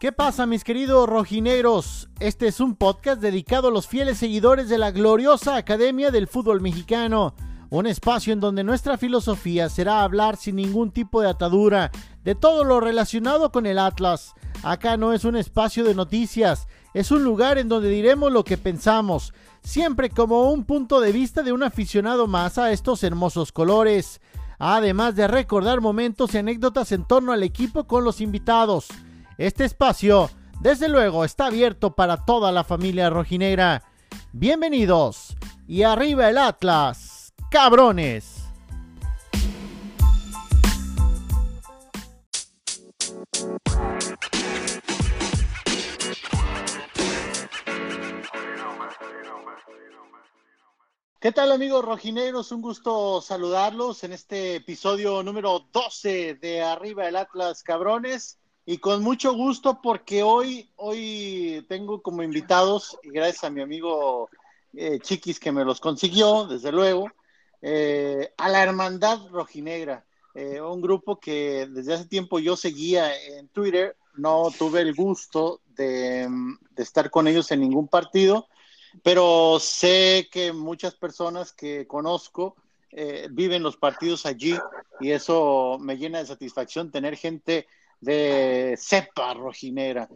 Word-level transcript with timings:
¿Qué 0.00 0.12
pasa 0.12 0.46
mis 0.46 0.62
queridos 0.62 1.08
rojineros? 1.08 2.08
Este 2.20 2.46
es 2.46 2.60
un 2.60 2.76
podcast 2.76 3.20
dedicado 3.20 3.66
a 3.66 3.70
los 3.72 3.88
fieles 3.88 4.18
seguidores 4.18 4.68
de 4.68 4.78
la 4.78 4.92
gloriosa 4.92 5.56
Academia 5.56 6.12
del 6.12 6.28
Fútbol 6.28 6.60
Mexicano, 6.60 7.34
un 7.68 7.84
espacio 7.88 8.32
en 8.32 8.38
donde 8.38 8.62
nuestra 8.62 8.96
filosofía 8.96 9.68
será 9.68 10.04
hablar 10.04 10.36
sin 10.36 10.54
ningún 10.54 10.92
tipo 10.92 11.20
de 11.20 11.28
atadura 11.28 11.90
de 12.22 12.36
todo 12.36 12.62
lo 12.62 12.78
relacionado 12.78 13.50
con 13.50 13.66
el 13.66 13.76
Atlas. 13.76 14.34
Acá 14.62 14.96
no 14.96 15.12
es 15.12 15.24
un 15.24 15.34
espacio 15.34 15.82
de 15.82 15.96
noticias, 15.96 16.68
es 16.94 17.10
un 17.10 17.24
lugar 17.24 17.58
en 17.58 17.68
donde 17.68 17.88
diremos 17.88 18.30
lo 18.30 18.44
que 18.44 18.56
pensamos, 18.56 19.34
siempre 19.64 20.10
como 20.10 20.52
un 20.52 20.62
punto 20.62 21.00
de 21.00 21.10
vista 21.10 21.42
de 21.42 21.50
un 21.50 21.64
aficionado 21.64 22.28
más 22.28 22.56
a 22.56 22.70
estos 22.70 23.02
hermosos 23.02 23.50
colores, 23.50 24.20
además 24.60 25.16
de 25.16 25.26
recordar 25.26 25.80
momentos 25.80 26.34
y 26.34 26.38
anécdotas 26.38 26.92
en 26.92 27.04
torno 27.04 27.32
al 27.32 27.42
equipo 27.42 27.88
con 27.88 28.04
los 28.04 28.20
invitados. 28.20 28.86
Este 29.38 29.64
espacio, 29.64 30.28
desde 30.60 30.88
luego, 30.88 31.24
está 31.24 31.46
abierto 31.46 31.94
para 31.94 32.24
toda 32.24 32.50
la 32.50 32.64
familia 32.64 33.08
rojinegra. 33.08 33.84
Bienvenidos 34.32 35.36
y 35.68 35.84
arriba 35.84 36.28
el 36.28 36.38
Atlas, 36.38 37.32
cabrones. 37.48 38.48
¿Qué 51.20 51.30
tal 51.30 51.52
amigos 51.52 51.84
rojinegros? 51.84 52.50
Un 52.50 52.60
gusto 52.60 53.20
saludarlos 53.20 54.02
en 54.02 54.14
este 54.14 54.56
episodio 54.56 55.22
número 55.22 55.60
12 55.72 56.34
de 56.34 56.60
Arriba 56.60 57.06
el 57.06 57.14
Atlas 57.14 57.62
Cabrones 57.62 58.40
y 58.70 58.76
con 58.76 59.02
mucho 59.02 59.32
gusto 59.32 59.80
porque 59.80 60.22
hoy, 60.22 60.68
hoy 60.76 61.64
tengo 61.70 62.02
como 62.02 62.22
invitados, 62.22 62.98
y 63.02 63.08
gracias 63.08 63.44
a 63.44 63.48
mi 63.48 63.62
amigo 63.62 64.28
eh, 64.74 64.98
Chiquis 65.00 65.40
que 65.40 65.50
me 65.50 65.64
los 65.64 65.80
consiguió, 65.80 66.46
desde 66.46 66.70
luego, 66.70 67.06
eh, 67.62 68.30
a 68.36 68.50
la 68.50 68.62
Hermandad 68.62 69.26
Rojinegra, 69.30 70.04
eh, 70.34 70.60
un 70.60 70.82
grupo 70.82 71.18
que 71.18 71.66
desde 71.70 71.94
hace 71.94 72.04
tiempo 72.04 72.40
yo 72.40 72.58
seguía 72.58 73.10
en 73.38 73.48
Twitter, 73.48 73.96
no 74.18 74.50
tuve 74.58 74.82
el 74.82 74.94
gusto 74.94 75.62
de, 75.68 76.28
de 76.28 76.82
estar 76.82 77.08
con 77.08 77.26
ellos 77.26 77.50
en 77.50 77.60
ningún 77.60 77.88
partido, 77.88 78.48
pero 79.02 79.58
sé 79.60 80.28
que 80.30 80.52
muchas 80.52 80.94
personas 80.94 81.54
que 81.54 81.86
conozco 81.86 82.54
viven 83.30 83.62
los 83.62 83.76
partidos 83.76 84.26
allí 84.26 84.58
y 85.00 85.12
eso 85.12 85.78
me 85.80 85.96
llena 85.96 86.18
de 86.18 86.26
satisfacción 86.26 86.90
tener 86.90 87.16
gente 87.16 87.66
de 88.00 88.76
cepa 88.78 89.34
rojinera. 89.34 90.08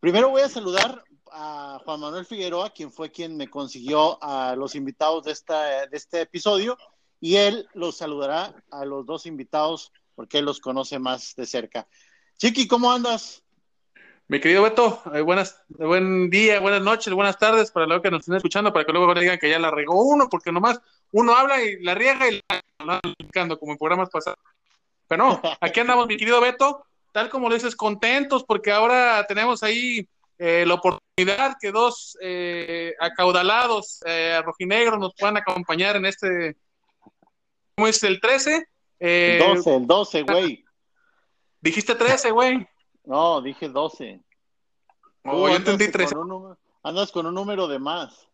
Primero 0.00 0.30
voy 0.30 0.42
a 0.42 0.48
saludar 0.48 1.02
a 1.30 1.80
Juan 1.84 2.00
Manuel 2.00 2.24
Figueroa, 2.24 2.70
quien 2.70 2.92
fue 2.92 3.10
quien 3.10 3.36
me 3.36 3.48
consiguió 3.48 4.22
a 4.22 4.54
los 4.56 4.74
invitados 4.74 5.24
de, 5.24 5.32
esta, 5.32 5.86
de 5.86 5.96
este 5.96 6.22
episodio, 6.22 6.76
y 7.20 7.36
él 7.36 7.68
los 7.74 7.96
saludará 7.96 8.54
a 8.70 8.84
los 8.84 9.06
dos 9.06 9.26
invitados 9.26 9.92
porque 10.14 10.38
él 10.38 10.44
los 10.44 10.60
conoce 10.60 10.98
más 10.98 11.34
de 11.36 11.46
cerca. 11.46 11.86
Chiqui, 12.38 12.66
¿cómo 12.66 12.90
andas? 12.90 13.42
Mi 14.28 14.40
querido 14.40 14.62
Beto, 14.62 15.02
eh, 15.14 15.20
buenas, 15.20 15.62
buen 15.68 16.30
día, 16.30 16.58
buenas 16.58 16.82
noches, 16.82 17.14
buenas 17.14 17.38
tardes 17.38 17.70
para 17.70 17.86
los 17.86 18.02
que 18.02 18.10
nos 18.10 18.20
estén 18.20 18.34
escuchando, 18.34 18.72
para 18.72 18.84
que 18.84 18.92
luego 18.92 19.14
digan 19.14 19.38
que 19.38 19.48
ya 19.48 19.58
la 19.58 19.70
regó 19.70 20.02
uno, 20.02 20.28
porque 20.28 20.50
nomás 20.50 20.80
uno 21.12 21.36
habla 21.36 21.62
y 21.62 21.80
la 21.82 21.94
riega 21.94 22.28
y 22.28 22.40
la 22.84 23.00
como 23.56 23.72
en 23.72 23.78
programas 23.78 24.10
pasados. 24.10 24.40
Pero 25.06 25.28
no, 25.28 25.40
aquí 25.60 25.78
andamos, 25.78 26.08
mi 26.08 26.16
querido 26.16 26.40
Beto, 26.40 26.85
tal 27.16 27.30
como 27.30 27.48
lo 27.48 27.54
dices, 27.54 27.74
contentos 27.74 28.44
porque 28.44 28.70
ahora 28.70 29.24
tenemos 29.26 29.62
ahí 29.62 30.06
eh, 30.36 30.66
la 30.66 30.74
oportunidad 30.74 31.56
que 31.58 31.72
dos 31.72 32.14
eh, 32.20 32.92
acaudalados 33.00 34.02
eh, 34.04 34.38
rojinegros 34.44 34.98
nos 34.98 35.14
puedan 35.18 35.38
acompañar 35.38 35.96
en 35.96 36.04
este, 36.04 36.58
¿cómo 37.74 37.88
es 37.88 38.02
el 38.02 38.20
13? 38.20 38.68
Eh, 39.00 39.42
12, 39.42 39.76
el 39.76 39.86
12, 39.86 40.22
güey. 40.24 40.64
Dijiste 41.62 41.94
13, 41.94 42.30
güey. 42.32 42.68
No, 43.04 43.40
dije 43.40 43.68
12. 43.70 44.20
Oh, 45.24 45.48
yo 45.48 45.56
entendí 45.56 45.90
13. 45.90 46.14
andas 46.82 47.12
con 47.12 47.24
un 47.24 47.34
número 47.34 47.66
de 47.66 47.78
más. 47.78 48.28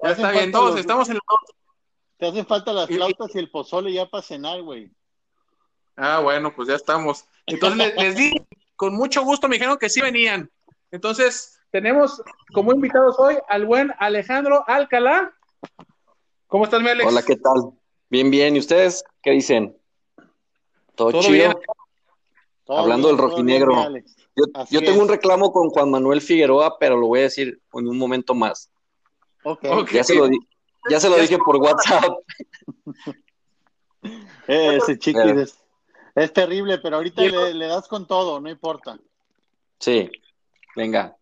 Ya 0.00 0.10
está 0.10 0.30
bien, 0.30 0.52
todos 0.52 0.78
estamos 0.78 1.08
en 1.08 1.16
el 1.16 1.20
Te 2.18 2.28
hacen 2.28 2.46
falta 2.46 2.72
las 2.72 2.86
flautas 2.86 3.34
y 3.34 3.38
el 3.38 3.50
pozole 3.50 3.92
ya 3.92 4.06
para 4.06 4.22
cenar, 4.22 4.62
güey. 4.62 4.92
Ah, 5.96 6.20
bueno, 6.20 6.54
pues 6.54 6.68
ya 6.68 6.74
estamos. 6.76 7.24
Entonces 7.46 7.94
les, 7.96 8.16
di, 8.16 8.32
con 8.76 8.94
mucho 8.94 9.24
gusto 9.24 9.48
me 9.48 9.56
dijeron 9.56 9.78
que 9.78 9.88
sí 9.88 10.00
venían. 10.00 10.50
Entonces, 10.90 11.60
tenemos 11.70 12.22
como 12.52 12.72
invitados 12.72 13.16
hoy 13.18 13.36
al 13.48 13.66
buen 13.66 13.92
Alejandro 13.98 14.64
Alcalá. 14.66 15.32
¿Cómo 16.46 16.64
estás, 16.64 16.80
Alex? 16.80 17.06
Hola, 17.06 17.22
¿qué 17.22 17.36
tal? 17.36 17.72
Bien, 18.08 18.30
bien. 18.30 18.56
¿Y 18.56 18.58
ustedes 18.58 19.04
qué 19.22 19.30
dicen? 19.30 19.76
¿Todo, 20.94 21.20
chido? 21.20 21.60
Hablando 22.68 23.08
del 23.08 23.18
rojinegro. 23.18 23.74
yo, 24.70 24.80
tengo 24.80 25.02
un 25.02 25.08
reclamo 25.08 25.52
con 25.52 25.70
Juan 25.70 25.90
Manuel 25.90 26.20
Figueroa, 26.20 26.78
pero 26.78 26.96
lo 26.96 27.08
voy 27.08 27.20
a 27.20 27.24
decir 27.24 27.60
en 27.72 27.88
un 27.88 27.98
momento 27.98 28.34
más. 28.34 28.70
Okay. 29.42 29.84
Ya 29.92 30.04
se 30.04 30.14
lo, 30.14 30.28
ya 30.88 31.00
se 31.00 31.08
lo 31.08 31.16
dije 31.16 31.38
por 31.38 31.56
WhatsApp. 31.56 32.12
Ese 34.46 34.98
chiquis 34.98 35.60
es 36.14 36.32
terrible, 36.32 36.78
pero 36.78 36.96
ahorita 36.96 37.22
le, 37.22 37.66
das 37.66 37.88
con 37.88 38.06
todo, 38.06 38.40
no 38.40 38.50
importa. 38.50 38.98
Sí, 39.78 40.10
venga. 40.76 41.16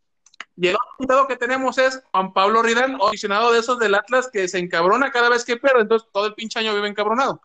Y 0.57 0.69
el 0.69 0.75
otro 0.75 0.89
invitado 0.99 1.29
que 1.29 1.37
tenemos 1.37 1.79
es 1.79 2.03
Juan 2.11 2.33
Pablo 2.33 2.63
Ridal, 2.63 2.99
aficionado 3.01 3.53
de 3.53 3.61
esos 3.61 3.79
del 3.79 3.95
Atlas 3.95 4.29
que 4.31 4.49
se 4.49 4.59
encabrona 4.59 5.13
cada 5.13 5.29
vez 5.29 5.45
que 5.45 5.57
pierde, 5.57 5.83
entonces 5.83 6.09
todo 6.13 6.27
el 6.27 6.35
pinche 6.35 6.59
año 6.59 6.75
vive 6.75 6.89
encabronado. 6.89 7.41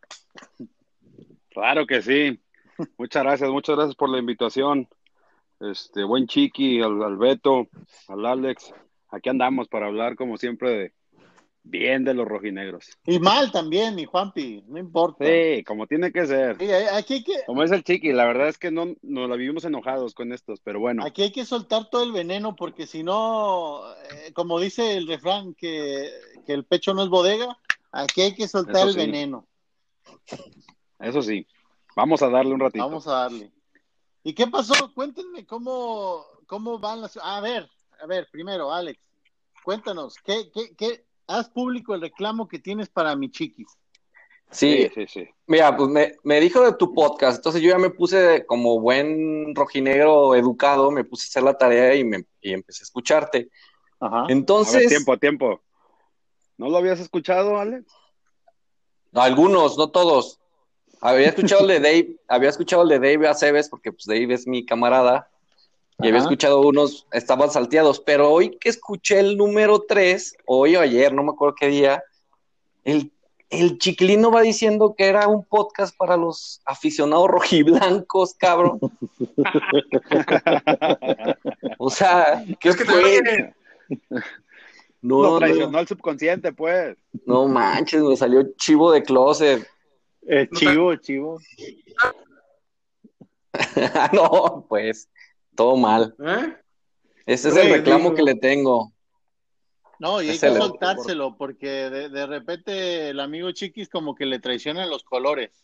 Claro 1.49 1.85
que 1.85 2.01
sí. 2.01 2.39
Muchas 2.97 3.23
gracias, 3.23 3.49
muchas 3.49 3.75
gracias 3.75 3.95
por 3.95 4.09
la 4.09 4.17
invitación. 4.17 4.87
Este, 5.59 6.03
buen 6.03 6.27
Chiqui, 6.27 6.81
al, 6.81 7.01
al 7.03 7.17
Beto, 7.17 7.67
al 8.07 8.25
Alex. 8.25 8.73
Aquí 9.09 9.29
andamos 9.29 9.67
para 9.67 9.85
hablar, 9.85 10.15
como 10.15 10.37
siempre, 10.37 10.69
de, 10.71 10.93
bien 11.63 12.03
de 12.03 12.13
los 12.13 12.27
rojinegros. 12.27 12.97
Y 13.05 13.19
mal 13.19 13.51
también, 13.51 13.95
mi 13.95 14.05
Juanpi, 14.05 14.63
no 14.67 14.77
importa. 14.77 15.25
Sí, 15.25 15.63
como 15.63 15.87
tiene 15.87 16.11
que 16.11 16.27
ser. 16.27 16.57
Sí, 16.57 16.69
aquí 16.71 17.23
que... 17.23 17.33
Como 17.45 17.63
es 17.63 17.71
el 17.71 17.83
chiqui, 17.83 18.11
la 18.11 18.25
verdad 18.25 18.49
es 18.49 18.57
que 18.57 18.69
no 18.69 18.93
nos 19.01 19.29
la 19.29 19.35
vivimos 19.35 19.63
enojados 19.63 20.13
con 20.13 20.33
estos, 20.33 20.59
pero 20.59 20.79
bueno. 20.79 21.05
Aquí 21.05 21.23
hay 21.23 21.31
que 21.31 21.45
soltar 21.45 21.89
todo 21.89 22.03
el 22.03 22.11
veneno 22.11 22.55
porque 22.55 22.85
si 22.85 23.03
no, 23.03 23.81
eh, 24.11 24.33
como 24.33 24.59
dice 24.59 24.97
el 24.97 25.07
refrán, 25.07 25.53
que, 25.53 26.09
que, 26.45 26.53
el 26.53 26.65
pecho 26.65 26.93
no 26.93 27.03
es 27.03 27.09
bodega, 27.09 27.57
aquí 27.91 28.21
hay 28.21 28.35
que 28.35 28.47
soltar 28.47 28.87
el 28.87 28.95
veneno. 28.95 29.47
Eso 30.99 31.21
sí, 31.21 31.47
vamos 31.95 32.21
a 32.21 32.29
darle 32.29 32.53
un 32.53 32.59
ratito. 32.59 32.83
Vamos 32.83 33.07
a 33.07 33.13
darle. 33.13 33.51
¿Y 34.23 34.33
qué 34.33 34.47
pasó? 34.47 34.93
Cuéntenme 34.93 35.45
cómo, 35.45 36.25
cómo 36.45 36.79
van 36.79 37.01
las... 37.01 37.17
A 37.21 37.41
ver, 37.41 37.69
a 38.01 38.05
ver, 38.05 38.27
primero, 38.31 38.71
Alex, 38.71 38.99
cuéntanos, 39.63 40.15
¿qué, 40.23 40.49
qué, 40.53 40.75
qué, 40.75 41.05
haz 41.27 41.49
público 41.49 41.95
el 41.95 42.01
reclamo 42.01 42.47
que 42.47 42.59
tienes 42.59 42.89
para 42.89 43.15
mi 43.15 43.29
chiquis. 43.29 43.67
Sí, 44.51 44.89
sí, 44.93 45.05
sí. 45.07 45.27
Mira, 45.47 45.75
pues 45.75 45.89
me, 45.89 46.13
me, 46.23 46.39
dijo 46.39 46.61
de 46.61 46.73
tu 46.73 46.93
podcast, 46.93 47.37
entonces 47.37 47.61
yo 47.61 47.71
ya 47.71 47.79
me 47.79 47.89
puse 47.89 48.45
como 48.45 48.79
buen 48.79 49.55
rojinegro 49.55 50.35
educado, 50.35 50.91
me 50.91 51.03
puse 51.03 51.25
a 51.25 51.29
hacer 51.29 51.43
la 51.43 51.57
tarea 51.57 51.95
y, 51.95 52.03
me, 52.03 52.25
y 52.39 52.53
empecé 52.53 52.83
a 52.83 52.85
escucharte. 52.85 53.49
Ajá. 53.99 54.25
Entonces. 54.29 54.75
A 54.75 54.79
ver, 54.79 54.87
tiempo, 54.89 55.17
tiempo. 55.17 55.61
¿No 56.57 56.69
lo 56.69 56.77
habías 56.77 56.99
escuchado, 56.99 57.59
Alex? 57.59 57.91
Algunos, 59.13 59.77
no 59.77 59.89
todos. 59.89 60.39
Había 61.01 61.29
escuchado 61.29 61.61
el 61.61 61.67
de 61.67 61.79
Dave, 61.79 62.17
había 62.27 62.49
escuchado 62.49 62.83
el 62.83 62.89
de 62.89 62.99
Dave 62.99 63.27
Aceves, 63.27 63.69
porque 63.69 63.91
pues 63.91 64.05
Dave 64.05 64.33
es 64.33 64.47
mi 64.47 64.65
camarada, 64.65 65.29
y 65.99 66.07
había 66.07 66.19
escuchado 66.19 66.61
unos, 66.61 67.07
estaban 67.11 67.51
salteados, 67.51 67.99
pero 67.99 68.31
hoy 68.31 68.57
que 68.57 68.69
escuché 68.69 69.19
el 69.19 69.37
número 69.37 69.81
3, 69.87 70.37
hoy 70.45 70.75
o 70.75 70.81
ayer, 70.81 71.13
no 71.13 71.23
me 71.23 71.31
acuerdo 71.31 71.55
qué 71.59 71.67
día, 71.67 72.03
el, 72.83 73.11
el 73.49 73.77
chiquilino 73.77 74.31
va 74.31 74.41
diciendo 74.41 74.95
que 74.97 75.05
era 75.05 75.27
un 75.27 75.45
podcast 75.45 75.95
para 75.95 76.17
los 76.17 76.61
aficionados 76.65 77.27
rojiblancos, 77.29 78.33
cabrón. 78.33 78.79
o 81.77 81.89
sea, 81.89 82.43
¿qué 82.59 82.69
es 82.69 82.75
que 82.75 82.85
te 82.85 83.53
No, 85.01 85.21
no, 85.23 85.37
traicionó 85.37 85.77
al 85.77 85.87
subconsciente, 85.87 86.51
pues. 86.53 86.97
No 87.25 87.47
manches, 87.47 88.01
me 88.01 88.17
salió 88.17 88.53
chivo 88.57 88.91
de 88.91 89.03
closet. 89.03 89.67
Eh, 90.27 90.49
chivo, 90.53 90.95
chivo. 90.95 91.39
no, 94.13 94.65
pues. 94.67 95.09
Todo 95.55 95.77
mal. 95.77 96.15
¿Eh? 96.19 96.57
Ese 97.25 97.49
es 97.49 97.55
el 97.55 97.71
reclamo 97.71 98.13
que 98.13 98.23
le 98.23 98.35
tengo. 98.35 98.91
No, 99.99 100.21
y 100.21 100.29
hay 100.29 100.39
que 100.39 100.53
soltárselo, 100.53 101.37
porque 101.37 101.89
de, 101.89 102.25
repente 102.25 103.09
el 103.09 103.19
amigo 103.19 103.51
Chiquis 103.51 103.87
como 103.87 104.15
que 104.15 104.25
le 104.25 104.39
traiciona 104.39 104.85
los 104.85 105.03
colores. 105.03 105.63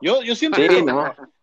Yo, 0.00 0.22
yo 0.22 0.34
siempre, 0.34 0.68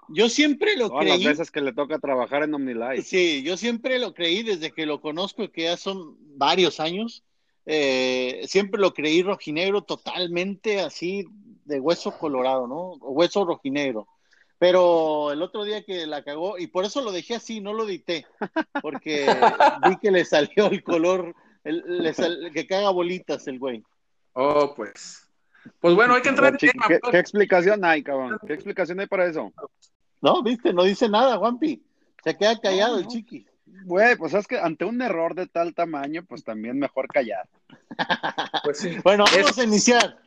Yo 0.09 0.27
siempre 0.27 0.75
lo 0.75 0.89
Todas 0.89 1.05
creí. 1.05 1.23
las 1.23 1.37
veces 1.37 1.51
que 1.51 1.61
le 1.61 1.73
toca 1.73 1.99
trabajar 1.99 2.43
en 2.43 2.53
OmniLife. 2.53 3.03
Sí, 3.03 3.43
yo 3.43 3.55
siempre 3.55 3.99
lo 3.99 4.13
creí 4.13 4.43
desde 4.43 4.71
que 4.71 4.85
lo 4.85 4.99
conozco, 4.99 5.49
que 5.51 5.63
ya 5.63 5.77
son 5.77 6.17
varios 6.37 6.79
años. 6.79 7.23
eh, 7.69 8.43
siempre 8.47 8.79
lo 8.79 8.93
creí 8.93 9.21
rojinegro 9.21 9.81
totalmente 9.81 10.79
así 10.79 11.25
de 11.65 11.81
hueso 11.81 12.17
colorado, 12.17 12.65
¿no? 12.65 12.93
O 13.01 13.11
hueso 13.11 13.45
rojinegro. 13.45 14.07
Pero 14.59 15.31
el 15.31 15.41
otro 15.41 15.63
día 15.63 15.83
que 15.83 16.07
la 16.07 16.23
cagó, 16.23 16.57
y 16.57 16.67
por 16.67 16.83
eso 16.83 17.01
lo 17.01 17.11
dejé 17.11 17.35
así, 17.35 17.61
no 17.61 17.73
lo 17.73 17.85
edité, 17.87 18.25
porque 18.81 19.25
vi 19.87 19.97
que 19.97 20.09
le 20.11 20.25
salió 20.25 20.67
el 20.67 20.83
color, 20.83 21.35
el- 21.63 21.83
le 22.01 22.13
sal- 22.13 22.51
que 22.53 22.65
caga 22.65 22.89
bolitas 22.89 23.47
el 23.47 23.59
güey. 23.59 23.83
Oh, 24.33 24.73
pues. 24.75 25.23
Pues 25.79 25.93
bueno, 25.95 26.15
hay 26.15 26.21
que 26.21 26.29
entrar 26.29 26.53
en 26.53 26.57
Chiqui, 26.57 26.71
tema. 26.71 26.87
¿qué, 26.87 26.99
qué 27.11 27.19
explicación 27.19 27.83
hay, 27.85 28.01
cabrón? 28.01 28.39
¿Qué 28.47 28.53
explicación 28.53 28.99
hay 28.99 29.07
para 29.07 29.25
eso? 29.27 29.51
No, 30.21 30.41
viste, 30.41 30.73
no 30.73 30.83
dice 30.83 31.07
nada, 31.09 31.37
Juanpi. 31.37 31.83
Se 32.23 32.35
queda 32.35 32.59
callado 32.59 32.93
No, 32.95 32.99
el 33.01 33.07
chiqui. 33.07 33.45
Güey, 33.83 34.15
pues 34.15 34.33
es 34.33 34.47
que 34.47 34.57
ante 34.59 34.85
un 34.85 35.01
error 35.01 35.35
de 35.35 35.45
tal 35.45 35.75
tamaño, 35.75 36.23
pues 36.27 36.43
también 36.43 36.79
mejor 36.79 37.07
callar. 37.09 37.47
Pues 38.63 38.79
sí. 38.79 38.97
Bueno, 39.03 39.25
vamos 39.31 39.51
Es- 39.51 39.57
a 39.59 39.63
iniciar. 39.65 40.17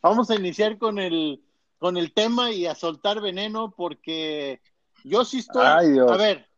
Vamos 0.00 0.30
a 0.30 0.36
iniciar 0.36 0.78
con 0.78 0.98
el, 0.98 1.40
con 1.78 1.96
el 1.96 2.12
tema 2.12 2.50
y 2.52 2.66
a 2.66 2.74
soltar 2.74 3.20
veneno 3.20 3.72
porque 3.76 4.60
yo 5.04 5.24
sí 5.24 5.38
estoy. 5.38 5.64
Ay. 5.66 5.98
A 5.98 6.16
ver, 6.16 6.48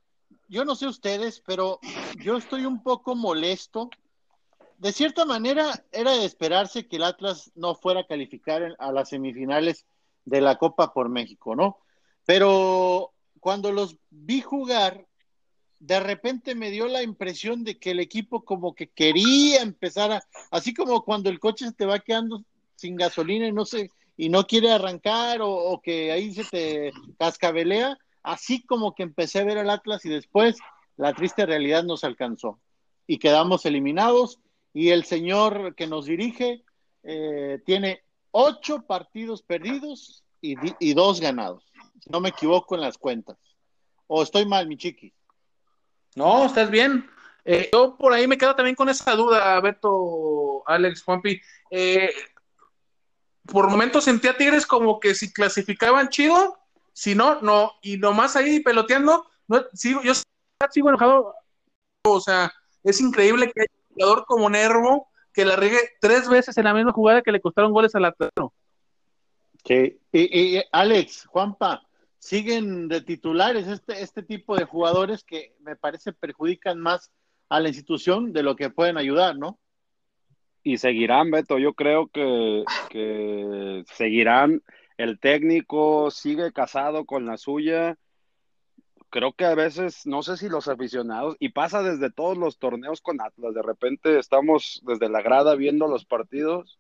yo 0.48 0.64
no 0.64 0.74
sé 0.74 0.86
ustedes, 0.86 1.42
pero 1.46 1.78
yo 2.22 2.36
estoy 2.36 2.64
un 2.64 2.82
poco 2.82 3.14
molesto. 3.14 3.90
De 4.78 4.92
cierta 4.92 5.24
manera, 5.24 5.84
era 5.90 6.12
de 6.12 6.24
esperarse 6.24 6.86
que 6.86 6.96
el 6.96 7.02
Atlas 7.02 7.50
no 7.54 7.74
fuera 7.74 8.00
a 8.00 8.06
calificar 8.06 8.76
a 8.78 8.92
las 8.92 9.08
semifinales 9.08 9.86
de 10.24 10.40
la 10.40 10.56
Copa 10.56 10.92
por 10.92 11.08
México, 11.08 11.56
¿no? 11.56 11.78
Pero 12.24 13.12
cuando 13.40 13.72
los 13.72 13.96
vi 14.10 14.40
jugar, 14.40 15.06
de 15.80 16.00
repente 16.00 16.54
me 16.54 16.70
dio 16.70 16.86
la 16.86 17.02
impresión 17.02 17.64
de 17.64 17.78
que 17.78 17.92
el 17.92 18.00
equipo 18.00 18.44
como 18.44 18.74
que 18.74 18.88
quería 18.88 19.62
empezar 19.62 20.12
a, 20.12 20.22
así 20.50 20.74
como 20.74 21.04
cuando 21.04 21.30
el 21.30 21.38
coche 21.38 21.66
se 21.66 21.72
te 21.72 21.86
va 21.86 22.00
quedando 22.00 22.42
sin 22.74 22.96
gasolina 22.96 23.46
y 23.46 23.52
no 23.52 23.64
sé, 23.64 23.90
y 24.18 24.28
no 24.28 24.46
quiere 24.46 24.70
arrancar 24.70 25.38
o, 25.40 25.80
que 25.82 26.12
ahí 26.12 26.34
se 26.34 26.44
te 26.44 26.92
cascabelea, 27.18 27.96
así 28.22 28.66
como 28.66 28.94
que 28.94 29.04
empecé 29.04 29.38
a 29.38 29.44
ver 29.44 29.56
al 29.56 29.70
Atlas 29.70 30.04
y 30.04 30.10
después 30.10 30.58
la 30.96 31.14
triste 31.14 31.46
realidad 31.46 31.84
nos 31.84 32.02
alcanzó 32.04 32.58
y 33.06 33.18
quedamos 33.18 33.64
eliminados 33.64 34.40
y 34.74 34.90
el 34.90 35.04
señor 35.04 35.74
que 35.76 35.86
nos 35.86 36.04
dirige 36.04 36.64
eh, 37.04 37.60
tiene 37.64 38.02
ocho 38.32 38.82
partidos 38.82 39.42
perdidos 39.42 40.24
y, 40.42 40.56
di- 40.56 40.74
y 40.80 40.92
dos 40.94 41.20
ganados. 41.20 41.64
Si 42.00 42.10
no 42.10 42.20
me 42.20 42.28
equivoco 42.30 42.74
en 42.74 42.80
las 42.82 42.98
cuentas. 42.98 43.38
O 44.08 44.22
estoy 44.22 44.46
mal, 44.46 44.66
mi 44.66 44.76
chiqui. 44.76 45.12
No, 46.16 46.44
estás 46.44 46.70
bien. 46.70 47.08
Eh, 47.44 47.70
yo 47.72 47.96
por 47.96 48.12
ahí 48.12 48.26
me 48.26 48.36
quedo 48.36 48.54
también 48.54 48.74
con 48.74 48.88
esa 48.88 49.14
duda, 49.14 49.60
Beto, 49.60 50.62
Alex, 50.66 51.02
Juanpi. 51.02 51.40
Eh, 51.70 52.10
por 53.48 53.70
momentos 53.70 54.04
sentía 54.04 54.36
Tigres 54.36 54.66
como 54.66 55.00
que 55.00 55.14
si 55.14 55.32
clasificaban 55.32 56.08
chido, 56.08 56.58
si 56.92 57.14
no, 57.14 57.40
no, 57.40 57.72
y 57.82 57.96
nomás 57.96 58.36
ahí 58.36 58.60
peloteando, 58.60 59.26
no, 59.46 59.64
sigo, 59.72 60.02
yo 60.02 60.12
sigo 60.70 60.88
enojado. 60.88 61.34
O 62.04 62.20
sea, 62.20 62.52
es 62.84 63.00
increíble 63.00 63.50
que 63.52 63.62
haya 63.62 63.72
un 63.88 63.94
jugador 63.94 64.24
como 64.26 64.50
Nervo 64.50 65.08
que 65.32 65.44
la 65.44 65.56
riegue 65.56 65.78
tres 66.00 66.28
veces 66.28 66.56
en 66.58 66.64
la 66.64 66.74
misma 66.74 66.92
jugada 66.92 67.22
que 67.22 67.32
le 67.32 67.40
costaron 67.40 67.72
goles 67.72 67.94
al 67.94 68.06
Atlanta. 68.06 68.48
Sí. 69.64 69.98
Y, 70.12 70.60
Alex, 70.72 71.26
Juanpa, 71.26 71.82
siguen 72.18 72.88
de 72.88 73.00
titulares 73.00 73.66
este, 73.68 74.02
este 74.02 74.22
tipo 74.22 74.56
de 74.56 74.64
jugadores 74.64 75.22
que 75.24 75.54
me 75.60 75.76
parece 75.76 76.12
perjudican 76.12 76.80
más 76.80 77.12
a 77.48 77.60
la 77.60 77.68
institución 77.68 78.32
de 78.32 78.42
lo 78.42 78.56
que 78.56 78.70
pueden 78.70 78.98
ayudar, 78.98 79.36
¿no? 79.36 79.58
Y 80.68 80.76
seguirán, 80.76 81.30
Beto, 81.30 81.58
yo 81.58 81.72
creo 81.72 82.08
que, 82.08 82.62
que 82.90 83.84
seguirán. 83.86 84.62
El 84.98 85.18
técnico 85.18 86.10
sigue 86.10 86.52
casado 86.52 87.06
con 87.06 87.24
la 87.24 87.38
suya. 87.38 87.96
Creo 89.08 89.32
que 89.32 89.46
a 89.46 89.54
veces, 89.54 90.06
no 90.06 90.22
sé 90.22 90.36
si 90.36 90.50
los 90.50 90.68
aficionados, 90.68 91.36
y 91.38 91.48
pasa 91.48 91.82
desde 91.82 92.10
todos 92.10 92.36
los 92.36 92.58
torneos 92.58 93.00
con 93.00 93.18
Atlas, 93.22 93.54
de 93.54 93.62
repente 93.62 94.18
estamos 94.18 94.82
desde 94.84 95.08
la 95.08 95.22
grada 95.22 95.54
viendo 95.54 95.88
los 95.88 96.04
partidos 96.04 96.78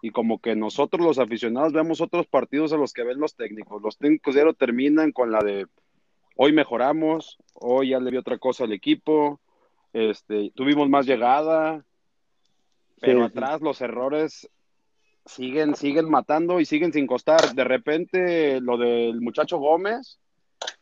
y 0.00 0.12
como 0.12 0.38
que 0.40 0.54
nosotros 0.54 1.04
los 1.04 1.18
aficionados 1.18 1.72
vemos 1.72 2.00
otros 2.00 2.28
partidos 2.28 2.72
a 2.72 2.76
los 2.76 2.92
que 2.92 3.02
ven 3.02 3.18
los 3.18 3.34
técnicos. 3.34 3.82
Los 3.82 3.98
técnicos 3.98 4.36
ya 4.36 4.44
lo 4.44 4.54
terminan 4.54 5.10
con 5.10 5.32
la 5.32 5.42
de 5.42 5.66
hoy 6.36 6.52
mejoramos, 6.52 7.38
hoy 7.54 7.88
ya 7.88 7.98
le 7.98 8.12
vi 8.12 8.18
otra 8.18 8.38
cosa 8.38 8.62
al 8.62 8.72
equipo, 8.72 9.40
este, 9.92 10.52
tuvimos 10.54 10.88
más 10.88 11.06
llegada, 11.06 11.84
pero 13.00 13.24
Sí, 13.24 13.32
sí. 13.32 13.38
atrás 13.38 13.60
los 13.60 13.80
errores 13.80 14.48
siguen, 15.24 15.74
siguen 15.74 16.08
matando 16.08 16.60
y 16.60 16.64
siguen 16.64 16.92
sin 16.92 17.06
costar. 17.06 17.54
De 17.54 17.64
repente, 17.64 18.60
lo 18.60 18.78
del 18.78 19.20
muchacho 19.20 19.58
Gómez, 19.58 20.18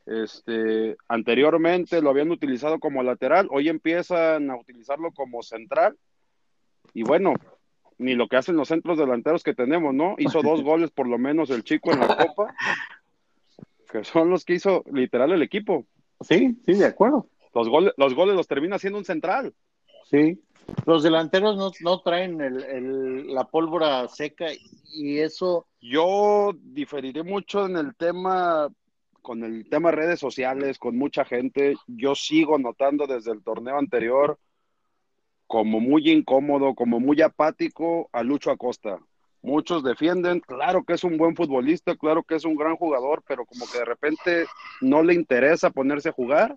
este, 0.06 0.96
anteriormente 1.08 2.00
lo 2.02 2.10
habían 2.10 2.30
utilizado 2.30 2.78
como 2.78 3.02
lateral, 3.02 3.48
hoy 3.50 3.68
empiezan 3.68 4.50
a 4.50 4.56
utilizarlo 4.56 5.12
como 5.12 5.42
central. 5.42 5.96
Y 6.92 7.02
bueno, 7.02 7.34
ni 7.98 8.14
lo 8.14 8.28
que 8.28 8.36
hacen 8.36 8.56
los 8.56 8.68
centros 8.68 8.98
delanteros 8.98 9.42
que 9.42 9.54
tenemos, 9.54 9.94
¿no? 9.94 10.14
Hizo 10.18 10.42
dos 10.42 10.62
goles 10.62 10.90
por 10.90 11.08
lo 11.08 11.18
menos 11.18 11.50
el 11.50 11.64
chico 11.64 11.92
en 11.92 12.00
la 12.00 12.16
Copa, 12.16 12.54
que 13.90 14.04
son 14.04 14.30
los 14.30 14.44
que 14.44 14.54
hizo 14.54 14.84
literal 14.92 15.32
el 15.32 15.42
equipo. 15.42 15.86
Sí, 16.20 16.56
sí, 16.66 16.74
de 16.74 16.86
acuerdo. 16.86 17.28
Los 17.54 17.68
goles, 17.68 17.94
los 17.96 18.14
goles 18.14 18.34
los 18.34 18.46
termina 18.48 18.76
haciendo 18.76 18.98
un 18.98 19.04
central. 19.04 19.54
Sí. 20.14 20.40
Los 20.86 21.02
delanteros 21.02 21.56
no, 21.56 21.70
no 21.80 22.00
traen 22.00 22.40
el, 22.40 22.62
el- 22.62 23.34
la 23.34 23.44
pólvora 23.44 24.06
seca 24.08 24.46
y 24.92 25.18
eso, 25.18 25.66
Yo 25.80 26.52
diferiré 26.54 27.22
mucho 27.24 27.66
en 27.66 27.76
el 27.76 27.96
tema, 27.96 28.68
con 29.20 29.42
el 29.42 29.68
tema 29.68 29.90
redes 29.90 30.20
sociales, 30.20 30.78
con 30.78 30.96
mucha 30.96 31.24
gente. 31.24 31.74
Yo 31.88 32.14
sigo 32.14 32.58
notando 32.58 33.06
desde 33.08 33.32
el 33.32 33.42
torneo 33.42 33.76
anterior 33.76 34.38
como 35.48 35.80
muy 35.80 36.10
incómodo, 36.10 36.74
como 36.74 37.00
muy 37.00 37.20
apático 37.20 38.08
a 38.12 38.22
Lucho 38.22 38.50
Acosta. 38.50 38.98
Muchos 39.42 39.82
defienden, 39.84 40.40
claro 40.40 40.84
que 40.84 40.94
es 40.94 41.04
un 41.04 41.18
buen 41.18 41.36
futbolista, 41.36 41.96
claro 41.96 42.22
que 42.22 42.36
es 42.36 42.44
un 42.44 42.56
gran 42.56 42.76
jugador, 42.76 43.22
pero 43.26 43.44
como 43.44 43.66
que 43.70 43.78
de 43.78 43.84
repente 43.84 44.46
no 44.80 45.02
le 45.02 45.12
interesa 45.14 45.70
ponerse 45.70 46.08
a 46.08 46.12
jugar. 46.12 46.56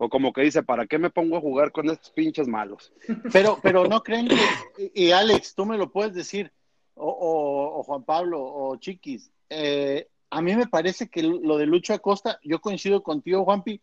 O 0.00 0.08
como 0.08 0.32
que 0.32 0.42
dice, 0.42 0.62
¿para 0.62 0.86
qué 0.86 0.96
me 0.98 1.10
pongo 1.10 1.36
a 1.36 1.40
jugar 1.40 1.72
con 1.72 1.90
estos 1.90 2.10
pinches 2.10 2.46
malos? 2.48 2.92
pero, 3.32 3.58
pero 3.62 3.84
no 3.86 4.00
creen 4.02 4.28
que, 4.28 4.92
y, 4.94 5.10
Alex, 5.10 5.54
tú 5.54 5.66
me 5.66 5.76
lo 5.76 5.90
puedes 5.90 6.14
decir, 6.14 6.52
o, 6.94 7.06
o- 7.08 7.80
o 7.80 7.82
Juan 7.82 8.04
Pablo, 8.04 8.40
o 8.42 8.76
Chiquis, 8.76 9.30
eh, 9.50 10.08
a 10.30 10.40
mí 10.40 10.54
me 10.54 10.66
parece 10.68 11.08
que 11.08 11.22
lo 11.22 11.56
de 11.58 11.66
Lucho 11.66 11.94
Acosta, 11.94 12.38
yo 12.44 12.60
coincido 12.60 13.02
contigo, 13.02 13.44
Juanpi, 13.44 13.80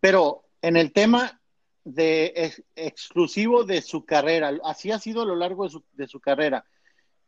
pero 0.00 0.44
en 0.60 0.76
el 0.76 0.92
tema 0.92 1.40
de 1.84 2.32
ex- 2.36 2.62
exclusivo 2.76 3.64
de 3.64 3.80
su 3.80 4.04
carrera, 4.04 4.52
así 4.64 4.90
ha 4.90 4.98
sido 4.98 5.22
a 5.22 5.26
lo 5.26 5.36
largo 5.36 5.66
de 5.92 6.06
su, 6.08 6.20
carrera. 6.20 6.64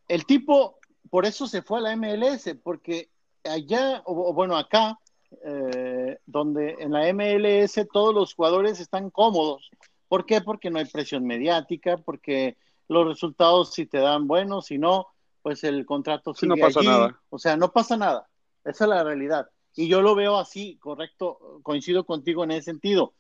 El 0.08 0.24
tipo, 0.26 0.78
por 1.10 1.26
eso 1.26 1.46
se 1.46 1.62
fue 1.62 1.78
a 1.78 1.82
la 1.82 1.92
MLS, 1.96 2.54
porque 2.62 3.08
allá, 3.44 4.02
o 4.04 4.32
bueno, 4.32 4.56
acá, 4.56 4.98
eh, 5.44 6.18
donde 6.26 6.76
en 6.80 6.92
la 6.92 7.12
MLS 7.12 7.86
todos 7.92 8.14
los 8.14 8.34
jugadores 8.34 8.80
están 8.80 9.10
cómodos. 9.10 9.70
¿Por 10.08 10.24
qué? 10.26 10.40
Porque 10.40 10.70
no 10.70 10.78
hay 10.78 10.84
presión 10.86 11.24
mediática, 11.24 11.96
porque 11.98 12.56
los 12.88 13.06
resultados 13.06 13.72
si 13.72 13.86
te 13.86 13.98
dan 13.98 14.26
buenos, 14.26 14.66
si 14.66 14.78
no, 14.78 15.08
pues 15.42 15.64
el 15.64 15.84
contrato 15.86 16.34
Sí, 16.34 16.40
sigue 16.46 16.56
no 16.56 16.66
pasa 16.66 16.80
allí. 16.80 16.88
nada. 16.88 17.20
O 17.30 17.38
sea, 17.38 17.56
no 17.56 17.72
pasa 17.72 17.96
nada. 17.96 18.28
Esa 18.64 18.84
es 18.84 18.90
la 18.90 19.02
realidad. 19.04 19.48
Y 19.74 19.88
yo 19.88 20.00
lo 20.02 20.14
veo 20.14 20.38
así, 20.38 20.76
correcto, 20.78 21.60
coincido 21.62 22.04
contigo 22.04 22.44
en 22.44 22.52
ese 22.52 22.62
sentido. 22.62 23.12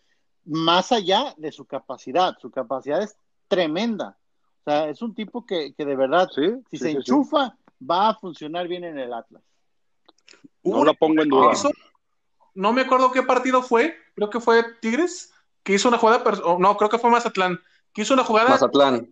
Más 0.44 0.92
allá 0.92 1.34
de 1.36 1.52
su 1.52 1.64
capacidad, 1.66 2.36
su 2.40 2.50
capacidad 2.50 3.02
es 3.02 3.16
tremenda. 3.48 4.16
O 4.64 4.70
sea, 4.70 4.88
es 4.88 5.02
un 5.02 5.14
tipo 5.14 5.44
que, 5.44 5.74
que 5.74 5.84
de 5.84 5.94
verdad, 5.96 6.28
Sí, 6.34 6.42
si 6.70 6.78
sí, 6.78 6.78
se 6.78 6.84
sí, 6.86 6.90
sí. 6.92 6.96
enchufa, 6.98 7.56
va 7.88 8.08
a 8.10 8.14
funcionar 8.14 8.66
bien 8.68 8.84
en 8.84 8.98
el 8.98 9.12
Atlas. 9.12 9.42
No 10.64 10.84
lo 10.84 10.94
pongo 10.94 11.22
en 11.22 11.28
duda. 11.28 11.52
Hizo- 11.52 11.70
no 12.56 12.72
me 12.72 12.82
acuerdo 12.82 13.12
qué 13.12 13.22
partido 13.22 13.62
fue, 13.62 13.94
creo 14.14 14.30
que 14.30 14.40
fue 14.40 14.64
Tigres, 14.80 15.32
que 15.62 15.74
hizo 15.74 15.88
una 15.88 15.98
jugada, 15.98 16.22
no, 16.58 16.76
creo 16.76 16.90
que 16.90 16.98
fue 16.98 17.10
Mazatlán, 17.10 17.60
que 17.92 18.02
hizo 18.02 18.14
una 18.14 18.24
jugada, 18.24 18.50
Mazatlán. 18.50 19.08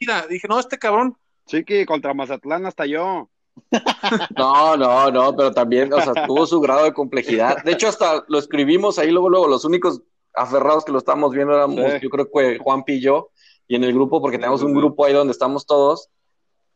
mira, 0.00 0.26
dije, 0.26 0.48
no, 0.48 0.58
este 0.58 0.78
cabrón, 0.78 1.16
Chiqui, 1.46 1.86
contra 1.86 2.14
Mazatlán 2.14 2.66
hasta 2.66 2.86
yo. 2.86 3.28
No, 4.36 4.76
no, 4.76 5.10
no, 5.10 5.36
pero 5.36 5.52
también, 5.52 5.92
o 5.92 6.00
sea, 6.00 6.26
tuvo 6.26 6.46
su 6.46 6.60
grado 6.60 6.84
de 6.84 6.92
complejidad. 6.92 7.62
De 7.64 7.72
hecho, 7.72 7.88
hasta 7.88 8.24
lo 8.28 8.38
escribimos 8.38 8.98
ahí 8.98 9.10
luego, 9.10 9.28
luego, 9.28 9.48
los 9.48 9.64
únicos 9.64 10.00
aferrados 10.34 10.84
que 10.84 10.92
lo 10.92 10.98
estábamos 10.98 11.32
viendo 11.32 11.54
éramos, 11.54 11.92
Sí. 11.94 11.98
yo 12.02 12.10
creo 12.10 12.30
que 12.30 12.58
Juanpi 12.58 12.94
y 12.94 13.00
yo, 13.00 13.30
y 13.66 13.74
en 13.76 13.84
el 13.84 13.92
grupo, 13.92 14.20
porque 14.20 14.36
Sí, 14.36 14.40
tenemos 14.40 14.60
sí, 14.60 14.66
un 14.66 14.72
sí. 14.72 14.78
grupo 14.78 15.04
ahí 15.04 15.12
donde 15.12 15.32
estamos 15.32 15.66
todos, 15.66 16.08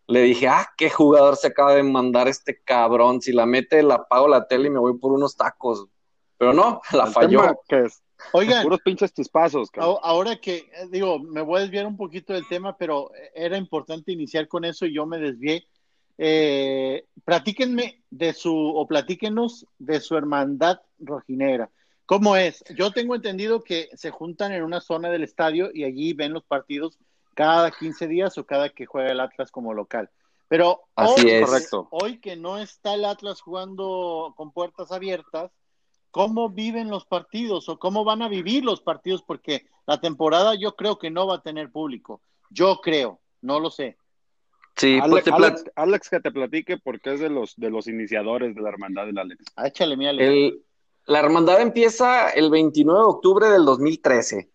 le 0.09 0.23
dije, 0.23 0.49
ah, 0.49 0.69
qué 0.77 0.91
jugador 0.91 1.37
se 1.37 1.47
acaba 1.47 1.75
de 1.75 1.85
mandar 1.85 2.27
este 2.27 2.61
cabrón. 2.65 3.21
Si 3.23 3.33
la 3.33 3.47
mete, 3.47 3.83
la 3.85 3.95
apago 3.95 4.27
la 4.27 4.49
tele 4.49 4.67
y 4.67 4.71
me 4.71 4.81
voy 4.81 4.99
por 4.99 5.13
unos 5.13 5.37
tacos. 5.37 5.87
Pero 6.43 6.55
no, 6.55 6.81
la 6.93 7.05
El 7.05 7.13
falló. 7.13 7.61
que 7.69 7.83
es 7.85 8.03
Oigan, 8.33 8.65
puros 8.65 8.81
pinches 8.81 9.13
chispazos, 9.15 9.71
cabrón. 9.71 9.99
ahora 10.03 10.41
que, 10.41 10.57
eh, 10.57 10.89
digo, 10.91 11.21
me 11.21 11.41
voy 11.41 11.59
a 11.59 11.63
desviar 11.63 11.87
un 11.87 11.97
poquito 11.97 12.33
del 12.33 12.49
tema, 12.49 12.77
pero 12.77 13.13
era 13.33 13.57
importante 13.57 14.11
iniciar 14.11 14.49
con 14.49 14.65
eso 14.65 14.85
y 14.85 14.93
yo 14.95 15.07
me 15.07 15.19
desvié. 15.19 15.69
Eh, 16.19 17.07
platíquenme 17.25 18.03
de 18.11 18.33
su, 18.33 18.53
o 18.57 18.89
platíquenos 18.89 19.67
de 19.79 20.01
su 20.01 20.17
hermandad 20.17 20.81
rojinegra. 20.99 21.71
¿Cómo 22.07 22.35
es? 22.35 22.65
Yo 22.77 22.91
tengo 22.91 23.15
entendido 23.15 23.63
que 23.63 23.89
se 23.95 24.11
juntan 24.11 24.51
en 24.51 24.65
una 24.65 24.81
zona 24.81 25.11
del 25.11 25.23
estadio 25.23 25.71
y 25.73 25.85
allí 25.85 26.13
ven 26.13 26.33
los 26.33 26.43
partidos 26.43 26.99
cada 27.35 27.71
15 27.71 28.09
días 28.09 28.37
o 28.37 28.45
cada 28.47 28.69
que 28.71 28.87
juega 28.87 29.13
el 29.13 29.21
Atlas 29.21 29.53
como 29.53 29.75
local. 29.75 30.11
Pero 30.49 30.83
Así 30.97 31.25
hoy, 31.25 31.31
es. 31.31 31.47
Correcto. 31.49 31.89
hoy 31.93 32.19
que 32.19 32.35
no 32.35 32.59
está 32.59 32.95
el 32.95 33.05
Atlas 33.05 33.41
jugando 33.41 34.35
con 34.37 34.51
puertas 34.53 34.91
abiertas, 34.91 35.53
¿cómo 36.13 36.49
viven 36.51 36.89
los 36.89 37.05
partidos 37.05 37.69
o 37.69 37.81
cómo 37.81 38.05
van 38.05 38.23
a 38.23 38.29
vivir 38.29 38.65
los 38.65 38.81
partidos? 38.81 39.23
Porque 39.27 39.67
la 39.87 40.01
temporada 40.01 40.55
yo 40.55 40.77
creo 40.77 40.99
que 40.99 41.11
no 41.11 41.27
va 41.27 41.37
a 41.37 41.43
tener 41.43 41.73
público. 41.73 42.21
Yo 42.51 42.79
creo, 42.81 43.19
no 43.41 43.59
lo 43.59 43.71
sé. 43.71 43.97
Sí, 44.77 44.99
Alex, 45.03 45.25
pues 45.25 45.35
Alex- 45.35 45.71
Alex, 45.75 46.09
que 46.09 46.21
te 46.21 46.31
platique 46.31 46.79
porque 46.79 47.15
es 47.15 47.21
de 47.21 47.29
los 47.29 47.55
de 47.57 47.69
los 47.71 47.89
iniciadores 47.89 48.55
de 48.55 48.61
la 48.63 48.69
hermandad 48.69 49.07
del 49.07 49.19
Alex. 49.19 49.45
Ah, 49.57 49.67
Échale, 49.67 49.97
mírale. 49.97 50.25
el- 50.27 50.63
la 51.07 51.19
hermandad 51.19 51.61
empieza 51.61 52.31
el 52.31 52.49
29 52.49 53.01
de 53.01 53.07
octubre 53.07 53.49
del 53.49 53.65
2013. 53.65 54.51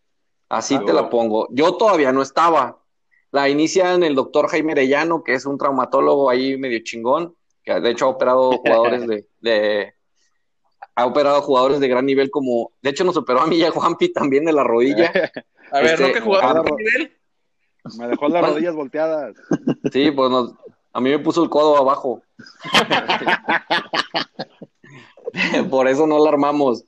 Así 0.50 0.76
Ah, 0.76 0.84
te 0.86 0.94
la 0.94 1.10
pongo. 1.10 1.48
Yo 1.52 1.76
todavía 1.76 2.14
no 2.14 2.22
estaba. 2.22 2.82
La 3.32 3.50
inician 3.50 4.02
el 4.04 4.16
doctor 4.16 4.48
Jaime 4.48 4.72
Arellano, 4.72 5.24
que 5.24 5.34
es 5.34 5.46
un 5.46 5.58
traumatólogo 5.58 6.30
ahí 6.30 6.56
medio 6.58 6.80
chingón, 6.84 7.36
que 7.64 7.78
de 7.82 7.90
hecho 7.90 8.06
ha 8.06 8.10
operado 8.10 8.52
jugadores 8.60 9.06
de, 9.06 9.28
de- 9.42 9.94
ha 10.98 11.06
operado 11.06 11.44
jugadores 11.44 11.80
de 11.80 11.88
gran 11.88 12.08
nivel 12.08 12.32
como, 12.32 12.72
de 12.82 12.90
hecho 12.90 13.04
nos 13.04 13.16
operó 13.18 13.42
a 13.42 13.46
mí 13.46 13.58
y 13.58 13.64
a 13.64 13.70
Juanpi 13.70 14.10
también 14.10 14.46
de 14.46 14.52
la 14.52 14.64
rodilla. 14.64 15.12
A 15.72 15.80
ver, 15.82 15.92
Este, 15.92 16.08
¿no 16.08 16.14
que 16.14 16.22
jugador 16.22 16.58
ah, 16.58 16.64
de 16.64 16.72
nivel? 16.72 17.18
Me 18.00 18.08
dejó 18.08 18.28
las 18.30 18.50
rodillas 18.50 18.74
volteadas. 18.74 19.36
Sí, 19.92 20.10
pues 20.10 20.32
nos- 20.32 20.54
a 20.94 21.00
mí 21.00 21.12
me 21.12 21.20
puso 21.20 21.44
el 21.44 21.50
codo 21.52 21.78
abajo. 21.78 22.24
Por 25.70 25.88
eso 25.88 26.08
no 26.08 26.24
la 26.24 26.30
armamos. 26.30 26.84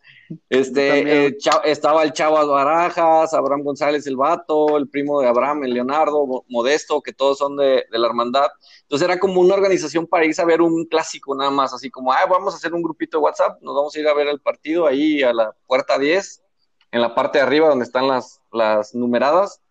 Este, 0.50 1.28
eh, 1.28 1.38
estaba 1.66 2.04
el 2.04 2.14
Chavas 2.14 2.48
Barajas, 2.48 3.34
Abraham 3.34 3.64
González 3.64 4.06
el 4.08 4.16
Vato, 4.16 4.78
el 4.78 4.88
primo 4.88 5.22
de 5.22 5.28
Abraham, 5.28 5.64
el 5.64 5.74
Leonardo, 5.74 6.26
Mo- 6.26 6.46
Modesto, 6.50 7.02
que 7.02 7.14
todos 7.14 7.38
son 7.40 7.56
de, 7.58 7.86
de 7.92 8.00
la 8.00 8.08
hermandad. 8.08 8.48
Entonces 8.82 9.08
era 9.08 9.20
como 9.20 9.42
una 9.42 9.56
organización 9.56 10.06
para 10.08 10.26
irse 10.26 10.42
a 10.42 10.46
ver 10.46 10.62
un 10.62 10.86
clásico 10.86 11.36
nada 11.36 11.52
más, 11.52 11.74
así 11.74 11.90
como, 11.90 12.12
ah, 12.14 12.26
vamos 12.30 12.54
a 12.54 12.58
hacer 12.58 12.74
un 12.74 12.82
grupito 12.84 13.18
de 13.18 13.24
WhatsApp, 13.24 13.62
nos 13.62 13.76
vamos 13.76 13.96
a 13.96 14.00
ir 14.00 14.08
a 14.08 14.14
ver 14.14 14.28
el 14.28 14.40
partido 14.40 14.86
ahí 14.86 15.24
a 15.24 15.34
la 15.34 15.56
puerta 15.68 15.98
10, 15.98 16.44
en 16.92 17.02
la 17.02 17.14
parte 17.16 17.38
de 17.40 17.44
arriba 17.44 17.70
donde 17.70 17.86
están 17.86 18.08
las, 18.08 18.42
las 18.52 18.94
numeradas, 18.96 19.62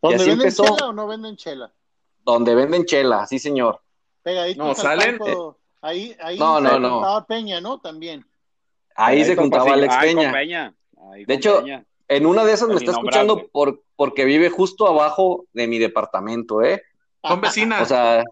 ¿Dónde 0.00 0.16
así 0.16 0.30
venden 0.30 0.46
empezó. 0.46 0.64
chela 0.64 0.88
o 0.88 0.92
no 0.92 1.06
venden 1.06 1.36
chela? 1.36 1.72
donde 2.24 2.54
venden 2.54 2.84
chela, 2.84 3.26
sí 3.26 3.38
señor. 3.38 3.80
No, 4.56 4.68
al 4.70 4.76
salen, 4.76 5.18
palco. 5.18 5.58
Ahí, 5.80 6.14
ahí 6.20 6.38
No, 6.38 6.60
Peña, 7.26 7.60
¿no? 7.60 7.80
También. 7.80 8.26
Ahí 8.98 9.24
se 9.24 9.36
juntaba. 9.36 9.72
Alex 9.72 9.94
Ay, 9.96 10.14
con 10.14 10.22
Peña. 10.22 10.32
Peña. 10.32 10.74
Ay, 11.12 11.24
De 11.24 11.34
hecho, 11.34 11.60
Peña. 11.62 11.84
En 12.08 12.24
una 12.26 12.44
de 12.44 12.52
esas 12.54 12.68
me 12.68 12.76
está 12.76 12.92
escuchando 12.92 13.48
por, 13.52 13.82
porque 13.94 14.24
vive 14.24 14.48
justo 14.48 14.86
abajo 14.86 15.46
de 15.52 15.66
mi 15.68 15.78
departamento, 15.78 16.62
¿eh? 16.62 16.82
Son 17.22 17.40
vecinas. 17.40 17.82
O 17.82 17.84
sea, 17.84 18.24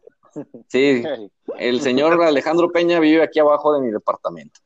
sí, 0.69 1.03
el 1.59 1.81
señor 1.83 2.23
Alejandro 2.23 2.73
Peña 2.73 2.99
vive 3.01 3.23
aquí 3.23 3.39
abajo 3.39 3.75
de 3.75 3.81
mi 3.83 3.91
departamento. 3.93 4.61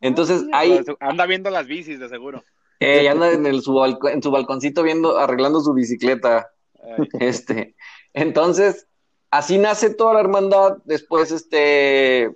Entonces, 0.00 0.44
ahí 0.52 0.80
Anda 1.00 1.26
viendo 1.26 1.50
las 1.50 1.66
bicis, 1.66 1.98
de 2.00 2.08
seguro. 2.08 2.42
eh, 2.80 3.08
anda 3.08 3.30
en, 3.32 3.46
el, 3.46 3.60
su 3.62 3.82
en 4.10 4.22
su 4.22 4.30
balconcito 4.30 4.82
viendo, 4.82 5.18
arreglando 5.18 5.60
su 5.60 5.72
bicicleta. 5.74 6.48
Ay, 6.82 7.08
Este, 7.20 7.76
entonces, 8.14 8.86
así 9.30 9.58
nace 9.58 9.90
toda 9.94 10.14
la 10.14 10.20
hermandad. 10.20 10.78
Después, 10.84 11.30
este, 11.30 12.34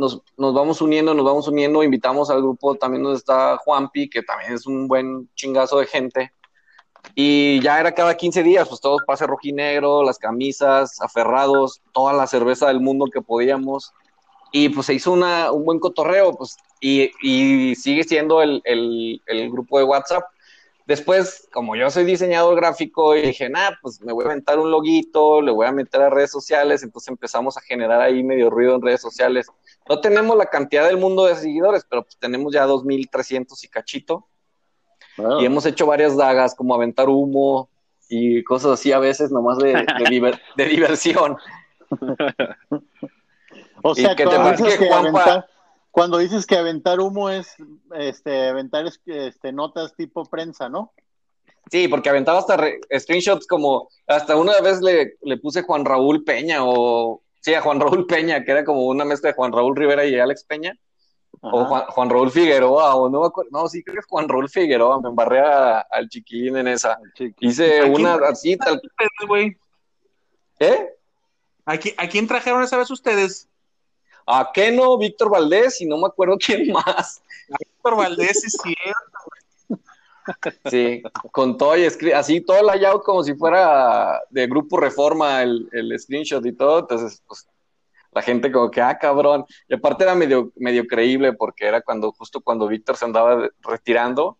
nos, 0.00 0.22
nos 0.38 0.54
vamos 0.54 0.80
uniendo, 0.80 1.14
nos 1.14 1.24
vamos 1.24 1.46
uniendo. 1.46 1.82
Invitamos 1.82 2.30
al 2.30 2.38
grupo 2.38 2.74
también 2.74 3.02
donde 3.02 3.18
está 3.18 3.58
Juanpi, 3.58 4.08
que 4.08 4.22
también 4.22 4.54
es 4.54 4.66
un 4.66 4.88
buen 4.88 5.28
chingazo 5.34 5.78
de 5.78 5.86
gente. 5.86 6.32
Y 7.14 7.60
ya 7.60 7.78
era 7.78 7.92
cada 7.92 8.16
15 8.16 8.42
días, 8.42 8.68
pues 8.68 8.80
todos 8.80 9.02
pase 9.06 9.26
rojinegro, 9.26 10.02
las 10.02 10.18
camisas, 10.18 11.00
aferrados, 11.00 11.82
toda 11.92 12.12
la 12.12 12.26
cerveza 12.26 12.68
del 12.68 12.80
mundo 12.80 13.06
que 13.12 13.20
podíamos. 13.20 13.92
Y 14.52 14.70
pues 14.70 14.86
se 14.86 14.94
hizo 14.94 15.12
una, 15.12 15.52
un 15.52 15.64
buen 15.64 15.78
cotorreo, 15.78 16.34
pues, 16.34 16.56
y, 16.80 17.10
y 17.22 17.74
sigue 17.76 18.04
siendo 18.04 18.42
el, 18.42 18.62
el, 18.64 19.22
el 19.26 19.50
grupo 19.50 19.78
de 19.78 19.84
WhatsApp. 19.84 20.24
Después, 20.90 21.48
como 21.52 21.76
yo 21.76 21.88
soy 21.88 22.02
diseñador 22.04 22.56
gráfico, 22.56 23.14
y 23.14 23.22
dije, 23.22 23.48
nah, 23.48 23.70
pues 23.80 24.00
me 24.00 24.12
voy 24.12 24.24
a 24.24 24.28
aventar 24.30 24.58
un 24.58 24.72
loguito, 24.72 25.40
le 25.40 25.52
voy 25.52 25.66
a 25.66 25.70
meter 25.70 26.02
a 26.02 26.10
redes 26.10 26.32
sociales, 26.32 26.82
entonces 26.82 27.08
empezamos 27.08 27.56
a 27.56 27.60
generar 27.60 28.00
ahí 28.00 28.24
medio 28.24 28.50
ruido 28.50 28.74
en 28.74 28.82
redes 28.82 29.00
sociales. 29.00 29.46
No 29.88 30.00
tenemos 30.00 30.36
la 30.36 30.46
cantidad 30.46 30.86
del 30.86 30.98
mundo 30.98 31.24
de 31.26 31.34
seguidores, 31.36 31.84
pero 31.88 32.02
pues 32.04 32.16
tenemos 32.18 32.52
ya 32.52 32.66
2.300 32.66 33.64
y 33.64 33.68
cachito, 33.68 34.26
y 35.40 35.44
hemos 35.44 35.66
hecho 35.66 35.86
varias 35.86 36.16
dagas, 36.16 36.54
como 36.54 36.74
aventar 36.74 37.08
humo 37.08 37.68
y 38.08 38.42
cosas 38.44 38.72
así 38.72 38.92
a 38.92 38.98
veces, 38.98 39.30
nomás 39.30 39.58
de, 39.58 39.72
de, 39.72 39.74
diver- 40.10 40.40
de 40.56 40.64
diversión. 40.66 41.36
O 43.82 43.92
Y 43.92 44.02
sea, 44.02 44.14
que 44.14 44.24
cuando 44.24 44.50
dices 44.52 44.78
que, 44.78 44.88
Juanpa. 44.88 45.08
aventar, 45.22 45.46
cuando 45.90 46.18
dices 46.18 46.46
que 46.46 46.56
aventar 46.56 47.00
humo 47.00 47.30
es 47.30 47.56
este, 47.96 48.48
aventar 48.48 48.86
es- 48.86 49.00
este, 49.06 49.52
notas 49.52 49.94
tipo 49.96 50.24
prensa, 50.26 50.68
¿no? 50.68 50.92
Sí, 51.70 51.88
porque 51.88 52.10
aventaba 52.10 52.38
hasta 52.40 52.56
re- 52.58 52.78
screenshots 52.98 53.46
como, 53.46 53.88
hasta 54.06 54.36
una 54.36 54.60
vez 54.60 54.80
le, 54.82 55.14
le 55.22 55.36
puse 55.38 55.62
Juan 55.62 55.84
Raúl 55.84 56.24
Peña 56.24 56.58
o, 56.62 57.22
sí, 57.40 57.54
a 57.54 57.60
Juan 57.62 57.80
Raúl 57.80 58.06
Peña, 58.06 58.44
que 58.44 58.52
era 58.52 58.64
como 58.64 58.86
una 58.86 59.04
mezcla 59.04 59.30
de 59.30 59.34
Juan 59.34 59.52
Raúl 59.52 59.74
Rivera 59.76 60.04
y 60.04 60.18
Alex 60.18 60.44
Peña, 60.44 60.76
o. 61.40 61.64
Juan, 61.64 61.84
Juan 61.88 62.10
Raúl 62.10 62.30
Figueroa, 62.30 62.94
o 62.96 63.08
no 63.08 63.20
me 63.20 63.26
acuerdo, 63.26 63.50
no, 63.52 63.68
sí 63.68 63.82
creo 63.82 63.94
que 63.94 64.00
es 64.00 64.06
Juan 64.06 64.28
Raúl 64.28 64.48
Figueroa, 64.48 65.00
me 65.00 65.08
embarré 65.08 65.40
a- 65.40 65.80
al 65.90 66.08
chiquilín 66.08 66.56
en 66.58 66.68
esa. 66.68 66.98
Hice 67.40 67.78
¿A 67.78 67.82
quién 67.82 67.94
una 67.94 68.14
así, 68.28 68.56
tal, 68.56 68.74
ustedes? 68.82 69.56
¿eh? 70.58 70.90
¿A 71.64 71.76
quién, 71.78 71.94
¿A 71.98 72.08
quién 72.08 72.26
trajeron 72.26 72.62
esa 72.62 72.76
vez 72.76 72.90
ustedes? 72.90 73.48
A 74.26 74.50
Keno, 74.52 74.98
Víctor 74.98 75.30
Valdés 75.30 75.80
y 75.80 75.86
no 75.86 75.96
me 75.98 76.06
acuerdo 76.06 76.36
quién 76.44 76.70
más. 76.72 77.22
Víctor 77.48 77.96
Valdés, 77.96 78.40
sí, 78.40 78.50
sí. 78.50 78.74
Sí, 80.66 81.02
con 81.32 81.56
todo 81.56 81.76
y 81.76 81.84
así 82.12 82.40
todo 82.40 82.58
el 82.60 82.66
layout 82.66 83.02
como 83.02 83.22
si 83.22 83.34
fuera 83.34 84.20
de 84.30 84.46
Grupo 84.46 84.76
Reforma, 84.78 85.42
el, 85.42 85.68
el 85.72 85.98
screenshot 85.98 86.44
y 86.46 86.52
todo, 86.52 86.80
entonces 86.80 87.22
pues 87.26 87.48
la 88.12 88.22
gente 88.22 88.50
como 88.50 88.70
que, 88.70 88.80
ah, 88.80 88.98
cabrón, 88.98 89.44
y 89.68 89.74
aparte 89.74 90.02
era 90.04 90.14
medio, 90.16 90.50
medio 90.56 90.84
creíble 90.86 91.32
porque 91.32 91.66
era 91.66 91.80
cuando, 91.80 92.10
justo 92.12 92.40
cuando 92.40 92.66
Víctor 92.66 92.96
se 92.96 93.04
andaba 93.04 93.48
retirando, 93.62 94.36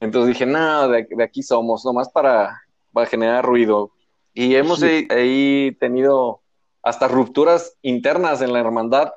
entonces 0.00 0.28
dije, 0.28 0.46
no, 0.46 0.88
de, 0.88 1.06
de 1.08 1.22
aquí 1.22 1.42
somos, 1.42 1.84
nomás 1.84 2.08
para, 2.10 2.62
para 2.92 3.06
generar 3.06 3.44
ruido, 3.44 3.92
y 4.32 4.54
hemos 4.54 4.80
Sí. 4.80 5.06
ahí- 5.10 5.76
tenido 5.78 6.40
hasta 6.82 7.08
rupturas 7.08 7.76
internas 7.82 8.40
en 8.40 8.52
la 8.54 8.60
hermandad, 8.60 9.12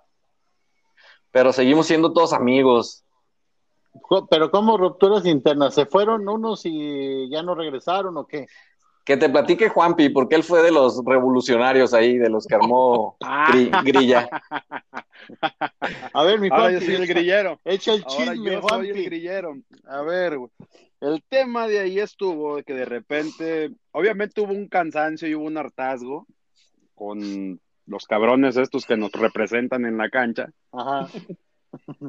pero 1.31 1.53
seguimos 1.53 1.87
siendo 1.87 2.11
todos 2.11 2.33
amigos, 2.33 3.04
Pero 4.29 4.51
como 4.51 4.77
rupturas 4.77 5.25
internas, 5.25 5.73
¿se 5.73 5.85
fueron 5.85 6.27
unos 6.27 6.61
y 6.65 7.29
ya 7.29 7.41
no 7.43 7.55
regresaron 7.55 8.17
o 8.17 8.25
qué? 8.27 8.47
Que 9.03 9.17
te 9.17 9.29
platique 9.29 9.69
Juanpi, 9.69 10.09
porque 10.09 10.35
él 10.35 10.43
fue 10.43 10.63
de 10.63 10.71
los 10.71 11.01
revolucionarios 11.05 11.93
ahí, 11.93 12.17
de 12.17 12.29
los 12.29 12.45
que 12.47 12.55
armó 12.55 13.17
Ah. 13.21 13.47
gri- 13.51 13.83
grilla. 13.83 14.27
A 16.13 16.23
ver, 16.23 16.39
mi 16.39 16.49
Ahora 16.49 16.71
yo 16.71 16.79
Juanpi, 16.79 16.85
soy 16.85 16.95
el 16.95 17.07
grillero. 17.07 17.59
echa 17.63 17.93
el 17.93 18.03
Ahora 18.03 18.15
chisme, 18.33 18.35
yo 18.35 18.43
soy 18.43 18.55
el 18.55 18.61
Juanpi. 18.93 19.05
grillero. 19.05 19.55
A 19.87 20.01
ver, 20.01 20.37
güey. 20.39 20.51
el 21.01 21.21
tema 21.29 21.67
de 21.67 21.79
ahí 21.79 21.99
estuvo 21.99 22.55
de 22.55 22.63
que 22.63 22.73
de 22.73 22.85
repente, 22.85 23.71
obviamente 23.91 24.41
hubo 24.41 24.53
un 24.53 24.67
cansancio 24.67 25.27
y 25.27 25.35
hubo 25.35 25.45
un 25.45 25.57
hartazgo 25.57 26.25
con 26.95 27.59
los 27.85 28.05
cabrones 28.07 28.57
estos 28.57 28.85
que 28.85 28.97
nos 28.97 29.11
representan 29.11 29.85
en 29.85 29.97
la 29.97 30.09
cancha, 30.09 30.49
Ajá. 30.71 31.07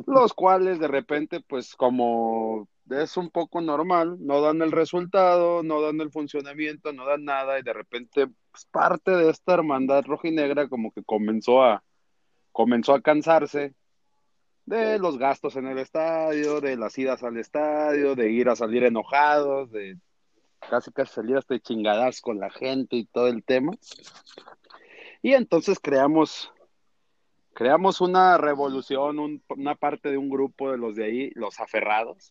Los 0.07 0.35
cuales 0.35 0.79
de 0.79 0.89
repente, 0.89 1.41
pues 1.41 1.75
como 1.75 2.69
es 2.91 3.17
un 3.17 3.31
poco 3.31 3.61
normal, 3.61 4.17
no 4.21 4.41
dan 4.41 4.63
el 4.63 4.73
resultado, 4.73 5.63
no 5.63 5.81
dan 5.81 6.01
el 6.01 6.11
funcionamiento, 6.11 6.93
no 6.93 7.05
dan 7.05 7.25
nada 7.25 7.59
y 7.59 7.63
de 7.63 7.73
repente 7.73 8.29
pues, 8.51 8.67
parte 8.71 9.11
de 9.13 9.31
esta 9.31 9.55
hermandad 9.55 10.05
rojinegra 10.05 10.69
como 10.69 10.93
que 10.93 11.03
comenzó 11.03 11.63
a 11.63 11.83
comenzó 12.53 12.95
a 12.95 13.03
cansarse 13.03 13.75
de 14.65 14.99
los 14.99 15.19
gastos 15.19 15.57
en 15.57 15.67
el 15.67 15.79
estadio, 15.79 16.61
de 16.61 16.77
las 16.77 16.97
idas 16.99 17.23
al 17.23 17.37
estadio, 17.37 18.15
de 18.15 18.31
ir 18.31 18.49
a 18.49 18.57
salir 18.57 18.83
enojados, 18.83 19.71
de 19.71 19.97
casi 20.69 20.91
casi 20.91 21.15
salir 21.15 21.37
hasta 21.37 21.55
de 21.55 21.61
chingadas 21.61 22.21
con 22.21 22.41
la 22.41 22.51
gente 22.51 22.97
y 22.97 23.05
todo 23.07 23.29
el 23.29 23.45
tema. 23.45 23.73
Y 25.23 25.35
entonces 25.35 25.79
creamos, 25.81 26.53
creamos 27.57 28.03
una 28.03 28.37
revolución, 28.37 29.41
una 29.49 29.75
parte 29.75 30.11
de 30.11 30.19
un 30.19 30.29
grupo 30.29 30.71
de 30.71 30.77
los 30.77 30.95
de 30.95 31.05
ahí, 31.05 31.31
los 31.35 31.59
aferrados, 31.59 32.31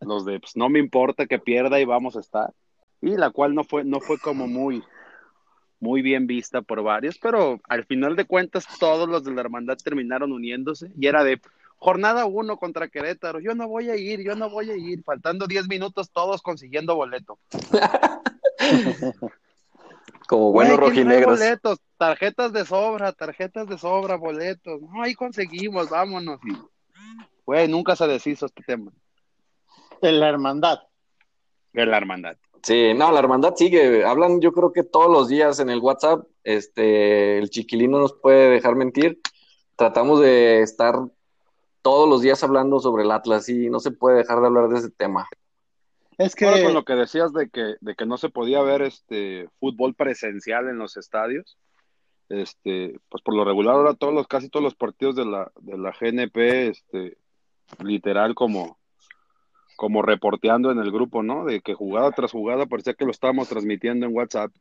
los 0.00 0.24
de 0.24 0.38
pues 0.38 0.56
no 0.56 0.68
me 0.68 0.78
importa 0.78 1.26
que 1.26 1.40
pierda 1.40 1.80
y 1.80 1.84
vamos 1.84 2.16
a 2.16 2.20
estar. 2.20 2.54
Y 3.02 3.16
la 3.16 3.30
cual 3.30 3.54
no 3.54 3.64
fue, 3.64 3.82
no 3.82 3.98
fue 3.98 4.18
como 4.18 4.46
muy, 4.46 4.84
muy 5.80 6.02
bien 6.02 6.28
vista 6.28 6.62
por 6.62 6.84
varios, 6.84 7.18
pero 7.18 7.60
al 7.68 7.84
final 7.84 8.14
de 8.14 8.26
cuentas 8.26 8.64
todos 8.78 9.08
los 9.08 9.24
de 9.24 9.32
la 9.32 9.40
hermandad 9.40 9.76
terminaron 9.76 10.30
uniéndose 10.30 10.92
y 10.96 11.08
era 11.08 11.24
de 11.24 11.40
jornada 11.76 12.26
uno 12.26 12.56
contra 12.56 12.86
Querétaro, 12.86 13.40
yo 13.40 13.56
no 13.56 13.66
voy 13.66 13.90
a 13.90 13.96
ir, 13.96 14.22
yo 14.22 14.36
no 14.36 14.50
voy 14.50 14.70
a 14.70 14.76
ir, 14.76 15.02
faltando 15.02 15.48
10 15.48 15.66
minutos 15.66 16.12
todos 16.12 16.42
consiguiendo 16.42 16.94
boleto. 16.94 17.40
Como 20.30 20.52
buenos 20.52 20.76
rojinegros. 20.76 21.40
boletos, 21.40 21.80
tarjetas 21.96 22.52
de 22.52 22.64
sobra, 22.64 23.10
tarjetas 23.10 23.66
de 23.66 23.76
sobra, 23.76 24.14
boletos. 24.14 24.80
No, 24.80 25.02
ahí 25.02 25.12
conseguimos, 25.12 25.90
vámonos. 25.90 26.38
güey, 27.44 27.66
nunca 27.66 27.96
se 27.96 28.06
deshizo 28.06 28.46
este 28.46 28.62
tema. 28.62 28.92
De 30.00 30.12
la 30.12 30.28
hermandad. 30.28 30.78
De 31.72 31.84
la 31.84 31.96
hermandad. 31.96 32.36
Sí, 32.62 32.94
no, 32.94 33.10
la 33.10 33.18
hermandad 33.18 33.56
sigue. 33.56 34.04
Hablan, 34.04 34.40
yo 34.40 34.52
creo 34.52 34.72
que 34.72 34.84
todos 34.84 35.10
los 35.10 35.26
días 35.26 35.58
en 35.58 35.68
el 35.68 35.80
WhatsApp. 35.80 36.24
Este, 36.44 37.38
el 37.38 37.50
chiquilino 37.50 37.98
nos 37.98 38.12
puede 38.12 38.50
dejar 38.50 38.76
mentir. 38.76 39.20
Tratamos 39.74 40.20
de 40.20 40.62
estar 40.62 40.94
todos 41.82 42.08
los 42.08 42.22
días 42.22 42.40
hablando 42.44 42.78
sobre 42.78 43.02
el 43.02 43.10
Atlas 43.10 43.48
y 43.48 43.68
no 43.68 43.80
se 43.80 43.90
puede 43.90 44.18
dejar 44.18 44.40
de 44.40 44.46
hablar 44.46 44.68
de 44.68 44.78
ese 44.78 44.90
tema. 44.90 45.26
Es 46.20 46.34
que 46.34 46.44
con 46.44 46.74
lo 46.74 46.84
que 46.84 46.96
decías 46.96 47.32
de 47.32 47.48
que, 47.48 47.76
de 47.80 47.94
que 47.94 48.04
no 48.04 48.18
se 48.18 48.28
podía 48.28 48.60
ver 48.60 48.82
este 48.82 49.48
fútbol 49.58 49.94
presencial 49.94 50.68
en 50.68 50.76
los 50.76 50.98
estadios, 50.98 51.56
este, 52.28 53.00
pues 53.08 53.22
por 53.22 53.34
lo 53.34 53.42
regular 53.42 53.76
ahora 53.76 53.94
todos 53.94 54.12
los, 54.12 54.28
casi 54.28 54.50
todos 54.50 54.62
los 54.62 54.74
partidos 54.74 55.16
de 55.16 55.24
la, 55.24 55.50
de 55.62 55.78
la 55.78 55.94
GNP, 55.98 56.68
este, 56.68 57.16
literal 57.82 58.34
como, 58.34 58.76
como 59.76 60.02
reporteando 60.02 60.70
en 60.70 60.78
el 60.78 60.92
grupo, 60.92 61.22
¿no? 61.22 61.46
De 61.46 61.62
que 61.62 61.72
jugada 61.72 62.10
tras 62.12 62.32
jugada 62.32 62.66
parecía 62.66 62.92
que 62.92 63.06
lo 63.06 63.12
estábamos 63.12 63.48
transmitiendo 63.48 64.04
en 64.04 64.14
WhatsApp. 64.14 64.52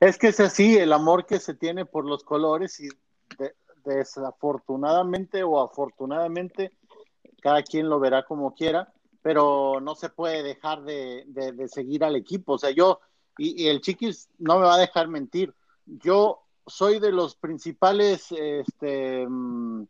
Es, 0.00 0.16
que 0.16 0.28
es 0.28 0.38
así, 0.38 0.78
el 0.78 0.92
amor 0.92 1.26
que 1.26 1.40
se 1.40 1.54
tiene 1.54 1.84
por 1.84 2.06
los 2.06 2.22
colores 2.22 2.78
y 2.78 2.88
desafortunadamente 3.84 5.42
o 5.42 5.60
afortunadamente, 5.60 6.70
cada 7.42 7.64
quien 7.64 7.88
lo 7.88 7.98
verá 7.98 8.24
como 8.24 8.54
quiera, 8.54 8.92
pero 9.22 9.80
no 9.80 9.94
se 9.94 10.08
puede 10.08 10.42
dejar 10.42 10.82
de, 10.82 11.24
seguir 11.68 12.04
al 12.04 12.16
equipo. 12.16 12.54
O 12.54 12.58
sea, 12.58 12.70
yo, 12.70 13.00
y, 13.36 13.68
el 13.68 13.80
Chiquis 13.80 14.28
no 14.38 14.58
me 14.58 14.66
va 14.66 14.74
a 14.74 14.78
dejar 14.78 15.08
mentir, 15.08 15.54
yo 15.86 16.42
soy 16.66 16.98
de 16.98 17.12
los 17.12 17.34
principales, 17.34 18.30
este, 18.30 19.26
mm, 19.26 19.82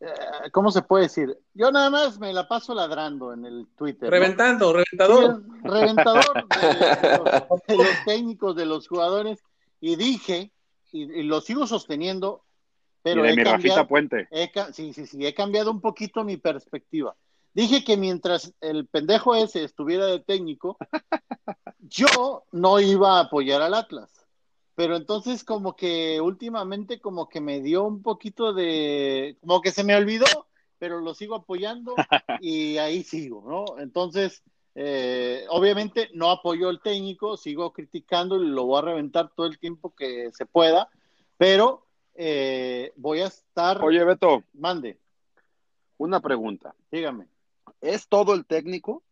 eh, 0.00 0.50
¿cómo 0.50 0.70
se 0.70 0.82
puede 0.82 1.04
decir? 1.04 1.38
Yo 1.54 1.70
nada 1.70 1.90
más 1.90 2.18
me 2.18 2.32
la 2.32 2.48
paso 2.48 2.74
ladrando 2.74 3.32
en 3.32 3.44
el 3.44 3.68
Twitter. 3.76 4.10
Reventando, 4.10 4.72
reventador. 4.72 5.42
reventador 5.62 6.24
de, 7.68 7.76
los, 7.76 8.04
técnicos, 8.04 8.56
de 8.56 8.66
los 8.66 8.88
jugadores. 8.88 9.38
Y 9.80 9.96
dije, 9.96 10.50
y, 10.90 11.22
lo 11.22 11.40
sigo 11.40 11.66
sosteniendo, 11.66 12.44
pero... 13.02 13.24
Y 13.24 13.28
de 13.28 13.36
mi 13.36 13.44
Rafita 13.44 13.86
Puente. 13.86 14.28
sí, 14.72 14.92
sí, 14.92 15.06
sí, 15.06 15.26
he 15.26 15.34
cambiado 15.34 15.70
un 15.70 15.80
poquito 15.80 16.24
mi 16.24 16.36
perspectiva. 16.36 17.14
Dije 17.54 17.84
que 17.84 17.96
mientras 17.96 18.54
el 18.60 18.86
pendejo 18.86 19.34
ese 19.34 19.64
estuviera 19.64 20.06
de 20.06 20.20
técnico, 20.20 20.76
yo 21.80 22.44
no 22.52 22.80
iba 22.80 23.18
a 23.18 23.22
apoyar 23.24 23.62
al 23.62 23.74
Atlas 23.74 24.22
pero 24.74 24.96
entonces 24.96 25.44
como 25.44 25.76
que 25.76 26.20
últimamente 26.20 27.00
como 27.00 27.28
que 27.28 27.40
me 27.40 27.60
dio 27.60 27.84
un 27.84 28.02
poquito 28.02 28.52
de, 28.52 29.36
como 29.40 29.60
que 29.60 29.70
se 29.70 29.84
me 29.84 29.94
olvidó, 29.94 30.26
pero 30.78 31.00
lo 31.00 31.14
sigo 31.14 31.34
apoyando 31.34 31.94
y 32.40 32.78
ahí 32.78 33.02
sigo, 33.02 33.44
¿no? 33.46 33.78
Entonces, 33.80 34.42
eh, 34.74 35.44
obviamente 35.50 36.08
no 36.14 36.30
apoyo 36.30 36.68
al 36.68 36.80
técnico, 36.80 37.36
sigo 37.36 37.72
criticando 37.72 38.42
y 38.42 38.48
lo 38.48 38.64
voy 38.64 38.78
a 38.78 38.86
reventar 38.86 39.30
todo 39.34 39.46
el 39.46 39.58
tiempo 39.58 39.94
que 39.94 40.30
se 40.32 40.46
pueda, 40.46 40.88
pero 41.36 41.86
eh, 42.14 42.92
voy 42.96 43.20
a 43.20 43.26
estar... 43.26 43.82
Oye, 43.84 44.02
Beto. 44.04 44.42
Mande. 44.54 44.98
Una 45.98 46.20
pregunta. 46.20 46.74
Dígame. 46.90 47.31
¿Es 47.82 48.08
todo 48.08 48.32
el 48.32 48.46
técnico? 48.46 49.02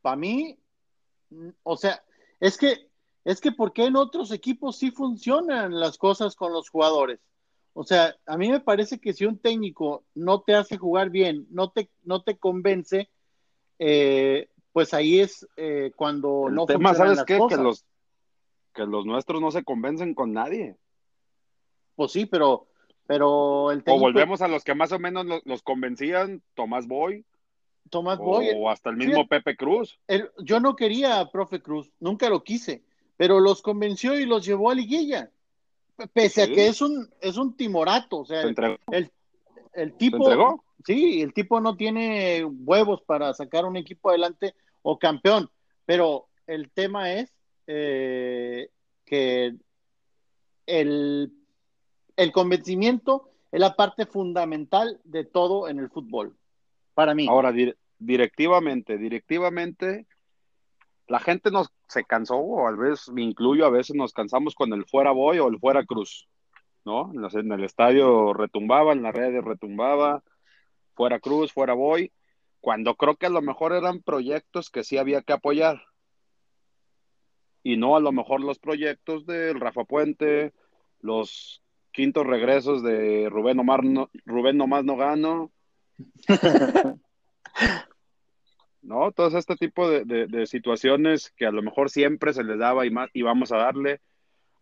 Para 0.00 0.16
mí, 0.16 0.56
o 1.64 1.76
sea, 1.76 2.02
es 2.40 2.56
que 2.56 2.88
es 3.24 3.40
que 3.40 3.52
¿por 3.52 3.72
qué 3.72 3.84
en 3.84 3.96
otros 3.96 4.30
equipos 4.30 4.78
sí 4.78 4.90
funcionan 4.90 5.78
las 5.78 5.98
cosas 5.98 6.34
con 6.34 6.52
los 6.52 6.70
jugadores? 6.70 7.20
O 7.74 7.84
sea, 7.84 8.16
a 8.24 8.38
mí 8.38 8.48
me 8.48 8.60
parece 8.60 8.98
que 8.98 9.12
si 9.12 9.26
un 9.26 9.38
técnico 9.38 10.04
no 10.14 10.40
te 10.40 10.54
hace 10.54 10.78
jugar 10.78 11.10
bien, 11.10 11.46
no 11.50 11.70
te, 11.70 11.90
no 12.04 12.22
te 12.22 12.38
convence, 12.38 13.10
eh, 13.78 14.48
pues 14.72 14.94
ahí 14.94 15.20
es 15.20 15.46
eh, 15.56 15.92
cuando 15.94 16.48
no 16.50 16.66
tema, 16.66 16.94
¿sabes 16.94 17.22
qué? 17.24 17.38
Que 17.48 17.56
los, 17.56 17.84
que 18.72 18.86
los 18.86 19.04
nuestros 19.04 19.40
no 19.40 19.50
se 19.50 19.64
convencen 19.64 20.14
con 20.14 20.32
nadie. 20.32 20.76
Pues 21.96 22.12
sí, 22.12 22.26
pero, 22.26 22.67
pero 23.08 23.72
el 23.72 23.82
técnico... 23.82 24.04
O 24.04 24.06
volvemos 24.06 24.40
a 24.40 24.46
los 24.46 24.62
que 24.62 24.76
más 24.76 24.92
o 24.92 25.00
menos 25.00 25.26
los, 25.44 25.62
convencían, 25.62 26.40
Tomás 26.54 26.86
Boy. 26.86 27.24
Tomás 27.90 28.18
Boy. 28.18 28.50
O 28.54 28.70
hasta 28.70 28.90
el 28.90 28.96
mismo 28.96 29.26
Pepe 29.26 29.56
Cruz. 29.56 29.98
yo 30.38 30.60
no 30.60 30.76
quería 30.76 31.18
a 31.18 31.28
Profe 31.32 31.60
Cruz, 31.60 31.90
nunca 31.98 32.28
lo 32.28 32.44
quise 32.44 32.84
pero 33.18 33.40
los 33.40 33.60
convenció 33.60 34.18
y 34.18 34.24
los 34.24 34.46
llevó 34.46 34.70
a 34.70 34.74
liguilla. 34.74 35.30
Pese 36.14 36.42
a 36.42 36.46
que 36.46 36.68
es 36.68 36.80
un, 36.80 37.10
es 37.20 37.36
un 37.36 37.56
timorato, 37.56 38.20
o 38.20 38.24
sea, 38.24 38.42
el, 38.42 39.10
el, 39.72 39.92
tipo, 39.94 40.64
sí, 40.86 41.20
el 41.20 41.34
tipo 41.34 41.60
no 41.60 41.76
tiene 41.76 42.44
huevos 42.44 43.02
para 43.02 43.34
sacar 43.34 43.64
un 43.64 43.76
equipo 43.76 44.08
adelante 44.08 44.54
o 44.82 44.96
campeón, 44.96 45.50
pero 45.84 46.28
el 46.46 46.70
tema 46.70 47.12
es 47.12 47.34
eh, 47.66 48.70
que 49.04 49.56
el, 50.66 51.32
el 52.18 52.32
convencimiento 52.32 53.30
es 53.52 53.60
la 53.60 53.76
parte 53.76 54.04
fundamental 54.04 55.00
de 55.04 55.24
todo 55.24 55.68
en 55.68 55.78
el 55.78 55.88
fútbol, 55.88 56.36
para 56.92 57.14
mí. 57.14 57.28
Ahora, 57.28 57.54
directivamente, 57.98 58.98
directivamente, 58.98 60.06
la 61.06 61.20
gente 61.20 61.50
nos 61.50 61.72
se 61.86 62.04
cansó, 62.04 62.36
o 62.36 62.66
a 62.66 62.72
veces 62.72 63.08
me 63.10 63.22
incluyo, 63.22 63.64
a 63.64 63.70
veces 63.70 63.96
nos 63.96 64.12
cansamos 64.12 64.54
con 64.54 64.72
el 64.72 64.84
fuera 64.84 65.12
boy 65.12 65.38
o 65.38 65.48
el 65.48 65.58
fuera 65.58 65.86
cruz, 65.86 66.28
¿no? 66.84 67.12
En 67.14 67.52
el 67.52 67.64
estadio 67.64 68.34
retumbaba, 68.34 68.92
en 68.92 69.02
las 69.02 69.14
redes 69.14 69.42
retumbaba, 69.44 70.22
fuera 70.94 71.20
cruz, 71.20 71.52
fuera 71.52 71.74
boy, 71.74 72.12
cuando 72.60 72.96
creo 72.96 73.16
que 73.16 73.26
a 73.26 73.30
lo 73.30 73.40
mejor 73.40 73.72
eran 73.72 74.02
proyectos 74.02 74.70
que 74.70 74.82
sí 74.82 74.98
había 74.98 75.22
que 75.22 75.32
apoyar. 75.32 75.80
Y 77.62 77.76
no 77.76 77.96
a 77.96 78.00
lo 78.00 78.10
mejor 78.10 78.40
los 78.40 78.58
proyectos 78.58 79.24
del 79.24 79.60
Rafa 79.60 79.84
Puente, 79.84 80.52
los 81.00 81.62
quintos 81.92 82.26
regresos 82.26 82.82
de 82.82 83.28
Rubén 83.30 83.58
Omar, 83.58 83.84
no, 83.84 84.10
Rubén 84.24 84.56
Nomás 84.56 84.84
no 84.84 84.96
gano. 84.96 85.50
¿no? 88.82 89.12
Todo 89.12 89.36
este 89.36 89.56
tipo 89.56 89.88
de, 89.88 90.46
situaciones 90.46 91.30
que 91.36 91.46
a 91.46 91.50
lo 91.50 91.62
mejor 91.62 91.90
siempre 91.90 92.32
se 92.32 92.42
les 92.42 92.58
daba 92.58 92.86
y, 92.86 92.90
más, 92.90 93.10
y 93.12 93.22
vamos 93.22 93.52
a 93.52 93.58
darle, 93.58 94.00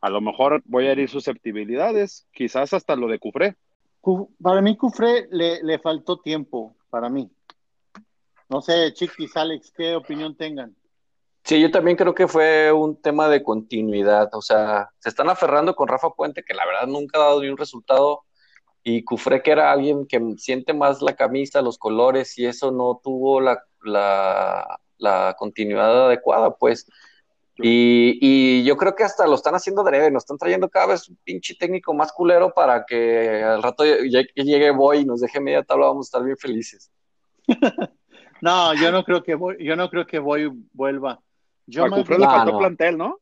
a 0.00 0.10
lo 0.10 0.20
mejor 0.20 0.62
voy 0.66 0.86
a 0.86 0.92
herir 0.92 1.08
susceptibilidades, 1.08 2.26
quizás 2.32 2.72
hasta 2.72 2.96
lo 2.96 3.08
de 3.08 3.18
Cufré. 3.18 3.56
Para 4.42 4.60
mí 4.60 4.76
Cufré 4.76 5.28
le, 5.30 5.62
le 5.62 5.78
faltó 5.78 6.20
tiempo, 6.20 6.76
para 6.90 7.08
mí. 7.08 7.30
No 8.48 8.60
sé, 8.60 8.92
Chiquis, 8.92 9.36
Alex, 9.36 9.72
¿qué 9.76 9.96
opinión 9.96 10.36
tengan? 10.36 10.76
Sí, 11.46 11.60
yo 11.60 11.70
también 11.70 11.96
creo 11.96 12.14
que 12.14 12.28
fue 12.28 12.72
un 12.72 13.00
tema 13.00 13.28
de 13.28 13.42
continuidad, 13.42 14.28
o 14.34 14.42
sea, 14.42 14.90
se 14.98 15.08
están 15.08 15.28
aferrando 15.30 15.74
con 15.76 15.88
Rafa 15.88 16.10
Puente, 16.10 16.42
que 16.42 16.54
la 16.54 16.66
verdad 16.66 16.88
nunca 16.88 17.18
ha 17.18 17.24
dado 17.26 17.40
ni 17.40 17.48
un 17.48 17.56
resultado, 17.56 18.24
y 18.82 19.04
Cufré, 19.04 19.42
que 19.42 19.52
era 19.52 19.72
alguien 19.72 20.06
que 20.06 20.20
siente 20.38 20.74
más 20.74 21.02
la 21.02 21.14
camisa, 21.14 21.62
los 21.62 21.78
colores, 21.78 22.36
y 22.38 22.46
eso 22.46 22.72
no 22.72 23.00
tuvo 23.02 23.40
la 23.40 23.62
la, 23.86 24.80
la 24.98 25.34
continuidad 25.38 26.06
adecuada, 26.06 26.54
pues. 26.56 26.86
Y, 27.58 28.18
y, 28.20 28.64
yo 28.64 28.76
creo 28.76 28.94
que 28.94 29.04
hasta 29.04 29.26
lo 29.26 29.34
están 29.34 29.54
haciendo 29.54 29.82
breve, 29.82 30.10
nos 30.10 30.24
están 30.24 30.36
trayendo 30.36 30.68
cada 30.68 30.88
vez 30.88 31.08
un 31.08 31.16
pinche 31.24 31.54
técnico 31.54 31.94
más 31.94 32.12
culero 32.12 32.52
para 32.52 32.84
que 32.84 33.42
al 33.42 33.62
rato 33.62 33.82
que 33.84 34.44
llegue 34.44 34.70
Boy 34.72 34.98
y 34.98 35.04
nos 35.06 35.20
deje 35.20 35.40
media 35.40 35.62
tabla, 35.62 35.86
vamos 35.86 36.06
a 36.06 36.08
estar 36.08 36.24
bien 36.24 36.36
felices. 36.36 36.90
no, 38.42 38.74
yo 38.74 38.92
no 38.92 39.04
creo 39.04 39.22
que 39.22 39.36
Boy, 39.36 39.56
yo 39.64 39.74
no 39.74 39.88
creo 39.88 40.06
que 40.06 40.18
Boy 40.18 40.50
vuelva. 40.74 41.20
Yo 41.66 41.84
a 41.84 41.88
le 41.88 42.04
faltó 42.04 42.58
plantel, 42.58 42.98
¿no? 42.98 43.18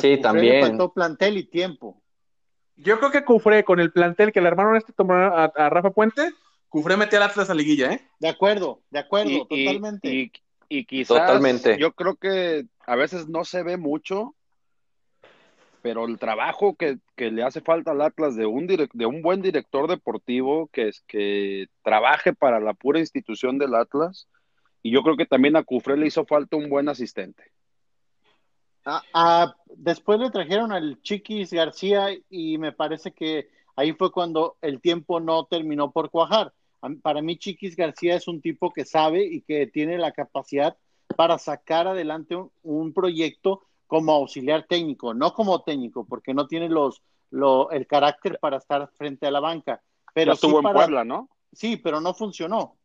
sí, 0.00 0.18
también. 0.20 0.56
Le 0.56 0.68
faltó 0.68 0.92
plantel 0.92 1.38
y 1.38 1.44
tiempo. 1.44 2.00
Yo 2.76 2.98
creo 2.98 3.10
que 3.10 3.24
Cufré, 3.24 3.64
con 3.64 3.80
el 3.80 3.92
plantel 3.92 4.32
que 4.32 4.40
le 4.40 4.48
armaron 4.48 4.76
este 4.76 4.92
tomó 4.92 5.14
a 5.14 5.68
Rafa 5.68 5.90
Puente, 5.90 6.32
Cufré 6.68 6.96
metió 6.96 7.18
al 7.18 7.30
Atlas 7.30 7.50
a 7.50 7.54
liguilla, 7.54 7.92
¿eh? 7.92 8.06
De 8.18 8.28
acuerdo, 8.28 8.82
de 8.90 8.98
acuerdo, 8.98 9.46
totalmente. 9.46 10.30
Y, 10.68 10.84
quizás 10.84 11.16
totalmente. 11.16 11.78
yo 11.78 11.92
creo 11.92 12.16
que 12.16 12.66
a 12.86 12.94
veces 12.94 13.26
no 13.26 13.44
se 13.44 13.62
ve 13.62 13.78
mucho, 13.78 14.34
pero 15.80 16.04
el 16.04 16.18
trabajo 16.18 16.76
que, 16.76 16.98
le 17.16 17.42
hace 17.42 17.62
falta 17.62 17.92
al 17.92 18.02
Atlas 18.02 18.36
de 18.36 18.44
un, 18.44 18.66
de 18.66 19.06
un 19.06 19.22
buen 19.22 19.40
director 19.40 19.88
deportivo 19.88 20.68
que, 20.70 20.88
es, 20.88 21.00
que 21.06 21.68
trabaje 21.82 22.34
para 22.34 22.60
la 22.60 22.74
pura 22.74 22.98
institución 22.98 23.56
del 23.56 23.74
Atlas, 23.74 24.28
y 24.82 24.90
yo 24.90 25.02
creo 25.02 25.16
que 25.16 25.26
también 25.26 25.56
a 25.56 25.64
Cufré 25.64 25.96
le 25.96 26.06
hizo 26.06 26.24
falta 26.24 26.56
un 26.56 26.68
buen 26.68 26.88
asistente. 26.88 27.44
después 29.74 30.20
le 30.20 30.30
trajeron 30.30 30.72
al 30.72 31.00
Chiquis 31.02 31.52
García 31.52 32.08
y 32.30 32.58
me 32.58 32.72
parece 32.72 33.12
que 33.12 33.48
ahí 33.76 33.92
fue 33.92 34.10
cuando 34.10 34.56
el 34.62 34.80
tiempo 34.80 35.20
no 35.20 35.44
terminó 35.44 35.90
por 35.90 36.10
cuajar. 36.10 36.52
Para 37.02 37.22
mí 37.22 37.36
Chiquis 37.36 37.76
García 37.76 38.14
es 38.14 38.28
un 38.28 38.40
tipo 38.40 38.72
que 38.72 38.84
sabe 38.84 39.24
y 39.24 39.42
que 39.42 39.66
tiene 39.66 39.98
la 39.98 40.12
capacidad 40.12 40.76
para 41.16 41.38
sacar 41.38 41.88
adelante 41.88 42.36
un, 42.62 42.92
proyecto 42.92 43.64
como 43.86 44.12
auxiliar 44.12 44.66
técnico, 44.68 45.14
no 45.14 45.32
como 45.32 45.62
técnico, 45.62 46.06
porque 46.06 46.34
no 46.34 46.46
tiene 46.46 46.68
los, 46.68 47.02
el 47.72 47.86
carácter 47.86 48.38
para 48.40 48.58
estar 48.58 48.88
frente 48.96 49.26
a 49.26 49.30
la 49.30 49.40
banca. 49.40 49.82
Pero 50.14 50.34
estuvo 50.34 50.58
en 50.60 50.72
Puebla, 50.72 51.04
¿no? 51.04 51.28
Sí, 51.52 51.76
pero 51.76 52.00
no 52.00 52.14
funcionó, 52.14 52.77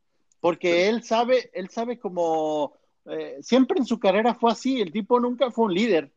porque 0.44 0.90
él 0.90 1.02
sabe, 1.02 1.50
él 1.54 1.70
sabe 1.70 1.98
como 1.98 2.74
eh, 3.06 3.38
siempre 3.40 3.78
en 3.78 3.86
su 3.86 3.98
carrera 3.98 4.34
fue 4.34 4.52
así. 4.52 4.78
El 4.78 4.92
tipo 4.92 5.18
nunca 5.18 5.50
fue 5.50 5.64
un 5.64 5.72
líder. 5.72 6.12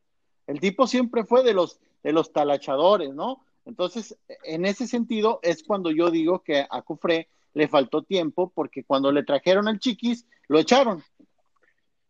El 0.47 0.59
tipo 0.59 0.85
siempre 0.85 1.23
fue 1.23 1.43
de 1.43 1.53
los 1.53 1.79
de 2.03 2.11
los 2.11 2.33
talachadores, 2.33 3.15
¿no? 3.15 3.45
Entonces, 3.63 4.17
en 4.43 4.65
ese 4.65 4.85
sentido 4.85 5.39
es 5.43 5.63
cuando 5.63 5.91
yo 5.91 6.11
digo 6.11 6.43
que 6.43 6.67
a 6.69 6.81
Cufré 6.81 7.29
le 7.53 7.69
faltó 7.69 8.03
tiempo 8.03 8.51
porque 8.53 8.83
cuando 8.83 9.13
le 9.13 9.23
trajeron 9.23 9.69
al 9.69 9.79
Chiquis 9.79 10.25
lo 10.49 10.59
echaron 10.59 11.01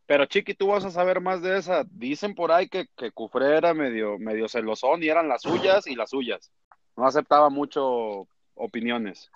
pero 0.08 0.26
Chiqui, 0.26 0.56
tú 0.56 0.68
vas 0.68 0.86
a 0.86 0.90
saber 0.90 1.22
más 1.22 1.44
de 1.44 1.58
esa. 1.58 1.84
Dicen 1.92 2.34
por 2.34 2.52
ahí 2.52 2.68
que, 2.68 2.88
que 2.96 3.12
Cufré 3.12 3.58
era 3.58 3.76
medio, 3.76 4.18
medio 4.18 4.48
celosón 4.48 5.04
y 5.04 5.10
eran 5.10 5.28
las 5.28 5.44
suyas 5.44 5.86
y 5.86 5.96
las 5.96 6.10
suyas. 6.10 6.50
No 6.96 7.06
aceptaba 7.06 7.50
mucho 7.50 8.26
opiniones. 8.56 9.30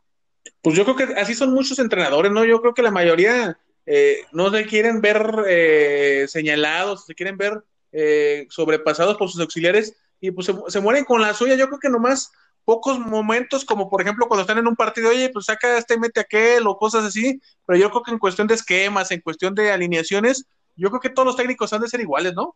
Pues 0.61 0.75
yo 0.75 0.83
creo 0.83 0.95
que 0.95 1.19
así 1.19 1.33
son 1.33 1.53
muchos 1.53 1.79
entrenadores, 1.79 2.31
¿no? 2.31 2.45
Yo 2.45 2.61
creo 2.61 2.73
que 2.73 2.81
la 2.81 2.91
mayoría 2.91 3.57
eh, 3.85 4.25
no 4.31 4.51
se 4.51 4.65
quieren 4.65 5.01
ver 5.01 5.43
eh, 5.47 6.25
señalados, 6.27 7.05
se 7.05 7.15
quieren 7.15 7.37
ver 7.37 7.63
eh, 7.91 8.47
sobrepasados 8.49 9.17
por 9.17 9.29
sus 9.29 9.41
auxiliares 9.41 9.95
y 10.19 10.31
pues 10.31 10.47
se, 10.47 10.55
se, 10.67 10.79
mueren 10.79 11.03
con 11.03 11.21
la 11.21 11.33
suya. 11.33 11.55
Yo 11.55 11.67
creo 11.67 11.79
que 11.79 11.89
nomás 11.89 12.31
pocos 12.63 12.99
momentos, 12.99 13.65
como 13.65 13.89
por 13.89 14.01
ejemplo 14.01 14.27
cuando 14.27 14.41
están 14.41 14.57
en 14.57 14.67
un 14.67 14.75
partido, 14.75 15.09
oye, 15.09 15.29
pues 15.29 15.45
saca 15.45 15.77
este, 15.77 15.97
mete 15.97 16.19
aquel 16.19 16.67
o 16.67 16.77
cosas 16.77 17.03
así, 17.03 17.41
pero 17.65 17.79
yo 17.79 17.89
creo 17.89 18.03
que 18.03 18.11
en 18.11 18.19
cuestión 18.19 18.47
de 18.47 18.53
esquemas, 18.53 19.11
en 19.11 19.21
cuestión 19.21 19.55
de 19.55 19.71
alineaciones, 19.71 20.45
yo 20.75 20.89
creo 20.89 21.01
que 21.01 21.09
todos 21.09 21.25
los 21.25 21.35
técnicos 21.35 21.73
han 21.73 21.81
de 21.81 21.89
ser 21.89 22.01
iguales, 22.01 22.33
¿no? 22.33 22.55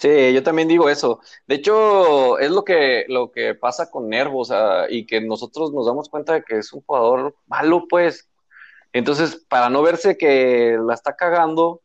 Sí, 0.00 0.32
yo 0.32 0.42
también 0.42 0.66
digo 0.66 0.88
eso. 0.88 1.20
De 1.46 1.56
hecho, 1.56 2.38
es 2.38 2.50
lo 2.50 2.64
que, 2.64 3.04
lo 3.08 3.30
que 3.30 3.54
pasa 3.54 3.90
con 3.90 4.08
Nervo, 4.08 4.40
o 4.40 4.44
sea, 4.46 4.86
y 4.88 5.04
que 5.04 5.20
nosotros 5.20 5.74
nos 5.74 5.84
damos 5.84 6.08
cuenta 6.08 6.32
de 6.32 6.42
que 6.42 6.56
es 6.56 6.72
un 6.72 6.80
jugador 6.80 7.36
malo, 7.46 7.84
pues. 7.86 8.26
Entonces, 8.94 9.44
para 9.46 9.68
no 9.68 9.82
verse 9.82 10.16
que 10.16 10.78
la 10.82 10.94
está 10.94 11.16
cagando, 11.16 11.82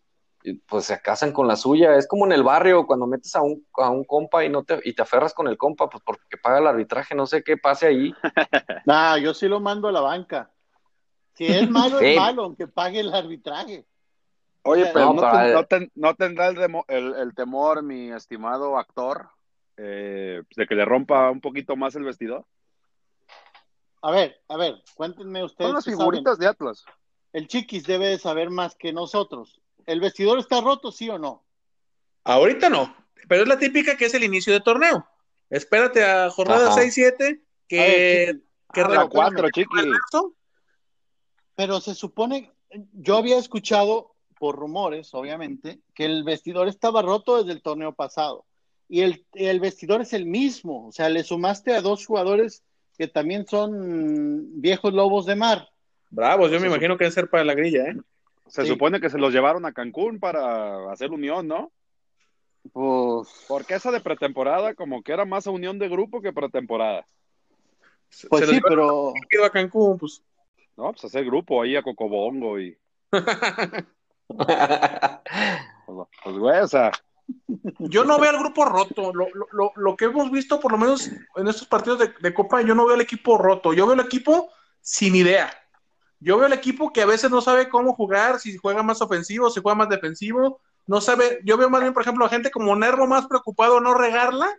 pues 0.65 0.86
se 0.86 1.01
casan 1.01 1.34
con 1.34 1.45
la 1.49 1.58
suya. 1.58 1.97
Es 1.97 2.08
como 2.08 2.25
en 2.25 2.32
el 2.32 2.43
barrio, 2.43 2.88
cuando 2.88 3.06
metes 3.06 3.36
a 3.36 3.41
un, 3.41 3.67
a 3.73 3.89
un 3.89 4.06
compa 4.06 4.45
y 4.45 4.49
no 4.49 4.63
te, 4.63 4.80
y 4.86 4.93
te 4.93 5.01
aferras 5.01 5.34
con 5.34 5.49
el 5.49 5.58
compa, 5.58 5.89
pues 5.89 6.01
porque 6.06 6.38
paga 6.38 6.60
el 6.60 6.67
arbitraje, 6.67 7.15
no 7.15 7.28
sé 7.28 7.43
qué 7.43 7.58
pase 7.58 7.88
ahí. 7.88 8.13
nah, 8.86 9.17
yo 9.17 9.34
sí 9.34 9.49
lo 9.49 9.60
mando 9.60 9.89
a 9.89 9.91
la 9.91 9.99
banca. 9.99 10.49
Si 11.34 11.45
es 11.45 11.69
malo, 11.69 11.99
es 11.99 12.15
malo, 12.15 12.43
aunque 12.45 12.65
pague 12.65 13.01
el 13.01 13.13
arbitraje. 13.13 13.86
Oye, 14.67 14.89
pero 14.91 15.13
no, 15.93 16.15
tendrá 16.15 16.47
el, 16.47 17.36
temor, 17.36 17.84
mi 17.84 18.12
estimado 18.12 18.80
actor, 18.80 19.30
eh, 19.78 20.41
de 20.56 20.65
que 20.65 20.73
le 20.73 20.86
rompa 20.86 21.30
un 21.30 21.39
poquito 21.39 21.75
más 21.75 21.95
el 21.95 22.04
vestidor. 22.04 22.45
A 24.01 24.10
ver, 24.10 24.41
a 24.49 24.58
ver, 24.58 24.82
cuéntenme 24.95 25.43
ustedes. 25.43 25.67
Son 25.67 25.75
las 25.75 25.86
figuritas 25.86 26.39
de 26.39 26.47
Atlas. 26.47 26.84
El 27.32 27.47
Chiquis 27.47 27.84
debe 27.86 28.17
saber 28.17 28.49
más 28.49 28.73
que 28.73 28.91
nosotros. 28.91 29.62
¿El 29.86 29.99
vestidor 29.99 30.39
está 30.39 30.62
roto, 30.62 30.91
sí 30.91 31.10
o 31.10 31.19
no? 31.19 31.45
Ahorita 32.23 32.67
no, 32.67 32.95
pero 33.28 33.43
es 33.43 33.47
la 33.47 33.60
típica 33.60 33.95
que 33.95 34.06
es 34.06 34.15
el 34.15 34.23
inicio 34.23 34.51
de 34.51 34.62
torneo. 34.62 35.08
Espérate 35.51 36.04
a 36.04 36.32
jornada 36.32 36.71
6-7 36.71 37.39
que... 37.67 38.41
que 38.73 38.82
ah, 38.82 39.08
cuatro, 39.12 39.47
Chiquis. 39.51 39.86
Pero 41.54 41.80
se 41.80 41.93
supone, 41.93 42.51
yo 42.93 43.17
había 43.17 43.38
escuchado 43.38 44.14
por 44.39 44.55
rumores, 44.55 45.13
obviamente, 45.13 45.79
que 45.93 46.05
el 46.05 46.23
vestidor 46.23 46.67
estaba 46.67 47.01
roto 47.01 47.37
desde 47.37 47.53
el 47.53 47.61
torneo 47.61 47.93
pasado. 47.93 48.45
Y 48.87 49.01
el, 49.01 49.25
el, 49.33 49.59
vestidor 49.59 50.01
es 50.01 50.13
el 50.13 50.25
mismo, 50.25 50.87
o 50.87 50.91
sea, 50.91 51.09
le 51.09 51.23
sumaste 51.23 51.73
a 51.73 51.81
dos 51.81 52.05
jugadores 52.05 52.63
que 52.97 53.07
también 53.07 53.47
son 53.47 54.61
viejos 54.61 54.93
lobos 54.93 55.25
de 55.25 55.35
mar. 55.35 55.69
Bravos, 56.09 56.51
yo 56.51 56.59
me 56.59 56.67
imagino 56.67 56.97
que 56.97 57.05
debe 57.05 57.13
ser 57.13 57.29
para 57.29 57.43
la 57.43 57.55
grilla, 57.55 57.83
¿eh? 57.83 57.95
Se 58.47 58.65
supone 58.65 59.01
que 59.01 59.09
se 59.09 59.17
los 59.17 59.33
llevaron 59.33 59.65
a 59.65 59.73
Cancún 59.73 60.19
para 60.19 60.91
hacer 60.91 61.11
unión, 61.11 61.47
¿no? 61.47 61.71
Pues. 62.71 63.27
Porque 63.47 63.75
esa 63.75 63.91
de 63.91 64.01
pretemporada, 64.01 64.75
como 64.75 65.01
que 65.01 65.13
era 65.13 65.25
más 65.25 65.47
unión 65.47 65.79
de 65.79 65.89
grupo 65.89 66.21
que 66.21 66.31
pretemporada. 66.31 67.07
Pues 68.29 68.47
sí, 68.47 68.59
pero. 68.67 69.13
Quedó 69.29 69.45
a 69.45 69.49
Cancún, 69.49 69.97
pues. 69.97 70.23
No, 70.77 70.91
pues 70.91 71.05
hacer 71.05 71.25
grupo 71.25 71.61
ahí 71.61 71.75
a 71.75 71.81
Cocobongo 71.81 72.59
y. 72.59 72.77
pues, 76.23 76.38
güey, 76.38 76.59
o 76.59 76.67
sea. 76.67 76.91
Yo 77.79 78.03
no 78.03 78.19
veo 78.19 78.29
al 78.29 78.39
grupo 78.39 78.65
roto. 78.65 79.13
Lo, 79.13 79.27
lo, 79.51 79.71
lo, 79.75 79.95
que 79.95 80.05
hemos 80.05 80.31
visto, 80.31 80.59
por 80.59 80.71
lo 80.71 80.77
menos 80.77 81.09
en 81.35 81.47
estos 81.47 81.67
partidos 81.67 81.99
de, 81.99 82.13
de, 82.19 82.33
Copa, 82.33 82.61
yo 82.61 82.75
no 82.75 82.85
veo 82.85 82.95
al 82.95 83.01
equipo 83.01 83.38
roto. 83.38 83.73
Yo 83.73 83.85
veo 83.85 83.95
el 83.95 84.05
equipo 84.05 84.49
sin 84.81 85.15
idea. 85.15 85.51
Yo 86.19 86.38
veo 86.38 86.47
el 86.47 86.53
equipo 86.53 86.93
que 86.93 87.01
a 87.01 87.05
veces 87.05 87.29
no 87.31 87.41
sabe 87.41 87.69
cómo 87.69 87.93
jugar, 87.93 88.39
si 88.39 88.57
juega 88.57 88.83
más 88.83 89.01
ofensivo, 89.01 89.49
si 89.49 89.61
juega 89.61 89.75
más 89.75 89.89
defensivo. 89.89 90.61
No 90.88 91.01
sabe. 91.01 91.39
Yo 91.43 91.57
veo 91.57 91.69
más 91.69 91.81
bien, 91.81 91.93
por 91.93 92.03
ejemplo, 92.03 92.25
a 92.25 92.29
gente 92.29 92.51
como 92.51 92.75
Nervo 92.75 93.07
más 93.07 93.25
preocupado 93.27 93.79
no 93.79 93.93
regarla 93.95 94.49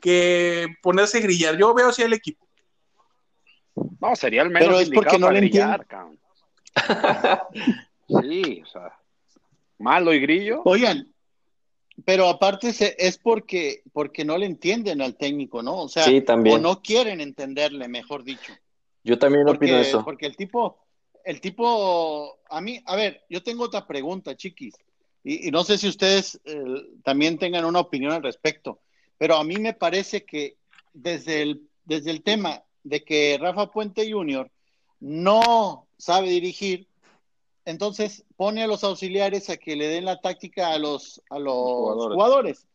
que 0.00 0.66
ponerse 0.82 1.18
a 1.18 1.22
grillar. 1.22 1.56
Yo 1.56 1.72
veo 1.74 1.88
así 1.88 2.02
el 2.02 2.12
equipo. 2.12 2.46
No, 4.00 4.14
sería 4.16 4.42
el 4.42 4.50
menos 4.50 4.68
Pero 4.68 4.80
es 4.80 4.90
porque 4.90 5.18
no 5.18 5.30
le 5.30 5.38
entiendo. 5.40 5.84
Sí, 8.08 8.62
o 8.62 8.66
sea, 8.66 8.92
malo 9.78 10.12
y 10.12 10.20
grillo. 10.20 10.62
Oigan, 10.64 11.12
pero 12.04 12.28
aparte 12.28 12.72
es 12.98 13.18
porque, 13.18 13.82
porque 13.92 14.24
no 14.24 14.36
le 14.36 14.46
entienden 14.46 15.00
al 15.00 15.16
técnico, 15.16 15.62
¿no? 15.62 15.82
O 15.82 15.88
sea, 15.88 16.04
o 16.06 16.58
no 16.58 16.82
quieren 16.82 17.20
entenderle, 17.20 17.88
mejor 17.88 18.22
dicho. 18.22 18.52
Yo 19.02 19.18
también 19.18 19.48
opino 19.48 19.78
eso. 19.78 20.04
Porque 20.04 20.26
el 20.26 20.36
tipo, 20.36 20.78
el 21.24 21.40
tipo, 21.40 22.38
a 22.50 22.60
mí, 22.60 22.80
a 22.84 22.96
ver, 22.96 23.24
yo 23.28 23.42
tengo 23.42 23.64
otra 23.64 23.86
pregunta, 23.86 24.36
chiquis, 24.36 24.74
y, 25.24 25.50
no 25.50 25.64
sé 25.64 25.78
si 25.78 25.88
ustedes 25.88 26.40
eh, 26.44 26.64
también 27.02 27.38
tengan 27.38 27.64
una 27.64 27.80
opinión 27.80 28.12
al 28.12 28.22
respecto, 28.22 28.80
pero 29.18 29.36
a 29.36 29.44
mí 29.44 29.56
me 29.56 29.72
parece 29.72 30.24
que 30.24 30.56
desde 30.92 31.42
el, 31.42 31.62
desde 31.84 32.10
el 32.10 32.22
tema 32.22 32.62
de 32.84 33.02
que 33.02 33.36
Rafa 33.40 33.72
Puente 33.72 34.10
Jr. 34.10 34.48
no 35.00 35.88
sabe 35.98 36.28
dirigir, 36.28 36.86
entonces 37.66 38.24
pone 38.36 38.62
a 38.62 38.66
los 38.68 38.84
auxiliares 38.84 39.50
a 39.50 39.56
que 39.56 39.76
le 39.76 39.88
den 39.88 40.04
la 40.04 40.20
táctica 40.20 40.72
a 40.72 40.78
los, 40.78 41.20
a 41.28 41.38
los 41.38 42.14
jugadores. 42.14 42.66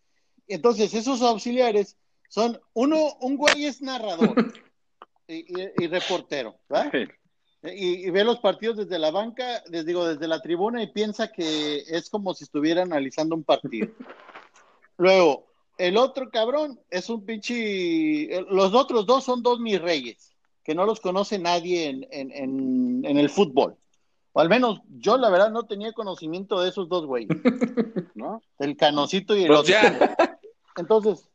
Entonces, 0.48 0.94
esos 0.94 1.22
auxiliares 1.22 1.98
son 2.28 2.60
uno, 2.74 3.16
un 3.22 3.38
güey 3.38 3.66
es 3.66 3.82
narrador 3.82 4.54
y, 5.28 5.88
reportero, 5.88 6.58
¿verdad? 6.70 6.92
Y, 7.64 8.10
ve 8.10 8.26
los 8.26 8.40
partidos 8.40 8.78
desde 8.78 9.00
la 9.00 9.12
banca, 9.12 9.64
les 9.70 9.86
digo, 9.86 10.06
desde 10.06 10.28
la 10.28 10.42
tribuna 10.42 10.84
y 10.84 10.88
piensa 10.88 11.32
que 11.32 11.84
es 11.88 12.10
como 12.10 12.34
si 12.34 12.44
estuviera 12.44 12.82
analizando 12.82 13.34
un 13.34 13.46
partido. 13.46 13.88
Luego, 14.98 15.48
el 15.78 15.96
otro 15.96 16.30
cabrón 16.30 16.82
es 16.90 17.10
un 17.10 17.26
pinche. 17.26 18.42
Los 18.50 18.74
otros 18.74 19.06
dos 19.06 19.24
son 19.24 19.42
dos 19.42 19.62
mis 19.62 19.82
reyes, 19.82 20.34
que 20.66 20.76
no 20.76 20.86
los 20.86 21.00
conoce 21.00 21.40
nadie 21.40 21.86
en, 21.88 22.08
en, 22.12 23.06
en 23.06 23.18
el 23.18 23.30
fútbol. 23.30 23.78
O 24.34 24.40
al 24.40 24.50
menos 24.50 24.82
yo, 24.90 25.18
la 25.18 25.30
verdad, 25.30 25.52
no 25.52 25.64
tenía 25.64 25.92
conocimiento 25.94 26.62
de 26.62 26.70
esos 26.70 26.88
dos 26.88 27.06
güeyes, 27.06 27.30
¿no? 28.16 28.42
El 28.60 28.78
canocito 28.78 29.36
y 29.36 29.44
el 29.44 29.48
pues 29.48 29.60
otro. 29.60 29.76
Entonces, 30.78 31.30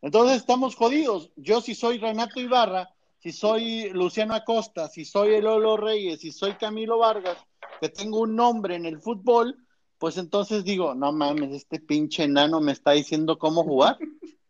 entonces 0.00 0.38
estamos 0.38 0.76
jodidos. 0.76 1.30
Yo 1.36 1.60
si 1.60 1.74
soy 1.74 1.98
Renato 1.98 2.40
Ibarra, 2.40 2.90
si 3.18 3.32
soy 3.32 3.90
Luciano 3.90 4.34
Acosta, 4.34 4.88
si 4.88 5.04
soy 5.04 5.34
el 5.34 5.44
Lolo 5.44 5.76
Reyes, 5.76 6.20
si 6.20 6.32
soy 6.32 6.54
Camilo 6.54 6.98
Vargas, 6.98 7.36
que 7.80 7.90
tengo 7.90 8.20
un 8.20 8.34
nombre 8.34 8.76
en 8.76 8.86
el 8.86 9.00
fútbol, 9.00 9.58
pues 9.98 10.16
entonces 10.16 10.64
digo, 10.64 10.94
no 10.94 11.12
mames, 11.12 11.52
este 11.52 11.80
pinche 11.80 12.24
enano 12.24 12.60
me 12.60 12.72
está 12.72 12.92
diciendo 12.92 13.38
cómo 13.38 13.62
jugar. 13.62 13.98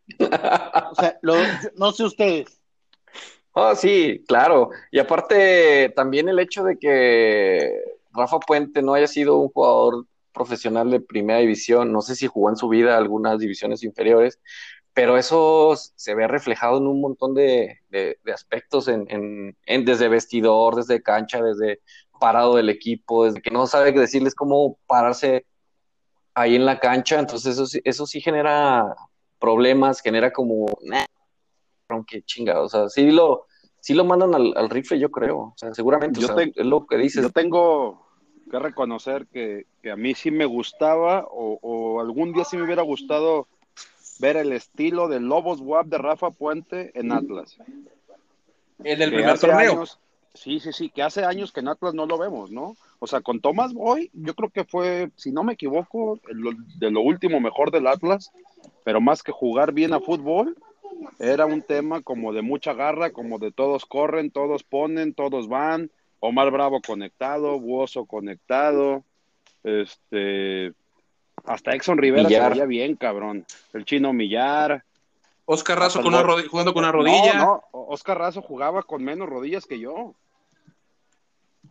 o 0.90 0.94
sea, 0.94 1.18
no 1.74 1.90
sé 1.90 2.04
ustedes. 2.04 2.59
Oh, 3.52 3.74
sí, 3.74 4.24
claro. 4.28 4.70
Y 4.90 4.98
aparte, 4.98 5.92
también 5.96 6.28
el 6.28 6.38
hecho 6.38 6.62
de 6.62 6.78
que 6.78 7.72
Rafa 8.12 8.38
Puente 8.38 8.82
no 8.82 8.94
haya 8.94 9.08
sido 9.08 9.38
un 9.38 9.48
jugador 9.48 10.06
profesional 10.32 10.90
de 10.90 11.00
primera 11.00 11.40
división, 11.40 11.92
no 11.92 12.00
sé 12.02 12.14
si 12.14 12.28
jugó 12.28 12.50
en 12.50 12.56
su 12.56 12.68
vida 12.68 12.96
algunas 12.96 13.38
divisiones 13.40 13.82
inferiores, 13.82 14.38
pero 14.94 15.16
eso 15.16 15.74
se 15.76 16.14
ve 16.14 16.28
reflejado 16.28 16.78
en 16.78 16.86
un 16.86 17.00
montón 17.00 17.34
de, 17.34 17.80
aspectos, 18.32 18.88
en, 18.88 19.56
desde 19.66 20.08
vestidor, 20.08 20.76
desde 20.76 21.02
cancha, 21.02 21.42
desde 21.42 21.80
parado 22.20 22.56
del 22.56 22.68
equipo, 22.68 23.24
desde 23.24 23.40
que 23.42 23.50
no 23.50 23.66
sabe 23.66 23.92
decirles 23.92 24.34
cómo 24.34 24.78
pararse 24.86 25.46
ahí 26.34 26.54
en 26.54 26.66
la 26.66 26.78
cancha, 26.78 27.18
entonces 27.18 27.58
eso, 27.58 27.78
eso 27.84 28.06
sí 28.06 28.20
genera 28.20 28.94
problemas, 29.38 30.00
genera 30.00 30.32
como, 30.32 30.66
aunque 31.94 32.22
chinga, 32.22 32.60
o 32.60 32.68
sea, 32.68 32.88
sí 32.88 33.10
lo, 33.10 33.46
sí 33.80 33.94
lo 33.94 34.04
mandan 34.04 34.34
al, 34.34 34.70
rifle, 34.70 34.98
yo 34.98 35.10
creo, 35.10 35.38
o 35.38 35.54
sea, 35.56 35.74
seguramente, 35.74 36.20
es 36.20 36.66
lo 36.66 36.86
que 36.86 36.96
dices. 36.96 37.22
Yo 37.22 37.30
tengo 37.30 38.06
que 38.50 38.58
reconocer 38.58 39.26
que, 39.26 39.66
a 39.90 39.96
mí 39.96 40.14
sí 40.14 40.30
me 40.30 40.44
gustaba, 40.44 41.26
o, 41.30 42.00
algún 42.00 42.32
día 42.32 42.44
sí 42.44 42.56
me 42.56 42.64
hubiera 42.64 42.82
gustado 42.82 43.46
ver 44.18 44.36
el 44.36 44.52
estilo 44.52 45.08
de 45.08 45.20
Lobos 45.20 45.60
WAP 45.60 45.86
de 45.86 45.98
Rafa 45.98 46.30
Puente 46.30 46.90
en 46.94 47.12
Atlas. 47.12 47.56
En 48.82 49.00
el 49.00 49.10
primer 49.12 49.38
torneo. 49.38 49.84
sí, 50.34 50.60
sí, 50.60 50.72
sí, 50.72 50.90
que 50.90 51.02
hace 51.02 51.24
años 51.24 51.52
que 51.52 51.60
en 51.60 51.68
Atlas 51.68 51.94
no 51.94 52.06
lo 52.06 52.18
vemos, 52.18 52.50
¿no? 52.50 52.76
O 52.98 53.06
sea, 53.06 53.22
con 53.22 53.40
Tomás 53.40 53.72
Boy, 53.72 54.10
yo 54.12 54.34
creo 54.34 54.50
que 54.50 54.64
fue, 54.64 55.10
si 55.16 55.32
no 55.32 55.42
me 55.42 55.54
equivoco, 55.54 56.18
de 56.76 56.90
lo 56.90 57.00
último 57.00 57.40
mejor 57.40 57.70
del 57.70 57.86
Atlas, 57.86 58.30
pero 58.84 59.00
más 59.00 59.22
que 59.22 59.32
jugar 59.32 59.72
bien 59.72 59.94
a 59.94 60.00
fútbol, 60.00 60.56
era 61.18 61.46
un 61.46 61.62
tema 61.62 62.02
como 62.02 62.32
de 62.32 62.42
mucha 62.42 62.74
garra, 62.74 63.12
como 63.12 63.38
de 63.38 63.52
todos 63.52 63.86
corren, 63.86 64.30
todos 64.30 64.62
ponen, 64.62 65.14
todos 65.14 65.48
van. 65.48 65.90
Omar 66.20 66.50
Bravo 66.50 66.80
conectado, 66.86 67.58
Buoso 67.58 68.04
conectado, 68.04 69.04
este, 69.64 70.74
hasta 71.44 71.72
Exxon 71.72 71.98
Rivera 71.98 72.28
se 72.28 72.48
veía 72.50 72.66
bien, 72.66 72.96
cabrón. 72.96 73.46
El 73.72 73.84
chino 73.84 74.12
Millar. 74.12 74.84
Oscar 75.46 75.78
Razo 75.78 76.02
con 76.02 76.12
jugando 76.48 76.72
con 76.72 76.84
una 76.84 76.92
rodilla. 76.92 77.34
No, 77.34 77.44
no, 77.44 77.64
Oscar 77.72 78.18
Razo 78.18 78.42
jugaba 78.42 78.82
con 78.82 79.02
menos 79.02 79.28
rodillas 79.28 79.66
que 79.66 79.80
yo. 79.80 80.14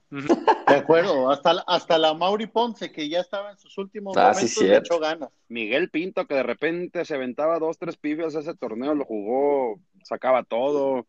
De 0.09 0.75
acuerdo, 0.75 1.29
hasta, 1.29 1.63
hasta 1.67 1.97
la 1.97 2.13
Mauri 2.13 2.47
Ponce, 2.47 2.91
que 2.91 3.07
ya 3.09 3.19
estaba 3.19 3.51
en 3.51 3.57
sus 3.57 3.77
últimos 3.77 4.17
ah, 4.17 4.29
momentos, 4.29 4.51
sí, 4.51 4.71
echó 4.71 4.99
ganas. 4.99 5.29
Miguel 5.47 5.89
Pinto, 5.89 6.25
que 6.25 6.35
de 6.35 6.43
repente 6.43 7.05
se 7.05 7.15
aventaba 7.15 7.59
dos, 7.59 7.77
tres 7.77 7.97
pifias 7.97 8.33
ese 8.33 8.55
torneo, 8.55 8.95
lo 8.95 9.05
jugó, 9.05 9.79
sacaba 10.03 10.43
todo. 10.43 11.05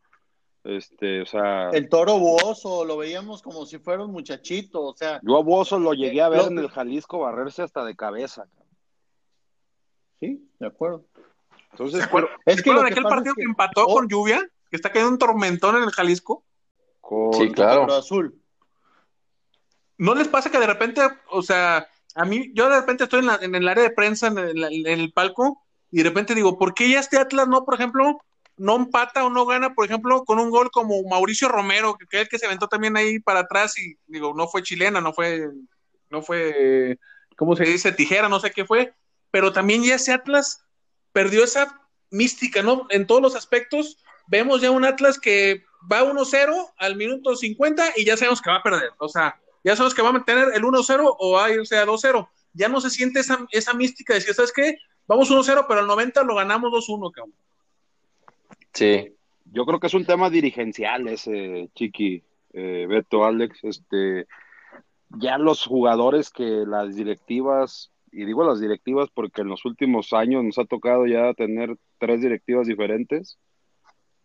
Este, 0.64 1.22
o 1.22 1.26
sea. 1.26 1.70
El 1.70 1.88
toro 1.88 2.18
Buoso, 2.18 2.84
lo 2.84 2.98
veíamos 2.98 3.40
como 3.40 3.64
si 3.64 3.78
fuera 3.78 4.04
un 4.04 4.12
muchachito, 4.12 4.82
o 4.82 4.94
sea. 4.94 5.20
Yo 5.22 5.38
a 5.38 5.42
Buoso 5.42 5.78
lo 5.78 5.94
llegué 5.94 6.20
a 6.20 6.28
ver 6.28 6.46
en 6.50 6.58
el 6.58 6.68
Jalisco 6.68 7.20
barrerse 7.20 7.62
hasta 7.62 7.84
de 7.84 7.96
cabeza. 7.96 8.46
Sí, 10.20 10.46
de 10.58 10.66
acuerdo. 10.66 11.04
Entonces, 11.72 12.06
es 12.44 12.62
que 12.62 12.70
aquel 12.70 13.04
partido 13.04 13.34
que, 13.34 13.44
empató 13.44 13.86
con 13.86 14.08
lluvia, 14.08 14.46
que 14.68 14.76
está 14.76 14.90
cayendo 14.90 15.12
un 15.12 15.18
tormentón 15.18 15.76
en 15.76 15.84
el 15.84 15.90
Jalisco. 15.90 16.44
sí, 17.32 17.50
claro. 17.52 17.90
Azul. 17.92 18.39
¿No 20.00 20.14
les 20.14 20.28
pasa 20.28 20.50
que 20.50 20.58
de 20.58 20.66
repente, 20.66 21.02
o 21.28 21.42
sea, 21.42 21.86
a 22.14 22.24
mí, 22.24 22.50
yo 22.54 22.70
de 22.70 22.80
repente 22.80 23.04
estoy 23.04 23.20
en, 23.42 23.54
el 23.54 23.68
área 23.68 23.84
de 23.84 23.90
prensa, 23.90 24.28
en, 24.28 24.38
en, 24.38 24.86
el 24.86 25.12
palco, 25.12 25.62
y 25.90 25.98
de 25.98 26.04
repente 26.04 26.34
digo, 26.34 26.58
¿por 26.58 26.72
qué 26.72 26.88
ya 26.88 27.00
este 27.00 27.18
Atlas 27.18 27.48
no, 27.48 27.66
por 27.66 27.74
ejemplo, 27.74 28.18
no 28.56 28.76
empata 28.76 29.26
o 29.26 29.28
no 29.28 29.44
gana, 29.44 29.74
por 29.74 29.84
ejemplo, 29.84 30.24
con 30.24 30.38
un 30.38 30.48
gol 30.48 30.70
como 30.70 31.02
Mauricio 31.02 31.48
Romero, 31.48 31.98
que 31.98 32.16
es 32.16 32.22
el 32.22 32.28
que 32.30 32.38
se 32.38 32.46
aventó 32.46 32.66
también 32.66 32.96
ahí 32.96 33.18
para 33.18 33.40
atrás 33.40 33.78
y 33.78 33.98
digo, 34.06 34.32
no 34.34 34.48
fue 34.48 34.62
chilena, 34.62 35.02
no 35.02 35.12
fue, 35.12 35.50
no 36.08 36.22
fue, 36.22 36.98
¿cómo 37.36 37.54
se 37.54 37.64
dice? 37.64 37.92
Tijera, 37.92 38.30
no 38.30 38.40
sé 38.40 38.52
qué 38.52 38.64
fue, 38.64 38.94
pero 39.30 39.52
también 39.52 39.84
ya 39.84 39.96
ese 39.96 40.14
Atlas 40.14 40.64
perdió 41.12 41.44
esa 41.44 41.78
mística, 42.08 42.62
¿no? 42.62 42.86
En 42.88 43.06
todos 43.06 43.20
los 43.20 43.36
aspectos, 43.36 43.98
vemos 44.28 44.62
ya 44.62 44.70
un 44.70 44.86
Atlas 44.86 45.18
que 45.20 45.62
va 45.92 46.02
1-0 46.02 46.72
al 46.78 46.96
minuto 46.96 47.36
50 47.36 47.92
y 47.96 48.06
ya 48.06 48.16
sabemos 48.16 48.40
que 48.40 48.48
va 48.48 48.56
a 48.56 48.62
perder, 48.62 48.92
o 48.96 49.06
sea, 49.06 49.38
ya 49.62 49.76
sabemos 49.76 49.94
que 49.94 50.02
va 50.02 50.08
a 50.08 50.12
mantener 50.12 50.48
el 50.54 50.62
1-0 50.62 51.16
o 51.18 51.32
va 51.32 51.46
a 51.46 51.50
irse 51.50 51.76
a 51.76 51.86
2-0, 51.86 52.28
ya 52.52 52.68
no 52.68 52.80
se 52.80 52.90
siente 52.90 53.20
esa, 53.20 53.46
esa 53.50 53.74
mística 53.74 54.12
de 54.12 54.20
decir, 54.20 54.34
¿sabes 54.34 54.52
qué? 54.52 54.78
Vamos 55.06 55.30
1-0, 55.30 55.66
pero 55.68 55.80
al 55.80 55.86
90 55.86 56.22
lo 56.24 56.36
ganamos 56.36 56.72
2-1, 56.72 57.10
cabrón. 57.12 57.34
Sí. 58.72 59.14
Yo 59.52 59.66
creo 59.66 59.80
que 59.80 59.88
es 59.88 59.94
un 59.94 60.04
tema 60.04 60.30
dirigencial 60.30 61.08
ese, 61.08 61.70
Chiqui, 61.74 62.22
eh, 62.52 62.86
Beto, 62.88 63.24
Alex. 63.24 63.58
Este, 63.64 64.26
ya 65.10 65.38
los 65.38 65.66
jugadores 65.66 66.30
que 66.30 66.64
las 66.66 66.94
directivas, 66.94 67.90
y 68.12 68.24
digo 68.24 68.44
las 68.44 68.60
directivas 68.60 69.08
porque 69.12 69.42
en 69.42 69.48
los 69.48 69.64
últimos 69.64 70.12
años 70.12 70.44
nos 70.44 70.58
ha 70.58 70.64
tocado 70.64 71.06
ya 71.06 71.34
tener 71.34 71.76
tres 71.98 72.20
directivas 72.20 72.66
diferentes, 72.66 73.38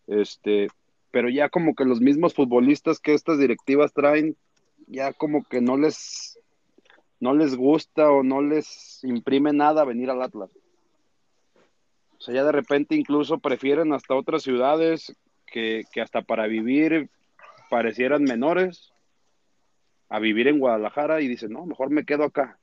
este, 0.08 0.68
pero 1.12 1.30
ya 1.30 1.50
como 1.50 1.74
que 1.76 1.86
los 1.86 2.02
mismos 2.02 2.34
futbolistas 2.34 3.00
que 3.00 3.14
estas 3.14 3.40
directivas 3.40 3.94
traen, 3.94 4.38
ya 4.88 5.14
como 5.14 5.44
que 5.44 5.62
no 5.62 5.78
les, 5.78 6.40
no 7.20 7.34
les 7.34 7.56
gusta 7.56 8.12
o 8.12 8.24
no 8.24 8.42
les 8.42 9.04
imprime 9.04 9.54
nada 9.54 9.86
venir 9.86 10.10
al 10.10 10.22
Atlas. 10.22 10.50
O 12.18 12.22
sea, 12.22 12.34
ya 12.34 12.44
de 12.44 12.52
repente 12.52 12.96
incluso 12.96 13.40
prefieren 13.40 13.94
hasta 13.94 14.16
otras 14.16 14.44
ciudades 14.44 15.16
que, 15.46 15.84
hasta 16.02 16.22
para 16.22 16.48
vivir 16.48 17.10
parecieran 17.70 18.24
menores 18.24 18.92
a 20.10 20.20
vivir 20.20 20.48
en 20.48 20.60
Guadalajara 20.60 21.22
y 21.22 21.28
dicen, 21.28 21.52
no, 21.52 21.66
mejor 21.66 21.90
me 21.90 22.06
quedo 22.06 22.24
acá. 22.24 22.60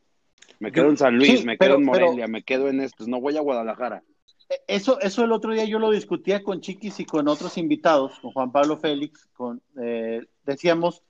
Me 0.58 0.70
quedo 0.70 0.90
en 0.90 0.96
San 0.96 1.16
Luis, 1.16 1.44
me 1.44 1.58
quedo 1.58 1.76
en 1.76 1.84
Morelia, 1.84 2.28
me 2.28 2.42
quedo 2.42 2.68
en 2.68 2.80
estos, 2.80 3.08
no 3.08 3.20
voy 3.20 3.36
a 3.36 3.40
Guadalajara. 3.40 4.02
E, 4.48 4.60
eso, 4.68 5.00
eso 5.00 5.24
el 5.24 5.32
otro 5.32 5.52
día 5.52 5.64
yo 5.64 5.78
lo 5.78 5.90
discutía 5.90 6.42
con 6.42 6.60
Chiquis 6.60 7.00
y 7.00 7.04
con 7.04 7.26
otros 7.26 7.58
invitados, 7.58 8.18
con 8.20 8.32
Juan 8.32 8.52
Pablo 8.52 8.76
Félix, 8.76 9.26
con, 9.32 9.60
eh, 9.80 10.24
decíamos 10.44 11.02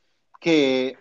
que, 0.43 0.99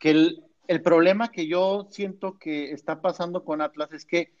que 0.00 0.10
el, 0.10 0.44
el 0.66 0.82
problema 0.82 1.30
que 1.30 1.46
yo 1.46 1.86
siento 1.90 2.38
que 2.38 2.72
está 2.72 3.00
pasando 3.00 3.44
con 3.44 3.60
Atlas 3.60 3.92
es 3.92 4.04
que 4.04 4.32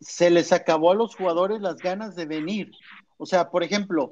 se 0.00 0.30
les 0.30 0.52
acabó 0.52 0.92
a 0.92 0.94
los 0.94 1.16
jugadores 1.16 1.60
las 1.60 1.76
ganas 1.76 2.14
de 2.14 2.26
venir. 2.26 2.70
O 3.16 3.26
sea, 3.26 3.50
por 3.50 3.64
ejemplo, 3.64 4.10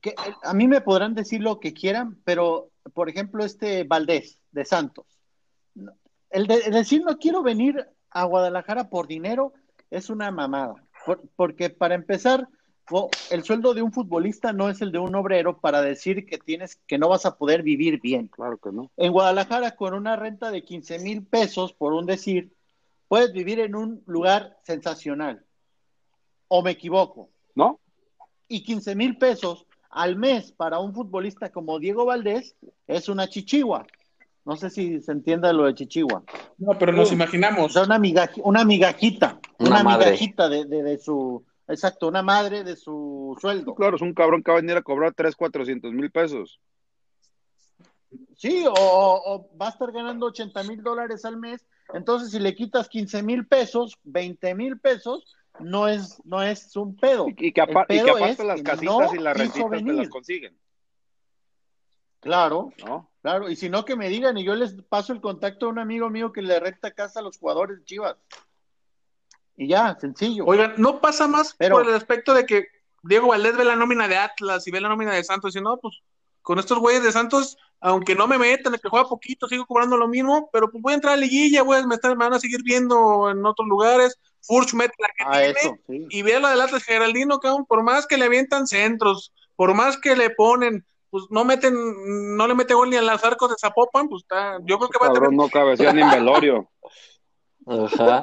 que, 0.00 0.14
a 0.42 0.54
mí 0.54 0.66
me 0.68 0.80
podrán 0.80 1.14
decir 1.14 1.40
lo 1.40 1.60
que 1.60 1.72
quieran, 1.72 2.18
pero 2.24 2.70
por 2.94 3.08
ejemplo, 3.08 3.44
este 3.44 3.84
Valdés 3.84 4.40
de 4.50 4.64
Santos, 4.64 5.06
el, 6.30 6.46
de, 6.46 6.70
decir 6.70 7.02
no 7.04 7.18
quiero 7.18 7.42
venir 7.42 7.88
a 8.10 8.24
Guadalajara 8.24 8.88
por 8.88 9.06
dinero 9.06 9.52
es 9.90 10.10
una 10.10 10.30
mamada, 10.30 10.74
porque 11.36 11.70
para 11.70 11.94
empezar, 11.94 12.48
el 13.30 13.44
sueldo 13.44 13.74
de 13.74 13.82
un 13.82 13.92
futbolista 13.92 14.52
no 14.52 14.68
es 14.68 14.82
el 14.82 14.92
de 14.92 14.98
un 14.98 15.14
obrero 15.14 15.58
para 15.58 15.82
decir 15.82 16.26
que 16.26 16.38
tienes 16.38 16.76
que 16.86 16.98
no 16.98 17.08
vas 17.08 17.26
a 17.26 17.36
poder 17.36 17.62
vivir 17.62 18.00
bien. 18.00 18.28
Claro 18.28 18.58
que 18.58 18.72
no. 18.72 18.90
En 18.96 19.12
Guadalajara 19.12 19.76
con 19.76 19.94
una 19.94 20.16
renta 20.16 20.50
de 20.50 20.62
15 20.62 20.98
mil 20.98 21.24
pesos, 21.24 21.72
por 21.72 21.92
un 21.92 22.06
decir, 22.06 22.52
puedes 23.08 23.32
vivir 23.32 23.60
en 23.60 23.74
un 23.74 24.02
lugar 24.06 24.58
sensacional. 24.64 25.44
¿O 26.48 26.62
me 26.62 26.72
equivoco? 26.72 27.30
¿No? 27.54 27.80
Y 28.48 28.62
15 28.62 28.94
mil 28.94 29.16
pesos 29.16 29.66
al 29.90 30.16
mes 30.16 30.52
para 30.52 30.78
un 30.78 30.94
futbolista 30.94 31.50
como 31.50 31.78
Diego 31.78 32.04
Valdés 32.04 32.56
es 32.86 33.08
una 33.08 33.28
chichigua. 33.28 33.86
No 34.44 34.56
sé 34.56 34.70
si 34.70 35.00
se 35.00 35.12
entiende 35.12 35.52
lo 35.52 35.64
de 35.64 35.74
chichigua. 35.74 36.24
No, 36.58 36.76
pero 36.78 36.92
nos 36.92 37.12
imaginamos. 37.12 37.76
una, 37.76 37.96
una 38.42 38.64
migajita, 38.64 39.38
una, 39.58 39.84
migajita 39.84 40.48
de, 40.48 40.98
su, 40.98 41.44
exacto, 41.72 42.08
una 42.08 42.22
madre 42.22 42.64
de 42.64 42.76
su 42.76 43.36
sueldo. 43.40 43.74
Claro, 43.74 43.96
es 43.96 44.02
un 44.02 44.14
cabrón 44.14 44.42
que 44.42 44.50
va 44.50 44.58
a 44.58 44.60
venir 44.60 44.76
a 44.76 44.82
cobrar 44.82 45.14
3, 45.14 45.34
400 45.34 45.92
mil 45.92 46.10
pesos. 46.10 46.60
Sí, 48.36 48.64
o, 48.66 48.72
o, 48.72 49.56
va 49.56 49.66
a 49.66 49.70
estar 49.70 49.90
ganando 49.90 50.26
80 50.26 50.62
mil 50.64 50.82
dólares 50.82 51.24
al 51.24 51.38
mes 51.38 51.66
entonces, 51.92 52.30
si 52.30 52.38
le 52.38 52.54
quitas 52.54 52.88
15 52.88 53.22
mil 53.22 53.46
pesos, 53.46 53.98
20 54.04 54.54
mil 54.54 54.78
pesos, 54.78 55.36
no 55.60 55.88
es, 55.88 56.20
no 56.24 56.42
es 56.42 56.74
un 56.76 56.96
pedo. 56.96 57.26
Y, 57.28 57.52
que, 57.52 57.60
aparte 57.60 58.02
las 58.44 58.62
casitas 58.62 59.14
y 59.14 59.18
las 59.18 59.36
rentitas 59.36 59.70
te 59.70 59.92
las 59.92 60.08
consiguen. 60.08 60.56
Claro, 62.20 62.72
claro. 63.20 63.50
Y 63.50 63.56
si 63.56 63.68
no, 63.68 63.84
que 63.84 63.96
me 63.96 64.08
digan 64.08 64.38
y 64.38 64.44
yo 64.44 64.54
les 64.54 64.74
paso 64.88 65.12
el 65.12 65.20
contacto 65.20 65.66
a 65.66 65.70
un 65.70 65.78
amigo 65.78 66.08
mío 66.08 66.32
que 66.32 66.40
le 66.40 66.58
renta 66.60 66.92
casa 66.92 67.20
a 67.20 67.22
los 67.22 67.38
jugadores 67.38 67.78
de 67.78 67.84
Chivas. 67.84 68.16
Y 69.56 69.68
ya, 69.68 69.96
sencillo. 70.00 70.44
Oigan, 70.46 70.74
¿no 70.76 71.00
pasa 71.00 71.28
más 71.28 71.54
Pero, 71.58 71.76
por 71.76 71.88
el 71.88 71.94
aspecto 71.94 72.34
de 72.34 72.46
que 72.46 72.66
Diego 73.02 73.28
Valdés 73.28 73.56
ve 73.56 73.64
la 73.64 73.76
nómina 73.76 74.08
de 74.08 74.16
Atlas 74.16 74.66
y 74.66 74.70
ve 74.70 74.80
la 74.80 74.88
nómina 74.88 75.12
de 75.12 75.24
Santos 75.24 75.54
y 75.56 75.60
no, 75.60 75.78
pues 75.78 76.00
con 76.40 76.58
estos 76.58 76.78
güeyes 76.78 77.02
de 77.02 77.12
Santos 77.12 77.56
aunque 77.82 78.14
no 78.14 78.28
me 78.28 78.38
metan, 78.38 78.72
el 78.72 78.80
que 78.80 78.88
juega 78.88 79.08
poquito, 79.08 79.48
sigo 79.48 79.66
cobrando 79.66 79.96
lo 79.96 80.06
mismo, 80.06 80.48
pero 80.52 80.70
pues 80.70 80.80
voy 80.80 80.92
a 80.92 80.94
entrar 80.94 81.14
a 81.14 81.16
liguilla, 81.16 81.64
voy 81.64 81.78
a 81.78 81.86
me 81.86 82.14
van 82.14 82.32
a 82.32 82.38
seguir 82.38 82.62
viendo 82.62 83.28
en 83.28 83.44
otros 83.44 83.66
lugares. 83.66 84.18
Furch 84.40 84.72
mete 84.74 84.94
la 84.98 85.08
que 85.08 85.24
ah, 85.26 85.54
tiene 85.60 86.06
y 86.08 86.22
ve 86.22 86.38
la 86.40 86.50
del 86.50 86.60
Atlas 86.60 86.84
Geraldino, 86.84 87.40
cabrón, 87.40 87.66
por 87.66 87.82
más 87.82 88.06
que 88.06 88.16
le 88.16 88.24
avientan 88.24 88.66
centros, 88.68 89.32
por 89.56 89.74
más 89.74 89.98
que 89.98 90.14
le 90.14 90.30
ponen, 90.30 90.84
pues 91.10 91.24
no 91.30 91.44
meten, 91.44 91.74
no 92.36 92.46
le 92.46 92.54
mete 92.54 92.74
gol 92.74 92.90
ni 92.90 92.96
a 92.96 93.02
las 93.02 93.22
arcos 93.24 93.50
de 93.50 93.56
Zapopan, 93.60 94.08
pues 94.08 94.22
está, 94.22 94.58
yo 94.62 94.78
creo 94.78 94.90
que 94.90 94.98
va 94.98 95.08
a 95.08 95.12
tener... 95.12 95.32
no 95.32 95.48
cabecea 95.48 95.92
ni 95.92 96.02
en 96.02 96.10
velorio. 96.10 96.70
Ajá. 97.66 98.22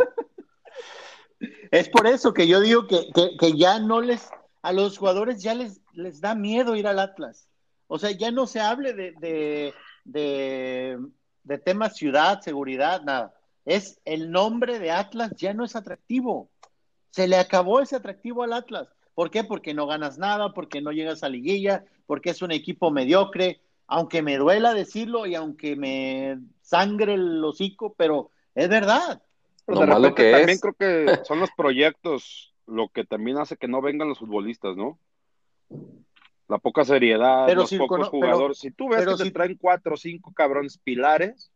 Es 1.71 1.89
por 1.89 2.07
eso 2.07 2.33
que 2.33 2.47
yo 2.47 2.59
digo 2.59 2.87
que, 2.87 3.07
que, 3.39 3.57
ya 3.57 3.79
no 3.79 4.01
les, 4.01 4.29
a 4.61 4.73
los 4.73 4.97
jugadores 4.97 5.41
ya 5.41 5.53
les, 5.53 5.81
les 5.93 6.19
da 6.21 6.35
miedo 6.35 6.75
ir 6.75 6.87
al 6.87 6.99
Atlas. 6.99 7.47
O 7.87 7.97
sea, 7.97 8.11
ya 8.11 8.31
no 8.31 8.45
se 8.45 8.59
hable 8.59 8.93
de, 8.93 9.13
de, 9.19 9.73
de, 10.03 10.99
de 11.43 11.57
temas 11.57 11.95
ciudad, 11.95 12.41
seguridad, 12.41 13.01
nada. 13.03 13.33
Es 13.65 13.99
el 14.05 14.31
nombre 14.31 14.79
de 14.79 14.91
Atlas 14.91 15.31
ya 15.37 15.53
no 15.53 15.63
es 15.63 15.75
atractivo. 15.75 16.49
Se 17.11 17.27
le 17.27 17.37
acabó 17.37 17.79
ese 17.79 17.95
atractivo 17.95 18.43
al 18.43 18.53
Atlas. 18.53 18.89
¿Por 19.13 19.31
qué? 19.31 19.43
Porque 19.43 19.73
no 19.73 19.87
ganas 19.87 20.17
nada, 20.17 20.53
porque 20.53 20.81
no 20.81 20.91
llegas 20.91 21.23
a 21.23 21.29
liguilla, 21.29 21.85
porque 22.05 22.29
es 22.29 22.41
un 22.41 22.51
equipo 22.51 22.91
mediocre, 22.91 23.61
aunque 23.87 24.21
me 24.21 24.37
duela 24.37 24.73
decirlo 24.73 25.25
y 25.25 25.35
aunque 25.35 25.75
me 25.75 26.39
sangre 26.61 27.15
el 27.15 27.43
hocico, 27.43 27.93
pero 27.97 28.31
es 28.55 28.69
verdad. 28.69 29.21
Pero 29.69 29.85
Lo 29.85 29.85
de 29.85 29.85
repente 30.09 30.15
que 30.23 30.31
también 30.31 30.49
es. 30.49 30.61
creo 30.61 30.73
que 30.73 31.25
son 31.25 31.39
los 31.39 31.51
proyectos 31.51 32.53
lo 32.65 32.89
que 32.89 33.03
también 33.03 33.37
hace 33.37 33.55
que 33.57 33.67
no 33.67 33.81
vengan 33.81 34.09
los 34.09 34.19
futbolistas, 34.19 34.75
¿no? 34.75 34.99
La 36.47 36.57
poca 36.57 36.83
seriedad, 36.83 37.45
Pero 37.45 37.61
los 37.61 37.69
si 37.69 37.77
pocos 37.77 37.97
cono- 37.99 38.11
pero- 38.11 38.23
jugadores. 38.25 38.57
si 38.57 38.71
tú 38.71 38.89
ves 38.89 38.99
pero 38.99 39.11
que 39.11 39.17
te 39.19 39.23
si- 39.25 39.31
traen 39.31 39.55
cuatro 39.57 39.93
o 39.93 39.97
cinco 39.97 40.33
cabrones 40.33 40.77
pilares, 40.79 41.51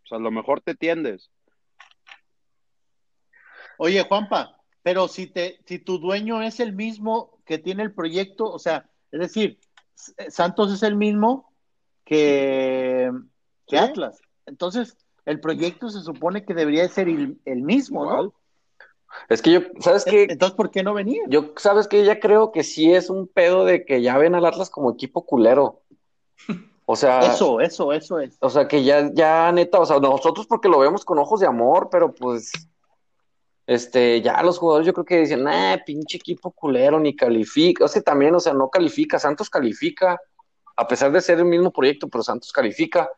pues 0.00 0.12
a 0.12 0.18
lo 0.22 0.30
mejor 0.32 0.60
te 0.60 0.74
tiendes. 0.74 1.30
Oye, 3.78 4.02
Juanpa, 4.02 4.60
pero 4.82 5.06
si 5.08 5.26
te, 5.26 5.60
si 5.66 5.78
tu 5.78 5.98
dueño 5.98 6.42
es 6.42 6.60
el 6.60 6.72
mismo 6.72 7.38
que 7.44 7.58
tiene 7.58 7.82
el 7.82 7.92
proyecto, 7.94 8.50
o 8.50 8.58
sea, 8.58 8.88
es 9.12 9.20
decir, 9.20 9.58
Santos 10.28 10.72
es 10.72 10.82
el 10.82 10.96
mismo 10.96 11.52
que, 12.04 13.10
que 13.66 13.76
Sí. 13.78 13.84
Atlas. 13.84 14.20
Entonces, 14.46 14.96
el 15.26 15.40
proyecto 15.40 15.90
se 15.90 16.00
supone 16.00 16.44
que 16.44 16.54
debería 16.54 16.88
ser 16.88 17.08
el, 17.08 17.38
el 17.44 17.62
mismo. 17.62 18.04
¿no? 18.06 18.32
Es 19.28 19.42
que 19.42 19.52
yo, 19.52 19.60
¿sabes 19.80 20.04
qué? 20.04 20.26
Entonces, 20.30 20.56
¿por 20.56 20.70
qué 20.70 20.82
no 20.82 20.94
venía? 20.94 21.22
Yo, 21.28 21.52
¿sabes 21.56 21.88
qué? 21.88 22.04
Ya 22.04 22.20
creo 22.20 22.52
que 22.52 22.62
sí 22.64 22.92
es 22.92 23.10
un 23.10 23.26
pedo 23.26 23.64
de 23.64 23.84
que 23.84 24.02
ya 24.02 24.16
ven 24.18 24.34
al 24.34 24.46
Atlas 24.46 24.70
como 24.70 24.90
equipo 24.90 25.26
culero. 25.26 25.82
O 26.88 26.94
sea, 26.94 27.18
Eso, 27.20 27.60
eso, 27.60 27.92
eso 27.92 28.20
es. 28.20 28.36
o 28.40 28.48
sea 28.48 28.68
que 28.68 28.84
ya, 28.84 29.10
ya 29.12 29.50
neta, 29.50 29.80
o 29.80 29.86
sea, 29.86 29.98
nosotros 29.98 30.46
porque 30.46 30.68
lo 30.68 30.78
vemos 30.78 31.04
con 31.04 31.18
ojos 31.18 31.40
de 31.40 31.46
amor, 31.48 31.88
pero 31.90 32.14
pues, 32.14 32.52
este, 33.66 34.22
ya 34.22 34.40
los 34.44 34.58
jugadores 34.58 34.86
yo 34.86 34.92
creo 34.92 35.04
que 35.04 35.18
dicen, 35.18 35.42
nah, 35.42 35.78
pinche 35.84 36.18
equipo 36.18 36.52
culero, 36.52 37.00
ni 37.00 37.16
califica. 37.16 37.84
O 37.84 37.88
sea, 37.88 38.02
también, 38.02 38.36
o 38.36 38.40
sea, 38.40 38.54
no 38.54 38.70
califica, 38.70 39.18
Santos 39.18 39.50
califica, 39.50 40.20
a 40.76 40.86
pesar 40.86 41.10
de 41.10 41.20
ser 41.20 41.38
el 41.40 41.46
mismo 41.46 41.72
proyecto, 41.72 42.06
pero 42.06 42.22
Santos 42.22 42.52
califica. 42.52 43.10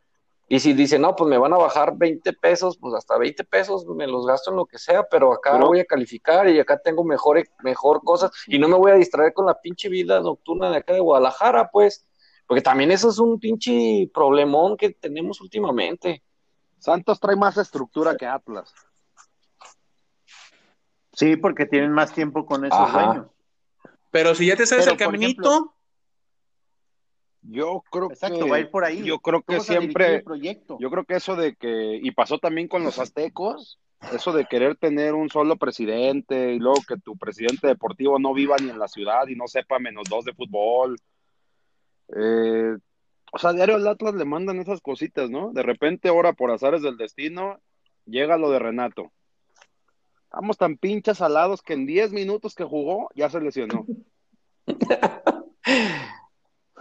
Y 0.51 0.61
si 0.61 0.73
dicen, 0.73 1.03
no, 1.03 1.15
pues 1.15 1.29
me 1.29 1.37
van 1.37 1.53
a 1.53 1.59
bajar 1.59 1.95
20 1.97 2.33
pesos, 2.33 2.79
pues 2.79 2.95
hasta 2.95 3.19
20 3.19 3.45
pesos 3.45 3.85
me 3.87 4.07
los 4.07 4.27
gasto 4.27 4.51
en 4.51 4.57
lo 4.57 4.65
que 4.65 4.79
sea, 4.79 5.03
pero 5.11 5.33
acá 5.33 5.53
Pero- 5.53 5.67
voy 5.67 5.81
a 5.81 5.85
calificar 5.85 6.49
y 6.49 6.59
acá 6.59 6.79
tengo 6.79 7.05
mejor, 7.05 7.43
mejor 7.63 8.03
cosas 8.03 8.31
y 8.47 8.59
no 8.59 8.67
me 8.67 8.77
voy 8.77 8.91
a 8.93 8.95
distraer 8.95 9.35
con 9.35 9.45
la 9.45 9.61
pinche 9.61 9.91
vida 9.91 10.21
nocturna 10.21 10.71
de 10.71 10.79
acá 10.79 10.95
de 10.95 11.01
Guadalajara, 11.01 11.69
pues. 11.71 12.07
Porque 12.47 12.63
también 12.63 12.91
eso 12.91 13.11
es 13.11 13.19
un 13.19 13.39
pinche 13.39 14.11
problemón 14.15 14.79
que 14.79 14.89
tenemos 14.91 15.39
últimamente. 15.43 16.23
Santos 16.79 17.21
trae 17.21 17.37
más 17.37 17.59
estructura 17.59 18.17
que 18.17 18.25
Atlas. 18.25 18.73
Sí, 21.13 21.37
porque 21.37 21.67
tienen 21.67 21.93
más 21.93 22.13
tiempo 22.15 22.47
con 22.47 22.65
esos 22.65 22.79
Ajá. 22.79 23.05
dueños. 23.05 23.27
Pero 24.11 24.35
si 24.35 24.47
ya 24.47 24.57
te 24.57 24.67
sabes 24.67 24.87
Pero, 24.87 24.93
el 24.95 24.99
caminito, 24.99 25.51
ejemplo- 25.51 25.75
Yo 27.51 27.83
creo 27.91 28.11
Exacto, 28.11 28.41
que 28.41 28.51
va 28.51 28.57
a 28.57 28.61
ir 28.61 28.71
por 28.71 28.85
ahí. 28.85 29.03
yo 29.03 29.21
creo 29.21 29.43
que 29.43 29.61
siempre 29.61 30.23
proyecto. 30.23 30.77
Yo 30.79 30.91
creo 30.91 31.05
que 31.05 31.15
eso 31.15 31.35
de 31.35 31.57
que, 31.57 31.99
y 32.03 32.11
pasó 32.11 32.39
también 32.39 32.69
con 32.69 32.85
los 32.85 32.99
aztecos, 32.99 33.79
eso 34.13 34.33
de 34.33 34.45
querer 34.45 34.77
tener 34.77 35.15
un 35.15 35.31
solo 35.31 35.57
presidente 35.57 36.53
y 36.53 36.59
luego 36.59 36.83
que 36.87 36.99
tu 36.99 37.17
presidente 37.17 37.67
deportivo 37.67 38.19
no 38.19 38.35
viva 38.35 38.57
ni 38.61 38.69
en 38.69 38.79
la 38.79 38.87
ciudad 38.87 39.27
y 39.29 39.35
no 39.35 39.49
sepa 39.49 39.79
menos 39.79 40.05
dos 40.11 40.27
de 40.27 40.35
fútbol. 40.35 40.99
Eh, 42.15 42.77
o 43.33 43.39
sea, 43.39 43.55
diario 43.55 43.77
al 43.77 43.89
Atlas 43.89 44.15
le 44.15 44.27
mandan 44.27 44.59
esas 44.59 44.83
cositas, 44.83 45.31
¿no? 45.31 45.51
De 45.53 45.63
repente, 45.63 46.11
ahora 46.11 46.35
por 46.35 46.51
azares 46.51 46.83
del 46.83 46.99
destino, 46.99 47.61
llega 48.05 48.37
lo 48.37 48.51
de 48.51 48.59
Renato. 48.59 49.11
Estamos 50.25 50.59
tan 50.59 50.77
pinches 50.77 51.23
alados 51.23 51.63
que 51.63 51.73
en 51.73 51.87
10 51.87 52.13
minutos 52.13 52.55
que 52.55 52.65
jugó 52.65 53.09
ya 53.15 53.31
se 53.31 53.41
lesionó. 53.41 53.87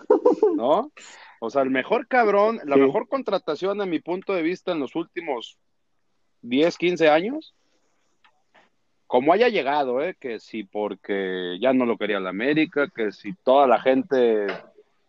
¿No? 0.56 0.92
O 1.40 1.50
sea, 1.50 1.62
el 1.62 1.70
mejor 1.70 2.08
cabrón, 2.08 2.60
la 2.66 2.76
Sí. 2.76 2.82
mejor 2.82 3.08
contratación 3.08 3.82
a 3.82 3.86
mi 3.86 4.00
punto 4.00 4.34
de 4.34 4.42
vista 4.42 4.72
en 4.72 4.80
los 4.80 4.96
últimos 4.96 5.58
10, 6.42 6.78
15 6.78 7.10
años, 7.10 7.54
como 9.06 9.32
haya 9.34 9.48
llegado, 9.50 10.02
¿eh? 10.02 10.16
que 10.20 10.40
si 10.40 10.64
porque 10.64 11.58
ya 11.62 11.74
no 11.74 11.86
lo 11.86 11.98
quería 11.98 12.20
la 12.20 12.30
América, 12.30 12.90
que 12.94 13.12
si 13.12 13.34
toda 13.36 13.66
la 13.68 13.80
gente 13.80 14.48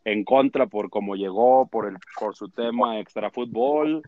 en 0.04 0.24
contra 0.24 0.66
por 0.66 0.88
cómo 0.88 1.16
llegó, 1.16 1.66
por, 1.66 1.86
el, 1.86 1.96
por 2.18 2.36
su 2.36 2.48
tema 2.48 3.00
extra 3.00 3.30
fútbol, 3.30 4.02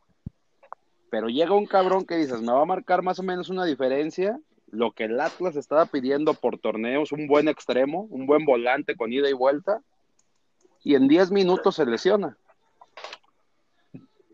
pero 1.10 1.28
llega 1.28 1.54
un 1.54 1.66
cabrón 1.66 2.04
que 2.06 2.16
dices, 2.16 2.40
me 2.40 2.52
va 2.52 2.62
a 2.62 2.66
marcar 2.66 3.02
más 3.02 3.18
o 3.18 3.22
menos 3.24 3.48
una 3.50 3.64
diferencia, 3.64 4.38
lo 4.70 4.92
que 4.92 5.04
el 5.04 5.18
Atlas 5.20 5.56
estaba 5.56 5.86
pidiendo 5.86 6.34
por 6.34 6.58
torneos, 6.58 7.10
un 7.10 7.26
buen 7.26 7.48
extremo, 7.48 8.02
un 8.10 8.26
buen 8.26 8.44
volante 8.44 8.94
con 8.94 9.12
ida 9.12 9.28
y 9.28 9.32
vuelta, 9.32 9.82
y 10.82 10.94
en 10.94 11.08
10 11.08 11.30
minutos 11.30 11.76
se 11.76 11.86
lesiona. 11.86 12.36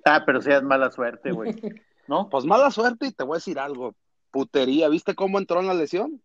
Ah, 0.05 0.23
pero 0.25 0.41
seas 0.41 0.63
mala 0.63 0.91
suerte, 0.91 1.33
güey. 1.33 1.55
¿No? 2.09 2.29
Pues 2.29 2.45
mala 2.45 2.71
suerte 2.71 3.07
y 3.07 3.13
te 3.13 3.25
voy 3.25 3.35
a 3.37 3.39
decir 3.39 3.59
algo. 3.59 3.95
Putería, 4.31 4.89
¿viste 4.89 5.15
cómo 5.15 5.39
entró 5.39 5.61
en 5.61 5.67
la 5.67 5.75
lesión? 5.75 6.23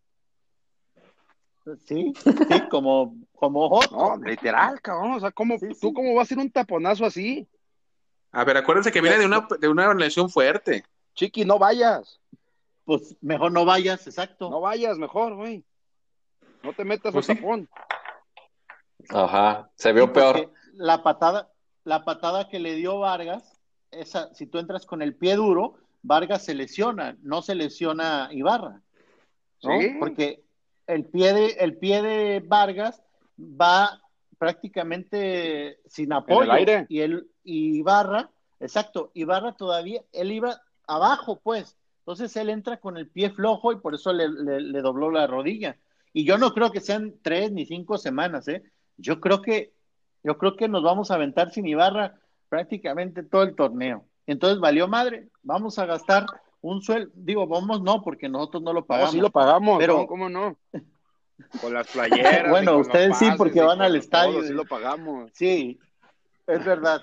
Sí, 1.85 2.13
sí, 2.15 2.67
como, 2.69 3.15
como. 3.35 3.79
No, 3.91 4.17
literal, 4.17 4.81
cabrón. 4.81 5.13
O 5.13 5.19
sea, 5.19 5.31
¿cómo, 5.31 5.57
Sí, 5.59 5.73
sí. 5.73 5.79
¿tú 5.79 5.93
cómo 5.93 6.13
vas 6.15 6.29
a 6.29 6.33
ir 6.33 6.39
un 6.39 6.51
taponazo 6.51 7.05
así? 7.05 7.47
a 8.33 8.43
ver, 8.45 8.57
acuérdense 8.57 8.91
que 8.91 9.01
viene 9.01 9.19
de 9.19 9.25
una, 9.25 9.47
de 9.59 9.67
una 9.67 9.93
lesión 9.93 10.29
fuerte. 10.29 10.83
Chiqui, 11.15 11.45
no 11.45 11.59
vayas. 11.59 12.19
Pues 12.85 13.15
mejor 13.21 13.51
no 13.51 13.63
vayas, 13.65 14.05
exacto. 14.07 14.49
No 14.49 14.61
vayas, 14.61 14.97
mejor, 14.97 15.35
güey. 15.35 15.63
No 16.63 16.73
te 16.73 16.83
metas 16.83 17.11
Pues 17.13 17.29
al 17.29 17.35
sí. 17.35 17.41
tapón. 17.41 17.69
Ajá, 19.09 19.69
se 19.75 19.93
vio 19.93 20.11
porque 20.13 20.19
peor. 20.19 20.53
La 20.73 21.03
patada, 21.03 21.49
la 21.83 22.03
patada 22.05 22.47
que 22.49 22.59
le 22.59 22.75
dio 22.75 22.99
Vargas, 22.99 23.59
esa, 23.91 24.33
si 24.33 24.45
tú 24.47 24.57
entras 24.59 24.85
con 24.85 25.01
el 25.01 25.15
pie 25.15 25.35
duro, 25.35 25.75
Vargas 26.03 26.43
se 26.45 26.53
lesiona, 26.53 27.17
no 27.21 27.41
se 27.41 27.55
lesiona 27.55 28.29
Ibarra, 28.31 28.81
¿no? 29.63 29.79
Sí. 29.81 29.95
Porque 29.99 30.43
el 30.87 31.05
pie 31.05 31.33
de, 31.33 31.45
el 31.59 31.77
pie 31.77 32.01
de 32.01 32.39
Vargas 32.45 33.01
va 33.39 34.01
prácticamente 34.37 35.79
sin 35.85 36.13
apoyo. 36.13 36.51
aire. 36.51 36.85
Y 36.89 37.01
él, 37.01 37.27
y 37.43 37.77
Ibarra, 37.79 38.29
exacto, 38.59 39.11
Ibarra 39.13 39.53
todavía, 39.53 40.03
él 40.11 40.31
iba 40.31 40.61
abajo, 40.87 41.39
pues. 41.41 41.77
Entonces 41.99 42.35
él 42.35 42.49
entra 42.49 42.77
con 42.77 42.97
el 42.97 43.07
pie 43.07 43.29
flojo 43.29 43.71
y 43.71 43.77
por 43.79 43.93
eso 43.93 44.11
le, 44.11 44.27
le- 44.29 44.61
le 44.61 44.81
dobló 44.81 45.11
la 45.11 45.27
rodilla. 45.27 45.77
Y 46.13 46.25
yo 46.25 46.37
no 46.37 46.53
creo 46.53 46.71
que 46.71 46.81
sean 46.81 47.13
tres 47.21 47.51
ni 47.51 47.65
cinco 47.65 47.97
semanas, 47.97 48.47
¿eh? 48.47 48.63
Yo 48.97 49.19
creo 49.19 49.41
que, 49.41 49.73
yo 50.23 50.37
creo 50.37 50.55
que 50.55 50.67
nos 50.67 50.83
vamos 50.83 51.11
a 51.11 51.15
aventar 51.15 51.51
sin 51.51 51.67
Ibarra 51.67 52.15
prácticamente 52.49 53.23
todo 53.23 53.43
el 53.43 53.55
torneo. 53.55 54.05
Entonces 54.27 54.59
valió 54.59 54.87
madre, 54.87 55.29
vamos 55.41 55.79
a 55.79 55.85
gastar 55.85 56.25
un 56.61 56.81
sueldo, 56.81 57.11
digo, 57.15 57.47
vamos 57.47 57.81
no, 57.81 58.03
porque 58.03 58.29
nosotros 58.29 58.61
no 58.61 58.73
lo 58.73 58.81
No, 58.81 58.85
pagamos. 58.85 59.11
sí 59.11 59.19
lo 59.19 59.31
pagamos, 59.31 59.79
Pero- 59.79 59.97
¿no? 59.99 60.07
¿cómo 60.07 60.29
no? 60.29 60.57
Con 61.61 61.73
las 61.73 61.87
playeras. 61.87 62.49
Bueno, 62.49 62.77
ustedes 62.77 63.17
sí, 63.17 63.27
porque 63.35 63.61
van 63.61 63.81
al 63.81 63.91
todo, 63.93 63.97
estadio. 63.99 64.43
Sí 64.43 64.53
lo 64.53 64.65
pagamos. 64.65 65.31
Sí, 65.33 65.79
es 66.45 66.63
verdad. 66.63 67.01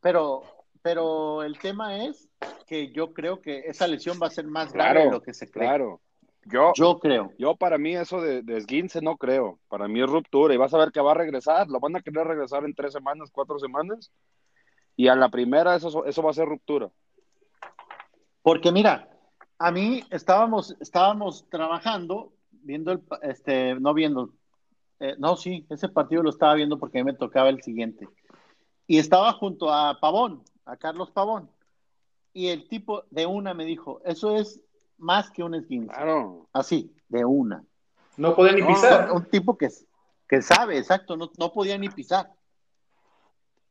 Pero, 0.00 0.42
pero 0.80 1.42
el 1.42 1.58
tema 1.58 2.04
es 2.04 2.28
que 2.66 2.92
yo 2.92 3.12
creo 3.12 3.42
que 3.42 3.60
esa 3.66 3.86
lesión 3.86 4.18
va 4.22 4.28
a 4.28 4.30
ser 4.30 4.46
más 4.46 4.72
grave 4.72 4.90
Claro, 4.92 5.04
de 5.06 5.10
lo 5.16 5.22
que 5.22 5.34
se 5.34 5.50
cree. 5.50 5.68
Claro. 5.68 6.00
Yo, 6.46 6.72
Yo 6.74 6.98
creo. 6.98 7.32
Yo 7.38 7.56
para 7.56 7.78
mí 7.78 7.94
eso 7.96 8.20
de, 8.20 8.42
de 8.42 8.56
esguince 8.56 9.00
no 9.00 9.16
creo. 9.16 9.58
Para 9.68 9.88
mí 9.88 10.00
es 10.00 10.08
ruptura 10.08 10.54
y 10.54 10.58
vas 10.58 10.74
a 10.74 10.78
ver 10.78 10.92
que 10.92 11.00
va 11.00 11.12
a 11.12 11.14
regresar. 11.14 11.68
Lo 11.68 11.80
van 11.80 11.96
a 11.96 12.02
querer 12.02 12.26
regresar 12.26 12.64
en 12.64 12.74
tres 12.74 12.92
semanas, 12.92 13.30
cuatro 13.32 13.58
semanas. 13.58 14.12
Y 14.96 15.08
a 15.08 15.16
la 15.16 15.28
primera 15.28 15.74
eso, 15.74 16.04
eso 16.04 16.22
va 16.22 16.30
a 16.30 16.34
ser 16.34 16.46
ruptura. 16.46 16.90
Porque 18.42 18.70
mira, 18.70 19.08
a 19.58 19.70
mí 19.70 20.04
estábamos, 20.10 20.76
estábamos 20.80 21.48
trabajando, 21.48 22.32
viendo 22.50 22.92
el, 22.92 23.02
este, 23.22 23.74
no 23.76 23.94
viendo, 23.94 24.34
eh, 25.00 25.14
no, 25.18 25.36
sí, 25.36 25.66
ese 25.70 25.88
partido 25.88 26.22
lo 26.22 26.30
estaba 26.30 26.54
viendo 26.54 26.78
porque 26.78 26.98
a 26.98 27.04
mí 27.04 27.10
me 27.10 27.18
tocaba 27.18 27.48
el 27.48 27.62
siguiente. 27.62 28.08
Y 28.86 28.98
estaba 28.98 29.32
junto 29.32 29.72
a 29.72 29.98
Pavón, 30.00 30.42
a 30.66 30.76
Carlos 30.76 31.10
Pavón. 31.10 31.50
Y 32.32 32.48
el 32.48 32.68
tipo 32.68 33.04
de 33.10 33.26
una 33.26 33.54
me 33.54 33.64
dijo, 33.64 34.02
eso 34.04 34.36
es 34.36 34.60
más 34.98 35.30
que 35.30 35.42
un 35.42 35.54
esguince. 35.54 35.92
Claro. 35.92 36.48
Así, 36.52 36.94
de 37.08 37.24
una. 37.24 37.64
No 38.16 38.34
podía 38.34 38.52
ni 38.52 38.60
No, 38.60 38.68
pisar. 38.68 39.10
Un 39.12 39.24
tipo 39.26 39.56
que, 39.58 39.68
que 40.28 40.42
sabe, 40.42 40.78
exacto, 40.78 41.16
no, 41.16 41.30
no 41.38 41.52
podía 41.52 41.76
ni 41.78 41.88
pisar. 41.88 42.32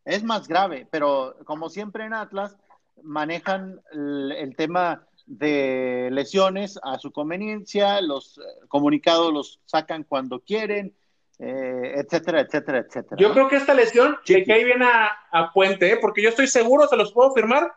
Es 0.06 0.24
más 0.24 0.48
grave, 0.48 0.88
pero 0.92 1.36
como 1.46 1.70
siempre 1.70 2.06
en 2.06 2.14
Atlas 2.14 2.58
manejan 3.02 3.82
el, 3.92 4.32
el 4.34 4.56
tema 4.56 5.08
de 5.26 6.10
lesiones 6.12 6.78
a 6.84 7.00
su 7.00 7.12
conveniencia, 7.12 8.02
los 8.02 8.38
eh, 8.38 8.42
comunicados 8.68 9.34
los 9.34 9.60
sacan 9.66 10.04
cuando 10.04 10.42
quieren, 10.42 10.94
eh, 11.40 11.94
etcétera, 11.96 12.42
etcétera, 12.42 12.80
etcétera. 12.80 13.16
Yo 13.18 13.32
creo 13.34 13.48
que 13.48 13.56
esta 13.56 13.74
lesión 13.74 14.18
le 14.28 14.44
cae 14.44 14.66
bien 14.66 14.84
a, 14.84 15.08
a 15.32 15.54
Puente, 15.54 15.92
¿eh? 15.92 15.98
porque 16.02 16.22
yo 16.22 16.30
estoy 16.30 16.48
seguro, 16.48 16.88
se 16.88 16.98
los 16.98 17.14
puedo 17.14 17.32
firmar, 17.34 17.74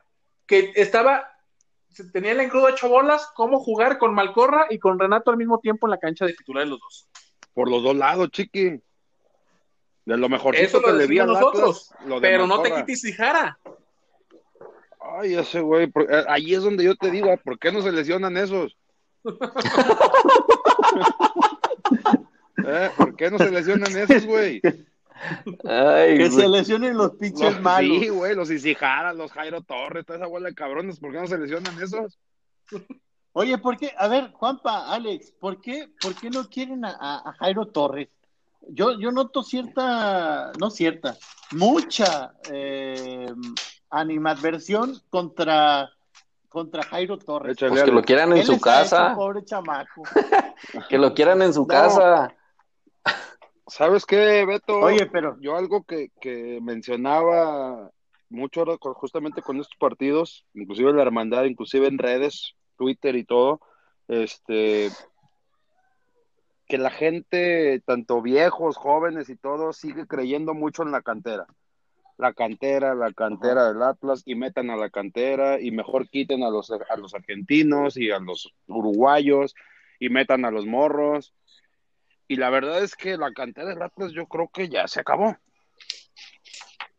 que 0.47 0.73
estaba, 0.75 1.25
tenía 2.05 2.33
el 2.33 2.41
engrudo 2.41 2.69
hecho 2.69 2.89
bolas, 2.89 3.29
cómo 3.35 3.61
jugar 3.61 3.99
con 3.99 4.15
Malcorra 4.15 4.67
y 4.71 4.79
con 4.79 4.99
Renato 4.99 5.31
al 5.31 5.37
mismo 5.37 5.59
tiempo 5.61 5.87
en 5.87 5.93
la 5.93 5.99
cancha 5.99 6.27
de 6.27 6.35
titulares 6.35 6.71
los 6.71 6.81
dos. 6.81 7.07
Por 7.55 7.71
los 7.71 7.83
dos 7.83 7.97
lados, 7.97 8.31
chiqui. 8.31 8.81
De 10.05 10.17
lo 10.17 10.29
mejor 10.29 10.55
Eso 10.55 10.81
que 10.81 10.93
lo 10.93 10.99
le 10.99 11.07
vi 11.07 11.19
a 11.19 11.27
nosotros, 11.27 11.91
Atlas, 11.93 12.09
lo 12.09 12.21
de 12.21 12.29
pero 12.29 12.47
no 12.47 12.63
te 12.63 12.73
quites 12.73 13.01
Cijara. 13.01 13.59
Ay, 15.19 15.35
ese 15.35 15.61
güey, 15.61 15.87
por- 15.89 16.13
eh, 16.13 16.25
ahí 16.29 16.55
es 16.55 16.63
donde 16.63 16.85
yo 16.85 16.95
te 16.97 17.11
digo, 17.11 17.31
ah, 17.33 17.37
¿por 17.37 17.59
qué 17.59 17.73
no 17.73 17.83
se 17.83 17.93
lesionan 17.93 18.37
esos? 18.37 18.77
¿Eh? 22.67 22.91
¿Por 22.97 23.17
qué 23.17 23.31
no 23.31 23.39
se 23.39 23.51
lesionan 23.51 23.97
esos, 23.97 24.27
güey? 24.27 24.61
Ay, 25.65 26.17
que 26.19 26.29
güey. 26.29 26.31
se 26.31 26.49
lesionen 26.49 26.97
los 26.97 27.13
pinches 27.17 27.53
Los- 27.55 27.61
malos. 27.63 27.99
Sí, 28.01 28.09
güey, 28.09 28.35
los 28.35 28.51
Isijaras, 28.51 29.17
los 29.17 29.33
Jairo 29.33 29.61
Torres, 29.63 30.05
toda 30.07 30.19
esa 30.19 30.29
bola 30.29 30.49
de 30.49 30.55
cabrones, 30.55 30.99
¿por 31.01 31.13
qué 31.13 31.19
no 31.21 31.27
se 31.27 31.39
lesionan 31.39 31.81
esos? 31.83 32.19
Oye, 33.33 33.59
¿por 33.59 33.77
qué? 33.77 33.93
A 33.99 34.09
ver, 34.09 34.31
Juanpa, 34.33 34.93
Alex, 34.93 35.33
¿por 35.33 35.61
qué, 35.61 35.89
por 36.01 36.15
qué 36.15 36.31
no 36.31 36.49
quieren 36.49 36.85
a, 36.85 36.91
a- 36.99 37.29
a 37.31 37.33
Jairo 37.35 37.67
Torres? 37.67 38.09
Yo, 38.69 38.99
yo 38.99 39.13
noto 39.13 39.43
cierta, 39.43 40.51
no 40.59 40.71
cierta, 40.71 41.17
mucha 41.53 42.33
eh, 42.51 43.27
animadversión 43.91 45.01
contra, 45.11 45.89
contra 46.49 46.83
Jairo 46.83 47.19
Torres. 47.19 47.57
Pues 47.59 47.83
que 47.85 47.93
lo 47.93 48.03
quieran 48.03 48.31
en 48.33 48.39
¿Qué 48.39 48.45
su 48.47 48.53
hecho, 48.55 48.61
casa, 48.63 49.15
pobre 49.15 49.45
chamaco. 49.45 50.03
que 50.89 50.99
lo 50.99 51.15
quieran 51.15 51.43
en 51.43 51.53
su 51.55 51.61
No. 51.61 51.67
casa. 51.67 52.35
¿Sabes 53.67 54.07
qué, 54.07 54.45
Beto? 54.45 54.79
Oye, 54.79 55.07
pero 55.07 55.37
Yo 55.41 55.57
algo 55.57 55.85
que, 55.85 56.11
que 56.21 56.61
mencionaba 56.63 57.91
mucho 58.29 58.65
justamente 58.95 59.43
con 59.43 59.59
estos 59.59 59.77
partidos, 59.79 60.47
inclusive 60.55 60.91
en 60.91 60.97
la 60.97 61.03
hermandad, 61.03 61.45
inclusive 61.45 61.87
en 61.87 61.99
redes, 61.99 62.55
Twitter 62.77 63.17
y 63.17 63.25
todo, 63.25 63.61
este, 64.09 64.91
que 66.67 66.79
la 66.79 66.91
gente, 66.91 67.81
tanto 67.85 68.23
viejos, 68.23 68.77
jóvenes 68.77 69.29
y 69.29 69.37
todo, 69.37 69.73
sigue 69.73 70.07
creyendo 70.07 70.55
mucho 70.55 70.83
en 70.83 70.93
la 70.93 71.03
cantera. 71.03 71.47
La 72.19 72.33
cantera, 72.33 72.95
la 72.95 73.13
cantera 73.13 73.69
del 73.69 73.83
Atlas, 73.83 74.23
y 74.25 74.35
metan 74.35 74.71
a 74.71 74.77
la 74.77 74.91
cantera, 74.91 75.61
y 75.61 75.71
mejor 75.71 76.09
quiten 76.09 76.43
a 76.43 76.51
los, 76.51 76.71
a 76.71 76.97
los 76.97 77.15
argentinos 77.15 77.97
y 77.97 78.11
a 78.11 78.19
los 78.19 78.53
uruguayos, 78.67 79.55
y 80.01 80.09
metan 80.09 80.45
a 80.45 80.51
los 80.51 80.67
morros. 80.67 81.35
Y 82.29 82.37
la 82.37 82.51
verdad 82.51 82.83
es 82.83 82.97
que 82.97 83.17
la 83.17 83.33
cantera 83.33 83.69
del 83.69 83.83
Atlas 83.83 84.13
yo 84.13 84.27
creo 84.27 84.49
que 84.49 84.69
ya 84.69 84.89
se 84.89 85.01
acabó. 85.01 85.37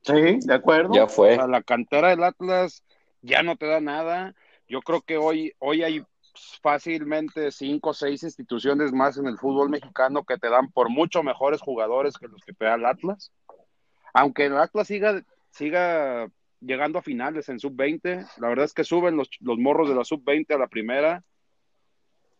sí, 0.01 0.39
de 0.45 0.53
acuerdo. 0.53 0.93
Ya 0.93 1.03
O 1.05 1.09
fue. 1.09 1.36
sea, 1.36 1.47
la 1.47 1.61
cantera 1.61 2.09
del 2.09 2.23
Atlas 2.23 2.84
ya 3.21 3.43
no 3.43 3.57
te 3.57 3.65
da 3.65 3.82
nada. 3.82 4.36
Yo 4.67 4.82
creo 4.82 5.01
que 5.01 5.17
hoy, 5.17 5.53
hoy 5.59 5.84
hay 5.84 6.03
fácilmente 6.61 7.51
cinco 7.51 7.89
o 7.89 7.93
seis 7.93 8.23
instituciones 8.23 8.91
más 8.93 9.17
en 9.17 9.25
el 9.28 9.38
fútbol 9.38 9.69
mexicano 9.69 10.23
que 10.23 10.38
te 10.38 10.49
dan 10.49 10.71
por 10.71 10.89
mucho 10.89 11.23
mejores 11.23 11.61
jugadores 11.61 12.17
que 12.17 12.28
los 12.28 12.43
que 12.43 12.53
te 12.53 12.65
da 12.65 12.75
el 12.75 12.86
Atlas. 12.86 13.32
Aunque 14.13 14.45
el 14.45 14.57
Atlas 14.57 14.88
siga, 14.88 15.21
siga 15.51 16.28
llegando 16.61 16.99
a 16.99 17.03
finales 17.03 17.49
en 17.49 17.59
sub-20, 17.59 18.28
la 18.38 18.47
verdad 18.49 18.65
es 18.65 18.73
que 18.73 18.84
suben 18.84 19.15
los, 19.17 19.30
los 19.41 19.57
morros 19.57 19.89
de 19.89 19.95
la 19.95 20.03
sub-20 20.03 20.53
a 20.55 20.57
la 20.57 20.67
primera. 20.67 21.23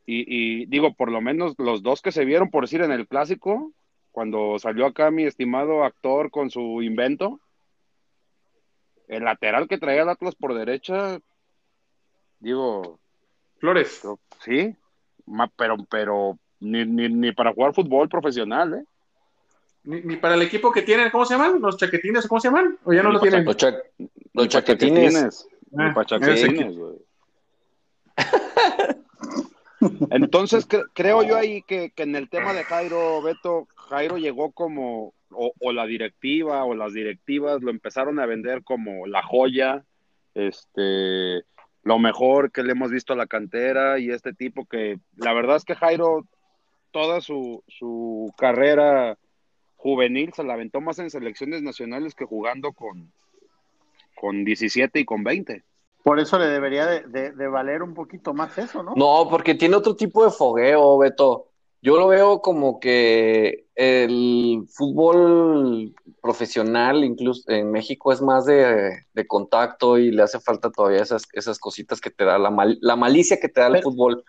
Y, 0.10 0.24
y 0.62 0.66
digo, 0.68 0.94
por 0.96 1.12
lo 1.12 1.20
menos 1.20 1.54
los 1.58 1.84
dos 1.84 2.02
que 2.02 2.14
se 2.14 2.24
vieron, 2.24 2.50
por 2.50 2.64
decir, 2.64 2.82
en 2.82 2.92
el 2.94 3.08
clásico, 3.10 3.74
cuando 4.12 4.58
salió 4.58 4.86
acá 4.86 5.12
mi 5.12 5.26
estimado 5.26 5.84
actor 5.84 6.32
con 6.32 6.50
su 6.50 6.82
invento, 6.82 7.42
el 9.10 9.26
lateral 9.26 9.68
que 9.68 9.78
traía 9.78 10.04
el 10.04 10.10
Atlas 10.10 10.34
por 10.36 10.54
derecha, 10.54 11.20
digo, 12.40 13.00
Flores. 13.60 14.02
yo- 14.02 14.18
sí, 14.40 14.74
ma- 15.26 15.52
pero, 15.58 15.76
pero 15.90 16.40
ni, 16.62 16.86
ni, 16.86 17.10
ni 17.10 17.32
para 17.34 17.54
jugar 17.54 17.74
fútbol 17.74 18.08
profesional, 18.08 18.76
¿eh? 18.76 18.86
Ni, 19.84 20.02
ni 20.04 20.16
para 20.16 20.36
el 20.36 20.42
equipo 20.42 20.72
que 20.72 20.84
tienen, 20.84 21.10
¿cómo 21.12 21.26
se 21.26 21.34
llaman? 21.36 21.60
¿Los 21.62 21.76
chaquetines 21.78 22.26
o 22.26 22.30
cómo 22.30 22.40
se 22.40 22.48
llaman? 22.48 22.78
¿O 22.86 22.94
ya 22.94 23.04
no 23.04 23.12
lo 23.12 23.20
tienen? 23.20 23.44
Los, 23.44 23.58
cha- 23.58 23.76
los 24.34 24.48
chaquetines. 24.48 25.48
Ni 25.72 25.84
Ah, 25.84 26.06
chaquetines, 26.06 26.78
güey. 26.78 26.96
Entonces 30.12 30.68
cre- 30.68 30.88
creo 30.94 31.24
yo 31.24 31.38
ahí 31.38 31.62
que, 31.62 31.92
en 31.98 32.16
el 32.16 32.30
tema 32.30 32.54
de 32.54 32.64
Jairo, 32.64 33.22
Beto, 33.22 33.68
Jairo 33.76 34.18
llegó 34.18 34.52
como, 34.52 35.14
o, 35.30 35.54
o 35.60 35.72
la 35.72 35.86
directiva 35.86 36.64
o 36.64 36.74
las 36.74 36.94
directivas 36.94 37.62
lo 37.62 37.70
empezaron 37.70 38.20
a 38.20 38.26
vender 38.26 38.64
como 38.64 39.06
la 39.06 39.22
joya, 39.22 39.86
este, 40.34 41.44
lo 41.84 42.00
mejor 42.00 42.52
que 42.52 42.64
le 42.64 42.72
hemos 42.72 42.92
visto 42.92 43.14
a 43.14 43.18
la 43.18 43.28
cantera 43.28 44.00
y 44.00 44.10
este 44.10 44.34
tipo 44.34 44.66
que 44.66 45.00
la 45.16 45.34
verdad 45.34 45.58
es 45.58 45.66
que 45.66 45.76
Jairo 45.76 46.26
toda 46.92 47.22
su, 47.22 47.64
su 47.68 48.34
carrera 48.38 49.18
juvenil 49.76 50.34
se 50.34 50.44
la 50.44 50.54
aventó 50.54 50.82
más 50.82 50.98
en 51.00 51.10
selecciones 51.12 51.62
nacionales 51.62 52.16
que 52.16 52.26
jugando 52.26 52.74
con, 52.74 53.12
con 54.16 54.44
17 54.44 55.00
y 55.00 55.06
con 55.06 55.24
20. 55.24 55.64
Por 56.08 56.22
eso 56.22 56.40
le 56.40 56.48
debería 56.48 56.86
de, 56.86 57.02
de- 57.02 57.32
de 57.34 57.48
valer 57.50 57.84
un 57.84 57.94
poquito 57.94 58.34
más 58.34 58.58
eso, 58.58 58.82
¿no? 58.82 58.94
No, 58.96 59.28
porque 59.30 59.56
tiene 59.56 59.76
otro 59.76 59.94
tipo 59.98 60.24
de 60.24 60.32
fogueo, 60.32 60.98
Beto. 61.00 61.48
Yo 61.82 61.98
lo 61.98 62.08
veo 62.08 62.42
como 62.42 62.80
que 62.80 63.68
el 63.76 64.64
fútbol 64.74 65.94
profesional, 66.22 67.04
incluso 67.04 67.44
en 67.52 67.72
México, 67.72 68.14
es 68.14 68.22
más 68.22 68.46
de, 68.46 69.04
de 69.14 69.28
contacto 69.28 69.98
y 69.98 70.12
le 70.12 70.24
hace 70.24 70.40
falta 70.40 70.72
todavía 70.72 71.02
esas, 71.02 71.24
esas 71.34 71.60
cositas 71.60 72.00
que 72.00 72.10
te 72.10 72.24
da 72.24 72.38
la, 72.40 72.52
mal- 72.52 72.78
la 72.82 72.96
malicia 72.96 73.38
que 73.40 73.50
te 73.50 73.60
da 73.60 73.68
el 73.68 73.74
Pero- 73.74 73.84
fútbol 73.92 74.24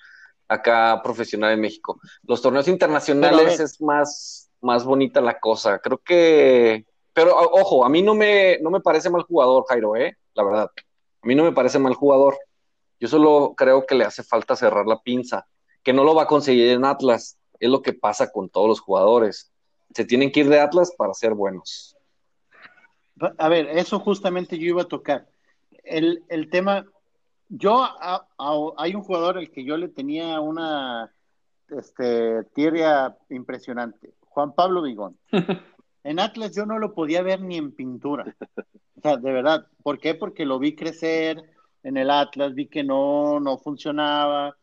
acá 0.48 1.00
profesional 1.04 1.52
en 1.52 1.60
México. 1.60 2.00
Los 2.24 2.42
torneos 2.42 2.66
internacionales 2.68 3.60
es 3.60 3.80
más, 3.80 4.50
más 4.60 4.84
bonita 4.84 5.20
la 5.20 5.38
cosa. 5.38 5.78
Creo 5.78 5.98
que, 5.98 6.86
pero 7.12 7.36
ojo, 7.38 7.84
a 7.84 7.88
mí 7.88 8.02
no 8.02 8.14
me, 8.14 8.58
no 8.62 8.70
me 8.70 8.80
parece 8.80 9.10
mal 9.10 9.22
jugador, 9.22 9.64
Jairo, 9.68 9.94
¿eh? 9.94 10.16
La 10.34 10.42
verdad. 10.42 10.70
A 11.28 11.30
mí 11.30 11.34
no 11.34 11.44
me 11.44 11.52
parece 11.52 11.78
mal 11.78 11.92
jugador. 11.92 12.38
Yo 12.98 13.06
solo 13.06 13.52
creo 13.54 13.84
que 13.84 13.94
le 13.94 14.04
hace 14.06 14.22
falta 14.22 14.56
cerrar 14.56 14.86
la 14.86 14.98
pinza, 15.02 15.46
que 15.82 15.92
no 15.92 16.02
lo 16.02 16.14
va 16.14 16.22
a 16.22 16.26
conseguir 16.26 16.70
en 16.70 16.86
Atlas. 16.86 17.36
Es 17.60 17.68
lo 17.68 17.82
que 17.82 17.92
pasa 17.92 18.32
con 18.32 18.48
todos 18.48 18.66
los 18.66 18.80
jugadores. 18.80 19.52
Se 19.94 20.06
tienen 20.06 20.32
que 20.32 20.40
ir 20.40 20.48
de 20.48 20.58
Atlas 20.58 20.90
para 20.96 21.12
ser 21.12 21.34
buenos. 21.34 21.94
A 23.36 23.48
ver, 23.50 23.66
eso 23.76 24.00
justamente 24.00 24.58
yo 24.58 24.68
iba 24.68 24.80
a 24.80 24.88
tocar. 24.88 25.28
El, 25.84 26.24
el 26.30 26.48
tema, 26.48 26.86
yo, 27.50 27.82
a- 27.82 28.26
a- 28.38 28.72
hay 28.78 28.94
un 28.94 29.02
jugador 29.02 29.36
al 29.36 29.50
que 29.50 29.64
yo 29.66 29.76
le 29.76 29.88
tenía 29.88 30.40
una 30.40 31.12
este, 31.68 32.42
tierra 32.54 33.18
impresionante, 33.28 34.14
Juan 34.30 34.54
Pablo 34.54 34.80
Vigón. 34.80 35.18
En 36.09 36.20
Atlas 36.20 36.56
yo 36.56 36.64
no 36.64 36.78
lo 36.78 36.94
podía 36.94 37.20
ver 37.20 37.42
ni 37.42 37.59
en 37.59 37.70
pintura. 37.70 38.34
O 38.96 39.00
sea, 39.02 39.18
de 39.18 39.30
verdad. 39.30 39.66
¿Por 39.82 39.98
qué? 39.98 40.14
Porque 40.14 40.46
lo 40.46 40.59
vi 40.59 40.74
crecer 40.74 41.42
en 41.82 41.98
el 41.98 42.11
Atlas, 42.11 42.54
vi 42.54 42.66
que 42.66 42.82
no, 42.82 43.40
no 43.40 43.59
funcionaba. 43.59 44.56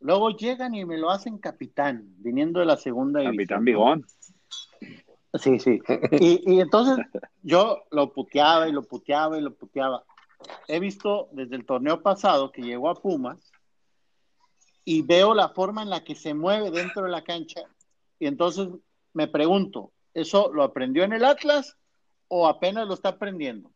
Luego 0.00 0.28
llegan 0.28 0.74
y 0.74 0.84
me 0.84 0.98
lo 0.98 1.08
hacen 1.08 1.38
capitán, 1.38 2.04
viniendo 2.18 2.60
de 2.60 2.66
la 2.66 2.76
segunda 2.76 3.24
Capitán 3.24 3.64
división. 3.64 3.64
Bigón. 3.64 4.06
Sí, 5.34 5.58
sí. 5.58 5.80
Y, 6.20 6.54
y 6.56 6.60
entonces 6.60 6.98
yo 7.42 7.82
lo 7.90 8.12
puteaba 8.12 8.68
y 8.68 8.72
lo 8.72 8.82
puteaba 8.82 9.38
y 9.38 9.40
lo 9.40 9.54
puteaba. 9.54 10.04
He 10.68 10.80
visto 10.80 11.30
desde 11.32 11.56
el 11.56 11.64
torneo 11.64 12.02
pasado 12.02 12.52
que 12.52 12.60
llegó 12.60 12.90
a 12.90 12.94
Pumas 12.94 13.50
y 14.84 15.00
veo 15.00 15.32
la 15.32 15.48
forma 15.48 15.82
en 15.82 15.88
la 15.88 16.04
que 16.04 16.14
se 16.14 16.34
mueve 16.34 16.70
dentro 16.70 17.04
de 17.04 17.10
la 17.10 17.24
cancha 17.24 17.62
y 18.18 18.26
entonces 18.26 18.68
me 19.14 19.28
pregunto, 19.28 19.92
¿eso 20.14 20.50
lo 20.52 20.62
aprendió 20.62 21.04
en 21.04 21.12
el 21.12 21.24
Atlas 21.24 21.76
o 22.28 22.46
apenas 22.48 22.86
lo 22.86 22.94
está 22.94 23.10
aprendiendo? 23.10 23.70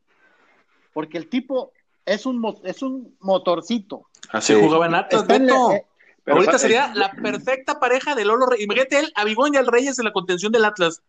Porque 0.92 1.18
el 1.18 1.28
tipo 1.28 1.72
es 2.06 2.26
un, 2.26 2.42
es 2.64 2.82
un 2.82 3.16
motorcito. 3.20 4.06
Así 4.30 4.54
Sí. 4.54 4.60
jugaba 4.60 4.86
en 4.86 4.94
Atlas, 4.94 5.22
en 5.22 5.28
Beto. 5.28 5.72
eh, 5.72 5.86
Pero, 6.24 6.36
Ahorita 6.36 6.56
o 6.56 6.58
sea, 6.58 6.68
sería 6.68 6.94
la 6.94 7.10
perfecta 7.10 7.78
pareja 7.78 8.14
de 8.14 8.24
Lolo 8.24 8.46
Reyes. 8.46 8.64
Imagínate 8.64 8.98
él, 9.00 9.12
a 9.14 9.24
Bigón 9.24 9.52
y 9.54 9.56
al 9.58 9.66
Reyes 9.66 9.96
de 9.96 10.04
la 10.04 10.12
contención 10.12 10.50
del 10.52 10.64
Atlas. 10.64 11.02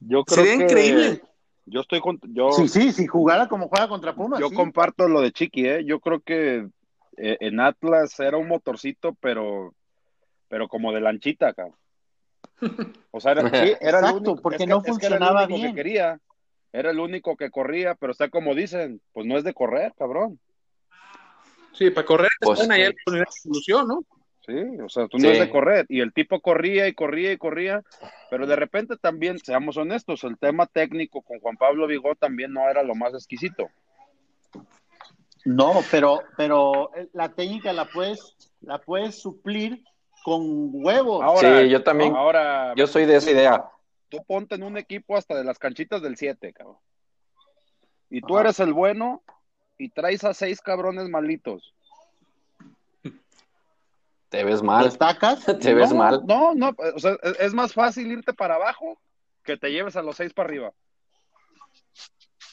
Yo 0.00 0.24
creo 0.24 0.44
Sería 0.44 0.56
que 0.58 0.64
increíble. 0.64 1.22
Yo 1.66 1.80
estoy 1.80 2.00
con, 2.00 2.18
yo, 2.24 2.50
sí, 2.52 2.68
sí, 2.68 2.92
si 2.92 3.06
jugara 3.06 3.48
como 3.48 3.68
juega 3.68 3.88
contra 3.88 4.14
Pumas. 4.14 4.38
yo 4.40 4.48
sí. 4.50 4.54
comparto 4.54 5.08
lo 5.08 5.20
de 5.22 5.32
Chiqui, 5.32 5.66
¿eh? 5.66 5.84
Yo 5.84 5.98
creo 6.00 6.20
que 6.20 6.68
eh, 7.16 7.36
en 7.40 7.58
Atlas 7.60 8.18
era 8.20 8.36
un 8.36 8.48
motorcito, 8.48 9.14
pero, 9.20 9.74
pero 10.48 10.68
como 10.68 10.92
de 10.92 11.00
lanchita 11.00 11.48
acá. 11.48 11.68
O 13.10 13.20
sea, 13.20 13.32
era, 13.32 13.42
sí, 13.68 13.74
era 13.80 13.98
el 13.98 14.04
Exacto, 14.04 14.16
único, 14.16 14.36
porque 14.42 14.56
es 14.56 14.62
que- 14.62 14.66
no 14.66 14.76
es 14.78 14.82
que 14.84 14.88
era 14.90 14.92
funcionaba 14.92 15.44
el 15.44 15.46
único 15.50 15.60
bien. 15.60 15.74
que 15.74 15.82
quería. 15.82 16.20
Era 16.72 16.90
el 16.90 16.98
único 16.98 17.36
que 17.36 17.50
corría, 17.50 17.94
pero 17.94 18.10
está 18.12 18.28
como 18.30 18.54
dicen, 18.54 19.00
pues 19.12 19.26
no 19.26 19.36
es 19.38 19.44
de 19.44 19.54
correr, 19.54 19.92
cabrón. 19.96 20.40
Sí, 21.72 21.90
para 21.90 22.06
correr 22.06 22.30
Pues, 22.40 22.60
están 22.60 22.72
ahí 22.72 22.86
sí. 23.06 23.12
la 23.18 23.26
solución, 23.30 23.86
¿no? 23.88 24.00
Sí, 24.44 24.52
o 24.84 24.88
sea, 24.88 25.06
tú 25.08 25.18
no 25.18 25.30
es 25.30 25.38
de 25.38 25.48
correr. 25.50 25.86
Y 25.88 26.00
el 26.00 26.12
tipo 26.12 26.40
corría 26.40 26.86
y 26.88 26.92
corría 26.94 27.32
y 27.32 27.38
corría, 27.38 27.82
pero 28.28 28.46
de 28.46 28.56
repente 28.56 28.96
también, 28.96 29.38
seamos 29.38 29.76
honestos, 29.76 30.22
el 30.24 30.36
tema 30.36 30.66
técnico 30.66 31.22
con 31.22 31.38
Juan 31.40 31.56
Pablo 31.56 31.86
Vigó 31.86 32.14
también 32.16 32.52
no 32.52 32.68
era 32.68 32.82
lo 32.82 32.94
más 32.94 33.14
exquisito. 33.14 33.70
No, 35.44 35.80
pero, 35.90 36.22
pero 36.36 36.90
la 37.12 37.28
técnica 37.30 37.72
la 37.72 37.84
puedes, 37.86 38.34
la 38.62 38.78
puedes 38.78 39.20
suplir 39.20 39.82
con 40.24 40.70
huevos. 40.72 41.22
Ahora, 41.22 41.60
Sí, 41.60 41.68
yo 41.68 41.82
también. 41.84 42.16
Ahora, 42.16 42.72
Yo 42.76 42.86
soy 42.86 43.04
de 43.04 43.16
esa 43.16 43.30
idea. 43.30 43.70
tú 44.08 44.24
ponte 44.26 44.54
en 44.54 44.62
un 44.62 44.78
equipo 44.78 45.18
hasta 45.18 45.36
de 45.36 45.44
las 45.44 45.58
canchitas 45.58 46.00
del 46.00 46.16
7, 46.16 46.50
cabrón. 46.54 46.78
Y 48.08 48.22
tú 48.22 48.34
Ajá. 48.36 48.44
eres 48.46 48.58
el 48.60 48.72
bueno 48.72 49.22
y 49.76 49.90
traes 49.90 50.24
a 50.24 50.32
seis 50.32 50.62
cabrones 50.62 51.10
malitos. 51.10 51.74
Te 54.30 54.44
ves 54.44 54.62
mal. 54.62 54.84
¿Destacas? 54.84 55.44
Te 55.60 55.74
ves 55.74 55.90
no, 55.90 55.96
mal. 55.96 56.22
No, 56.26 56.54
no, 56.54 56.74
o 56.94 56.98
sea, 56.98 57.16
es, 57.38 57.52
más 57.52 57.74
fácil 57.74 58.10
irte 58.10 58.32
para 58.32 58.54
abajo 58.54 58.98
que 59.42 59.58
te 59.58 59.70
lleves 59.70 59.94
a 59.96 60.02
los 60.02 60.16
seis 60.16 60.32
para 60.32 60.48
arriba. 60.48 60.72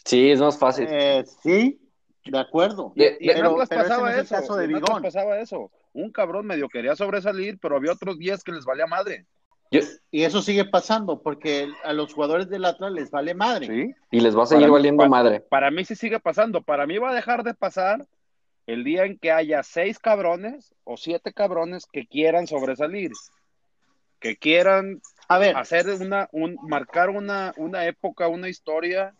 Sí, 0.03 0.29
es 0.31 0.41
más 0.41 0.59
fácil. 0.59 0.87
Eh, 0.89 1.23
sí, 1.41 1.79
de 2.25 2.37
acuerdo. 2.37 2.91
Y- 2.97 3.03
Y 3.03 3.29
en 3.29 3.37
pero, 3.37 3.51
Atlas 3.51 3.69
pero 3.69 3.81
ese 3.81 3.89
pasaba 3.89 4.01
no 4.03 4.09
es 4.09 4.15
el 4.17 4.25
eso. 4.25 4.35
caso 4.35 4.55
de 4.57 4.65
en 4.65 4.75
Atlas 4.75 4.89
Bigón. 4.89 5.03
pasaba 5.03 5.39
eso. 5.39 5.71
Un 5.93 6.11
cabrón 6.11 6.45
medio 6.47 6.69
quería 6.69 6.95
sobresalir, 6.95 7.57
pero 7.59 7.75
había 7.75 7.91
otros 7.91 8.17
10 8.17 8.43
que 8.43 8.51
les 8.51 8.65
valía 8.65 8.87
madre. 8.87 9.25
Yo- 9.71 9.81
Y 10.11 10.23
eso 10.23 10.41
sigue 10.41 10.65
pasando 10.65 11.21
porque 11.21 11.69
a 11.83 11.93
los 11.93 12.13
jugadores 12.13 12.49
del 12.49 12.65
Atlas 12.65 12.91
les 12.91 13.09
vale 13.11 13.33
madre. 13.33 13.67
¿sí? 13.67 13.95
y 14.11 14.19
les 14.19 14.37
va 14.37 14.43
a 14.43 14.45
seguir 14.45 14.63
Para 14.63 14.67
mí- 14.67 14.73
valiendo 14.73 14.97
para- 14.99 15.09
madre. 15.09 15.39
Para 15.41 15.71
mí 15.71 15.85
sí 15.85 15.95
sigue 15.95 16.19
pasando. 16.19 16.61
Para 16.61 16.85
mí 16.87 16.97
va 16.97 17.11
a 17.11 17.15
dejar 17.15 17.43
de 17.43 17.53
pasar 17.53 18.05
el 18.67 18.83
día 18.83 19.05
en 19.05 19.17
que 19.17 19.31
haya 19.31 19.63
seis 19.63 19.97
cabrones 19.99 20.73
o 20.83 20.97
siete 20.97 21.33
cabrones 21.33 21.85
que 21.91 22.05
quieran 22.05 22.47
sobresalir. 22.47 23.11
Que 24.19 24.35
quieran 24.37 25.01
A 25.27 25.37
ver, 25.39 25.55
hacer 25.57 25.87
una, 26.01 26.27
un, 26.31 26.57
marcar 26.67 27.09
una, 27.09 27.53
una 27.57 27.85
época, 27.85 28.27
una 28.27 28.49
historia 28.49 29.15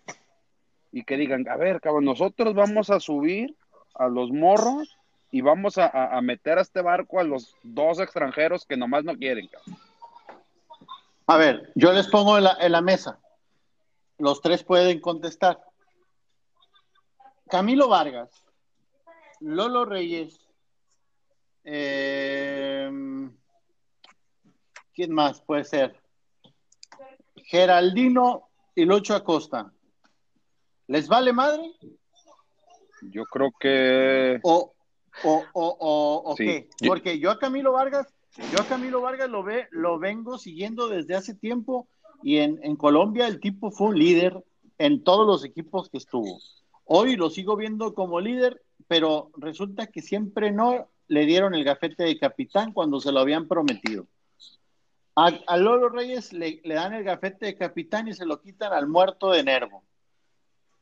y 0.92 1.04
que 1.06 1.18
digan, 1.18 1.48
a 1.48 1.56
ver, 1.56 1.80
cabrón, 1.82 2.04
nosotros 2.06 2.54
vamos 2.54 2.90
a 2.90 3.00
subir 3.00 3.56
a 3.96 4.08
los 4.10 4.30
morros 4.32 4.98
y 5.32 5.42
vamos 5.42 5.78
a, 5.78 6.20
meter 6.22 6.58
a 6.58 6.62
este 6.62 6.82
barco 6.82 7.20
a 7.20 7.24
los 7.24 7.56
dos 7.64 8.00
extranjeros 8.00 8.66
que 8.66 8.76
nomás 8.76 9.06
no 9.06 9.16
quieren, 9.16 9.48
cabrón. 9.48 9.78
a 11.28 11.38
ver, 11.38 11.72
yo 11.76 11.94
les 11.94 12.08
pongo 12.08 12.38
en 12.38 12.44
la, 12.44 12.58
en 12.60 12.74
la 12.74 12.82
mesa. 12.82 13.18
Los 14.18 14.42
tres 14.42 14.64
pueden 14.64 15.00
contestar. 15.00 15.60
Camilo 17.48 17.88
Vargas, 17.88 18.30
Lolo 19.40 19.86
Reyes, 19.86 20.40
eh, 21.64 22.90
¿quién 24.94 25.14
más 25.14 25.42
puede 25.42 25.64
ser? 25.64 26.00
Geraldino 27.36 28.50
y 28.76 28.86
Lucho 28.86 29.16
Acosta. 29.16 29.72
¿Les 30.88 31.08
vale 31.08 31.34
madre? 31.34 31.74
Yo 33.02 33.26
creo 33.26 33.52
que 33.60 34.40
¿O, 34.44 34.74
o, 35.24 35.46
o, 35.54 35.78
o, 35.80 36.32
o 36.32 36.36
Sí. 36.36 36.46
qué? 36.46 36.70
Porque 36.88 37.20
yo 37.20 37.32
a 37.32 37.40
Camilo 37.40 37.74
Vargas, 37.74 38.08
yo 38.52 38.60
a 38.60 38.68
Camilo 38.68 39.02
Vargas 39.02 39.30
lo 39.30 39.44
ve, 39.44 39.68
lo 39.72 40.00
vengo 40.00 40.38
siguiendo 40.38 40.88
desde 40.88 41.16
hace 41.16 41.34
tiempo 41.36 41.88
y 42.24 42.38
en, 42.38 42.60
en 42.64 42.76
Colombia 42.76 43.28
el 43.28 43.40
tipo 43.40 43.72
fue 43.72 43.88
un 43.90 44.00
líder 44.00 44.44
en 44.78 45.04
todos 45.04 45.28
los 45.28 45.44
equipos 45.46 45.90
que 45.90 45.98
estuvo. 45.98 46.40
Hoy 46.86 47.16
lo 47.16 47.30
sigo 47.30 47.56
viendo 47.56 47.94
como 47.94 48.20
líder, 48.20 48.62
pero 48.88 49.30
resulta 49.38 49.88
que 49.88 50.02
siempre 50.02 50.52
no 50.52 50.88
le 51.08 51.26
dieron 51.26 51.54
el 51.54 51.64
gafete 51.64 52.04
de 52.04 52.18
capitán 52.18 52.74
cuando 52.74 53.00
se 53.00 53.12
lo 53.12 53.20
habían 53.20 53.48
prometido. 53.48 54.08
A, 55.16 55.28
a 55.48 55.58
Lolo 55.58 55.90
Reyes 55.90 56.32
le, 56.34 56.62
le 56.64 56.74
dan 56.74 56.94
el 56.94 57.04
gafete 57.04 57.46
de 57.48 57.58
capitán 57.58 58.08
y 58.08 58.14
se 58.14 58.26
lo 58.26 58.42
quitan 58.42 58.72
al 58.74 58.88
muerto 58.88 59.32
de 59.32 59.44
Nervo. 59.44 59.84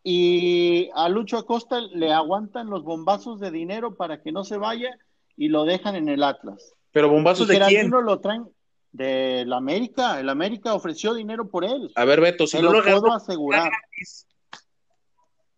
Y 0.04 0.90
a 0.96 1.10
Lucho 1.10 1.38
Acosta 1.38 1.82
le 1.82 2.12
aguantan 2.14 2.70
los 2.70 2.84
bombazos 2.84 3.40
de 3.40 3.52
dinero 3.52 3.96
para 3.96 4.22
que 4.22 4.32
no 4.32 4.44
se 4.44 4.58
vaya 4.58 4.98
y 5.36 5.50
lo 5.50 5.66
dejan 5.66 5.96
en 5.96 6.08
el 6.10 6.24
Atlas. 6.24 6.74
Pero 6.92 7.08
Y 7.08 7.12
bombazos 7.12 7.48
de 7.48 7.60
quién? 7.60 7.90
Lo 7.90 8.20
traen 8.20 8.48
del 8.92 9.52
América. 9.54 10.20
El 10.20 10.30
América 10.30 10.74
ofreció 10.74 11.14
dinero 11.14 11.50
por 11.50 11.64
él. 11.66 11.92
A 11.96 12.06
ver, 12.06 12.22
Beto, 12.22 12.48
si 12.48 12.58
no 12.62 12.72
lo 12.72 12.82
lo 12.82 12.84
puedo 13.00 13.14
asegurar. 13.14 13.72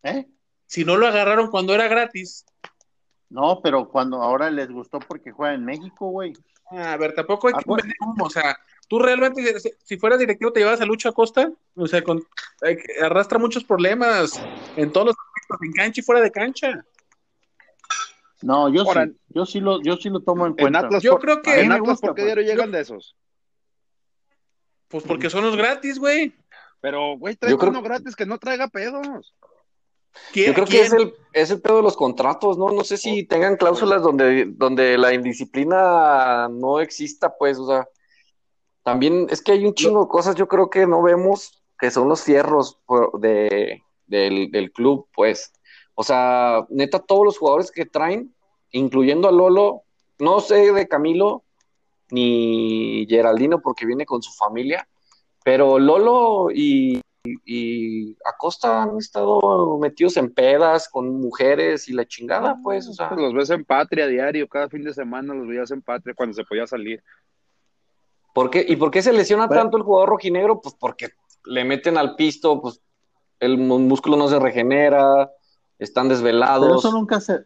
¿Eh? 0.04 0.28
si 0.66 0.86
no 0.86 0.96
lo 0.98 1.06
agarraron 1.08 1.50
cuando 1.52 1.76
era 1.76 1.88
gratis. 1.88 2.46
No, 3.30 3.60
pero 3.62 3.90
cuando 3.90 4.22
ahora 4.22 4.50
les 4.50 4.70
gustó 4.72 5.00
porque 5.00 5.32
juega 5.32 5.54
en 5.54 5.66
México, 5.66 6.10
güey. 6.10 6.34
A 6.70 6.96
ver, 6.98 7.14
tampoco 7.14 7.48
hay 7.48 7.54
que 7.54 7.60
Acu- 7.60 7.76
vender 7.78 7.96
humo, 8.02 8.26
o 8.26 8.30
sea, 8.30 8.58
tú 8.92 9.00
realmente, 9.00 9.58
si- 9.62 9.72
si 9.86 9.98
fueras 9.98 10.20
directivo, 10.20 10.52
te 10.52 10.60
llevas 10.60 10.82
a 10.82 10.86
Lucho 10.86 11.08
Acosta, 11.08 11.50
o 11.78 11.88
sea, 11.88 12.04
con, 12.04 12.22
eh, 12.64 12.78
arrastra 13.02 13.40
muchos 13.40 13.64
problemas 13.64 14.38
en 14.76 14.92
todos 14.92 15.08
los 15.08 15.16
aspectos, 15.16 15.58
en 15.66 15.72
cancha 15.72 16.02
y 16.02 16.04
fuera 16.04 16.20
de 16.20 16.30
cancha. 16.30 16.86
No, 18.42 18.68
yo 18.68 18.82
Ahora, 18.82 19.06
sí, 19.06 19.16
yo 19.30 19.46
sí 19.46 19.62
lo, 19.62 19.82
yo 19.82 19.96
sí 19.96 20.10
lo 20.10 20.20
tomo 20.20 20.46
en 20.46 20.52
en 20.52 20.58
cuenta. 20.58 20.80
Atlas, 20.80 21.04
Yo 21.04 21.12
por- 21.12 21.22
creo 21.22 21.42
que- 21.42 21.62
en 21.62 21.72
Atlas, 21.72 21.88
gusta, 21.88 22.08
¿por 22.08 22.16
qué 22.18 22.26
diario 22.26 22.44
llegan 22.44 22.70
de 22.74 22.82
esos? 22.82 23.16
Pues 24.90 25.06
porque 25.06 25.30
son 25.30 25.46
los 25.46 25.56
gratis, 25.56 25.98
güey. 25.98 26.34
Pero, 26.82 27.18
güey, 27.18 27.38
trae 27.38 27.56
creo- 27.58 27.70
uno 27.70 27.82
gratis 27.82 28.14
que 28.14 28.26
no 28.26 28.40
traiga 28.40 28.68
pedos. 28.68 29.34
¿Quién- 30.34 30.48
Yo 30.48 30.54
creo 30.54 30.66
que 30.66 30.82
es 30.82 30.92
el, 30.92 31.14
es 31.32 31.50
el 31.50 31.62
pedo 31.62 31.78
de 31.78 31.84
los 31.84 31.96
contratos, 31.96 32.58
¿no? 32.58 32.72
No 32.72 32.84
sé 32.84 32.98
si 32.98 33.24
tengan 33.24 33.56
cláusulas 33.56 34.02
donde, 34.02 34.48
donde 34.50 34.98
la 34.98 35.14
indisciplina 35.14 36.50
no 36.50 36.82
exista, 36.82 37.34
pues, 37.38 37.58
o 37.58 37.68
sea, 37.68 37.88
también 38.84 39.28
es 39.30 39.42
que 39.42 39.54
hay 39.54 39.66
un 39.66 39.74
chingo 39.74 40.04
de 40.04 40.10
cosas, 40.10 40.36
yo 40.36 40.48
creo 40.48 40.70
que 40.70 40.88
no 40.88 41.02
vemos, 41.02 41.62
que 41.80 41.92
son 41.92 42.10
los 42.10 42.24
fierros 42.24 42.80
de, 43.20 43.82
del, 44.08 44.52
del 44.52 44.72
club, 44.72 45.08
pues. 45.14 45.54
O 45.96 46.04
sea, 46.04 46.66
neta, 46.70 47.00
todos 47.00 47.26
los 47.26 47.38
jugadores 47.38 47.72
que 47.72 47.86
traen, 47.86 48.34
incluyendo 48.72 49.28
a 49.28 49.32
Lolo, 49.32 49.84
no 50.20 50.40
sé 50.40 50.72
de 50.72 50.88
Camilo 50.88 51.44
ni 52.12 53.06
Geraldino 53.10 53.62
porque 53.62 53.86
viene 53.86 54.06
con 54.06 54.22
su 54.22 54.32
familia, 54.34 54.88
pero 55.44 55.80
Lolo 55.80 56.50
y 56.54 57.02
y 57.24 58.18
Acosta 58.26 58.84
han 58.84 58.98
estado 58.98 59.78
metidos 59.80 60.18
en 60.18 60.34
pedas 60.34 60.90
con 60.90 61.22
mujeres 61.22 61.88
y 61.88 61.94
la 61.94 62.08
chingada, 62.08 62.58
pues, 62.64 62.88
o 62.88 62.94
sea, 62.94 63.12
Los 63.12 63.34
ves 63.34 63.50
en 63.52 63.64
patria 63.64 64.08
diario, 64.08 64.48
cada 64.48 64.70
fin 64.70 64.84
de 64.84 64.94
semana 64.94 65.34
los 65.34 65.48
veías 65.48 65.72
en 65.72 65.82
patria 65.82 66.16
cuando 66.16 66.34
se 66.34 66.44
podía 66.44 66.66
salir. 66.66 67.04
¿Por 68.34 68.50
qué? 68.50 68.66
¿Y 68.68 68.76
por 68.76 68.92
qué 68.92 69.02
se 69.02 69.14
lesiona 69.14 69.48
Bueno. 69.48 69.62
tanto 69.64 69.78
el 69.78 69.84
jugador 69.84 70.10
rojinegro? 70.10 70.62
Pues 70.62 70.76
porque 70.80 71.10
le 71.46 71.64
meten 71.66 71.98
al 71.98 72.16
pisto, 72.16 72.62
pues 72.62 72.82
el 73.40 73.58
músculo 73.58 74.18
no 74.18 74.28
se 74.28 74.40
regenera, 74.40 75.32
están 75.80 76.08
Pero 76.08 76.16
desvelados. 76.16 76.86
eso 76.86 76.92
nunca 76.96 77.20
se, 77.20 77.46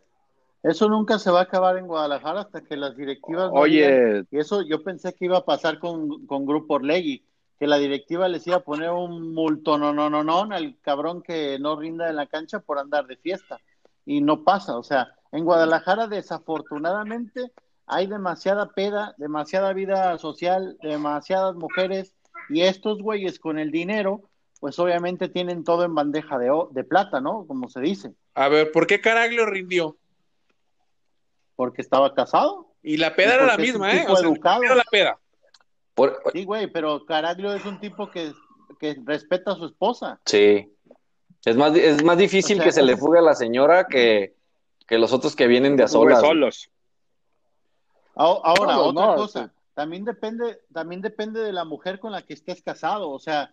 eso 0.63 0.89
nunca 0.89 1.19
se 1.19 1.31
va 1.31 1.39
a 1.39 1.43
acabar 1.43 1.77
en 1.77 1.87
Guadalajara 1.87 2.41
hasta 2.41 2.61
que 2.61 2.75
las 2.75 2.97
directivas 2.97 3.51
no 3.51 3.59
Oye, 3.61 4.23
Y 4.31 4.37
eso 4.39 4.61
yo 4.63 4.83
pensé 4.83 5.13
que 5.13 5.25
iba 5.25 5.37
a 5.37 5.45
pasar 5.45 5.79
con, 5.79 6.25
con 6.25 6.45
Grupo 6.45 6.73
Orlegui, 6.75 7.23
que 7.57 7.67
la 7.67 7.77
directiva 7.77 8.27
les 8.27 8.45
iba 8.47 8.57
a 8.57 8.63
poner 8.63 8.89
un 8.89 9.33
multo 9.33 9.77
no 9.77 9.93
no 9.93 10.09
no 10.09 10.23
no 10.23 10.41
al 10.51 10.77
cabrón 10.81 11.21
que 11.21 11.57
no 11.59 11.77
rinda 11.77 12.09
en 12.09 12.17
la 12.17 12.27
cancha 12.27 12.59
por 12.59 12.77
andar 12.79 13.07
de 13.07 13.15
fiesta. 13.15 13.59
Y 14.05 14.21
no 14.21 14.43
pasa, 14.43 14.77
o 14.77 14.83
sea, 14.83 15.07
en 15.31 15.45
Guadalajara 15.45 16.07
desafortunadamente 16.07 17.51
hay 17.87 18.07
demasiada 18.07 18.69
peda, 18.71 19.13
demasiada 19.17 19.73
vida 19.73 20.17
social, 20.17 20.77
demasiadas 20.81 21.55
mujeres 21.55 22.13
y 22.49 22.61
estos 22.61 23.01
güeyes 23.01 23.39
con 23.39 23.59
el 23.59 23.71
dinero, 23.71 24.21
pues 24.59 24.79
obviamente 24.79 25.29
tienen 25.29 25.63
todo 25.63 25.83
en 25.83 25.93
bandeja 25.95 26.37
de, 26.37 26.49
o- 26.51 26.69
de 26.71 26.83
plata, 26.83 27.21
¿no? 27.21 27.45
Como 27.47 27.69
se 27.69 27.81
dice, 27.81 28.13
A 28.33 28.47
ver, 28.49 28.71
¿por 28.71 28.87
qué 28.87 28.99
Caraglio 29.01 29.45
rindió? 29.45 29.97
porque 31.55 31.81
estaba 31.81 32.13
casado. 32.13 32.73
Y 32.83 32.97
la 32.97 33.15
peda 33.15 33.31
Y 33.31 33.35
era 33.35 33.45
la 33.45 33.57
misma, 33.57 33.93
¿eh? 33.95 34.05
O 34.09 34.15
sea, 34.17 34.27
educado. 34.27 34.63
era 34.63 34.75
la 34.75 34.83
peda. 34.91 35.17
Por- 35.93 36.21
Sí, 36.33 36.43
güey, 36.43 36.67
pero 36.67 37.05
Caraglio 37.05 37.53
es 37.53 37.65
un 37.65 37.79
tipo 37.79 38.11
que, 38.11 38.33
que 38.79 38.97
respeta 39.05 39.51
a 39.51 39.55
su 39.55 39.65
esposa. 39.65 40.19
sí. 40.25 40.69
Es 41.45 41.55
más, 41.55 41.75
es 41.75 42.03
más 42.03 42.17
difícil 42.17 42.55
O 42.57 42.57
sea, 42.57 42.65
que 42.65 42.71
se 42.71 42.81
le 42.81 42.97
fugue 42.97 43.19
a 43.19 43.21
la 43.21 43.35
señora 43.35 43.85
que, 43.85 44.33
que 44.87 44.97
los 44.97 45.13
otros 45.13 45.35
que 45.35 45.45
vienen 45.45 45.77
de 45.77 45.83
a 45.83 45.87
solas. 45.87 46.19
solos. 46.19 46.71
Ahora, 48.15 48.73
No, 48.75 48.83
otra 48.85 49.05
no, 49.07 49.15
cosa, 49.15 49.45
sí. 49.45 49.51
también 49.73 50.05
depende, 50.05 50.61
también 50.73 51.01
depende 51.01 51.41
de 51.41 51.51
la 51.53 51.65
mujer 51.65 51.99
con 51.99 52.11
la 52.11 52.21
que 52.21 52.33
estés 52.33 52.61
casado. 52.61 53.09
O 53.09 53.19
sea, 53.19 53.51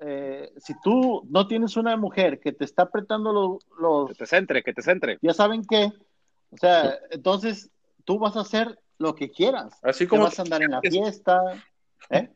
eh, 0.00 0.52
si 0.56 0.74
tú 0.82 1.26
no 1.28 1.46
tienes 1.46 1.76
una 1.76 1.96
mujer 1.96 2.40
que 2.40 2.52
te 2.52 2.64
está 2.64 2.82
apretando 2.84 3.32
los, 3.32 3.66
los 3.78 4.08
Que 4.08 4.14
te 4.14 4.26
centre, 4.26 4.62
que 4.62 4.72
te 4.72 4.82
centre. 4.82 5.18
ya 5.22 5.32
saben 5.34 5.62
qué, 5.64 5.92
o 6.50 6.56
sea, 6.56 6.98
entonces 7.10 7.70
tú 8.04 8.18
vas 8.18 8.36
a 8.36 8.40
hacer 8.40 8.78
lo 8.98 9.14
que 9.14 9.30
quieras. 9.30 9.78
Así 9.82 10.04
Te 10.04 10.08
como. 10.08 10.24
vas 10.24 10.38
a 10.38 10.42
andar 10.42 10.62
en 10.62 10.70
la 10.72 10.80
fiesta, 10.80 11.40
¿eh? 12.10 12.30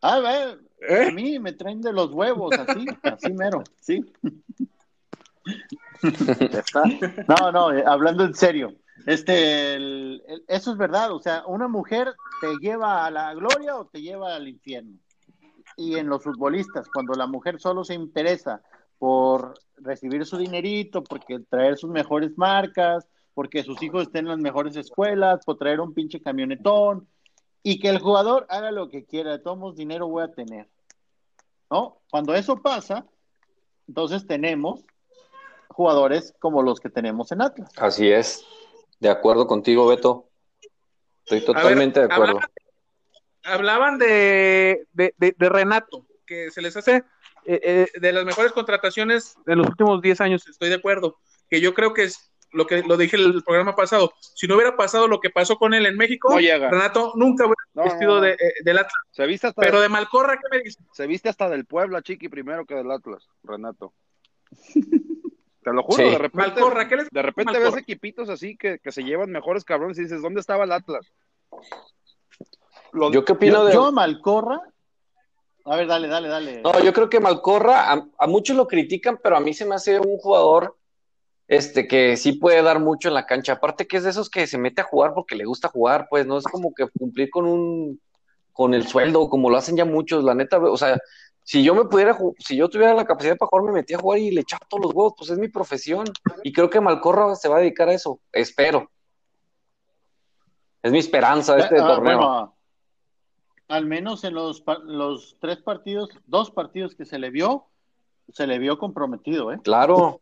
A 0.00 0.18
ver, 0.20 0.60
a 0.88 0.94
¿Eh? 1.08 1.12
mí 1.12 1.38
me 1.40 1.52
traen 1.52 1.80
de 1.82 1.92
los 1.92 2.12
huevos, 2.12 2.52
así, 2.56 2.86
así 3.02 3.32
mero, 3.32 3.62
sí. 3.80 4.04
No, 7.28 7.52
no, 7.52 7.68
hablando 7.90 8.24
en 8.24 8.34
serio. 8.34 8.72
Este, 9.06 9.76
eso 10.48 10.72
es 10.72 10.76
verdad, 10.76 11.12
o 11.12 11.20
sea, 11.20 11.44
una 11.46 11.68
mujer 11.68 12.14
te 12.40 12.56
lleva 12.60 13.06
a 13.06 13.10
la 13.10 13.32
gloria 13.34 13.76
o 13.76 13.86
te 13.86 14.02
lleva 14.02 14.34
al 14.34 14.48
infierno. 14.48 14.98
Y 15.76 15.96
en 15.96 16.08
los 16.08 16.24
futbolistas, 16.24 16.88
cuando 16.92 17.14
la 17.14 17.26
mujer 17.26 17.60
solo 17.60 17.84
se 17.84 17.94
interesa 17.94 18.62
por 18.98 19.54
recibir 19.76 20.26
su 20.26 20.36
dinerito, 20.36 21.04
porque 21.04 21.38
traer 21.48 21.78
sus 21.78 21.90
mejores 21.90 22.36
marcas, 22.36 23.06
porque 23.34 23.62
sus 23.62 23.80
hijos 23.82 24.02
estén 24.02 24.24
en 24.24 24.32
las 24.32 24.40
mejores 24.40 24.76
escuelas, 24.76 25.44
por 25.44 25.56
traer 25.56 25.80
un 25.80 25.94
pinche 25.94 26.20
camionetón, 26.20 27.06
y 27.62 27.78
que 27.78 27.88
el 27.88 28.00
jugador 28.00 28.46
haga 28.48 28.72
lo 28.72 28.88
que 28.88 29.04
quiera, 29.04 29.30
de 29.30 29.38
todos 29.38 29.76
dinero 29.76 30.08
voy 30.08 30.24
a 30.24 30.32
tener. 30.32 30.68
¿No? 31.70 32.00
Cuando 32.10 32.34
eso 32.34 32.56
pasa, 32.56 33.06
entonces 33.86 34.26
tenemos 34.26 34.84
jugadores 35.68 36.34
como 36.40 36.62
los 36.62 36.80
que 36.80 36.90
tenemos 36.90 37.30
en 37.30 37.42
Atlas. 37.42 37.70
Así 37.76 38.10
es. 38.10 38.44
De 39.00 39.08
acuerdo 39.08 39.46
contigo, 39.46 39.86
Beto. 39.86 40.28
Estoy 41.24 41.44
totalmente 41.44 42.00
de 42.00 42.12
acuerdo. 42.12 42.40
Hablaban, 43.44 43.98
de, 43.98 44.86
Renato, 45.38 46.06
que 46.26 46.50
se 46.50 46.62
les 46.62 46.76
hace 46.76 47.04
eh, 47.44 47.60
eh, 47.62 47.86
de 48.00 48.12
las 48.12 48.24
mejores 48.24 48.52
contrataciones 48.52 49.34
de 49.46 49.56
los 49.56 49.66
últimos 49.68 50.02
10 50.02 50.20
años, 50.20 50.48
estoy 50.48 50.68
de 50.68 50.76
acuerdo. 50.76 51.18
Que 51.48 51.60
yo 51.60 51.74
creo 51.74 51.94
que 51.94 52.04
es 52.04 52.30
lo 52.52 52.66
que 52.66 52.82
lo 52.82 52.96
dije 52.96 53.16
el 53.16 53.42
programa 53.44 53.76
pasado. 53.76 54.12
Si 54.20 54.46
no 54.46 54.54
hubiera 54.56 54.76
pasado 54.76 55.06
lo 55.06 55.20
que 55.20 55.30
pasó 55.30 55.56
con 55.56 55.74
él 55.74 55.86
en 55.86 55.96
México, 55.96 56.34
Renato 56.36 57.12
nunca 57.14 57.44
hubiera 57.44 57.90
vestido 57.90 58.20
de, 58.20 58.32
eh, 58.32 58.54
del 58.64 58.78
Atlas. 58.78 58.92
Se 59.10 59.26
viste 59.26 59.52
Pero 59.56 59.80
de 59.80 59.88
Malcorra, 59.88 60.36
¿qué 60.36 60.56
me 60.56 60.62
dice? 60.62 60.80
Se 60.92 61.06
viste 61.06 61.28
hasta 61.28 61.48
del 61.48 61.66
Puebla, 61.66 62.02
Chiqui, 62.02 62.28
primero 62.28 62.64
que 62.66 62.74
del 62.74 62.90
Atlas, 62.90 63.28
Renato. 63.42 63.92
Te 65.62 65.72
lo 65.72 65.82
juro, 65.82 66.10
de 66.10 66.18
repente, 66.18 66.60
de 67.10 67.22
repente 67.22 67.58
ves 67.58 67.76
equipitos 67.76 68.28
así 68.28 68.56
que, 68.56 68.80
se 68.86 69.02
llevan 69.02 69.30
mejores 69.30 69.64
cabrones 69.64 69.98
y 69.98 70.02
dices, 70.02 70.22
¿dónde 70.22 70.40
estaba 70.40 70.64
el 70.64 70.72
Atlas? 70.72 71.06
¿Yo 73.12 73.24
qué 73.24 73.32
opino 73.32 73.64
de...? 73.64 73.74
Yo, 73.74 73.92
Malcorra... 73.92 74.60
A 75.64 75.76
ver, 75.76 75.86
dale, 75.86 76.08
dale, 76.08 76.28
dale. 76.28 76.62
No, 76.62 76.82
yo 76.82 76.94
creo 76.94 77.10
que 77.10 77.20
Malcorra, 77.20 77.92
a, 77.92 78.26
muchos 78.26 78.56
lo 78.56 78.66
critican, 78.66 79.18
pero 79.22 79.36
a 79.36 79.40
mí 79.40 79.52
se 79.52 79.66
me 79.66 79.74
hace 79.74 80.00
un 80.00 80.16
jugador 80.16 80.76
este, 81.46 81.86
que 81.86 82.16
sí 82.16 82.32
puede 82.32 82.62
dar 82.62 82.80
mucho 82.80 83.08
en 83.08 83.14
la 83.14 83.26
cancha. 83.26 83.54
Aparte 83.54 83.86
que 83.86 83.98
es 83.98 84.04
de 84.04 84.10
esos 84.10 84.30
que 84.30 84.46
se 84.46 84.56
mete 84.56 84.80
a 84.80 84.84
jugar 84.84 85.12
porque 85.14 85.36
le 85.36 85.44
gusta 85.44 85.68
jugar, 85.68 86.06
pues 86.08 86.26
no 86.26 86.38
es 86.38 86.44
como 86.44 86.72
que 86.72 86.86
cumplir 86.98 87.28
con 87.28 87.44
un 87.44 88.00
con 88.58 88.74
el 88.74 88.88
sueldo, 88.88 89.30
como 89.30 89.50
lo 89.50 89.56
hacen 89.56 89.76
ya 89.76 89.84
muchos, 89.84 90.24
la 90.24 90.34
neta, 90.34 90.58
o 90.58 90.76
sea, 90.76 90.98
si 91.48 91.64
yo 91.64 91.74
me 91.74 91.86
pudiera, 91.86 92.14
si 92.38 92.58
yo 92.58 92.68
tuviera 92.68 92.92
la 92.92 93.06
capacidad 93.06 93.34
para 93.38 93.48
jugar, 93.48 93.64
me 93.64 93.72
metía 93.72 93.96
a 93.96 94.00
jugar 94.00 94.18
y 94.18 94.30
le 94.30 94.42
echaba 94.42 94.66
todos 94.68 94.84
los 94.84 94.94
huevos, 94.94 95.14
pues 95.16 95.30
es 95.30 95.38
mi 95.38 95.48
profesión. 95.48 96.04
Y 96.44 96.52
creo 96.52 96.68
que 96.68 96.78
Malcorra 96.78 97.34
se 97.36 97.48
va 97.48 97.56
a 97.56 97.60
dedicar 97.60 97.88
a 97.88 97.94
eso, 97.94 98.20
espero. 98.32 98.90
Es 100.82 100.92
mi 100.92 100.98
esperanza 100.98 101.56
este 101.56 101.80
ah, 101.80 101.86
torneo. 101.86 102.54
al 103.68 103.86
menos 103.86 104.24
en 104.24 104.34
los, 104.34 104.62
los 104.84 105.38
tres 105.40 105.56
partidos, 105.62 106.10
dos 106.26 106.50
partidos 106.50 106.94
que 106.94 107.06
se 107.06 107.18
le 107.18 107.30
vio, 107.30 107.64
se 108.28 108.46
le 108.46 108.58
vio 108.58 108.78
comprometido, 108.78 109.50
¿eh? 109.50 109.58
Claro. 109.64 110.20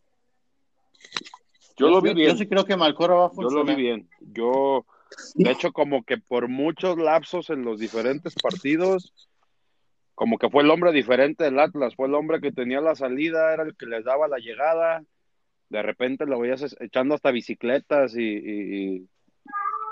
Yo, 1.76 1.88
lo 1.88 2.00
vi 2.02 2.14
bien. 2.14 2.30
Yo 2.30 2.36
sí 2.36 2.46
creo 2.46 2.64
que 2.64 2.76
Malcorra 2.76 3.16
va 3.16 3.26
a 3.26 3.30
funcionar. 3.30 3.50
Yo 3.50 3.58
lo 3.64 3.64
vi 3.64 3.82
bien. 3.82 4.08
Yo, 4.20 4.86
de 5.34 5.50
hecho, 5.50 5.72
como 5.72 6.04
que 6.04 6.18
por 6.18 6.46
muchos 6.46 6.96
lapsos 6.96 7.50
en 7.50 7.64
los 7.64 7.80
diferentes 7.80 8.32
partidos, 8.40 9.12
como 10.16 10.38
que 10.38 10.48
fue 10.48 10.62
el 10.62 10.70
hombre 10.70 10.92
diferente 10.92 11.44
del 11.44 11.60
Atlas, 11.60 11.94
fue 11.94 12.08
el 12.08 12.14
hombre 12.14 12.40
que 12.40 12.50
tenía 12.50 12.80
la 12.80 12.94
salida, 12.96 13.52
era 13.52 13.62
el 13.64 13.76
que 13.76 13.84
les 13.84 14.02
daba 14.02 14.26
la 14.26 14.38
llegada, 14.38 15.04
de 15.68 15.82
repente 15.82 16.24
lo 16.24 16.40
veías 16.40 16.74
echando 16.80 17.14
hasta 17.14 17.30
bicicletas 17.30 18.14
y, 18.16 19.06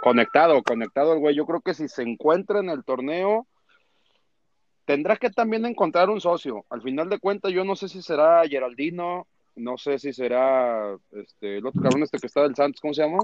conectado, 0.01 0.62
conectado 0.62 1.12
el 1.12 1.18
güey. 1.18 1.37
Yo 1.37 1.45
creo 1.45 1.61
que 1.61 1.75
si 1.75 1.89
se 1.89 2.03
encuentra 2.03 2.61
en 2.61 2.70
el 2.70 2.85
torneo, 2.85 3.47
tendrá 4.87 5.16
que 5.16 5.29
también 5.29 5.66
encontrar 5.66 6.09
un 6.09 6.22
socio. 6.22 6.64
Al 6.70 6.81
final 6.81 7.11
de 7.11 7.18
cuentas, 7.18 7.53
yo 7.53 7.62
no 7.64 7.77
sé 7.77 7.91
si 7.91 8.01
será 8.01 8.49
Geraldino, 8.49 9.27
no 9.57 9.77
sé 9.77 9.99
si 9.99 10.14
será 10.14 10.97
este, 11.12 11.59
el 11.59 11.66
otro 11.66 11.83
cabrón 11.83 12.03
este 12.03 12.18
que 12.18 12.29
está 12.29 12.45
del 12.45 12.57
Santos, 12.57 12.81
¿cómo 12.81 12.95
se 12.95 13.03
llama? 13.03 13.18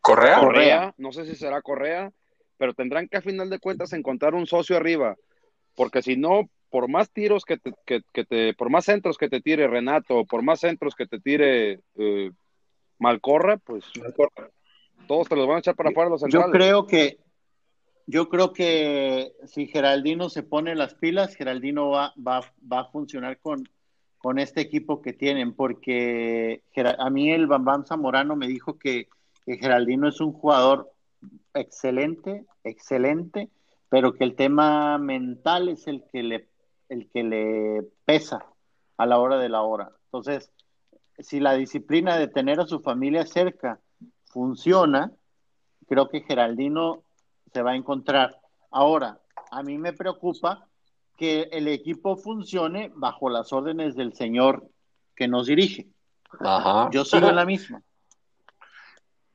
Correa. 0.00 0.40
Correa, 0.40 0.94
no 0.96 1.12
sé 1.12 1.26
si 1.26 1.34
será 1.34 1.60
Correa, 1.60 2.10
pero 2.56 2.72
tendrán 2.72 3.06
que 3.06 3.18
a 3.18 3.22
final 3.22 3.50
de 3.50 3.58
cuentas 3.58 3.92
encontrar 3.92 4.34
un 4.34 4.46
socio 4.46 4.78
arriba 4.78 5.14
porque 5.76 6.02
si 6.02 6.16
no, 6.16 6.48
por 6.70 6.88
más 6.88 7.10
tiros 7.10 7.44
que 7.44 7.58
te, 7.58 7.72
que, 7.84 8.24
te, 8.24 8.54
por 8.54 8.70
más 8.70 8.86
centros 8.86 9.18
que 9.18 9.28
te 9.28 9.40
tire 9.40 9.68
Renato, 9.68 10.24
por 10.24 10.42
más 10.42 10.60
centros 10.60 10.94
que 10.94 11.06
te 11.06 11.20
tire 11.20 11.80
eh, 11.96 12.30
Malcorra, 12.98 13.58
pues 13.58 13.84
todos 15.06 15.28
te 15.28 15.36
los 15.36 15.46
van 15.46 15.56
a 15.56 15.60
echar 15.60 15.76
para 15.76 15.90
afuera 15.90 16.10
los 16.10 16.20
centrales. 16.20 16.46
Yo 16.48 16.52
creo 16.52 16.86
que, 16.86 17.18
yo 18.06 18.28
creo 18.28 18.52
que 18.52 19.32
si 19.46 19.66
Geraldino 19.66 20.28
se 20.28 20.42
pone 20.42 20.74
las 20.74 20.94
pilas, 20.94 21.36
Geraldino 21.36 21.90
va, 21.90 22.12
va, 22.16 22.40
va 22.70 22.80
a 22.80 22.90
funcionar 22.90 23.38
con, 23.38 23.68
con 24.18 24.38
este 24.38 24.60
equipo 24.60 25.02
que 25.02 25.12
tienen, 25.12 25.54
porque 25.54 26.62
a 26.98 27.10
mí 27.10 27.30
el 27.30 27.46
Bambam 27.46 27.84
Zamorano 27.84 28.34
me 28.34 28.48
dijo 28.48 28.78
que, 28.78 29.08
que 29.44 29.58
Geraldino 29.58 30.08
es 30.08 30.20
un 30.20 30.32
jugador 30.32 30.90
excelente, 31.54 32.44
excelente, 32.64 33.50
pero 33.88 34.14
que 34.14 34.24
el 34.24 34.34
tema 34.34 34.98
mental 34.98 35.68
es 35.68 35.86
el 35.86 36.04
que 36.12 36.22
le, 36.22 36.48
el 36.88 37.08
que 37.10 37.22
le 37.22 37.82
pesa 38.04 38.44
a 38.96 39.06
la 39.06 39.18
hora 39.18 39.38
de 39.38 39.48
la 39.48 39.62
hora. 39.62 39.92
Entonces, 40.06 40.50
si 41.18 41.40
la 41.40 41.54
disciplina 41.54 42.16
de 42.16 42.28
tener 42.28 42.60
a 42.60 42.66
su 42.66 42.80
familia 42.80 43.26
cerca 43.26 43.80
funciona, 44.26 45.12
creo 45.86 46.08
que 46.08 46.22
Geraldino 46.22 47.04
se 47.52 47.62
va 47.62 47.72
a 47.72 47.76
encontrar. 47.76 48.40
Ahora, 48.70 49.20
a 49.50 49.62
mí 49.62 49.78
me 49.78 49.92
preocupa 49.92 50.68
que 51.16 51.48
el 51.52 51.68
equipo 51.68 52.16
funcione 52.16 52.92
bajo 52.94 53.30
las 53.30 53.52
órdenes 53.52 53.96
del 53.96 54.12
señor 54.14 54.68
que 55.14 55.28
nos 55.28 55.46
dirige. 55.46 55.88
Ajá. 56.40 56.90
Yo 56.92 57.04
sigo 57.04 57.28
en 57.28 57.36
la 57.36 57.46
misma. 57.46 57.82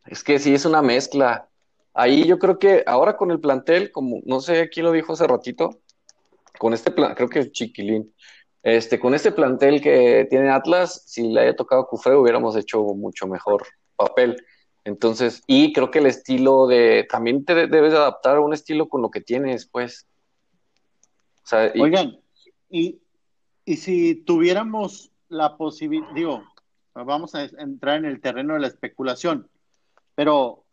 Es 0.05 0.23
que 0.23 0.39
sí 0.39 0.53
es 0.53 0.65
una 0.65 0.81
mezcla 0.81 1.49
ahí 1.93 2.25
yo 2.25 2.39
creo 2.39 2.59
que 2.59 2.83
ahora 2.85 3.17
con 3.17 3.31
el 3.31 3.39
plantel, 3.39 3.91
como 3.91 4.21
no 4.25 4.39
sé 4.39 4.69
quién 4.69 4.85
lo 4.85 4.91
dijo 4.91 5.13
hace 5.13 5.27
ratito, 5.27 5.81
con 6.59 6.73
este 6.73 6.91
plan, 6.91 7.15
creo 7.15 7.29
que 7.29 7.39
es 7.39 7.51
Chiquilín, 7.51 8.13
este, 8.63 8.99
con 8.99 9.15
este 9.15 9.31
plantel 9.31 9.81
que 9.81 10.27
tiene 10.29 10.49
Atlas, 10.49 11.03
si 11.07 11.27
le 11.27 11.41
haya 11.41 11.55
tocado 11.55 11.87
Cufé, 11.87 12.13
hubiéramos 12.13 12.55
hecho 12.55 12.83
mucho 12.83 13.27
mejor 13.27 13.65
papel. 13.95 14.37
Entonces, 14.83 15.43
y 15.47 15.73
creo 15.73 15.91
que 15.91 15.99
el 15.99 16.07
estilo 16.07 16.67
de, 16.67 17.07
también 17.09 17.45
te 17.45 17.67
debes 17.67 17.93
adaptar 17.93 18.37
a 18.37 18.41
un 18.41 18.53
estilo 18.53 18.89
con 18.89 19.01
lo 19.01 19.11
que 19.11 19.21
tienes, 19.21 19.67
pues. 19.67 20.07
Oigan, 21.79 22.19
y, 22.69 23.01
y 23.65 23.77
si 23.77 24.15
tuviéramos 24.15 25.11
la 25.27 25.57
posibilidad, 25.57 26.13
digo, 26.13 26.43
vamos 26.93 27.35
a 27.35 27.43
entrar 27.43 27.97
en 27.97 28.05
el 28.05 28.21
terreno 28.21 28.53
de 28.53 28.59
la 28.59 28.67
especulación, 28.67 29.49
pero 30.15 30.65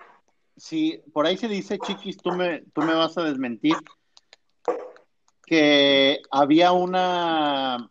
si 0.58 1.02
por 1.12 1.26
ahí 1.26 1.36
se 1.36 1.48
dice, 1.48 1.78
Chiquis, 1.78 2.16
tú 2.18 2.32
me, 2.32 2.62
tú 2.74 2.82
me 2.82 2.94
vas 2.94 3.16
a 3.16 3.22
desmentir, 3.22 3.76
que 5.46 6.20
había 6.30 6.72
una, 6.72 7.90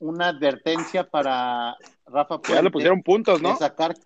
una 0.00 0.28
advertencia 0.28 1.08
para 1.10 1.76
Rafa 2.06 2.38
Puente. 2.38 2.54
Ya 2.54 2.62
le 2.62 2.70
pusieron 2.70 3.02
puntos, 3.02 3.42
¿no? 3.42 3.56
sacar, 3.56 3.96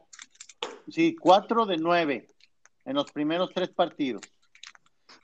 sí, 0.88 1.14
cuatro 1.14 1.66
de 1.66 1.76
nueve 1.76 2.28
en 2.84 2.94
los 2.94 3.10
primeros 3.12 3.50
tres 3.52 3.68
partidos. 3.68 4.22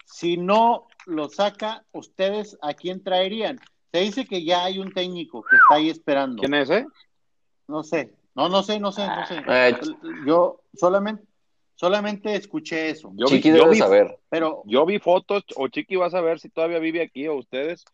Si 0.04 0.36
no 0.36 0.86
lo 1.06 1.28
saca, 1.28 1.84
¿ustedes 1.92 2.58
a 2.60 2.74
quién 2.74 3.02
traerían? 3.02 3.58
Se 3.92 4.00
dice 4.00 4.26
que 4.26 4.44
ya 4.44 4.64
hay 4.64 4.78
un 4.78 4.92
técnico 4.92 5.42
que 5.42 5.56
está 5.56 5.76
ahí 5.76 5.88
esperando. 5.88 6.40
¿Quién 6.40 6.54
es, 6.54 6.68
eh? 6.68 6.86
No 7.68 7.82
sé. 7.82 8.12
No, 8.34 8.48
no 8.48 8.62
sé, 8.62 8.80
no 8.80 8.90
sé, 8.90 9.06
no 9.06 9.26
sé. 9.26 9.42
Eh, 9.46 9.78
Yo 10.26 10.60
solamente, 10.74 11.24
Solamente 11.74 12.34
escuché 12.36 12.90
eso. 12.90 13.12
Yo 13.16 13.26
Chiqui 13.26 13.50
vi, 13.50 13.58
debe 13.58 13.74
saber. 13.74 14.18
Pero 14.28 14.62
yo 14.66 14.86
vi 14.86 14.98
fotos, 14.98 15.44
o 15.56 15.68
Chiqui 15.68 15.96
va 15.96 16.06
a 16.06 16.10
saber 16.10 16.38
si 16.38 16.48
todavía 16.48 16.78
vive 16.78 17.02
aquí 17.02 17.26
o 17.26 17.34
ustedes. 17.36 17.84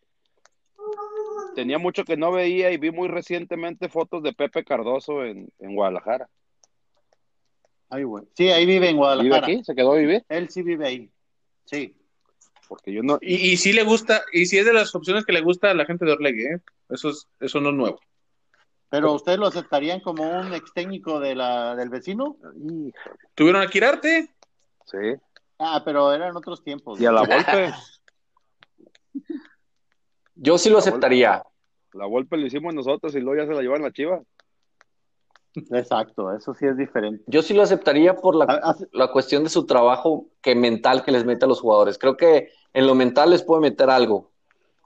Tenía 1.55 1.77
mucho 1.77 2.03
que 2.05 2.15
no 2.15 2.31
veía 2.31 2.71
y 2.71 2.77
vi 2.77 2.91
muy 2.91 3.07
recientemente 3.07 3.89
fotos 3.89 4.23
de 4.23 4.33
Pepe 4.33 4.63
Cardoso 4.63 5.25
en, 5.25 5.51
Guadalajara. 5.59 6.29
Ay, 7.89 8.03
güey. 8.03 8.23
Sí, 8.35 8.49
ahí 8.49 8.65
vive 8.65 8.89
en 8.89 8.97
Guadalajara. 8.97 9.47
¿Vive 9.47 9.57
aquí? 9.57 9.63
¿Se 9.65 9.75
quedó 9.75 9.93
a 9.93 9.97
vivir? 9.97 10.23
Él 10.29 10.49
sí 10.49 10.61
vive 10.61 10.87
ahí. 10.87 11.11
Sí. 11.65 11.95
Porque 12.69 12.93
yo 12.93 13.03
no. 13.03 13.17
Y, 13.19 13.51
y 13.51 13.57
sí 13.57 13.73
le 13.73 13.83
gusta, 13.83 14.23
y 14.31 14.45
sí 14.45 14.57
es 14.57 14.65
de 14.65 14.73
las 14.73 14.95
opciones 14.95 15.25
que 15.25 15.33
le 15.33 15.41
gusta 15.41 15.71
a 15.71 15.73
la 15.73 15.85
gente 15.85 16.05
de 16.05 16.13
Orlegue, 16.13 16.53
¿eh? 16.53 16.59
Eso, 16.89 17.09
es, 17.09 17.27
eso 17.39 17.59
no 17.59 17.69
es 17.69 17.75
nuevo. 17.75 17.99
¿Pero 18.91 19.13
ustedes 19.13 19.39
lo 19.39 19.47
aceptarían 19.47 20.01
como 20.01 20.29
un 20.29 20.53
ex 20.53 20.73
técnico 20.73 21.21
de 21.21 21.33
la, 21.33 21.77
del 21.77 21.87
vecino? 21.87 22.35
¿Tuvieron 23.33 23.61
a 23.61 23.67
Quirarte? 23.67 24.35
Sí. 24.85 25.15
Ah, 25.57 25.81
pero 25.85 26.11
eran 26.11 26.35
otros 26.35 26.61
tiempos. 26.61 26.99
¿Y 26.99 27.05
a 27.05 27.13
la 27.13 27.21
Volpe? 27.21 27.73
Yo 30.35 30.57
sí 30.57 30.69
lo 30.69 30.79
aceptaría. 30.79 31.41
La 31.93 32.05
Volpe 32.05 32.35
lo 32.35 32.45
hicimos 32.45 32.73
nosotros 32.73 33.15
y 33.15 33.21
luego 33.21 33.41
ya 33.41 33.47
se 33.47 33.53
la 33.53 33.61
llevan 33.61 33.81
la 33.81 33.93
Chiva. 33.93 34.21
Exacto, 35.55 36.35
eso 36.35 36.53
sí 36.53 36.65
es 36.65 36.75
diferente. 36.75 37.23
Yo 37.27 37.41
sí 37.43 37.53
lo 37.53 37.61
aceptaría 37.61 38.17
por 38.17 38.35
la, 38.35 38.45
ah, 38.49 38.75
la 38.91 39.07
cuestión 39.07 39.45
de 39.45 39.49
su 39.49 39.65
trabajo 39.65 40.27
que 40.41 40.53
mental 40.53 41.05
que 41.05 41.13
les 41.13 41.23
mete 41.23 41.45
a 41.45 41.47
los 41.47 41.61
jugadores. 41.61 41.97
Creo 41.97 42.17
que 42.17 42.49
en 42.73 42.87
lo 42.87 42.95
mental 42.95 43.29
les 43.29 43.43
puede 43.43 43.61
meter 43.61 43.89
algo. 43.89 44.30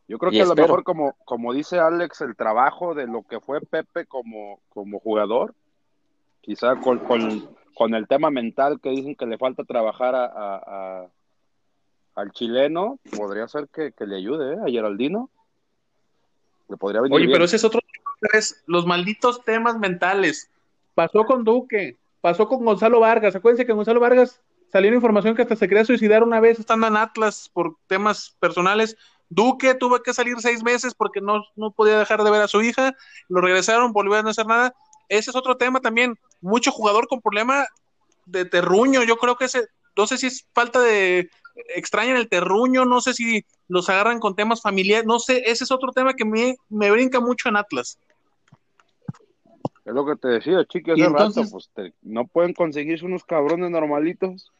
Yo 0.07 0.17
creo 0.19 0.31
Y 0.31 0.35
que 0.37 0.41
a 0.43 0.45
lo 0.45 0.55
mejor, 0.55 0.83
como, 0.83 1.13
como 1.25 1.51
dice 1.53 1.79
Alex, 1.79 2.21
el 2.21 2.35
trabajo 2.35 2.93
de 2.93 3.07
lo 3.07 3.23
que 3.23 3.39
fue 3.39 3.59
Pepe 3.61 4.05
como, 4.05 4.59
como 4.69 4.99
jugador, 4.99 5.53
quizá 6.41 6.75
con, 6.75 6.99
con, 6.99 7.49
con 7.73 7.95
el 7.95 8.07
tema 8.07 8.29
mental 8.29 8.79
que 8.79 8.89
dicen 8.91 9.15
que 9.15 9.25
le 9.25 9.37
falta 9.39 9.63
trabajar 9.63 10.13
a, 10.13 10.25
a- 10.25 10.61
a- 11.01 11.07
al 12.15 12.31
chileno, 12.31 12.99
podría 13.17 13.47
ser 13.47 13.67
que, 13.67 13.91
que 13.91 14.05
le 14.05 14.17
ayude 14.17 14.53
¿eh? 14.53 14.57
a 14.65 14.69
Geraldino. 14.69 15.29
Le 16.69 16.77
podría 16.77 17.01
venir 17.01 17.15
Oye, 17.15 17.25
bien. 17.25 17.35
pero 17.35 17.45
ese 17.45 17.57
es 17.57 17.63
otro 17.65 17.81
tema, 17.81 18.29
es 18.39 18.63
los 18.67 18.85
malditos 18.85 19.43
temas 19.43 19.77
mentales. 19.79 20.49
Pasó 20.93 21.25
con 21.25 21.43
Duque, 21.43 21.97
pasó 22.21 22.47
con 22.47 22.63
Gonzalo 22.63 22.99
Vargas. 23.01 23.35
Acuérdense 23.35 23.65
que 23.65 23.73
Gonzalo 23.73 23.99
Vargas 23.99 24.39
salió 24.71 24.89
una 24.89 24.95
información 24.95 25.35
que 25.35 25.41
hasta 25.41 25.55
se 25.57 25.67
quería 25.67 25.83
suicidar 25.83 26.23
una 26.23 26.39
vez 26.39 26.57
estando 26.59 26.87
en 26.87 26.95
Atlas 26.95 27.49
por 27.53 27.75
temas 27.87 28.35
personales. 28.39 28.97
Duque 29.29 29.73
tuvo 29.75 30.01
que 30.01 30.13
salir 30.13 30.35
seis 30.39 30.63
meses 30.63 30.93
porque 30.93 31.21
no, 31.21 31.43
no 31.55 31.71
podía 31.71 31.97
dejar 31.99 32.23
de 32.23 32.31
ver 32.31 32.41
a 32.41 32.47
su 32.47 32.61
hija. 32.61 32.93
Lo 33.29 33.41
regresaron, 33.41 33.91
volvió 33.93 34.15
a 34.15 34.23
no 34.23 34.29
hacer 34.29 34.45
nada. 34.45 34.73
Ese 35.09 35.29
es 35.31 35.35
otro 35.35 35.57
tema 35.57 35.79
también. 35.79 36.15
Mucho 36.41 36.71
jugador 36.71 37.07
con 37.07 37.21
problema 37.21 37.65
de 38.25 38.45
terruño. 38.45 39.03
Yo 39.03 39.17
creo 39.17 39.35
que 39.35 39.45
ese, 39.45 39.67
no 39.97 40.07
sé 40.07 40.17
si 40.17 40.27
es 40.27 40.47
falta 40.53 40.79
de 40.79 41.29
extrañan 41.73 42.17
el 42.17 42.27
terruño, 42.27 42.83
no 42.85 42.99
sé 43.01 43.13
si 43.13 43.45
los 43.69 43.89
agarran 43.89 44.19
con 44.19 44.35
temas 44.35 44.61
familiares, 44.61 45.05
no 45.07 45.19
sé, 45.19 45.43
ese 45.45 45.63
es 45.63 45.71
otro 45.71 45.91
tema 45.93 46.13
que 46.13 46.25
me, 46.25 46.55
me 46.67 46.91
brinca 46.91 47.21
mucho 47.21 47.47
en 47.47 47.55
Atlas. 47.55 47.97
Es 49.85 49.93
lo 49.93 50.05
que 50.05 50.15
te 50.15 50.27
decía, 50.27 50.65
Chiqui, 50.65 50.91
hace 50.91 51.03
entonces- 51.03 51.43
rato, 51.45 51.51
pues 51.51 51.69
te- 51.73 51.93
no 52.01 52.25
pueden 52.27 52.53
conseguirse 52.53 53.05
unos 53.05 53.23
cabrones 53.23 53.69
normalitos. 53.71 54.51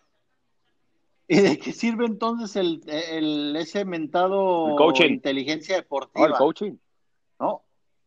¿Y 1.27 1.41
de 1.41 1.57
qué 1.57 1.71
sirve 1.73 2.05
entonces 2.05 2.55
el, 2.55 2.81
el 2.87 3.55
ese 3.55 3.83
mentado 3.85 4.69
El 4.69 4.75
coaching. 4.75 5.09
inteligencia 5.11 5.75
deportiva? 5.77 6.27
el 6.27 6.33
coaching. 6.33 6.73
¿no? 7.39 7.63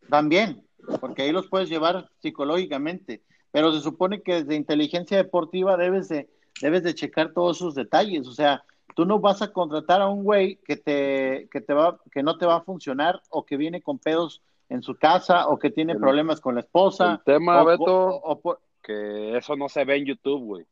También, 0.08 0.64
porque 1.00 1.22
ahí 1.22 1.32
los 1.32 1.48
puedes 1.48 1.68
llevar 1.68 2.08
psicológicamente, 2.20 3.22
pero 3.50 3.72
se 3.72 3.80
supone 3.80 4.22
que 4.22 4.34
desde 4.42 4.54
inteligencia 4.54 5.16
deportiva 5.16 5.76
debes 5.76 6.08
de, 6.08 6.28
debes 6.62 6.82
de 6.82 6.94
checar 6.94 7.32
todos 7.32 7.56
esos 7.58 7.74
detalles, 7.74 8.26
o 8.26 8.32
sea, 8.32 8.64
tú 8.94 9.04
no 9.04 9.18
vas 9.18 9.42
a 9.42 9.52
contratar 9.52 10.00
a 10.00 10.08
un 10.08 10.24
güey 10.24 10.56
que 10.64 10.76
te, 10.76 11.48
que 11.52 11.60
te 11.60 11.74
va, 11.74 11.98
que 12.10 12.22
no 12.22 12.38
te 12.38 12.46
va 12.46 12.56
a 12.56 12.62
funcionar 12.62 13.20
o 13.30 13.44
que 13.44 13.56
viene 13.56 13.82
con 13.82 13.98
pedos 13.98 14.42
en 14.70 14.82
su 14.82 14.94
casa 14.96 15.48
o 15.48 15.58
que 15.58 15.70
tiene 15.70 15.92
El- 15.94 15.98
problemas 15.98 16.40
con 16.40 16.54
la 16.54 16.60
esposa. 16.62 17.12
el 17.12 17.20
tema, 17.24 17.62
o- 17.62 17.66
Beto- 17.66 17.86
o- 18.08 18.22
o 18.32 18.40
por- 18.40 18.60
Que 18.82 19.36
eso 19.36 19.56
no 19.56 19.68
se 19.68 19.84
ve 19.84 19.96
en 19.96 20.06
YouTube, 20.06 20.42
güey. 20.44 20.64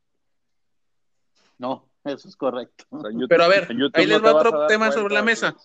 no, 1.59 1.86
eso 2.09 2.27
es 2.27 2.35
correcto. 2.35 2.85
O 2.89 3.01
sea, 3.01 3.09
en 3.11 3.17
YouTube- 3.17 3.29
Pero 3.29 3.43
a 3.43 3.47
ver, 3.47 3.67
ahí 3.69 3.75
no 3.77 4.13
les 4.13 4.21
te 4.21 4.31
va 4.31 4.35
otro 4.35 4.67
tema 4.67 4.87
cuenta 4.87 4.99
sobre 5.01 5.13
la 5.13 5.23
mesa. 5.23 5.55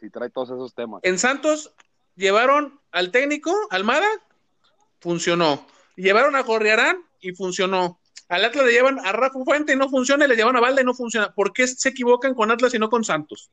Sí 0.00 0.10
trae 0.10 0.30
todos 0.30 0.50
esos 0.50 0.74
temas. 0.74 1.00
En 1.02 1.18
Santos 1.18 1.72
llevaron 2.16 2.78
al 2.92 3.10
técnico, 3.10 3.52
Almada, 3.70 4.06
funcionó. 5.00 5.66
Llevaron 5.96 6.36
a 6.36 6.42
Gorriarán 6.42 6.98
y 7.20 7.32
funcionó. 7.32 7.98
Al 8.28 8.44
Atlas 8.44 8.66
le 8.66 8.72
llevan 8.72 8.98
a 9.04 9.12
Rafa 9.12 9.38
Fuente 9.44 9.74
y 9.74 9.76
no 9.76 9.88
funciona, 9.88 10.24
y 10.24 10.28
le 10.28 10.36
llevan 10.36 10.56
a 10.56 10.60
Valde 10.60 10.82
y 10.82 10.84
no 10.84 10.94
funciona. 10.94 11.32
¿Por 11.32 11.52
qué 11.52 11.66
se 11.66 11.90
equivocan 11.90 12.34
con 12.34 12.50
Atlas 12.50 12.74
y 12.74 12.78
no 12.78 12.88
con 12.88 13.04
Santos? 13.04 13.50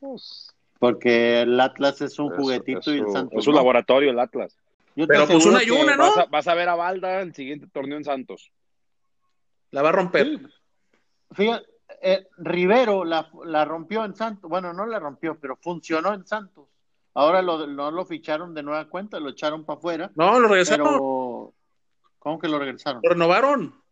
Pues, 0.00 0.54
Porque 0.78 1.42
el 1.42 1.60
Atlas 1.60 2.00
es 2.00 2.18
un 2.18 2.30
juguetito 2.30 2.80
es 2.80 2.86
y 2.88 2.98
el 2.98 3.12
Santos. 3.12 3.38
Es 3.40 3.46
un 3.46 3.52
no. 3.52 3.60
laboratorio 3.60 4.10
el 4.10 4.18
Atlas. 4.18 4.56
Yo 4.94 5.06
Pero 5.06 5.26
pues 5.26 5.44
una 5.44 5.62
y 5.62 5.70
una, 5.70 5.94
¿no? 5.94 6.08
Vas 6.08 6.18
a, 6.18 6.24
vas 6.24 6.48
a 6.48 6.54
ver 6.54 6.70
a 6.70 6.74
Valda 6.74 7.20
en 7.20 7.28
el 7.28 7.34
siguiente 7.34 7.66
torneo 7.66 7.98
en 7.98 8.04
Santos. 8.04 8.50
La 9.70 9.82
va 9.82 9.88
a 9.90 9.92
romper. 9.92 10.26
Sí. 10.26 10.46
Fíjate, 11.32 11.66
eh, 12.02 12.28
Rivero 12.38 13.04
la, 13.04 13.30
la 13.44 13.64
rompió 13.64 14.04
en 14.04 14.14
Santos. 14.14 14.48
Bueno, 14.48 14.72
no 14.72 14.86
la 14.86 14.98
rompió, 14.98 15.38
pero 15.38 15.56
funcionó 15.56 16.14
en 16.14 16.26
Santos. 16.26 16.68
Ahora 17.14 17.40
lo, 17.42 17.66
no 17.66 17.90
lo 17.90 18.04
ficharon 18.04 18.54
de 18.54 18.62
nueva 18.62 18.88
cuenta, 18.88 19.18
lo 19.18 19.30
echaron 19.30 19.64
para 19.64 19.78
afuera. 19.78 20.10
No, 20.14 20.38
lo 20.38 20.48
regresaron, 20.48 20.86
Pero, 20.86 21.54
¿cómo 22.18 22.38
que 22.38 22.48
lo 22.48 22.58
regresaron? 22.58 23.00
lo 23.02 23.10
renovaron. 23.10 23.82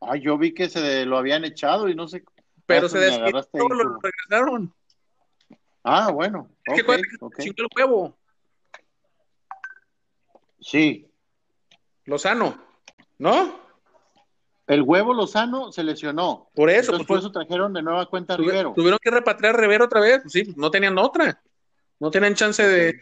Ay, 0.00 0.20
yo 0.20 0.36
vi 0.36 0.52
que 0.52 0.68
se 0.68 1.04
lo 1.06 1.16
habían 1.16 1.44
echado 1.44 1.88
y 1.88 1.94
no 1.94 2.06
sé. 2.08 2.24
Pero 2.66 2.86
Ah, 2.86 2.88
se 2.88 2.98
me 2.98 3.04
despidió, 3.32 3.68
lo 3.68 3.84
Curro. 3.84 3.98
regresaron. 4.02 4.74
Ah, 5.84 6.10
bueno. 6.10 6.50
Es 6.64 6.74
que 6.74 6.80
ok, 6.80 6.84
acuérdate 6.84 7.08
que 7.08 7.24
ok. 7.24 7.38
chingó 7.38 7.54
el 7.62 7.68
huevo. 7.76 8.18
Sí. 10.60 11.08
Lozano, 12.04 12.56
¿no? 13.18 13.60
El 14.66 14.82
huevo 14.82 15.14
Lozano 15.14 15.70
se 15.70 15.84
lesionó. 15.84 16.48
Por 16.54 16.70
eso, 16.70 16.92
Entonces, 16.92 17.06
pues, 17.06 17.06
por 17.06 17.18
eso 17.18 17.32
trajeron 17.32 17.72
de 17.72 17.82
nueva 17.82 18.06
cuenta 18.06 18.34
a 18.34 18.36
Rivero. 18.36 18.72
Tuvieron 18.74 18.98
que 19.00 19.10
repatriar 19.10 19.54
a 19.54 19.58
Rivero 19.58 19.84
otra 19.84 20.00
vez, 20.00 20.22
pues 20.22 20.32
sí, 20.32 20.54
no 20.56 20.70
tenían 20.70 20.98
otra. 20.98 21.40
No 22.00 22.10
tenían 22.10 22.34
chance 22.34 22.62
de. 22.66 23.00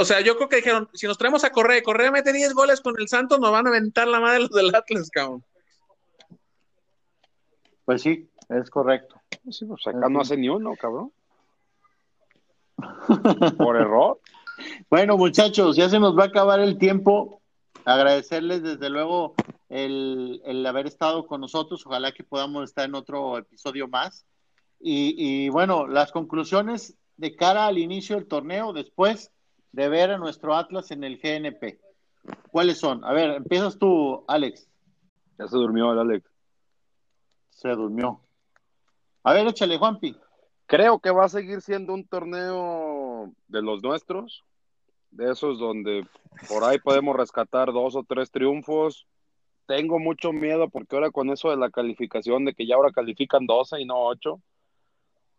O 0.00 0.04
sea, 0.04 0.20
yo 0.20 0.36
creo 0.36 0.48
que 0.48 0.56
dijeron: 0.56 0.88
si 0.92 1.06
nos 1.06 1.16
traemos 1.16 1.44
a 1.44 1.50
Correa 1.50 1.82
Correa 1.82 2.10
mete 2.10 2.32
10 2.32 2.52
goles 2.52 2.80
con 2.80 2.94
el 2.98 3.08
Santos, 3.08 3.38
nos 3.38 3.52
van 3.52 3.66
a 3.66 3.70
aventar 3.70 4.08
la 4.08 4.20
madre 4.20 4.40
los 4.40 4.50
del 4.50 4.74
Atlas, 4.74 5.08
cabrón. 5.10 5.44
Pues 7.84 8.02
sí, 8.02 8.28
es 8.48 8.68
correcto. 8.68 9.20
Sí, 9.50 9.64
pues 9.64 9.86
acá 9.86 10.08
no 10.08 10.20
hace 10.20 10.36
ni 10.36 10.48
uno, 10.48 10.74
cabrón. 10.76 11.12
Por 13.56 13.76
error. 13.76 14.20
Bueno, 14.90 15.16
muchachos, 15.16 15.76
ya 15.76 15.88
se 15.88 16.00
nos 16.00 16.18
va 16.18 16.24
a 16.24 16.26
acabar 16.26 16.58
el 16.60 16.76
tiempo. 16.76 17.40
Agradecerles 17.84 18.62
desde 18.62 18.90
luego 18.90 19.34
el, 19.68 20.40
el 20.44 20.64
haber 20.66 20.86
estado 20.86 21.26
con 21.26 21.40
nosotros. 21.40 21.86
Ojalá 21.86 22.12
que 22.12 22.24
podamos 22.24 22.64
estar 22.64 22.84
en 22.84 22.94
otro 22.94 23.38
episodio 23.38 23.88
más. 23.88 24.26
Y, 24.80 25.14
y 25.16 25.48
bueno, 25.48 25.86
las 25.86 26.12
conclusiones 26.12 26.96
de 27.16 27.34
cara 27.34 27.66
al 27.66 27.78
inicio 27.78 28.16
del 28.16 28.28
torneo 28.28 28.72
después 28.72 29.32
de 29.72 29.88
ver 29.88 30.10
a 30.10 30.18
nuestro 30.18 30.54
Atlas 30.54 30.90
en 30.90 31.04
el 31.04 31.18
GNP. 31.18 31.80
¿Cuáles 32.50 32.78
son? 32.78 33.04
A 33.04 33.12
ver, 33.12 33.30
empiezas 33.30 33.78
tú, 33.78 34.24
Alex. 34.28 34.68
Ya 35.38 35.46
se 35.46 35.56
durmió 35.56 35.92
el 35.92 35.98
Alex. 35.98 36.30
Se 37.50 37.68
durmió. 37.70 38.20
A 39.22 39.32
ver, 39.32 39.46
échale, 39.46 39.78
Juanpi. 39.78 40.16
Creo 40.66 40.98
que 40.98 41.10
va 41.10 41.24
a 41.24 41.28
seguir 41.28 41.60
siendo 41.62 41.94
un 41.94 42.06
torneo 42.06 43.32
de 43.46 43.62
los 43.62 43.82
nuestros, 43.82 44.44
de 45.10 45.32
esos 45.32 45.58
donde 45.58 46.06
por 46.48 46.62
ahí 46.64 46.78
podemos 46.78 47.16
rescatar 47.16 47.72
dos 47.72 47.96
o 47.96 48.04
tres 48.04 48.30
triunfos. 48.30 49.06
Tengo 49.68 49.98
mucho 49.98 50.32
miedo 50.32 50.70
porque 50.70 50.96
ahora 50.96 51.10
con 51.10 51.28
eso 51.28 51.50
de 51.50 51.58
la 51.58 51.68
calificación, 51.68 52.46
de 52.46 52.54
que 52.54 52.66
ya 52.66 52.76
ahora 52.76 52.90
califican 52.90 53.44
12 53.44 53.78
y 53.78 53.84
no 53.84 53.98
8, 54.06 54.40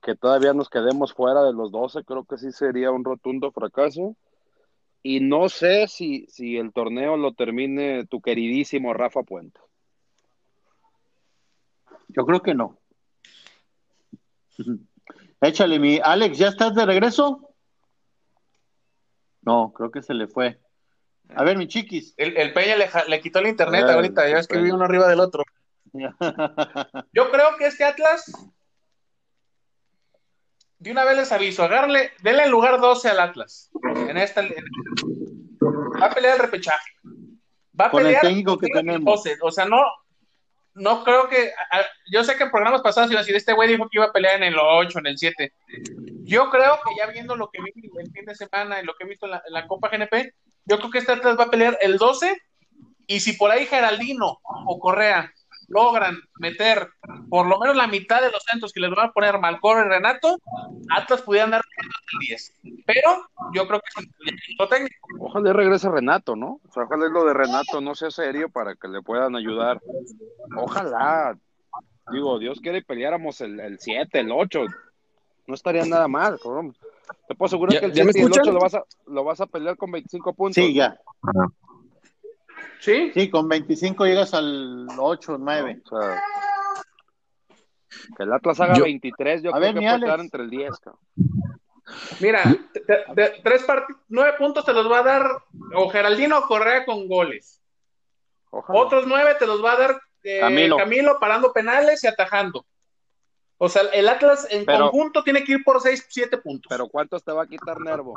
que 0.04 0.16
todavía 0.16 0.54
nos 0.54 0.70
quedemos 0.70 1.16
fuera 1.16 1.42
de 1.42 1.52
los 1.52 1.72
12, 1.72 2.04
creo 2.04 2.26
que 2.26 2.38
sí 2.38 2.52
sería 2.52 2.92
un 2.92 3.04
rotundo 3.04 3.52
fracaso. 3.52 4.16
Y 5.02 5.20
no 5.20 5.50
sé 5.50 5.88
si, 5.88 6.28
si 6.28 6.58
el 6.58 6.74
torneo 6.74 7.18
lo 7.18 7.34
termine 7.34 8.06
tu 8.06 8.22
queridísimo 8.22 8.94
Rafa 8.94 9.24
Puente. 9.24 9.60
Yo 12.10 12.24
creo 12.24 12.44
que 12.44 12.54
no. 12.54 12.78
Échale, 15.42 15.80
mi 15.80 16.00
Alex, 16.04 16.38
¿ya 16.38 16.50
estás 16.50 16.76
de 16.76 16.86
regreso? 16.86 17.56
No, 19.42 19.74
creo 19.74 19.90
que 19.90 20.04
se 20.04 20.14
le 20.14 20.28
fue. 20.28 20.60
A 21.36 21.44
ver, 21.44 21.58
mi 21.58 21.68
chiquis. 21.68 22.14
El, 22.18 22.36
el 22.38 22.54
Peña 22.54 22.76
le, 22.76 23.22
quitó 23.22 23.40
el 23.40 23.48
internet 23.48 23.86
Ah, 23.88 23.94
ahorita, 23.94 24.28
ya 24.28 24.36
ves 24.36 24.48
que 24.48 24.58
vi 24.58 24.72
uno 24.72 24.86
arriba 24.86 25.08
del 25.08 25.20
otro. 25.20 25.44
Yo 25.94 27.32
creo 27.32 27.56
que 27.58 27.68
este 27.68 27.84
Atlas, 27.84 28.32
de 30.80 30.92
una 30.92 31.04
vez 31.06 31.18
les 31.18 31.32
aviso, 31.32 31.64
agarle, 31.64 32.12
denle 32.22 32.44
el 32.46 32.52
lugar 32.52 32.80
12 32.80 33.10
al 33.10 33.20
Atlas. 33.20 33.70
En 34.08 34.18
esta, 34.18 34.42
en- 34.42 34.54
va 36.02 36.08
a 36.08 36.14
pelear 36.14 36.36
el 36.36 36.42
repechaje. 36.42 36.92
Va 37.80 37.86
a 37.88 37.92
Con 37.92 38.02
el 38.02 38.08
pelear 38.08 38.22
técnico 38.24 38.58
que 38.58 38.68
el 38.68 38.72
tenemos. 38.74 39.24
12. 39.24 39.38
O 39.42 39.52
sea, 39.52 39.66
no, 39.66 39.82
no 40.76 41.04
creo 41.04 41.28
que. 41.30 41.52
a- 41.72 41.86
yo 42.12 42.24
sé 42.24 42.38
que 42.38 42.44
en 42.44 42.52
programas 42.52 42.82
pasados 42.82 43.12
iba 43.12 43.20
a 43.20 43.24
decir, 43.24 43.36
este 43.36 43.54
güey 43.54 43.70
dijo 43.70 43.84
que 43.90 43.98
iba 43.98 44.06
a 44.06 44.12
pelear 44.14 44.38
en 44.38 44.44
el 44.44 44.56
8, 44.60 45.00
en 45.00 45.08
el 45.08 45.18
7. 45.18 45.54
Yo 46.24 46.50
creo 46.50 46.80
que 46.86 46.96
ya 46.98 47.08
viendo 47.12 47.36
lo 47.36 47.50
que 47.50 47.62
vi 47.62 47.72
el 48.00 48.12
fin 48.12 48.26
de 48.26 48.36
semana 48.36 48.82
y 48.82 48.86
lo 48.86 48.96
que 48.96 49.04
he 49.04 49.08
visto 49.08 49.26
en 49.26 49.32
la, 49.34 49.44
en 49.46 49.54
la 49.54 49.68
Copa 49.68 49.90
GNP, 49.90 50.34
yo 50.70 50.78
creo 50.78 50.92
que 50.92 51.00
este 51.00 51.12
Atlas 51.12 51.38
va 51.38 51.46
a 51.46 51.52
pelear 51.52 51.78
el 51.82 51.98
12. 51.98 52.38
Y 53.08 53.20
si 53.22 53.34
por 53.34 53.50
ahí 53.50 53.66
Geraldino 53.66 54.40
o 54.44 54.80
Correa 54.80 55.34
logran 55.68 56.18
meter 56.40 56.90
por 57.30 57.48
lo 57.48 57.60
menos 57.60 57.76
la 57.76 57.88
mitad 57.88 58.22
de 58.22 58.32
los 58.32 58.44
centros 58.44 58.74
que 58.74 58.80
les 58.80 58.90
van 58.92 59.10
a 59.10 59.12
poner 59.12 59.40
Malcor 59.40 59.86
y 59.86 59.90
Renato, 59.90 60.38
Atlas 60.90 61.22
pudieran 61.22 61.52
dar 61.52 61.62
el 61.78 62.20
10. 62.28 62.54
Pero 62.86 63.28
yo 63.54 63.68
creo 63.68 63.80
que 63.80 64.04
es. 64.04 64.92
Ojalá 65.20 65.54
regrese 65.54 65.90
Renato, 65.90 66.36
¿no? 66.36 66.60
O 66.68 66.72
sea, 66.72 66.84
ojalá 66.84 67.08
lo 67.08 67.26
de 67.26 67.34
Renato 67.34 67.82
no 67.82 67.96
sea 67.96 68.12
serio 68.12 68.50
para 68.50 68.76
que 68.76 68.88
le 68.88 69.02
puedan 69.02 69.36
ayudar. 69.36 69.82
Ojalá. 70.56 71.38
Digo, 72.12 72.40
Dios 72.40 72.60
quiere 72.60 72.82
peleáramos 72.82 73.42
el 73.42 73.78
7, 73.80 74.20
el 74.20 74.32
8. 74.32 74.66
No 75.48 75.54
estaría 75.56 75.86
nada 75.86 76.08
mal, 76.08 76.40
cabrón. 76.42 76.76
Te 77.28 77.36
puedo 77.36 77.47
asegurar 77.47 77.74
¿Ya- 77.74 77.80
que 77.82 77.86
el 77.88 77.93
ya 77.93 78.03
me 78.05 78.12
7 78.14 78.20
y 78.20 78.22
el 78.22 78.32
escuchan? 78.32 78.41
8 78.47 78.51
lo 78.53 78.60
vas, 78.60 78.74
a, 78.76 78.84
lo 79.07 79.24
vas 79.24 79.41
a 79.41 79.45
pelear 79.47 79.78
con 79.78 79.91
25 79.91 80.34
puntos. 80.34 80.55
Sí, 80.55 80.74
ya. 80.74 80.97
¿Sí? 82.80 83.12
Sí, 83.14 83.30
con 83.30 83.47
25 83.49 84.05
llegas 84.05 84.34
al 84.34 84.88
8, 84.97 85.38
9. 85.38 85.82
O 85.91 85.99
sea, 85.99 86.24
que 88.16 88.24
el 88.24 88.34
Atlas 88.34 88.60
haga 88.62 88.76
Yo- 88.76 88.84
23, 88.84 89.41
yo 89.43 89.49
A 89.49 89.53
creo 89.53 89.62
ver, 89.62 89.74
que 89.82 89.88
puede 89.88 89.99
quedar 90.01 90.20
entre 90.22 90.43
el 90.43 90.49
10. 90.49 90.80
cabrón. 90.80 91.01
Mira, 92.20 92.43
te- 92.72 92.82
te- 92.82 93.41
tres 93.43 93.66
part- 93.68 93.88
nueve 94.10 94.34
puntos 94.38 94.64
te 94.64 94.74
los 94.74 94.89
va 94.91 94.99
a 94.99 95.03
dar 95.03 95.28
o 95.76 95.89
Geraldino 95.89 96.41
Correa 96.43 96.86
con 96.86 97.07
goles. 97.07 97.62
Ojalá. 98.51 98.80
Otros 98.80 99.05
nueve 99.07 99.36
te 99.39 99.47
los 99.47 99.64
va 99.64 99.74
a 99.74 99.78
dar 99.78 100.01
eh, 100.24 100.39
Camilo. 100.39 100.78
Camilo. 100.78 101.20
parando 101.20 101.51
penales 101.51 102.03
y 102.03 102.07
atajando. 102.07 102.66
O 103.62 103.68
sea, 103.70 103.82
el 103.93 104.07
Atlas 104.07 104.47
en 104.49 104.66
Pero- 104.66 104.89
conjunto 104.89 105.24
tiene 105.24 105.43
que 105.43 105.51
ir 105.53 105.64
por 105.64 105.80
seis, 105.82 106.05
siete 106.10 106.38
puntos. 106.38 106.68
Pero 106.70 106.88
¿cuántos 106.88 107.24
te 107.24 107.32
va 107.32 107.43
a 107.43 107.47
quitar 107.47 107.80
Nervo? 107.82 108.14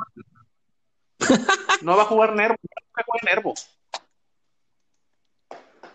no 1.83 1.95
va 1.97 2.03
a 2.03 2.05
jugar 2.05 2.33
Nervo, 2.33 2.55
no 2.63 3.29
Nervo. 3.29 3.53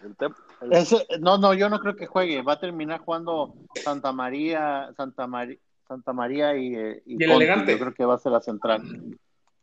El 0.04 0.16
tem- 0.16 0.34
el- 0.60 0.72
Ese, 0.74 1.06
no, 1.20 1.38
no, 1.38 1.54
yo 1.54 1.68
no 1.68 1.80
creo 1.80 1.96
que 1.96 2.06
juegue. 2.06 2.42
Va 2.42 2.52
a 2.54 2.60
terminar 2.60 3.00
jugando 3.00 3.54
Santa 3.82 4.12
María, 4.12 4.90
Santa 4.96 5.26
María, 5.26 5.56
Santa 5.88 6.12
María 6.12 6.54
y, 6.56 6.74
eh, 6.76 7.02
Y 7.06 7.22
el 7.24 7.30
elegante. 7.32 7.72
Yo 7.72 7.78
creo 7.78 7.94
que 7.94 8.04
va 8.04 8.14
a 8.14 8.18
ser 8.18 8.32
la 8.32 8.40
central. 8.40 8.82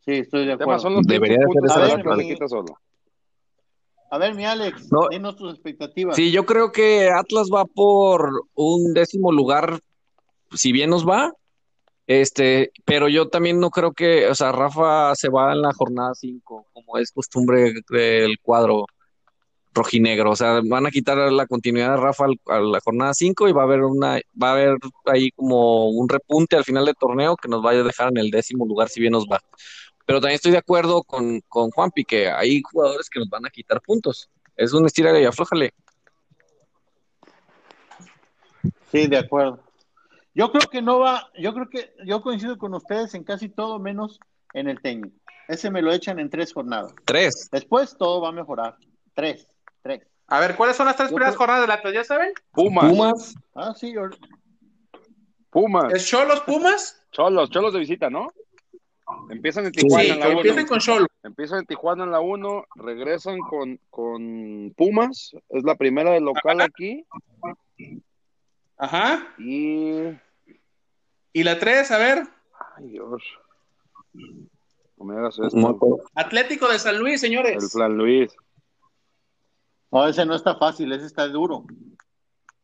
Sí, 0.01 0.11
estoy 0.13 0.45
de 0.45 0.53
acuerdo. 0.53 0.79
son 0.79 0.95
los 0.95 1.03
Debería 1.07 1.37
15 1.37 1.59
de 1.61 1.67
ser 1.69 1.77
esa 1.77 1.79
la 1.87 1.93
central. 1.95 2.17
le 2.17 2.23
quita 2.27 2.47
solo. 2.47 2.79
A 4.09 4.17
ver, 4.17 4.35
mi 4.35 4.45
Alex, 4.45 4.91
No. 4.91 5.09
dinos 5.09 5.35
tus 5.35 5.53
expectativas. 5.53 6.15
Sí, 6.15 6.31
yo 6.31 6.45
creo 6.45 6.71
que 6.71 7.09
Atlas 7.09 7.49
va 7.53 7.65
por 7.65 8.29
un 8.53 8.93
décimo 8.93 9.31
lugar, 9.31 9.79
si 10.53 10.71
bien 10.71 10.89
nos 10.89 11.07
va. 11.07 11.33
Este, 12.07 12.71
pero 12.85 13.07
yo 13.09 13.29
también 13.29 13.59
no 13.59 13.71
creo 13.71 13.91
que, 13.91 14.27
o 14.27 14.35
sea, 14.35 14.51
Rafa 14.51 15.15
se 15.15 15.29
va 15.29 15.53
en 15.53 15.61
la 15.63 15.73
jornada 15.73 16.13
5, 16.13 16.67
como 16.71 16.97
es 16.97 17.11
costumbre 17.11 17.73
del 17.89 18.37
cuadro 18.41 18.85
rojinegro. 19.73 20.31
O 20.31 20.35
sea, 20.35 20.61
van 20.63 20.85
a 20.85 20.91
quitar 20.91 21.17
la 21.31 21.47
continuidad 21.47 21.91
de 21.91 21.97
Rafa 21.97 22.25
a 22.47 22.59
la 22.59 22.79
jornada 22.79 23.13
5 23.13 23.49
y 23.49 23.51
va 23.51 23.63
a 23.63 23.65
haber 23.65 23.81
una, 23.81 24.21
va 24.41 24.49
a 24.49 24.51
haber 24.53 24.77
ahí 25.05 25.31
como 25.31 25.89
un 25.89 26.07
repunte 26.07 26.55
al 26.55 26.63
final 26.63 26.85
del 26.85 26.95
torneo 26.95 27.35
que 27.35 27.49
nos 27.49 27.61
vaya 27.61 27.81
a 27.81 27.83
dejar 27.83 28.09
en 28.09 28.17
el 28.17 28.31
décimo 28.31 28.65
lugar, 28.65 28.87
si 28.89 29.01
bien 29.01 29.11
nos 29.11 29.25
va. 29.25 29.41
Pero 30.05 30.19
también 30.21 30.35
estoy 30.35 30.51
de 30.51 30.57
acuerdo 30.59 31.03
con, 31.03 31.41
con 31.47 31.71
Juanpi 31.71 32.05
que 32.05 32.29
hay 32.29 32.61
jugadores 32.61 33.09
que 33.09 33.19
nos 33.19 33.29
van 33.29 33.45
a 33.45 33.49
quitar 33.49 33.81
puntos. 33.81 34.29
Es 34.55 34.71
un 34.73 34.85
estira 34.85 35.19
y 35.19 35.25
aflójale. 35.25 35.73
Sí, 38.91 39.07
de 39.07 39.17
acuerdo. 39.17 39.59
Yo 40.33 40.51
creo 40.51 40.69
que 40.69 40.81
no 40.81 40.99
va, 40.99 41.29
yo 41.37 41.53
creo 41.53 41.69
que 41.69 41.93
yo 42.05 42.21
coincido 42.21 42.57
con 42.57 42.73
ustedes 42.73 43.13
en 43.15 43.23
casi 43.23 43.49
todo 43.49 43.79
menos 43.79 44.19
en 44.53 44.67
el 44.67 44.81
técnico. 44.81 45.15
Ese 45.47 45.69
me 45.69 45.81
lo 45.81 45.91
echan 45.93 46.19
en 46.19 46.29
tres 46.29 46.53
jornadas. 46.53 46.93
Tres. 47.05 47.49
Después 47.51 47.95
todo 47.97 48.21
va 48.21 48.29
a 48.29 48.33
mejorar. 48.33 48.75
Tres, 49.13 49.47
tres. 49.81 50.01
A 50.27 50.39
ver, 50.39 50.55
¿cuáles 50.55 50.75
son 50.75 50.87
las 50.87 50.95
tres 50.95 51.09
Yo 51.09 51.15
primeras 51.15 51.35
creo- 51.35 51.39
jornadas 51.39 51.61
del 51.61 51.71
Atlas? 51.71 51.93
¿Ya 51.93 52.03
saben? 52.03 52.33
Pumas. 52.51 52.89
Pumas. 52.89 53.35
Ah, 53.53 53.73
sí, 53.75 53.93
yo- 53.93 54.09
Pumas. 55.51 55.93
¿Es 55.93 56.05
Cholos 56.07 56.41
Pumas? 56.41 57.01
Cholos, 57.11 57.49
Cholos 57.49 57.73
de 57.73 57.79
visita, 57.79 58.09
¿no? 58.09 58.27
Empiezan 59.29 59.65
en 59.65 59.71
Tijuana 59.71 60.03
Sí, 60.03 60.09
en 60.11 60.19
la 60.19 60.25
que 60.25 60.31
1. 60.31 60.39
empiecen 60.39 60.67
con 60.67 60.79
Cholos. 60.79 61.07
Empiezan 61.23 61.59
en 61.59 61.65
Tijuana 61.65 62.03
en 62.05 62.11
la 62.11 62.19
1, 62.21 62.65
regresan 62.75 63.37
con, 63.39 63.79
con 63.89 64.73
Pumas, 64.75 65.31
es 65.49 65.63
la 65.63 65.75
primera 65.75 66.11
de 66.11 66.21
local 66.21 66.61
aquí, 66.61 67.05
Ajá. 68.77 69.33
y... 69.37 70.09
Y 71.33 71.43
la 71.43 71.59
tres, 71.59 71.91
a 71.91 71.97
ver, 71.97 72.23
Ay, 72.77 72.87
Dios. 72.89 73.21
No 74.97 75.03
me 75.05 75.17
hagas 75.17 75.37
esto. 75.37 75.57
No. 75.57 75.77
Atlético 76.15 76.69
de 76.69 76.79
San 76.79 76.97
Luis, 76.97 77.19
señores. 77.19 77.61
El 77.61 77.69
Plan 77.69 77.97
Luis. 77.97 78.33
no, 79.91 80.07
ese 80.07 80.25
no 80.25 80.33
está 80.35 80.55
fácil, 80.55 80.91
ese 80.93 81.05
está 81.05 81.27
duro. 81.27 81.65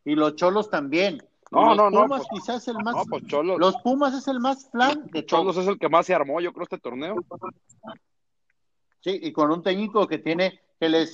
Y 0.05 0.15
los 0.15 0.35
cholos 0.37 0.69
también. 0.69 1.21
No, 1.51 1.75
no, 1.75 1.89
no, 1.89 2.03
Pumas 2.03 2.27
pues- 2.29 2.41
quizás 2.41 2.67
el 2.69 2.75
más. 2.75 2.95
No, 2.95 3.05
pues 3.05 3.25
Cholos. 3.27 3.59
Los 3.59 3.75
Pumas 3.83 4.13
es 4.13 4.27
el 4.27 4.39
más 4.39 4.65
plan 4.65 5.05
de 5.11 5.25
Cholos 5.25 5.55
todos. 5.55 5.65
es 5.65 5.69
el 5.69 5.77
que 5.77 5.89
más 5.89 6.05
se 6.05 6.13
armó, 6.15 6.39
yo 6.39 6.53
creo, 6.53 6.63
este 6.63 6.77
torneo. 6.77 7.15
Sí, 9.01 9.19
y 9.21 9.31
con 9.33 9.51
un 9.51 9.61
técnico 9.61 10.07
que 10.07 10.19
tiene, 10.19 10.61
que 10.79 10.87
les, 10.87 11.13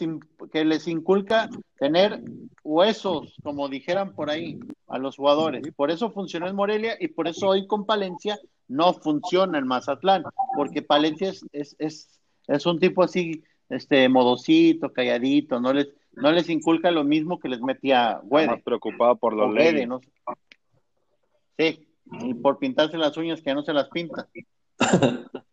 que 0.51 0.65
les 0.65 0.87
inculca 0.87 1.49
tener 1.79 2.21
huesos, 2.63 3.33
como 3.43 3.67
dijeran 3.67 4.13
por 4.13 4.29
ahí, 4.29 4.59
a 4.87 4.99
los 4.99 5.15
jugadores. 5.15 5.65
Y 5.65 5.71
por 5.71 5.89
eso 5.89 6.11
funcionó 6.11 6.47
en 6.47 6.55
Morelia 6.55 6.97
y 6.99 7.07
por 7.07 7.27
eso 7.27 7.47
hoy 7.47 7.65
con 7.65 7.85
Palencia 7.85 8.37
no 8.67 8.93
funciona 8.93 9.57
en 9.57 9.65
Mazatlán, 9.65 10.23
porque 10.55 10.81
Palencia 10.81 11.29
es, 11.29 11.45
es, 11.51 11.75
es, 11.79 12.19
es 12.47 12.65
un 12.65 12.79
tipo 12.79 13.01
así, 13.03 13.43
este, 13.69 14.07
modosito, 14.09 14.91
calladito, 14.91 15.59
no 15.59 15.73
les, 15.73 15.87
no 16.17 16.31
les 16.31 16.49
inculca 16.49 16.91
lo 16.91 17.03
mismo 17.03 17.39
que 17.39 17.47
les 17.49 17.61
metía 17.61 18.19
Está 18.23 18.51
más 18.51 18.61
preocupado 18.63 19.15
por 19.15 19.33
los 19.33 19.53
leyes. 19.53 19.87
no 19.87 19.99
sé. 19.99 20.09
Sí, 21.57 21.87
y 22.21 22.33
por 22.35 22.59
pintarse 22.59 22.97
las 22.97 23.15
uñas 23.17 23.39
que 23.41 23.45
ya 23.47 23.55
no 23.55 23.63
se 23.63 23.73
las 23.73 23.89
pinta. 23.89 24.27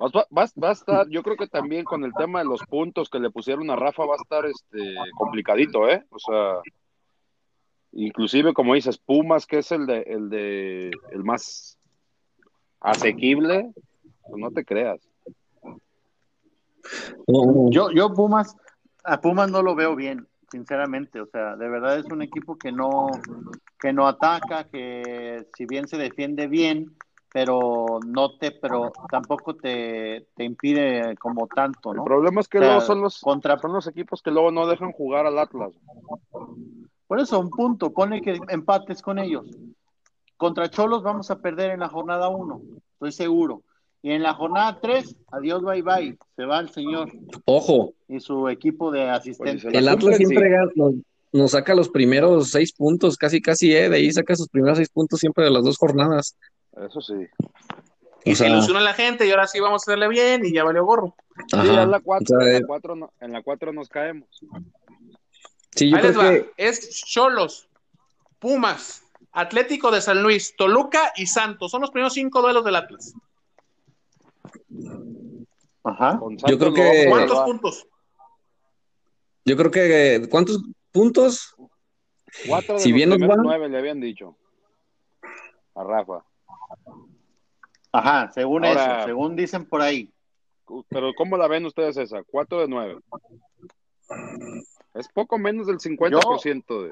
Va, 0.00 0.06
va- 0.14 0.46
va 0.62 0.68
a 0.68 0.72
estar, 0.72 1.08
yo 1.08 1.24
creo 1.24 1.36
que 1.36 1.48
también 1.48 1.84
con 1.84 2.04
el 2.04 2.12
tema 2.14 2.38
de 2.38 2.44
los 2.44 2.60
puntos 2.66 3.10
que 3.10 3.18
le 3.18 3.30
pusieron 3.30 3.68
a 3.68 3.74
Rafa 3.74 4.06
va 4.06 4.14
a 4.14 4.22
estar 4.22 4.46
este 4.46 4.94
complicadito, 5.16 5.88
¿eh? 5.88 6.04
O 6.10 6.18
sea, 6.20 6.60
inclusive 7.90 8.54
como 8.54 8.74
dices, 8.74 8.96
Pumas, 8.96 9.44
que 9.44 9.58
es 9.58 9.72
el 9.72 9.86
de 9.86 10.02
el 10.02 10.30
de 10.30 10.90
el 11.10 11.24
más 11.24 11.80
asequible, 12.78 13.72
pues 14.22 14.40
no 14.40 14.52
te 14.52 14.64
creas. 14.64 15.00
Yo, 17.70 17.90
yo 17.90 18.14
Pumas, 18.14 18.56
a 19.08 19.20
Pumas 19.20 19.50
no 19.50 19.62
lo 19.62 19.74
veo 19.74 19.96
bien, 19.96 20.26
sinceramente. 20.50 21.20
O 21.20 21.26
sea, 21.26 21.56
de 21.56 21.68
verdad 21.68 21.98
es 21.98 22.04
un 22.06 22.22
equipo 22.22 22.56
que 22.56 22.72
no, 22.72 23.08
que 23.80 23.92
no 23.92 24.06
ataca, 24.06 24.64
que 24.64 25.46
si 25.54 25.66
bien 25.66 25.88
se 25.88 25.96
defiende 25.96 26.46
bien, 26.46 26.96
pero 27.32 28.00
no 28.06 28.36
te, 28.38 28.52
pero 28.52 28.92
tampoco 29.10 29.54
te, 29.54 30.28
te 30.34 30.44
impide 30.44 31.16
como 31.18 31.46
tanto, 31.46 31.90
El 31.92 31.98
¿no? 31.98 32.04
problema 32.04 32.40
es 32.40 32.48
que 32.48 32.58
O 32.58 32.62
sea, 32.62 32.70
luego 32.70 32.86
son 32.86 33.00
los 33.02 33.20
contra, 33.20 33.58
son 33.58 33.72
los 33.72 33.86
equipos 33.86 34.22
que 34.22 34.30
luego 34.30 34.50
no 34.50 34.66
dejan 34.66 34.92
jugar 34.92 35.26
al 35.26 35.38
Atlas. 35.38 35.72
por 37.06 37.20
eso 37.20 37.38
un 37.38 37.50
punto, 37.50 37.92
pone 37.92 38.22
que 38.22 38.38
empates 38.48 39.02
con 39.02 39.18
ellos. 39.18 39.46
Contra 40.36 40.70
Cholos 40.70 41.02
vamos 41.02 41.30
a 41.30 41.40
perder 41.40 41.72
en 41.72 41.80
la 41.80 41.88
jornada 41.88 42.28
1, 42.28 42.60
estoy 42.92 43.12
seguro. 43.12 43.62
Y 44.02 44.12
en 44.12 44.22
la 44.22 44.32
jornada 44.34 44.78
3, 44.80 45.16
adiós, 45.32 45.62
bye 45.62 45.82
bye, 45.82 46.16
se 46.36 46.44
va 46.44 46.60
el 46.60 46.70
señor 46.70 47.10
Ojo, 47.46 47.94
y 48.08 48.20
su 48.20 48.48
equipo 48.48 48.90
de 48.92 49.08
asistentes. 49.10 49.62
Se 49.62 49.76
el 49.76 49.84
la 49.84 49.92
Atlas 49.92 50.16
siempre 50.16 50.44
sí. 50.44 50.50
gana- 50.50 50.70
nos, 50.76 50.94
nos 51.32 51.50
saca 51.50 51.74
los 51.74 51.88
primeros 51.88 52.50
seis 52.50 52.72
puntos, 52.72 53.16
casi 53.16 53.40
casi, 53.42 53.74
¿eh? 53.74 53.88
De 53.88 53.96
ahí 53.96 54.12
saca 54.12 54.36
sus 54.36 54.48
primeros 54.48 54.78
seis 54.78 54.88
puntos 54.88 55.18
siempre 55.18 55.44
de 55.44 55.50
las 55.50 55.64
dos 55.64 55.76
jornadas. 55.76 56.36
Eso 56.80 57.00
sí. 57.00 57.14
Y 58.24 58.32
O 58.32 58.34
se 58.36 58.44
sea, 58.44 58.48
ilusiona 58.48 58.80
la 58.80 58.94
gente 58.94 59.26
y 59.26 59.30
ahora 59.30 59.46
sí 59.48 59.58
vamos 59.58 59.82
a 59.82 59.90
hacerle 59.90 60.06
bien 60.08 60.44
y 60.44 60.52
ya 60.52 60.62
valió 60.62 60.84
gorro. 60.84 61.14
Sí, 61.48 61.56
ajá. 61.56 61.82
en 61.82 61.90
la 61.90 62.00
4, 62.00 62.36
O 62.36 62.40
sea, 62.40 62.48
en 62.50 62.56
eh, 62.56 62.60
la 62.60 62.66
4 62.66 62.96
no- 62.96 63.12
en 63.20 63.32
la 63.32 63.42
4 63.42 63.72
nos 63.72 63.88
caemos. 63.88 64.28
sí, 65.74 65.90
yo 65.90 65.96
Ahí 65.96 66.02
les 66.04 66.18
va. 66.18 66.30
que 66.30 66.50
Es 66.56 67.04
Cholos, 67.04 67.68
Pumas, 68.38 69.02
Atlético 69.32 69.90
de 69.90 70.00
San 70.00 70.22
Luis, 70.22 70.54
Toluca 70.56 71.12
y 71.16 71.26
Santos. 71.26 71.70
Son 71.70 71.80
los 71.80 71.90
primeros 71.90 72.12
cinco 72.14 72.40
duelos 72.42 72.64
del 72.64 72.76
Atlas. 72.76 73.12
Ajá. 75.84 76.20
Yo 76.48 76.58
creo 76.58 76.72
que- 76.74 77.06
¿Cuántos 77.08 77.40
puntos? 77.40 77.86
yo 79.44 79.56
creo 79.56 79.70
que 79.70 80.28
¿cuántos 80.30 80.62
puntos? 80.92 81.54
Cuatro 82.46 82.74
de 82.74 82.80
Si 82.80 82.90
los 82.90 82.96
bien 82.96 83.08
nos 83.10 83.18
nueve 83.38 83.68
le 83.68 83.78
habían 83.78 84.00
dicho. 84.00 84.36
A 85.74 85.82
Rafa. 85.84 86.24
Ajá, 87.92 88.30
según 88.32 88.64
Ahora- 88.64 88.98
eso, 88.98 89.06
según 89.06 89.36
dicen 89.36 89.64
por 89.66 89.80
ahí. 89.80 90.10
Pero 90.90 91.14
¿cómo 91.16 91.38
la 91.38 91.48
ven 91.48 91.64
ustedes 91.64 91.96
esa? 91.96 92.22
Cuatro 92.24 92.60
de 92.60 92.68
nueve. 92.68 92.98
Es 94.94 95.08
poco 95.08 95.38
menos 95.38 95.66
del 95.66 95.78
50% 95.78 96.82
de... 96.82 96.90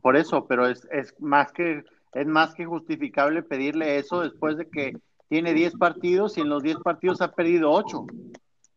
Por 0.00 0.16
eso, 0.16 0.46
pero 0.46 0.66
es, 0.68 0.86
es 0.90 1.14
más 1.18 1.52
que 1.52 1.82
es 2.12 2.26
más 2.26 2.54
que 2.54 2.64
justificable 2.64 3.42
pedirle 3.42 3.98
eso 3.98 4.22
después 4.22 4.56
de 4.56 4.66
que 4.70 4.96
tiene 5.28 5.54
10 5.54 5.74
partidos 5.74 6.36
y 6.38 6.40
en 6.42 6.48
los 6.48 6.62
10 6.62 6.78
partidos 6.78 7.20
ha 7.20 7.32
perdido 7.32 7.70
8. 7.72 7.98
O 8.00 8.06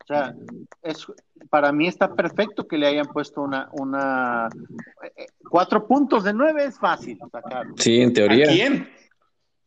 sea, 0.07 0.33
es, 0.81 1.05
para 1.49 1.71
mí 1.71 1.87
está 1.87 2.15
perfecto 2.15 2.67
que 2.67 2.77
le 2.79 2.87
hayan 2.87 3.05
puesto 3.07 3.41
una 3.41 3.69
una 3.73 4.49
eh, 5.15 5.27
cuatro 5.47 5.85
puntos 5.87 6.23
de 6.23 6.33
nueve 6.33 6.65
es 6.65 6.79
fácil 6.79 7.19
sacarlo 7.31 7.75
Sí, 7.77 8.01
en 8.01 8.09
¿A 8.09 8.13
teoría. 8.13 8.47
quién? 8.47 8.89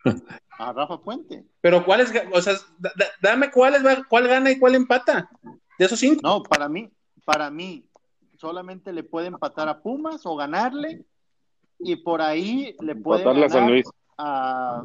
a 0.59 0.73
Rafa 0.73 0.99
Puente. 1.01 1.45
Pero 1.61 1.85
cuáles, 1.85 2.13
o 2.33 2.43
sea, 2.43 2.55
da- 2.79 2.93
da- 2.97 3.07
dame 3.23 3.51
cuáles, 3.53 3.87
va- 3.87 4.03
cuál 4.09 4.27
gana 4.27 4.51
y 4.51 4.59
cuál 4.59 4.75
empata. 4.75 5.31
De 5.79 5.85
esos 5.85 5.99
cinco. 6.01 6.21
No, 6.25 6.43
para 6.43 6.69
mí, 6.69 6.91
para 7.25 7.49
mí 7.51 7.87
solamente 8.37 8.93
le 8.93 9.05
puede 9.05 9.29
empatar 9.29 9.69
a 9.69 9.81
Pumas 9.81 10.27
o 10.27 10.35
ganarle 10.35 11.05
y 11.79 11.95
por 11.97 12.21
ahí 12.21 12.75
le 12.81 12.97
puede 12.97 13.21
Empatarle 13.23 13.47
a 13.47 13.49
San 13.49 13.69
Luis. 13.69 13.87
a 14.19 14.83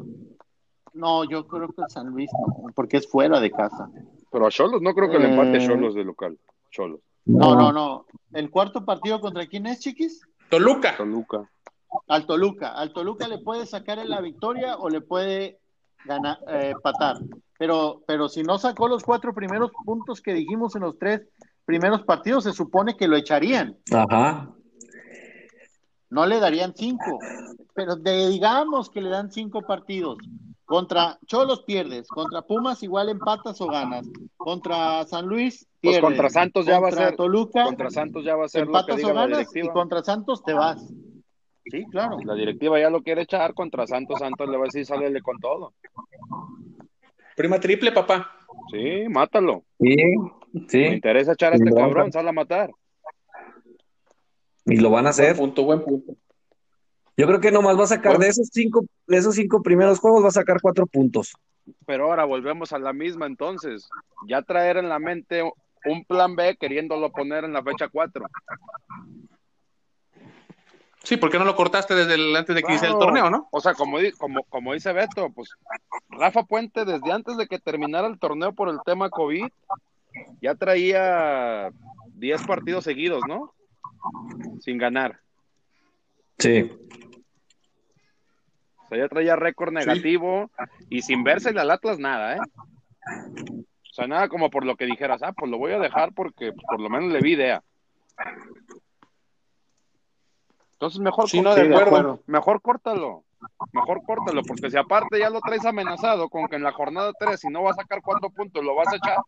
No, 0.94 1.24
yo 1.24 1.46
creo 1.46 1.68
que 1.68 1.82
San 1.88 2.08
Luis 2.08 2.30
no, 2.32 2.66
porque 2.74 2.96
es 2.98 3.08
fuera 3.08 3.40
de 3.40 3.50
casa. 3.50 3.90
Pero 4.30 4.46
a 4.46 4.50
Cholos 4.50 4.82
no 4.82 4.94
creo 4.94 5.10
que 5.10 5.18
le 5.18 5.30
empate 5.30 5.58
Eh. 5.58 5.66
Cholos 5.66 5.94
de 5.94 6.04
local. 6.04 6.38
Cholos, 6.70 7.00
No, 7.24 7.54
no, 7.54 7.72
no. 7.72 8.06
¿El 8.32 8.50
cuarto 8.50 8.84
partido 8.84 9.20
contra 9.20 9.46
quién 9.46 9.66
es, 9.66 9.80
chiquis? 9.80 10.20
Toluca. 10.50 10.96
Toluca. 10.96 11.48
Al 12.08 12.26
Toluca. 12.26 12.72
Al 12.74 12.92
Toluca 12.92 13.26
le 13.28 13.38
puede 13.38 13.64
sacar 13.66 13.98
en 13.98 14.10
la 14.10 14.20
victoria 14.20 14.76
o 14.76 14.88
le 14.90 15.00
puede 15.00 15.58
ganar, 16.04 16.38
eh, 16.48 16.72
empatar. 16.74 17.16
Pero, 17.58 18.02
pero 18.06 18.28
si 18.28 18.42
no 18.42 18.58
sacó 18.58 18.86
los 18.88 19.02
cuatro 19.02 19.34
primeros 19.34 19.70
puntos 19.84 20.20
que 20.20 20.32
dijimos 20.34 20.76
en 20.76 20.82
los 20.82 20.98
tres 20.98 21.22
primeros 21.64 22.02
partidos, 22.04 22.44
se 22.44 22.52
supone 22.52 22.96
que 22.96 23.08
lo 23.08 23.16
echarían. 23.16 23.76
Ajá. 23.92 24.50
No 26.10 26.24
le 26.26 26.40
darían 26.40 26.74
cinco. 26.74 27.18
Pero 27.74 27.96
de- 27.96 28.28
digamos 28.28 28.88
que 28.90 29.00
le 29.02 29.10
dan 29.10 29.30
cinco 29.30 29.62
partidos. 29.62 30.18
Contra 30.68 31.18
Cholos 31.26 31.62
pierdes, 31.62 32.06
contra 32.08 32.42
Pumas 32.42 32.82
igual 32.82 33.08
empatas 33.08 33.58
o 33.62 33.68
ganas, 33.68 34.06
contra 34.36 35.02
San 35.06 35.24
Luis 35.26 35.60
Pues 35.80 35.94
pierdes, 35.96 36.00
contra 36.02 36.28
Santos 36.28 36.66
ya 36.66 36.78
va 36.78 36.88
a 36.88 36.90
contra 36.90 37.06
ser- 37.06 37.16
Toluca 37.16 37.64
Contra 37.64 37.90
Santos 37.90 38.22
ya 38.22 38.36
va 38.36 38.44
a 38.44 38.48
ser 38.48 38.66
lo 38.66 38.72
que 38.72 38.78
empatas 38.78 38.96
diga 38.98 39.08
o 39.08 39.14
la 39.14 39.20
ganas 39.22 39.38
y 39.38 39.44
directiva. 39.46 39.72
contra 39.72 40.02
Santos 40.02 40.44
te 40.44 40.52
vas. 40.52 40.86
Sí, 41.64 41.84
claro. 41.90 42.18
La 42.22 42.34
directiva 42.34 42.78
ya 42.78 42.90
lo 42.90 43.02
quiere 43.02 43.22
echar 43.22 43.54
contra 43.54 43.86
Santos. 43.86 44.18
Santos 44.18 44.46
le 44.48 44.56
va 44.58 44.64
a 44.64 44.66
decir, 44.66 44.84
sálele 44.84 45.22
con 45.22 45.38
todo. 45.38 45.72
Prima 47.34 47.58
triple, 47.60 47.90
papá. 47.92 48.30
Sí, 48.70 49.04
mátalo. 49.08 49.64
Sí, 49.80 49.96
Me 50.52 50.68
sí. 50.68 50.80
interesa 50.84 51.32
echar 51.32 51.54
a 51.54 51.56
este 51.56 51.70
cabrón, 51.72 52.12
sal 52.12 52.28
a 52.28 52.32
matar. 52.32 52.70
Y 54.66 54.76
lo 54.76 54.90
van 54.90 54.98
a 54.98 55.00
Buen 55.00 55.06
hacer. 55.08 55.36
punto, 55.36 55.64
buen 55.64 55.82
punto. 55.82 56.12
Yo 57.18 57.26
creo 57.26 57.40
que 57.40 57.50
nomás 57.50 57.76
va 57.76 57.82
a 57.82 57.88
sacar 57.88 58.16
de 58.16 58.28
esos 58.28 58.48
cinco, 58.52 58.84
de 59.08 59.16
esos 59.16 59.34
cinco 59.34 59.60
primeros 59.60 59.98
juegos, 59.98 60.22
va 60.22 60.28
a 60.28 60.30
sacar 60.30 60.60
cuatro 60.62 60.86
puntos. 60.86 61.32
Pero 61.84 62.04
ahora 62.04 62.24
volvemos 62.24 62.72
a 62.72 62.78
la 62.78 62.92
misma 62.92 63.26
entonces. 63.26 63.88
Ya 64.28 64.40
traer 64.42 64.76
en 64.76 64.88
la 64.88 65.00
mente 65.00 65.42
un 65.84 66.04
plan 66.04 66.36
B 66.36 66.56
queriéndolo 66.56 67.10
poner 67.10 67.42
en 67.42 67.52
la 67.52 67.62
fecha 67.64 67.88
4. 67.88 68.24
Sí, 71.02 71.16
¿por 71.16 71.28
qué 71.28 71.40
no 71.40 71.44
lo 71.44 71.56
cortaste 71.56 71.96
desde 71.96 72.14
el, 72.14 72.36
antes 72.36 72.54
de 72.54 72.62
que 72.62 72.70
inicie 72.70 72.86
el 72.86 72.94
Claro. 72.94 73.06
torneo, 73.06 73.30
no? 73.30 73.48
O 73.50 73.60
sea, 73.60 73.74
como, 73.74 73.98
como, 74.16 74.44
como 74.44 74.74
dice 74.74 74.92
Beto, 74.92 75.30
pues 75.30 75.50
Rafa 76.10 76.44
Puente 76.44 76.84
desde 76.84 77.10
antes 77.10 77.36
de 77.36 77.48
que 77.48 77.58
terminara 77.58 78.06
el 78.06 78.20
torneo 78.20 78.52
por 78.52 78.68
el 78.68 78.78
tema 78.84 79.10
COVID, 79.10 79.46
ya 80.40 80.54
traía 80.54 81.72
10 82.14 82.42
partidos 82.46 82.84
seguidos, 82.84 83.22
¿no? 83.26 83.52
Sin 84.60 84.78
ganar. 84.78 85.18
Sí. 86.38 86.70
O 88.88 88.94
sea, 88.94 88.98
ya 88.98 89.08
traía 89.08 89.36
récord 89.36 89.70
negativo 89.70 90.50
y 90.88 91.02
sin 91.02 91.22
verse 91.22 91.50
al 91.50 91.70
Atlas 91.70 91.98
nada, 91.98 92.36
¿eh? 92.36 92.40
O 93.06 93.92
sea, 93.92 94.06
nada 94.06 94.28
como 94.30 94.48
por 94.48 94.64
lo 94.64 94.76
que 94.76 94.86
dijeras, 94.86 95.22
ah, 95.22 95.32
pues 95.32 95.50
lo 95.50 95.58
voy 95.58 95.72
a 95.72 95.78
dejar 95.78 96.14
porque 96.14 96.52
por 96.52 96.80
lo 96.80 96.88
menos 96.88 97.12
le 97.12 97.20
vi 97.20 97.32
idea. 97.34 97.62
Entonces 100.72 101.00
mejor, 101.00 101.28
Sí, 101.28 101.42
no, 101.42 101.54
de 101.54 101.74
acuerdo. 101.76 102.22
mejor 102.26 102.62
córtalo, 102.62 103.24
mejor 103.72 104.00
córtalo, 104.06 104.42
porque 104.42 104.70
si 104.70 104.78
aparte 104.78 105.18
ya 105.18 105.28
lo 105.28 105.40
traes 105.40 105.66
amenazado 105.66 106.30
con 106.30 106.46
que 106.48 106.56
en 106.56 106.62
la 106.62 106.72
jornada 106.72 107.12
3 107.18 107.40
si 107.40 107.48
no 107.48 107.64
va 107.64 107.72
a 107.72 107.74
sacar 107.74 108.00
cuatro 108.02 108.30
puntos 108.30 108.64
lo 108.64 108.74
vas 108.74 108.88
a 108.92 108.96
echar, 108.96 109.18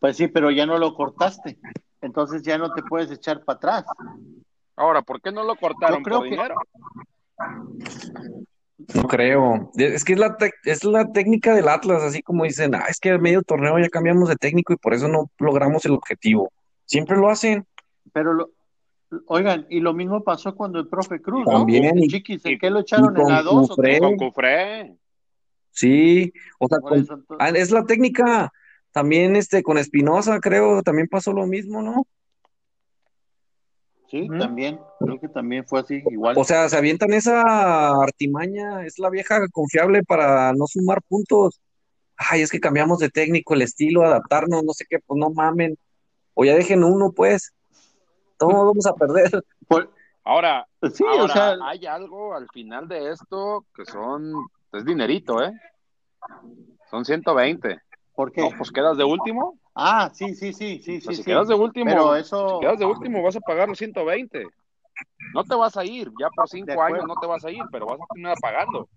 Pues 0.00 0.16
sí, 0.18 0.28
pero 0.28 0.50
ya 0.50 0.66
no 0.66 0.76
lo 0.78 0.94
cortaste. 0.94 1.58
Entonces 2.02 2.42
ya 2.42 2.58
no 2.58 2.74
te 2.74 2.82
puedes 2.82 3.10
echar 3.10 3.42
para 3.44 3.56
atrás. 3.56 3.84
Ahora, 4.76 5.02
¿por 5.02 5.20
qué 5.20 5.32
no 5.32 5.42
lo 5.44 5.56
cortaron 5.56 5.98
Yo 5.98 6.02
creo 6.02 6.18
por 6.18 6.24
que- 6.28 6.30
dinero? 6.34 6.54
No 8.94 9.04
creo. 9.04 9.70
Es 9.76 10.04
que 10.04 10.14
es 10.14 10.18
la, 10.18 10.36
tec- 10.36 10.52
es 10.64 10.84
la 10.84 11.10
técnica 11.12 11.54
del 11.54 11.68
Atlas, 11.68 12.02
así 12.02 12.22
como 12.22 12.44
dicen, 12.44 12.74
ah, 12.74 12.84
es 12.88 12.98
que 12.98 13.10
a 13.10 13.18
medio 13.18 13.42
torneo 13.42 13.78
ya 13.78 13.88
cambiamos 13.88 14.28
de 14.28 14.36
técnico 14.36 14.72
y 14.72 14.76
por 14.76 14.92
eso 14.94 15.08
no 15.08 15.30
logramos 15.38 15.84
el 15.84 15.92
objetivo. 15.92 16.52
Siempre 16.84 17.16
lo 17.16 17.28
hacen. 17.30 17.64
Pero 18.12 18.34
lo, 18.34 18.50
oigan, 19.26 19.66
y 19.70 19.80
lo 19.80 19.94
mismo 19.94 20.24
pasó 20.24 20.54
cuando 20.56 20.80
el 20.80 20.88
profe 20.88 21.22
Cruz, 21.22 21.46
¿no? 21.46 21.58
También, 21.58 21.96
y- 21.98 22.08
Chiquis, 22.08 22.44
¿en 22.44 22.58
qué 22.58 22.70
lo 22.70 22.80
echaron? 22.80 23.14
y 23.16 23.20
¿En 23.20 23.28
la 23.28 23.44
con 23.44 23.44
2 23.66 23.70
o? 23.70 23.76
Con 23.76 24.16
Cufré. 24.16 24.96
Sí, 25.70 26.32
o 26.58 26.68
sea, 26.68 26.78
Por 26.80 26.90
con- 26.90 27.00
eso, 27.00 27.14
entonces- 27.14 27.36
ah, 27.40 27.48
es 27.56 27.70
la 27.70 27.84
técnica. 27.84 28.52
También 28.90 29.36
este 29.36 29.62
con 29.62 29.78
Espinosa, 29.78 30.38
creo, 30.38 30.82
también 30.82 31.08
pasó 31.08 31.32
lo 31.32 31.46
mismo, 31.46 31.80
¿no? 31.82 32.06
Sí, 34.12 34.28
también. 34.38 34.78
Creo 35.00 35.18
que 35.18 35.28
también 35.28 35.64
fue 35.66 35.80
así, 35.80 36.02
igual. 36.10 36.36
O 36.36 36.44
sea, 36.44 36.68
se 36.68 36.76
avientan 36.76 37.14
esa 37.14 37.40
artimaña, 38.02 38.84
es 38.84 38.98
la 38.98 39.08
vieja 39.08 39.40
confiable 39.50 40.02
para 40.02 40.52
no 40.52 40.66
sumar 40.66 41.00
puntos. 41.08 41.58
Ay, 42.18 42.42
es 42.42 42.50
que 42.50 42.60
cambiamos 42.60 42.98
de 42.98 43.08
técnico, 43.08 43.54
el 43.54 43.62
estilo, 43.62 44.02
adaptarnos, 44.04 44.64
no 44.64 44.74
sé 44.74 44.84
qué, 44.86 44.98
pues 44.98 45.18
no 45.18 45.30
mamen. 45.30 45.78
O 46.34 46.44
ya 46.44 46.54
dejen 46.54 46.84
uno, 46.84 47.10
pues. 47.10 47.54
Todos 48.36 48.52
vamos 48.52 48.84
a 48.84 48.92
perder. 48.94 49.30
Por- 49.66 49.90
Ahora, 50.24 50.68
sí, 50.92 51.02
ahora 51.08 51.24
o 51.24 51.28
sea, 51.28 51.56
hay 51.64 51.86
algo 51.86 52.34
al 52.34 52.48
final 52.52 52.86
de 52.86 53.12
esto 53.12 53.64
que 53.74 53.86
son, 53.86 54.34
es 54.72 54.84
dinerito, 54.84 55.42
¿eh? 55.42 55.52
Son 56.90 57.04
120. 57.04 57.78
¿por 58.14 58.30
qué? 58.30 58.42
No, 58.42 58.50
pues 58.58 58.70
quedas 58.70 58.98
de 58.98 59.04
último. 59.04 59.58
Ah, 59.74 60.10
sí, 60.12 60.34
sí, 60.34 60.52
sí, 60.52 60.80
sí, 60.82 60.98
O 60.98 61.00
sea, 61.00 61.10
sí. 61.12 61.16
si 61.16 61.22
sí. 61.22 61.24
quedas 61.24 61.48
de 61.48 61.54
último, 61.54 61.86
Pero 61.90 62.14
eso, 62.14 62.48
si 62.48 62.60
quedas 62.66 62.78
de 62.78 62.84
último 62.84 63.22
vas 63.22 63.36
a 63.36 63.40
pagar 63.40 63.68
los 63.68 63.78
120. 63.78 64.48
No 65.34 65.44
te 65.44 65.54
vas 65.54 65.76
a 65.76 65.84
ir, 65.84 66.10
ya 66.20 66.28
por 66.28 66.48
cinco 66.48 66.82
años 66.82 67.06
no 67.06 67.16
te 67.16 67.26
vas 67.26 67.44
a 67.44 67.50
ir, 67.50 67.62
pero 67.70 67.86
vas 67.86 68.00
a 68.00 68.04
terminar 68.12 68.36
pagando. 68.40 68.88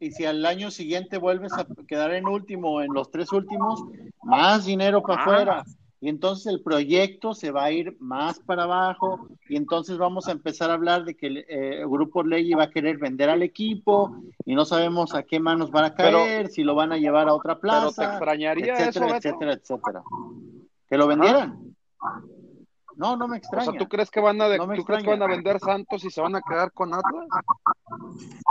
y 0.00 0.10
si 0.12 0.24
al 0.24 0.44
año 0.46 0.70
siguiente 0.70 1.18
vuelves 1.18 1.52
a 1.58 1.66
quedar 1.86 2.14
en 2.14 2.26
último, 2.26 2.80
en 2.80 2.94
los 2.94 3.10
tres 3.10 3.32
últimos, 3.32 3.84
más 4.22 4.64
dinero 4.64 5.02
para 5.02 5.22
Ah. 5.24 5.64
Y 6.04 6.10
entonces 6.10 6.52
el 6.52 6.60
proyecto 6.60 7.32
se 7.32 7.50
va 7.50 7.64
a 7.64 7.72
ir 7.72 7.96
más 7.98 8.38
para 8.38 8.64
abajo 8.64 9.26
y 9.48 9.56
entonces 9.56 9.96
vamos 9.96 10.28
a 10.28 10.32
empezar 10.32 10.70
a 10.70 10.74
hablar 10.74 11.06
de 11.06 11.16
que 11.16 11.28
el 11.28 11.46
eh, 11.48 11.82
Grupo 11.88 12.22
Ley 12.22 12.52
va 12.52 12.64
a 12.64 12.70
querer 12.70 12.98
vender 12.98 13.30
al 13.30 13.42
equipo 13.42 14.14
y 14.44 14.54
no 14.54 14.66
sabemos 14.66 15.14
a 15.14 15.22
qué 15.22 15.40
manos 15.40 15.70
van 15.70 15.86
a 15.86 15.94
Pero- 15.94 16.18
caer, 16.18 16.48
si 16.48 16.62
lo 16.62 16.74
van 16.74 16.92
a 16.92 16.98
llevar 16.98 17.26
a 17.30 17.32
otra 17.32 17.58
Pero 17.58 17.88
te 17.88 17.94
plaza, 17.94 18.10
extrañaría 18.10 18.74
etcétera, 18.74 19.06
eso, 19.06 19.16
etcétera, 19.16 19.52
etcétera. 19.54 20.02
¿Que 20.90 20.98
lo 20.98 21.06
vendieran? 21.06 21.74
No, 22.96 23.16
no 23.16 23.26
me 23.28 23.34
O 23.34 23.38
extraña. 23.38 23.70
sea, 23.72 23.78
¿tú 23.78 23.88
crees 23.88 24.10
que 24.10 24.20
van 24.20 24.40
a 24.40 24.48
de- 24.48 24.58
No 24.58 24.66
me 24.66 24.76
tú 24.76 24.84
crees 24.84 25.02
que 25.02 25.10
van 25.10 25.22
a 25.22 25.26
vender 25.26 25.58
Santos 25.60 26.04
y 26.04 26.10
se 26.10 26.20
van 26.20 26.36
a 26.36 26.40
quedar 26.42 26.72
con 26.72 26.92
Atlas? 26.94 27.26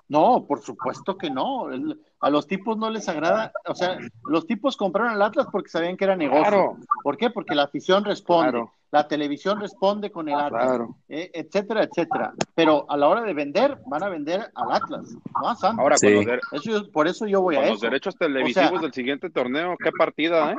No, 0.09 0.45
por 0.45 0.61
supuesto 0.61 1.17
que 1.17 1.29
no. 1.29 1.71
El- 1.71 1.99
a 2.19 2.29
los 2.29 2.47
tipos 2.47 2.77
no 2.77 2.89
les 2.89 3.07
agrada. 3.09 3.51
O 3.67 3.75
sea, 3.75 3.97
los 4.25 4.45
tipos 4.47 4.77
compraron 4.77 5.13
al 5.13 5.21
Atlas 5.21 5.47
porque 5.51 5.69
sabían 5.69 5.97
que 5.97 6.05
era 6.05 6.15
negocio. 6.15 6.43
Claro, 6.43 6.77
¿Por 7.03 7.17
qué? 7.17 7.29
Porque 7.29 7.55
la 7.55 7.63
afición 7.63 8.03
responde, 8.05 8.51
Claro. 8.51 8.73
la 8.91 9.07
televisión 9.07 9.59
responde 9.59 10.11
con 10.11 10.29
el 10.29 10.35
Atlas, 10.35 10.65
claro. 10.67 10.95
eh, 11.09 11.31
etcétera, 11.33 11.83
etcétera. 11.83 12.33
Pero 12.55 12.85
a 12.89 12.95
la 12.97 13.07
hora 13.09 13.21
de 13.21 13.33
vender, 13.33 13.79
van 13.87 14.03
a 14.03 14.09
vender 14.09 14.51
al 14.55 14.71
Atlas, 14.71 15.15
no 15.41 15.49
a 15.49 15.55
Santos. 15.55 15.79
Ahora, 15.81 15.97
Sí. 15.97 16.07
con, 16.07 16.15
los, 16.15 16.25
de- 16.25 16.39
Eso 16.81 16.91
por 16.91 17.07
eso 17.07 17.25
yo 17.27 17.41
voy 17.41 17.55
con 17.55 17.63
a 17.65 17.67
los 17.67 17.77
eso. 17.77 17.87
derechos 17.87 18.15
televisivos 18.15 18.67
O 18.67 18.71
sea- 18.73 18.81
del 18.81 18.93
siguiente 18.93 19.29
torneo, 19.29 19.75
¿qué 19.83 19.91
partida, 19.91 20.51
eh? 20.53 20.55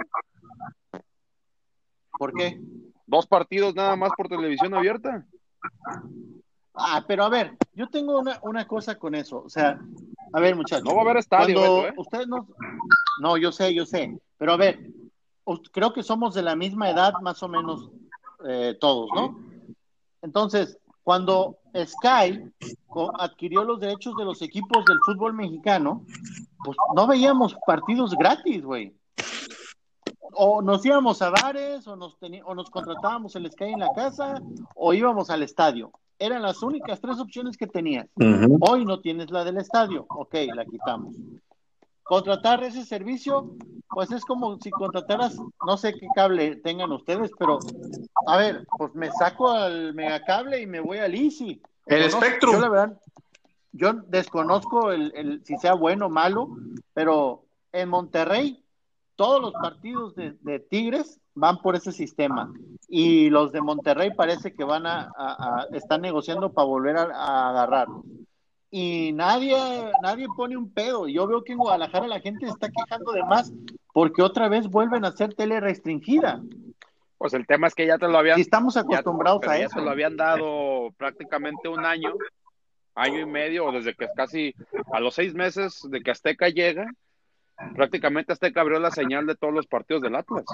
¿Por 2.19 2.33
qué? 2.35 2.61
Dos 3.07 3.27
partidos 3.27 3.75
nada 3.75 3.97
más 3.97 4.11
por 4.17 4.29
televisión 4.29 4.75
abierta. 4.75 5.27
Ah, 6.75 7.05
pero 7.07 7.25
a 7.25 7.29
ver, 7.29 7.57
yo 7.75 7.89
tengo 7.89 8.19
una, 8.19 8.39
una 8.43 8.67
cosa 8.67 8.99
con 8.99 9.15
eso. 9.15 9.43
O 9.45 9.49
sea, 9.49 9.79
a 10.33 10.41
ver, 10.41 10.57
muchachos. 10.57 10.85
No 10.85 10.95
va 10.95 11.03
a 11.03 11.05
haber 11.05 11.19
estadio, 11.19 11.55
Cuando 11.55 11.87
¿eh? 11.87 11.95
ustedes 11.97 12.27
no. 12.27 12.49
No, 13.21 13.37
yo 13.37 13.53
sé, 13.53 13.73
yo 13.75 13.87
sé. 13.87 14.19
Pero 14.39 14.53
a 14.53 14.57
ver, 14.57 14.81
creo 15.73 15.93
que 15.93 16.03
somos 16.03 16.35
de 16.35 16.43
la 16.43 16.57
misma 16.57 16.91
edad, 16.91 17.15
más 17.23 17.43
o 17.43 17.49
menos, 17.49 17.91
eh, 18.47 18.77
todos, 18.81 19.09
¿no? 19.15 19.39
Entonces, 20.23 20.79
cuando 21.03 21.59
Sky 21.77 22.51
adquirió 23.19 23.63
los 23.65 23.79
derechos 23.79 24.17
de 24.17 24.25
los 24.25 24.43
equipos 24.43 24.85
del 24.87 24.99
fútbol 25.05 25.35
mexicano, 25.35 26.05
pues 26.65 26.77
no 26.97 27.07
veíamos 27.07 27.57
partidos 27.67 28.17
gratis, 28.17 28.65
güey. 28.65 28.95
O 30.37 30.63
nos 30.63 30.85
íbamos 30.85 31.23
a 31.23 31.31
bares, 31.31 31.87
o 31.87 31.97
nos, 31.97 32.17
o 32.45 32.55
nos 32.55 32.71
contratábamos 32.71 33.35
el 33.37 33.51
Sky 33.51 33.65
en 33.65 33.81
la 33.81 33.93
casa, 33.95 34.41
o 34.75 34.93
íbamos 34.93 35.31
al 35.31 35.43
estadio. 35.43 35.91
Eran 36.19 36.43
las 36.43 36.63
únicas 36.63 37.01
tres 37.01 37.19
opciones 37.19 37.57
que 37.57 37.67
tenías. 37.67 38.07
Hoy 38.61 38.85
no 38.85 39.01
tienes 39.01 39.31
la 39.31 39.45
del 39.45 39.59
estadio, 39.59 40.07
ok, 40.09 40.35
la 40.55 40.65
quitamos. 40.65 41.15
Contratar 42.03 42.63
ese 42.63 42.85
servicio, 42.85 43.55
pues 43.89 44.11
es 44.13 44.25
como 44.25 44.59
si 44.61 44.71
contrataras, 44.71 45.37
no 45.67 45.77
sé 45.79 45.95
qué 45.95 46.07
cable 46.15 46.57
tengan 46.57 46.93
ustedes, 46.93 47.31
pero 47.39 47.59
a 48.27 48.37
ver, 48.37 48.67
pues 48.77 48.95
me 48.95 49.11
saco 49.11 49.51
al 49.51 49.95
megacable 49.95 50.61
y 50.61 50.67
me 50.67 50.81
voy 50.81 50.99
al 50.99 51.15
Easy. 51.15 51.63
El 51.87 52.03
no, 52.03 52.11
Spectrum. 52.11 52.53
Yo 52.53 52.61
la 52.61 52.69
verdad, 52.69 53.01
yo 53.73 53.93
desconozco 54.09 54.93
el, 54.93 55.13
el- 55.17 55.45
si 55.45 55.57
sea 55.57 55.75
bueno 55.75 56.07
o 56.07 56.11
malo, 56.11 56.49
pero 56.93 57.45
en 57.73 57.89
Monterrey 57.89 58.63
todos 59.17 59.41
los 59.41 59.53
partidos 59.53 60.15
de, 60.17 60.37
de 60.41 60.59
Tigres 60.61 61.21
van 61.35 61.59
por 61.59 61.77
ese 61.77 61.93
sistema 61.93 62.53
y 62.89 63.31
los 63.31 63.53
de 63.53 63.61
Monterrey 63.61 64.11
parece 64.15 64.53
que 64.53 64.65
van 64.65 64.87
a, 64.87 65.11
a- 65.17 65.61
a- 65.63 65.67
están 65.73 66.01
negociando 66.03 66.53
para 66.53 66.67
volver 66.67 66.97
a, 66.97 67.03
a 67.15 67.51
agarrarlos. 67.51 68.05
y 68.71 69.13
nadie, 69.13 69.57
nadie 70.03 70.27
pone 70.37 70.57
un 70.57 70.71
pedo. 70.73 71.07
Yo 71.09 71.27
veo 71.27 71.45
que 71.45 71.53
en 71.53 71.59
Guadalajara 71.59 72.07
la 72.09 72.21
gente 72.21 72.47
está 72.47 72.69
quejando 72.69 73.13
de 73.13 73.23
más 73.25 73.53
porque 73.93 74.23
otra 74.23 74.49
vez 74.49 74.69
vuelven 74.69 75.05
a 75.05 75.09
hacer 75.09 75.35
tele 75.35 75.61
restringida. 75.61 76.43
Pues 77.19 77.33
el 77.35 77.47
tema 77.47 77.69
es 77.69 77.75
que 77.75 77.87
ya 77.87 77.97
te 77.99 78.09
lo 78.09 78.19
habían. 78.19 78.39
Y 78.39 78.43
estamos 78.43 78.77
acostumbrados 78.77 79.41
ya, 79.47 79.53
a 79.53 79.59
ya 79.59 79.65
eso. 79.67 79.77
te 79.79 79.83
lo 79.85 79.91
habían 79.91 80.17
dado 80.17 80.91
prácticamente 80.99 81.69
un 81.69 81.85
año, 81.87 82.13
año 82.97 83.21
y 83.21 83.27
medio, 83.27 83.67
o 83.67 83.73
desde 83.73 83.95
que 83.95 84.09
casi 84.17 84.53
a 84.93 84.99
los 85.01 85.15
seis 85.15 85.33
meses 85.35 85.81
de 85.89 86.01
que 86.01 86.11
Azteca 86.11 86.49
llega, 86.49 86.91
prácticamente 87.75 88.33
Azteca 88.33 88.61
abrió 88.61 88.79
la 88.79 88.91
señal 88.91 89.27
de 89.27 89.37
todos 89.37 89.53
los 89.53 89.67
partidos 89.67 90.03
del 90.03 90.17
Atlas. 90.17 90.45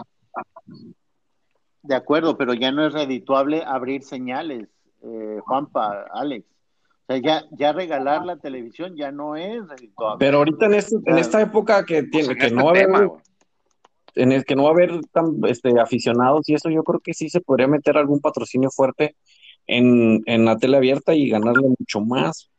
De 1.83 1.95
acuerdo, 1.95 2.37
pero 2.37 2.55
ya 2.55 2.73
no 2.73 2.87
es 2.87 2.93
redituable 2.93 3.63
abrir 3.65 4.03
señales, 4.03 4.69
eh, 5.03 5.39
Juanpa, 5.45 6.05
Alex. 6.13 6.47
O 6.47 7.13
sea, 7.13 7.17
ya, 7.19 7.45
ya 7.53 7.73
regalar 7.73 8.25
la 8.25 8.37
televisión 8.37 8.97
ya 8.97 9.11
no 9.11 9.35
es 9.35 9.67
redituable. 9.67 10.19
Pero 10.19 10.39
ahorita 10.39 10.67
en, 10.67 10.75
este, 10.75 10.97
en 11.07 11.19
esta 11.19 11.41
época 11.41 11.85
que, 11.85 12.03
tiene, 12.05 12.27
Pues 12.27 12.39
que 12.39 12.47
este 12.47 12.55
no 12.55 12.65
va 12.65 12.71
a 12.71 12.75
haber, 12.75 13.11
en 14.15 14.33
el 14.33 14.45
que 14.45 14.55
no 14.55 14.65
va 14.65 14.71
a 14.71 14.73
haber 14.73 15.01
tan, 15.07 15.41
este, 15.47 15.81
aficionados 15.81 16.49
y 16.49 16.55
eso, 16.55 16.69
yo 16.69 16.85
creo 16.85 17.01
que 17.01 17.15
sí 17.15 17.29
se 17.31 17.41
podría 17.41 17.67
meter 17.67 17.97
algún 17.97 18.21
patrocinio 18.21 18.71
fuerte 18.71 19.17
en, 19.67 20.23
en 20.27 20.45
la 20.45 20.57
tele 20.59 20.77
abierta 20.77 21.15
y 21.15 21.31
ganarle 21.31 21.69
mucho 21.79 22.01
más. 22.01 22.51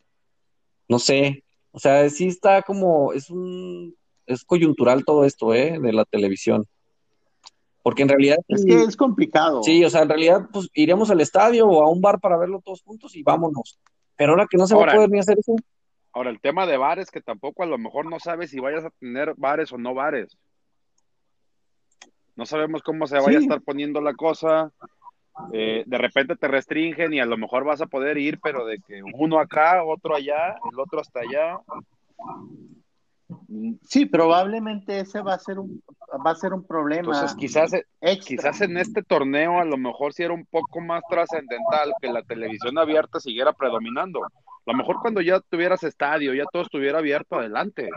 No 0.88 1.00
sé, 1.00 1.44
o 1.72 1.80
sea, 1.80 2.10
sí 2.10 2.28
está 2.28 2.64
como, 2.64 3.14
es 3.14 3.30
un, 3.30 3.96
es 4.26 4.44
coyuntural 4.44 5.06
todo 5.06 5.26
esto, 5.26 5.54
¿eh? 5.54 5.80
De 5.80 5.94
la 5.94 6.06
televisión. 6.06 6.68
Porque 7.84 8.04
en 8.04 8.10
realidad, 8.10 8.38
es 8.48 8.64
que 8.64 8.84
es 8.84 8.96
complicado. 8.96 9.64
sí, 9.64 9.84
o 9.84 9.90
sea, 9.90 10.04
en 10.04 10.10
realidad, 10.10 10.48
pues 10.54 10.70
iríamos 10.74 11.10
al 11.10 11.20
estadio 11.20 11.68
o 11.68 11.84
a 11.84 11.90
un 11.90 12.00
bar 12.00 12.20
para 12.20 12.38
verlo 12.38 12.62
todos 12.64 12.84
juntos 12.84 13.16
y 13.16 13.24
vámonos. 13.24 13.80
Pero 14.16 14.34
ahora 14.34 14.46
que 14.48 14.58
no 14.58 14.68
se 14.68 14.76
va 14.76 14.84
a 14.84 14.96
poder 14.96 15.10
ni 15.10 15.20
hacer 15.20 15.40
eso, 15.40 15.56
Ahora, 16.14 16.30
el 16.30 16.42
tema 16.42 16.66
de 16.66 16.78
bares, 16.78 17.10
que 17.10 17.22
tampoco 17.22 17.64
a 17.64 17.66
lo 17.66 17.78
mejor 17.78 18.06
no 18.06 18.20
sabes 18.20 18.50
si 18.50 18.60
vayas 18.60 18.84
a 18.84 18.90
tener 18.90 19.34
bares 19.38 19.72
o 19.72 19.78
no 19.78 19.94
bares. 19.94 20.38
No 22.36 22.46
sabemos 22.46 22.82
cómo 22.84 23.08
se 23.08 23.20
vaya 23.20 23.38
a 23.38 23.42
estar 23.42 23.62
poniendo 23.62 24.02
la 24.02 24.14
cosa. 24.14 24.72
Eh, 25.54 25.84
de 25.86 25.98
repente 25.98 26.36
te 26.36 26.48
restringen 26.48 27.14
y 27.14 27.20
a 27.22 27.26
lo 27.26 27.38
mejor 27.38 27.64
vas 27.64 27.82
a 27.82 27.88
poder 27.88 28.18
ir, 28.18 28.40
pero 28.42 28.66
de 28.66 28.80
que 28.80 29.02
uno 29.02 29.40
acá, 29.40 29.84
otro 29.84 30.16
allá, 30.16 30.58
el 30.72 30.80
otro 30.80 31.00
hasta 31.00 31.22
allá. 31.22 31.60
Sí, 33.84 34.06
probablemente 34.06 35.00
ese 35.00 35.22
va 35.22 35.34
a 35.36 35.40
ser 35.40 35.60
un, 35.60 35.82
va 36.26 36.32
a 36.32 36.36
ser 36.36 36.54
un 36.54 36.66
problema. 36.66 37.02
Entonces, 37.14 37.36
quizás, 37.36 37.72
extra. 38.02 38.18
quizás 38.28 38.62
en 38.62 38.78
este 38.78 39.04
torneo 39.04 39.60
a 39.60 39.66
lo 39.66 39.78
mejor 39.78 40.14
sí 40.14 40.24
era 40.24 40.34
un 40.34 40.46
poco 40.46 40.82
más 40.82 41.02
trascendental 41.10 41.94
que 42.02 42.12
la 42.12 42.24
televisión 42.24 42.78
abierta 42.78 43.20
siguiera 43.20 43.54
predominando. 43.54 44.24
A 44.24 44.72
lo 44.72 44.74
mejor 44.74 44.98
cuando 45.02 45.22
ya 45.22 45.40
tuvieras 45.40 45.84
estadio, 45.84 46.34
ya 46.34 46.46
todo 46.52 46.64
estuviera 46.64 47.00
abierto, 47.00 47.38
adelante. 47.38 47.90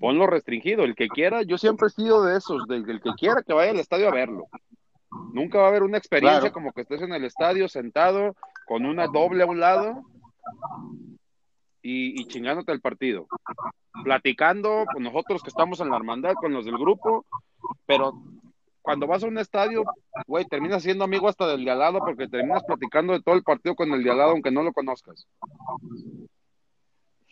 Ponlo 0.00 0.26
restringido. 0.26 0.84
El 0.84 0.94
que 0.94 1.08
quiera, 1.08 1.42
yo 1.42 1.58
siempre 1.58 1.86
he 1.88 1.90
sido 1.90 2.24
de 2.24 2.36
esos, 2.36 2.66
del, 2.68 2.84
del 2.84 3.00
que 3.00 3.10
quiera 3.18 3.42
que 3.42 3.52
vaya 3.54 3.70
al 3.70 3.80
estadio 3.80 4.08
a 4.08 4.12
verlo. 4.12 4.46
Nunca 5.32 5.58
va 5.58 5.66
a 5.66 5.68
haber 5.68 5.82
una 5.82 5.96
experiencia 5.98 6.40
Claro. 6.40 6.52
como 6.52 6.72
que 6.72 6.82
estés 6.82 7.00
en 7.02 7.12
el 7.14 7.24
estadio 7.24 7.68
sentado 7.68 8.36
con 8.66 8.84
una 8.84 9.06
doble 9.06 9.44
a 9.44 9.46
un 9.46 9.60
lado 9.60 10.02
y, 11.88 12.20
y 12.20 12.24
chingándote 12.26 12.72
el 12.72 12.80
partido. 12.80 13.26
Platicando 14.02 14.84
con 14.92 15.02
nosotros 15.04 15.42
que 15.42 15.48
estamos 15.50 15.80
en 15.80 15.88
la 15.90 15.96
hermandad, 15.96 16.34
con 16.34 16.52
los 16.52 16.64
del 16.64 16.76
grupo, 16.78 17.24
pero 17.86 18.12
cuando 18.82 19.06
vas 19.06 19.22
a 19.22 19.26
un 19.28 19.38
estadio, 19.38 19.84
güey, 20.26 20.44
terminas 20.46 20.82
siendo 20.82 21.04
amigo 21.04 21.28
hasta 21.28 21.46
del 21.46 21.64
de 21.64 21.70
al 21.70 21.78
lado 21.78 21.98
porque 22.00 22.28
terminas 22.28 22.62
platicando 22.64 23.12
de 23.12 23.22
todo 23.22 23.34
el 23.34 23.42
partido 23.42 23.74
con 23.74 23.92
el 23.92 24.02
de 24.02 24.10
al 24.10 24.18
lado 24.18 24.30
aunque 24.32 24.50
no 24.50 24.62
lo 24.62 24.72
conozcas. 24.72 25.26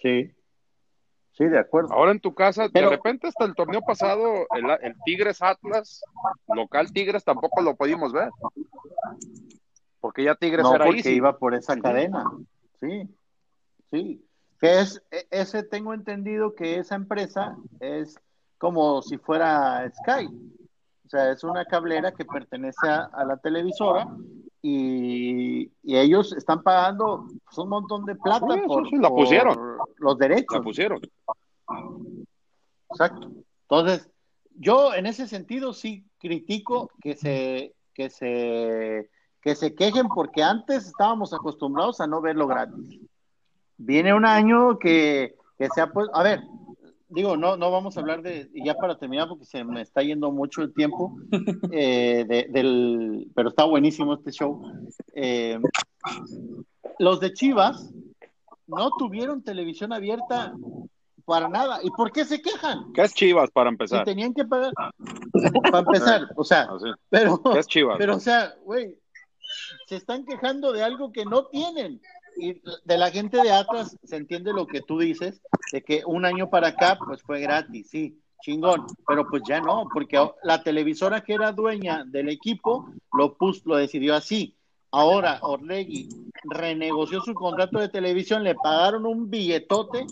Sí. 0.03 0.31
Sí, 1.33 1.45
de 1.47 1.59
acuerdo. 1.59 1.93
Ahora 1.93 2.13
en 2.13 2.21
tu 2.21 2.33
casa, 2.33 2.69
Pero- 2.73 2.91
de 2.91 2.97
repente 2.97 3.27
hasta 3.27 3.45
el 3.45 3.55
torneo 3.57 3.81
pasado, 3.83 4.47
el, 4.55 4.71
el 4.83 4.95
Tigres 5.05 5.43
Atlas, 5.43 6.01
local 6.47 6.93
Tigres, 6.93 7.25
tampoco 7.25 7.61
lo 7.61 7.75
pudimos 7.75 8.13
ver. 8.13 8.31
Porque 10.01 10.23
ya 10.23 10.37
Tigres 10.37 10.63
No, 10.63 10.75
era 10.77 10.85
porque 10.85 11.01
easy. 11.01 11.15
iba 11.15 11.37
por 11.39 11.55
esa 11.55 11.77
cadena. 11.81 12.25
Sí, 12.81 13.09
sí. 13.91 14.25
Que 14.61 14.81
es, 14.81 15.03
e- 15.11 15.27
ese 15.31 15.63
tengo 15.63 15.93
entendido 15.95 16.55
que 16.55 16.79
esa 16.79 16.95
empresa 16.95 17.57
es 17.81 18.19
como 18.59 19.03
si 19.03 19.19
fuera 19.19 19.91
Sky. 20.03 20.27
O 20.27 21.09
sea, 21.09 21.31
es 21.33 21.45
una 21.45 21.65
cablera 21.67 22.13
que 22.13 22.25
pertenece 22.25 22.89
a, 22.89 23.05
a 23.13 23.25
la 23.25 23.37
televisora 23.37 24.07
y, 24.63 25.65
y 25.83 25.97
ellos 25.99 26.33
están 26.33 26.63
pagando 26.63 27.27
pues, 27.45 27.59
un 27.59 27.69
montón 27.69 28.07
de 28.07 28.15
plata 28.15 28.47
Sí, 28.55 28.61
por, 28.67 28.89
sí, 28.89 28.97
la 28.97 29.09
por 29.11 29.19
pusieron. 29.19 29.59
los 29.99 30.17
derechos. 30.19 30.57
La 30.57 30.63
pusieron. 30.63 31.01
Exacto. 32.91 33.31
Entonces, 33.69 34.09
yo 34.57 34.95
en 34.95 35.07
ese 35.07 35.27
sentido 35.27 35.73
sí 35.73 36.07
critico 36.19 36.91
que 37.03 37.17
se, 37.17 37.75
que 37.93 38.09
se, 38.09 39.11
que 39.43 39.55
se 39.55 39.75
quejen 39.75 40.09
porque 40.09 40.43
antes 40.43 40.87
estábamos 40.87 41.35
acostumbrados 41.35 42.01
a 42.01 42.07
no 42.07 42.21
verlo 42.23 42.47
gratis. 42.47 43.01
Viene 43.77 44.15
un 44.15 44.25
año 44.25 44.79
que, 44.79 45.35
que 45.59 45.69
se 45.75 45.81
ha 45.81 45.89
puesto, 45.89 46.15
a 46.17 46.23
ver, 46.23 46.41
digo, 47.09 47.37
no, 47.37 47.57
no 47.57 47.71
vamos 47.71 47.97
a 47.97 48.01
hablar 48.01 48.23
de, 48.23 48.49
y 48.55 48.65
ya 48.65 48.75
para 48.75 48.99
terminar 48.99 49.29
porque 49.29 49.45
se 49.45 49.63
me 49.65 49.81
está 49.83 50.03
yendo 50.03 50.31
mucho 50.31 50.63
el 50.63 50.73
tiempo, 50.75 51.17
eh, 51.73 52.25
de- 52.29 52.47
del, 52.51 53.29
pero 53.35 53.49
está 53.51 53.65
buenísimo 53.65 54.15
este 54.15 54.31
show. 54.33 54.63
Eh, 55.15 55.59
los 56.99 57.21
de 57.21 57.33
Chivas 57.33 57.93
no 58.67 58.91
tuvieron 58.99 59.43
televisión 59.43 59.93
abierta 59.93 60.55
para 61.25 61.49
nada. 61.49 61.81
¿Y 61.83 61.91
por 61.91 62.13
qué 62.13 62.25
se 62.25 62.41
quejan? 62.43 62.93
¿Qué 62.93 63.03
es 63.03 63.15
Chivas 63.15 63.51
para 63.51 63.71
Si 63.71 63.75
empezar? 63.75 64.05
tenían 64.05 64.35
que 64.35 64.45
pagar. 64.45 64.73
Para 65.63 65.79
empezar, 65.81 66.29
o 66.37 66.45
sea, 66.45 66.63
Así. 66.63 66.87
pero, 67.11 67.43
¿Qué 67.43 67.59
es 67.59 67.67
Chivas? 67.67 67.97
pero, 67.99 68.17
o 68.17 68.21
sea, 68.21 68.55
güey, 68.65 68.97
se 69.87 69.97
están 69.97 70.25
quejando 70.25 70.73
de 70.73 70.83
algo 70.83 71.13
que 71.13 71.25
no 71.25 71.47
tienen. 71.47 72.01
Y 72.37 72.61
de 72.85 72.99
la 72.99 73.11
gente 73.11 73.41
de 73.43 73.53
Atlas 73.53 73.97
se 74.05 74.17
entiende 74.17 74.53
lo 74.53 74.67
que 74.67 74.81
tú 74.81 74.99
dices, 74.99 75.41
de 75.73 75.83
que 75.83 76.03
un 76.07 76.25
año 76.25 76.51
para 76.51 76.69
acá, 76.69 76.99
pues 77.05 77.23
fue 77.23 77.41
gratis, 77.41 77.89
sí, 77.91 78.19
chingón, 78.43 78.87
pero 79.07 79.27
pues 79.29 79.43
ya 79.49 79.61
no, 79.61 79.87
porque 79.93 80.19
la 80.43 80.63
televisora 80.63 81.23
que 81.23 81.35
era 81.35 81.53
dueña 81.53 82.05
del 82.05 82.29
equipo 82.29 82.89
lo 83.13 83.35
puso, 83.35 83.63
lo 83.67 83.77
decidió 83.77 84.15
así. 84.15 84.57
Ahora 84.91 85.39
Orlegui 85.43 86.09
renegoció 86.45 87.21
su 87.21 87.35
contrato 87.35 87.79
de 87.81 87.89
televisión, 87.89 88.45
le 88.45 88.55
pagaron 88.55 89.07
un 89.07 89.29
billetote 89.29 90.07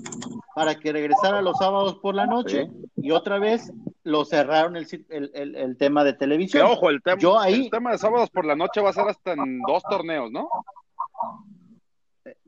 para 0.56 0.74
que 0.74 0.92
regresara 0.92 1.40
los 1.40 1.56
sábados 1.58 1.98
por 1.98 2.14
la 2.16 2.26
noche 2.26 2.68
y 2.96 3.10
otra 3.12 3.38
vez 3.38 3.72
lo 4.02 4.24
cerraron 4.24 4.76
el, 4.76 4.86
el, 5.10 5.30
el- 5.34 5.54
el 5.54 5.76
tema 5.76 6.02
de 6.02 6.12
Que 6.12 6.18
televisión. 6.18 6.66
ojo, 6.68 6.90
el, 6.90 7.00
tema 7.00 7.18
Yo 7.20 7.38
ahí- 7.38 7.64
el 7.66 7.70
tema 7.70 7.92
de 7.92 7.98
sábados 7.98 8.28
por 8.30 8.44
la 8.44 8.56
noche 8.56 8.80
va 8.80 8.90
a 8.90 8.92
ser 8.92 9.06
hasta 9.08 9.32
en 9.34 9.60
dos 9.68 9.82
torneos, 9.88 10.32
¿no? 10.32 10.48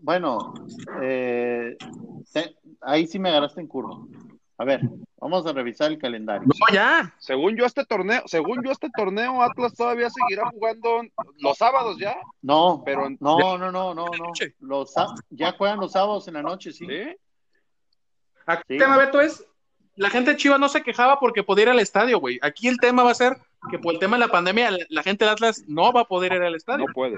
Bueno, 0.04 0.52
eh, 1.00 1.78
te- 2.30 2.54
ahí 2.82 3.06
sí 3.06 3.18
me 3.18 3.30
agarraste 3.30 3.62
en 3.62 3.66
curva. 3.66 3.96
A 4.58 4.64
ver, 4.64 4.82
vamos 5.18 5.46
a 5.46 5.52
revisar 5.54 5.90
el 5.90 5.98
calendario. 5.98 6.46
No, 6.46 6.74
ya. 6.74 7.14
Según 7.18 7.56
yo 7.56 7.64
este 7.64 7.86
torneo, 7.86 8.20
según 8.26 8.62
yo 8.62 8.70
este 8.70 8.90
torneo 8.94 9.40
Atlas 9.40 9.74
todavía 9.74 10.10
seguirá 10.10 10.50
jugando 10.50 11.00
los 11.38 11.56
sábados 11.56 11.96
ya, 11.98 12.16
No, 12.42 12.82
pero 12.84 13.08
no, 13.18 13.38
no, 13.38 13.56
no, 13.58 13.72
no, 13.72 13.94
no. 13.94 14.10
Los, 14.60 14.92
ya 15.30 15.52
juegan 15.52 15.80
los 15.80 15.92
sábados 15.92 16.28
en 16.28 16.34
la 16.34 16.42
noche, 16.42 16.70
sí. 16.72 16.86
¿sí? 16.86 17.16
Aquí 18.46 18.62
Sí. 18.68 18.74
el 18.74 18.80
tema, 18.80 18.98
Beto, 18.98 19.22
es 19.22 19.42
la 19.96 20.10
gente 20.10 20.32
de 20.32 20.36
Chivas 20.36 20.60
no 20.60 20.68
se 20.68 20.82
quejaba 20.82 21.18
porque 21.18 21.42
podía 21.42 21.62
ir 21.62 21.68
al 21.70 21.80
estadio, 21.80 22.20
güey. 22.20 22.38
Aquí 22.42 22.68
el 22.68 22.76
tema 22.76 23.02
va 23.04 23.12
a 23.12 23.14
ser 23.14 23.38
que 23.70 23.78
por 23.78 23.94
el 23.94 24.00
tema 24.00 24.16
de 24.18 24.26
la 24.26 24.28
pandemia, 24.30 24.70
la, 24.90 25.02
gente 25.02 25.24
del 25.24 25.32
Atlas 25.32 25.64
no 25.66 25.94
va 25.94 26.02
a 26.02 26.04
poder 26.04 26.34
ir 26.34 26.42
al 26.42 26.54
estadio. 26.54 26.84
No 26.86 26.92
puede. 26.92 27.16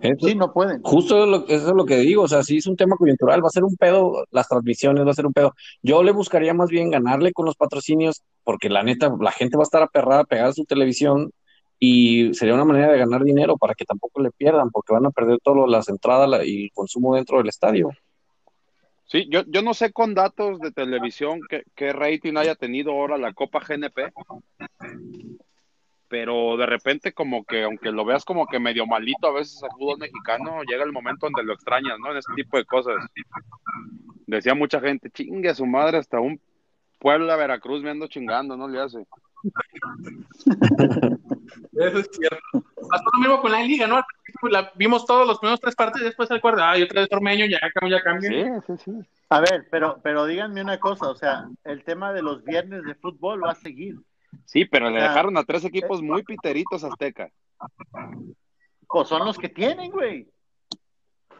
Eso- 0.00 0.26
Sí, 0.26 0.34
no 0.34 0.52
pueden. 0.52 0.82
Justo 0.82 1.26
lo- 1.26 1.46
eso 1.46 1.68
es 1.68 1.74
lo 1.74 1.84
que 1.84 1.96
digo, 1.98 2.22
o 2.22 2.28
sea, 2.28 2.42
si 2.42 2.56
es 2.58 2.66
un 2.66 2.76
tema 2.76 2.96
coyuntural, 2.96 3.42
va 3.42 3.48
a 3.48 3.50
ser 3.50 3.64
un 3.64 3.76
pedo, 3.76 4.24
las 4.30 4.48
transmisiones 4.48 5.06
va 5.06 5.10
a 5.10 5.14
ser 5.14 5.26
un 5.26 5.32
pedo. 5.32 5.54
Yo 5.82 6.02
le 6.02 6.12
buscaría 6.12 6.54
más 6.54 6.70
bien 6.70 6.90
ganarle 6.90 7.32
con 7.32 7.46
los 7.46 7.56
patrocinios, 7.56 8.22
porque 8.44 8.68
la 8.68 8.82
neta, 8.82 9.14
la 9.20 9.32
gente 9.32 9.56
va 9.56 9.62
a 9.62 9.64
estar 9.64 9.82
aperrada, 9.82 10.24
pegada 10.24 10.48
a 10.50 10.52
su 10.54 10.64
televisión, 10.64 11.30
y 11.78 12.34
sería 12.34 12.54
una 12.54 12.64
manera 12.64 12.92
de 12.92 12.98
ganar 12.98 13.24
dinero 13.24 13.56
para 13.56 13.74
que 13.74 13.84
tampoco 13.86 14.20
le 14.20 14.30
pierdan, 14.30 14.70
porque 14.70 14.92
van 14.92 15.06
a 15.06 15.10
perder 15.10 15.38
todas 15.42 15.68
las 15.70 15.88
entradas 15.88 16.28
la- 16.28 16.44
y 16.44 16.64
el 16.64 16.70
consumo 16.74 17.14
dentro 17.16 17.38
del 17.38 17.48
estadio. 17.48 17.90
Sí, 19.06 19.26
yo, 19.28 19.42
yo 19.48 19.62
no 19.62 19.74
sé 19.74 19.90
con 19.92 20.14
datos 20.14 20.60
de 20.60 20.70
televisión 20.70 21.40
qué, 21.48 21.64
qué 21.74 21.92
rating 21.92 22.36
haya 22.36 22.54
tenido 22.54 22.92
ahora 22.92 23.18
la 23.18 23.32
Copa 23.32 23.58
GNP, 23.58 24.12
pero 26.10 26.56
de 26.56 26.66
repente 26.66 27.12
como 27.12 27.44
que, 27.44 27.62
aunque 27.62 27.92
lo 27.92 28.04
veas 28.04 28.24
como 28.24 28.46
que 28.46 28.58
medio 28.58 28.84
malito 28.84 29.28
a 29.28 29.32
veces 29.32 29.62
al 29.62 29.70
fútbol 29.70 29.98
mexicano, 29.98 30.60
llega 30.64 30.82
el 30.82 30.90
momento 30.92 31.26
donde 31.26 31.44
lo 31.44 31.54
extrañas, 31.54 31.98
¿no? 32.00 32.10
En 32.10 32.16
ese 32.18 32.32
tipo 32.34 32.56
de 32.56 32.64
cosas. 32.64 32.96
Decía 34.26 34.54
mucha 34.54 34.80
gente, 34.80 35.08
chingue 35.10 35.50
a 35.50 35.54
su 35.54 35.64
madre, 35.66 35.98
hasta 35.98 36.18
un 36.18 36.40
Puebla, 36.98 37.36
Veracruz 37.36 37.82
me 37.82 37.90
ando 37.90 38.08
chingando, 38.08 38.56
¿no 38.56 38.66
le 38.68 38.80
hace? 38.80 39.06
Eso 41.72 41.98
es 41.98 42.10
cierto. 42.12 42.64
Pasó 42.90 43.04
lo 43.14 43.20
mismo 43.20 43.40
con 43.40 43.52
la 43.52 43.62
liga, 43.62 43.86
¿no? 43.86 43.96
Al 43.96 44.04
principio 44.04 44.48
la 44.50 44.72
vimos 44.74 45.06
todos 45.06 45.26
los 45.26 45.38
primeros 45.38 45.60
tres 45.60 45.76
partidos 45.76 46.02
y 46.02 46.06
después 46.06 46.30
el 46.32 46.40
cuarto, 46.40 46.62
ah, 46.62 46.76
y 46.76 46.82
otra 46.82 47.02
vez 47.02 47.12
Ormeño, 47.12 47.46
ya, 47.46 47.60
ya 47.88 48.02
cambia. 48.02 48.60
Sí, 48.66 48.74
sí, 48.76 48.82
sí. 48.84 48.92
A 49.30 49.40
ver, 49.40 49.68
pero, 49.70 50.00
pero 50.02 50.26
díganme 50.26 50.60
una 50.60 50.80
cosa, 50.80 51.08
o 51.08 51.14
sea, 51.14 51.48
el 51.64 51.84
tema 51.84 52.12
de 52.12 52.22
los 52.22 52.44
viernes 52.44 52.82
de 52.82 52.96
fútbol 52.96 53.44
va 53.44 53.52
a 53.52 53.54
seguir. 53.54 53.96
Sí, 54.44 54.64
pero 54.64 54.90
le 54.90 54.98
sea, 55.00 55.08
dejaron 55.08 55.36
a 55.36 55.44
tres 55.44 55.64
equipos 55.64 56.02
muy 56.02 56.22
piteritos 56.22 56.82
Azteca. 56.84 57.30
Pues 58.88 59.08
son 59.08 59.24
los 59.24 59.38
que 59.38 59.48
tienen, 59.48 59.90
güey. 59.90 60.28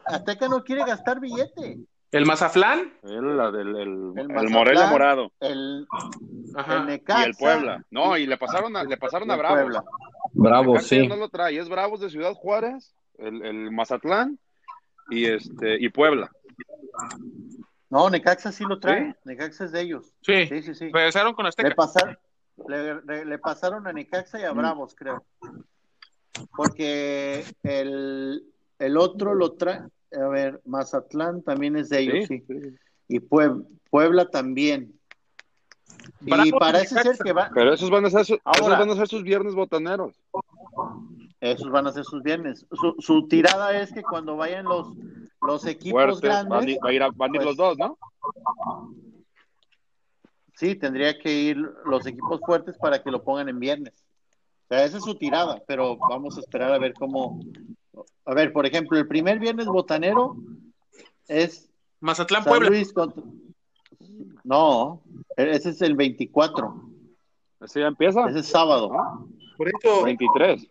Azteca 0.04 0.48
no 0.48 0.62
quiere 0.62 0.84
gastar 0.84 1.20
billete. 1.20 1.78
El 2.12 2.26
Mazaflán, 2.26 2.92
El, 3.04 3.36
la 3.36 3.50
del- 3.52 3.76
el, 3.76 4.12
El 4.16 4.30
el. 4.36 4.50
Morelia 4.50 4.86
Morado. 4.88 5.32
El, 5.38 5.86
Ajá. 6.56 6.78
el 6.78 6.86
Necaxa 6.86 7.22
Y 7.22 7.24
el 7.30 7.34
Puebla. 7.36 7.84
No, 7.90 8.16
y 8.16 8.26
le 8.26 8.36
pasaron 8.36 8.76
a, 8.76 8.82
le 8.82 8.96
pasaron 8.96 9.30
a 9.30 9.36
Bravos. 9.36 9.84
Puebla. 10.34 10.80
Sí. 10.80 11.06
no 11.06 11.14
lo 11.16 11.28
trae, 11.28 11.56
es 11.58 11.68
Bravos 11.68 12.00
de 12.00 12.10
Ciudad 12.10 12.34
Juárez, 12.34 12.94
el, 13.18 13.44
el 13.44 13.70
Mazatlán 13.70 14.38
y 15.08 15.26
este 15.26 15.76
y 15.80 15.88
Puebla. 15.90 16.30
No, 17.90 18.08
Necaxa 18.10 18.50
sí 18.52 18.64
lo 18.68 18.78
trae. 18.80 19.12
¿Sí? 19.12 19.18
Necaxa 19.24 19.64
es 19.64 19.72
de 19.72 19.80
ellos. 19.80 20.12
sí, 20.22 20.46
Sí, 20.46 20.62
sí, 20.62 20.74
sí. 20.74 20.90
regresaron 20.92 21.34
con 21.34 21.44
Le, 21.44 21.48
Azteca. 21.50 21.74
pasaron, 21.76 22.18
le, 22.68 23.02
le- 23.02 23.24
le 23.24 23.38
pasaron 23.38 23.86
a 23.86 23.92
Necaxa 23.92 24.40
y 24.40 24.44
a 24.44 24.52
Bravos, 24.52 24.94
creo. 24.94 25.24
Porque 26.56 27.44
el, 27.62 28.42
el 28.78 28.96
otro 28.96 29.34
lo 29.34 29.52
trae. 29.52 29.82
A 30.12 30.28
ver, 30.28 30.60
Mazatlán 30.64 31.42
también 31.42 31.76
es 31.76 31.88
de 31.88 32.00
ellos, 32.00 32.26
sí. 32.26 32.44
Y 33.08 33.20
Pueb- 33.20 33.64
Puebla 33.90 34.28
también. 34.28 34.92
Y 36.24 36.50
parece 36.52 37.00
ser 37.02 37.16
que 37.18 37.32
va, 37.32 37.50
Pero 37.54 37.72
esos 37.74 37.90
van 37.90 38.04
a 38.06 38.10
ser, 38.10 38.24
su- 38.24 38.34
esos 38.34 38.42
Ahora. 38.44 38.78
van 38.78 38.90
a 38.90 38.94
ser 38.96 39.08
sus 39.08 39.22
viernes 39.22 39.54
botaneros. 39.54 40.20
esos 41.40 41.70
van 41.70 41.86
a 41.86 41.92
ser 41.92 42.04
sus 42.04 42.22
viernes. 42.22 42.66
Su, 42.72 42.94
su 42.98 43.28
tirada 43.28 43.80
es 43.80 43.92
que 43.92 44.02
cuando 44.02 44.36
vayan 44.36 44.64
los, 44.64 44.88
los 45.42 45.66
equipos 45.66 46.02
Fuertes, 46.02 46.20
grandes, 46.22 46.48
van, 46.50 46.64
a 46.64 46.70
ir- 46.70 46.78
va 46.84 46.88
a 46.88 46.92
ir 46.92 47.02
a- 47.02 47.10
van 47.10 47.30
a 47.30 47.36
ir 47.36 47.42
pues, 47.42 47.46
los 47.46 47.56
dos, 47.56 47.78
¿no? 47.78 47.98
Sí, 50.60 50.74
tendría 50.74 51.18
que 51.18 51.32
ir 51.32 51.56
los 51.86 52.06
equipos 52.06 52.38
fuertes 52.44 52.76
para 52.76 53.02
que 53.02 53.10
lo 53.10 53.24
pongan 53.24 53.48
en 53.48 53.58
viernes. 53.58 53.94
O 54.64 54.68
sea, 54.68 54.84
esa 54.84 54.98
es 54.98 55.04
su 55.04 55.14
tirada, 55.14 55.62
pero 55.66 55.96
vamos 55.96 56.36
a 56.36 56.40
esperar 56.40 56.70
a 56.74 56.78
ver 56.78 56.92
cómo. 56.92 57.40
A 58.26 58.34
ver, 58.34 58.52
por 58.52 58.66
ejemplo, 58.66 58.98
el 58.98 59.08
primer 59.08 59.38
viernes 59.38 59.64
botanero 59.64 60.36
es 61.28 61.70
Mazatlán, 62.00 62.44
San 62.44 62.50
Puebla. 62.50 62.68
Luis 62.68 62.92
contra. 62.92 63.22
No, 64.44 65.00
ese 65.34 65.70
es 65.70 65.80
el 65.80 65.96
24. 65.96 66.74
Ese 67.62 67.80
ya 67.80 67.86
empieza. 67.86 68.28
Ese 68.28 68.40
es 68.40 68.46
sábado. 68.46 68.92
¿no? 68.92 69.30
Por 69.56 69.66
eso, 69.68 70.04
23. 70.04 70.68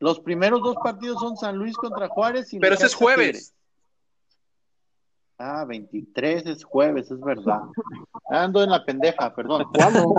Los 0.00 0.18
primeros 0.18 0.62
dos 0.62 0.74
partidos 0.82 1.20
son 1.20 1.36
San 1.36 1.56
Luis 1.58 1.76
contra 1.76 2.08
Juárez 2.08 2.52
y 2.52 2.58
pero 2.58 2.74
ese 2.74 2.86
es 2.86 2.94
jueves. 2.96 3.54
Ah, 5.38 5.64
23 5.66 6.46
es 6.46 6.64
jueves, 6.64 7.10
es 7.10 7.20
verdad. 7.20 7.62
Ando 8.30 8.62
en 8.62 8.70
la 8.70 8.84
pendeja, 8.84 9.34
perdón. 9.34 9.64
¿Cuándo? 9.74 10.14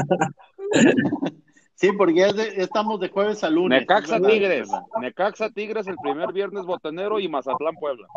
Sí, 1.75 1.91
porque 1.91 2.13
ya, 2.15 2.27
es 2.27 2.35
de- 2.35 2.55
ya 2.55 2.63
estamos 2.63 2.99
de 3.01 3.09
jueves 3.09 3.43
a 3.43 3.49
lunes. 3.49 3.81
Necaxa 3.81 4.13
verdad, 4.13 4.29
Tigres. 4.29 4.69
Necaxa 5.01 5.49
Tigres 5.49 5.85
el 5.87 5.97
primer 5.97 6.31
viernes 6.31 6.65
botanero 6.65 7.19
y 7.19 7.27
Mazatlán 7.27 7.75
Puebla. 7.75 8.07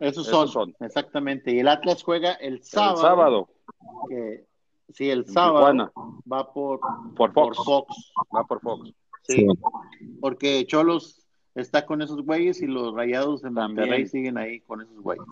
Esos 0.00 0.26
Esos 0.26 0.26
son, 0.28 0.48
son. 0.48 0.74
exactamente. 0.80 1.52
Y 1.54 1.60
el 1.60 1.68
Atlas 1.68 2.02
juega 2.02 2.32
el 2.32 2.62
sábado. 2.64 2.94
El 2.96 3.00
sábado 3.02 3.48
que- 4.08 4.44
sí, 4.92 5.10
el 5.10 5.26
sábado 5.26 5.58
Tijuana, 5.58 5.92
va 6.32 6.52
por, 6.52 6.80
por 7.14 7.32
por 7.32 7.54
Fox. 7.54 7.64
Fox. 7.64 8.12
Va 8.34 8.44
por 8.44 8.60
Fox. 8.62 8.90
Sí, 9.22 9.36
Sí. 9.36 9.46
porque 10.20 10.66
Cholos 10.66 11.23
está 11.54 11.86
con 11.86 12.02
esos 12.02 12.22
güeyes 12.24 12.60
y 12.62 12.66
los 12.66 12.94
rayados 12.94 13.42
de 13.42 13.50
Monterrey 13.50 13.88
También. 13.90 14.08
siguen 14.08 14.38
ahí 14.38 14.60
con 14.60 14.82
esos 14.82 14.98
güeyes. 15.00 15.24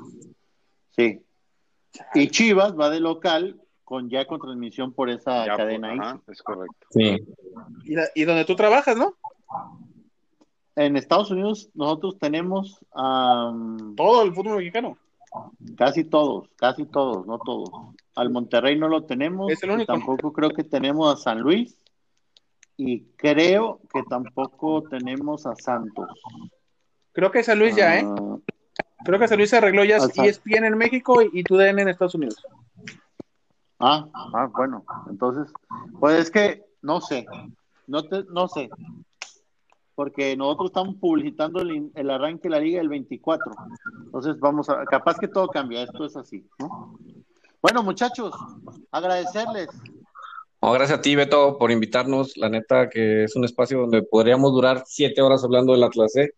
Sí. 0.91 1.21
Y 2.15 2.29
Chivas 2.29 2.79
va 2.79 2.91
de 2.91 3.01
local 3.01 3.61
con 3.85 4.09
ya 4.09 4.27
con 4.27 4.41
transmisión 4.41 4.93
por 4.93 5.11
esa 5.11 5.45
Ya, 5.47 5.57
cadena 5.57 5.89
pues, 5.89 6.01
ahí. 6.01 6.07
ajá, 6.09 6.21
es 6.29 6.43
correcto. 6.43 6.87
Sí. 6.91 7.19
Y, 7.85 7.95
la- 7.95 8.09
y 8.15 8.25
donde 8.25 8.45
tú 8.45 8.55
trabajas, 8.57 8.97
¿no? 8.97 9.15
En 10.75 10.97
Estados 10.97 11.31
Unidos 11.31 11.69
nosotros 11.75 12.17
tenemos 12.19 12.79
am, 12.95 13.95
Todo 13.95 14.23
el 14.23 14.33
fútbol 14.33 14.57
mexicano. 14.59 14.97
casi 15.77 16.05
todos, 16.05 16.49
casi 16.57 16.87
todos, 16.87 17.27
no 17.27 17.39
todos. 17.39 17.69
Al 18.15 18.31
Monterrey 18.31 18.79
no 18.79 18.89
lo 18.89 19.05
tenemos. 19.05 19.51
Es 19.53 19.63
el 19.63 19.71
y 19.71 19.73
único. 19.75 19.93
Tampoco 19.93 20.33
creo 20.33 20.51
que 20.51 20.65
tenemos 20.65 21.13
a 21.13 21.17
San 21.23 21.41
Luis. 21.41 21.77
Y 22.85 23.05
creo 23.17 23.81
que 23.93 24.03
tampoco 24.03 24.83
tenemos 24.83 25.47
a 25.47 25.55
Santos. 25.55 26.09
Creo 27.13 27.31
que 27.31 27.43
San 27.45 27.59
Luis 27.59 27.77
ya, 27.77 27.99
¿eh? 27.99 28.05
Ah, 28.07 28.37
Creo 29.05 29.19
que 29.19 29.29
San 29.29 29.39
Luis 29.39 29.51
se 29.51 29.57
arregló 29.59 29.85
ya 29.85 29.97
Al 29.97 30.11
San- 30.13 30.25
ESPN 30.25 30.65
en 30.67 30.77
México 30.79 31.23
y, 31.23 31.31
y 31.33 31.43
TUDN 31.45 31.79
en 31.83 31.89
Estados 31.89 32.15
Unidos. 32.15 32.37
Ah, 33.79 34.09
ah, 34.15 34.49
bueno, 34.57 34.85
entonces, 35.11 35.53
pues 35.99 36.19
es 36.21 36.31
que 36.31 36.65
no 36.83 37.01
sé, 37.01 37.27
no 37.89 38.05
te, 38.05 38.23
no 38.31 38.47
sé, 38.47 38.71
porque 39.97 40.37
nosotros 40.37 40.71
estamos 40.71 40.95
publicitando 40.97 41.61
el, 41.61 41.91
el 41.97 42.11
arranque 42.11 42.45
de 42.45 42.51
la 42.51 42.61
liga 42.61 42.81
el 42.81 42.89
24, 42.89 43.53
entonces 44.05 44.39
vamos 44.39 44.69
a, 44.71 44.85
capaz 44.85 45.19
que 45.19 45.27
todo 45.27 45.49
cambia, 45.49 45.83
esto 45.83 46.05
es 46.05 46.17
así, 46.17 46.47
¿no? 46.61 46.97
Bueno, 47.61 47.83
muchachos, 47.83 48.33
agradecerles, 48.93 49.69
No, 50.63 50.71
gracias 50.73 51.01
a 51.01 51.03
ti, 51.03 51.17
Beto, 51.17 51.59
por 51.59 51.73
invitarnos. 51.73 52.37
La 52.37 52.49
neta 52.49 52.89
que 52.89 53.25
es 53.25 53.35
un 53.35 53.45
espacio 53.45 53.81
donde 53.81 54.03
podríamos 54.03 54.53
durar 54.53 54.85
siete 54.87 55.21
horas 55.21 55.43
hablando 55.43 55.73
del 55.73 55.83
Atlas, 55.83 56.15
¿eh? 56.17 56.31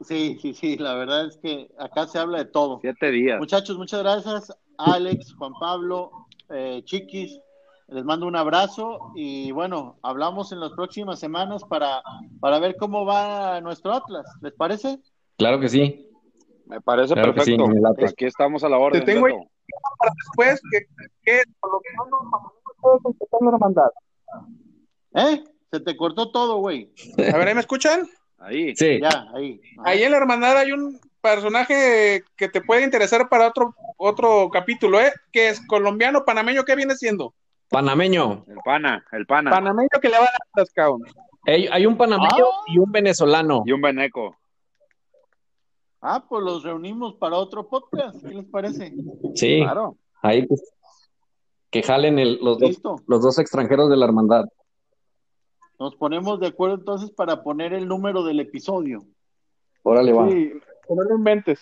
sí, 0.00 0.38
sí, 0.40 0.54
sí, 0.54 0.76
la 0.76 0.94
verdad 0.94 1.26
es 1.26 1.38
que 1.38 1.70
acá 1.78 2.06
se 2.06 2.18
habla 2.18 2.38
de 2.38 2.44
todo. 2.44 2.78
Siete 2.80 3.10
días. 3.10 3.38
Muchachos, 3.38 3.78
muchas 3.78 4.00
gracias, 4.00 4.56
Alex, 4.76 5.34
Juan 5.34 5.52
Pablo, 5.58 6.10
eh, 6.50 6.82
Chiquis, 6.84 7.40
les 7.88 8.04
mando 8.04 8.26
un 8.26 8.36
abrazo 8.36 9.12
y 9.16 9.50
bueno, 9.52 9.98
hablamos 10.02 10.52
en 10.52 10.60
las 10.60 10.72
próximas 10.72 11.18
semanas 11.18 11.64
para, 11.64 12.02
para 12.40 12.58
ver 12.58 12.76
cómo 12.76 13.06
va 13.06 13.60
nuestro 13.62 13.92
Atlas, 13.92 14.26
¿les 14.42 14.52
parece? 14.52 14.98
Claro 15.38 15.58
que 15.58 15.68
sí. 15.68 16.04
Me 16.66 16.82
parece 16.82 17.14
Claro 17.14 17.32
que 17.32 17.40
sí, 17.40 17.56
perfecto. 17.56 17.80
me. 17.96 18.06
Aquí 18.06 18.26
estamos 18.26 18.62
a 18.62 18.68
la 18.68 18.76
orden. 18.76 19.02
Te 19.02 19.14
tengo. 19.14 19.26
Para 19.98 20.12
después, 20.14 20.60
que, 20.70 20.80
que 21.22 21.42
por 21.60 21.72
lo 21.72 21.80
que 21.80 21.88
empezando 23.04 23.50
a 23.54 23.58
mandar. 23.58 23.90
¿Eh? 25.14 25.44
Se 25.70 25.80
te 25.80 25.96
cortó 25.96 26.30
todo, 26.30 26.58
güey. 26.58 26.92
A 27.32 27.36
ver, 27.36 27.48
¿ahí 27.48 27.54
me 27.54 27.60
escuchan? 27.60 28.08
Ahí. 28.38 28.74
Sí. 28.76 29.00
Ya, 29.00 29.26
ahí. 29.34 29.60
Ahí 29.84 30.02
en 30.02 30.12
la 30.12 30.18
hermandad 30.18 30.56
hay 30.56 30.72
un 30.72 30.98
personaje 31.20 32.22
que 32.36 32.48
te 32.48 32.60
puede 32.60 32.84
interesar 32.84 33.28
para 33.28 33.48
otro, 33.48 33.74
otro 33.96 34.48
capítulo, 34.50 35.00
¿eh? 35.00 35.12
Que 35.32 35.48
es 35.48 35.66
colombiano, 35.66 36.24
panameño, 36.24 36.64
¿qué 36.64 36.76
viene 36.76 36.94
siendo? 36.94 37.34
Panameño. 37.68 38.44
El 38.48 38.56
pana, 38.64 39.04
el 39.12 39.26
pana. 39.26 39.50
Panameño 39.50 39.88
que 40.00 40.08
le 40.08 40.14
va 40.18 40.24
a 40.24 40.30
dar 40.30 40.40
las 40.56 40.70
cabrón. 40.70 41.02
Hay, 41.46 41.66
hay 41.66 41.86
un 41.86 41.96
panameño 41.96 42.46
Ah. 42.46 42.62
y 42.68 42.78
un 42.78 42.90
venezolano. 42.90 43.62
Y 43.66 43.72
un 43.72 43.80
veneco. 43.82 44.36
Ah, 46.00 46.24
pues 46.28 46.42
los 46.44 46.62
reunimos 46.62 47.14
para 47.16 47.36
otro 47.36 47.68
podcast. 47.68 48.22
¿Qué 48.24 48.32
les 48.34 48.46
parece? 48.46 48.92
Sí. 49.34 49.60
Claro. 49.62 49.96
Ahí 50.22 50.46
pues, 50.46 50.62
que 51.70 51.82
jalen 51.82 52.18
el- 52.18 52.38
los, 52.42 52.58
dos, 52.58 52.68
Listo. 52.70 52.96
los 53.06 53.22
dos 53.22 53.38
extranjeros 53.38 53.90
de 53.90 53.96
la 53.96 54.06
hermandad. 54.06 54.44
Nos 55.78 55.94
ponemos 55.96 56.40
de 56.40 56.48
acuerdo 56.48 56.76
entonces 56.76 57.10
para 57.10 57.42
poner 57.42 57.72
el 57.72 57.86
número 57.86 58.24
del 58.24 58.40
episodio. 58.40 59.04
Órale, 59.82 60.12
va. 60.12 60.28
Sí, 60.28 60.52
que 60.88 60.94
no 60.94 61.02
lo 61.02 61.16
inventes. 61.16 61.60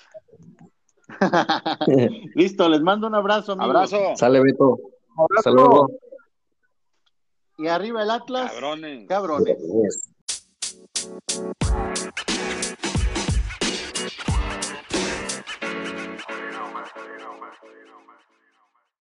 Listo, 2.35 2.69
les 2.69 2.81
mando 2.81 3.07
un 3.07 3.15
abrazo, 3.15 3.53
amigos. 3.53 3.93
Abrazo. 3.93 4.17
Sale, 4.17 4.41
Beto. 4.41 4.79
Luego. 5.47 5.89
Y 7.59 7.69
arriba 7.69 8.03
el 8.03 8.11
Atlas. 8.11 8.53
Cabrones. 8.53 9.07
Cabrones. 9.07 9.57
Yes. 9.59 10.13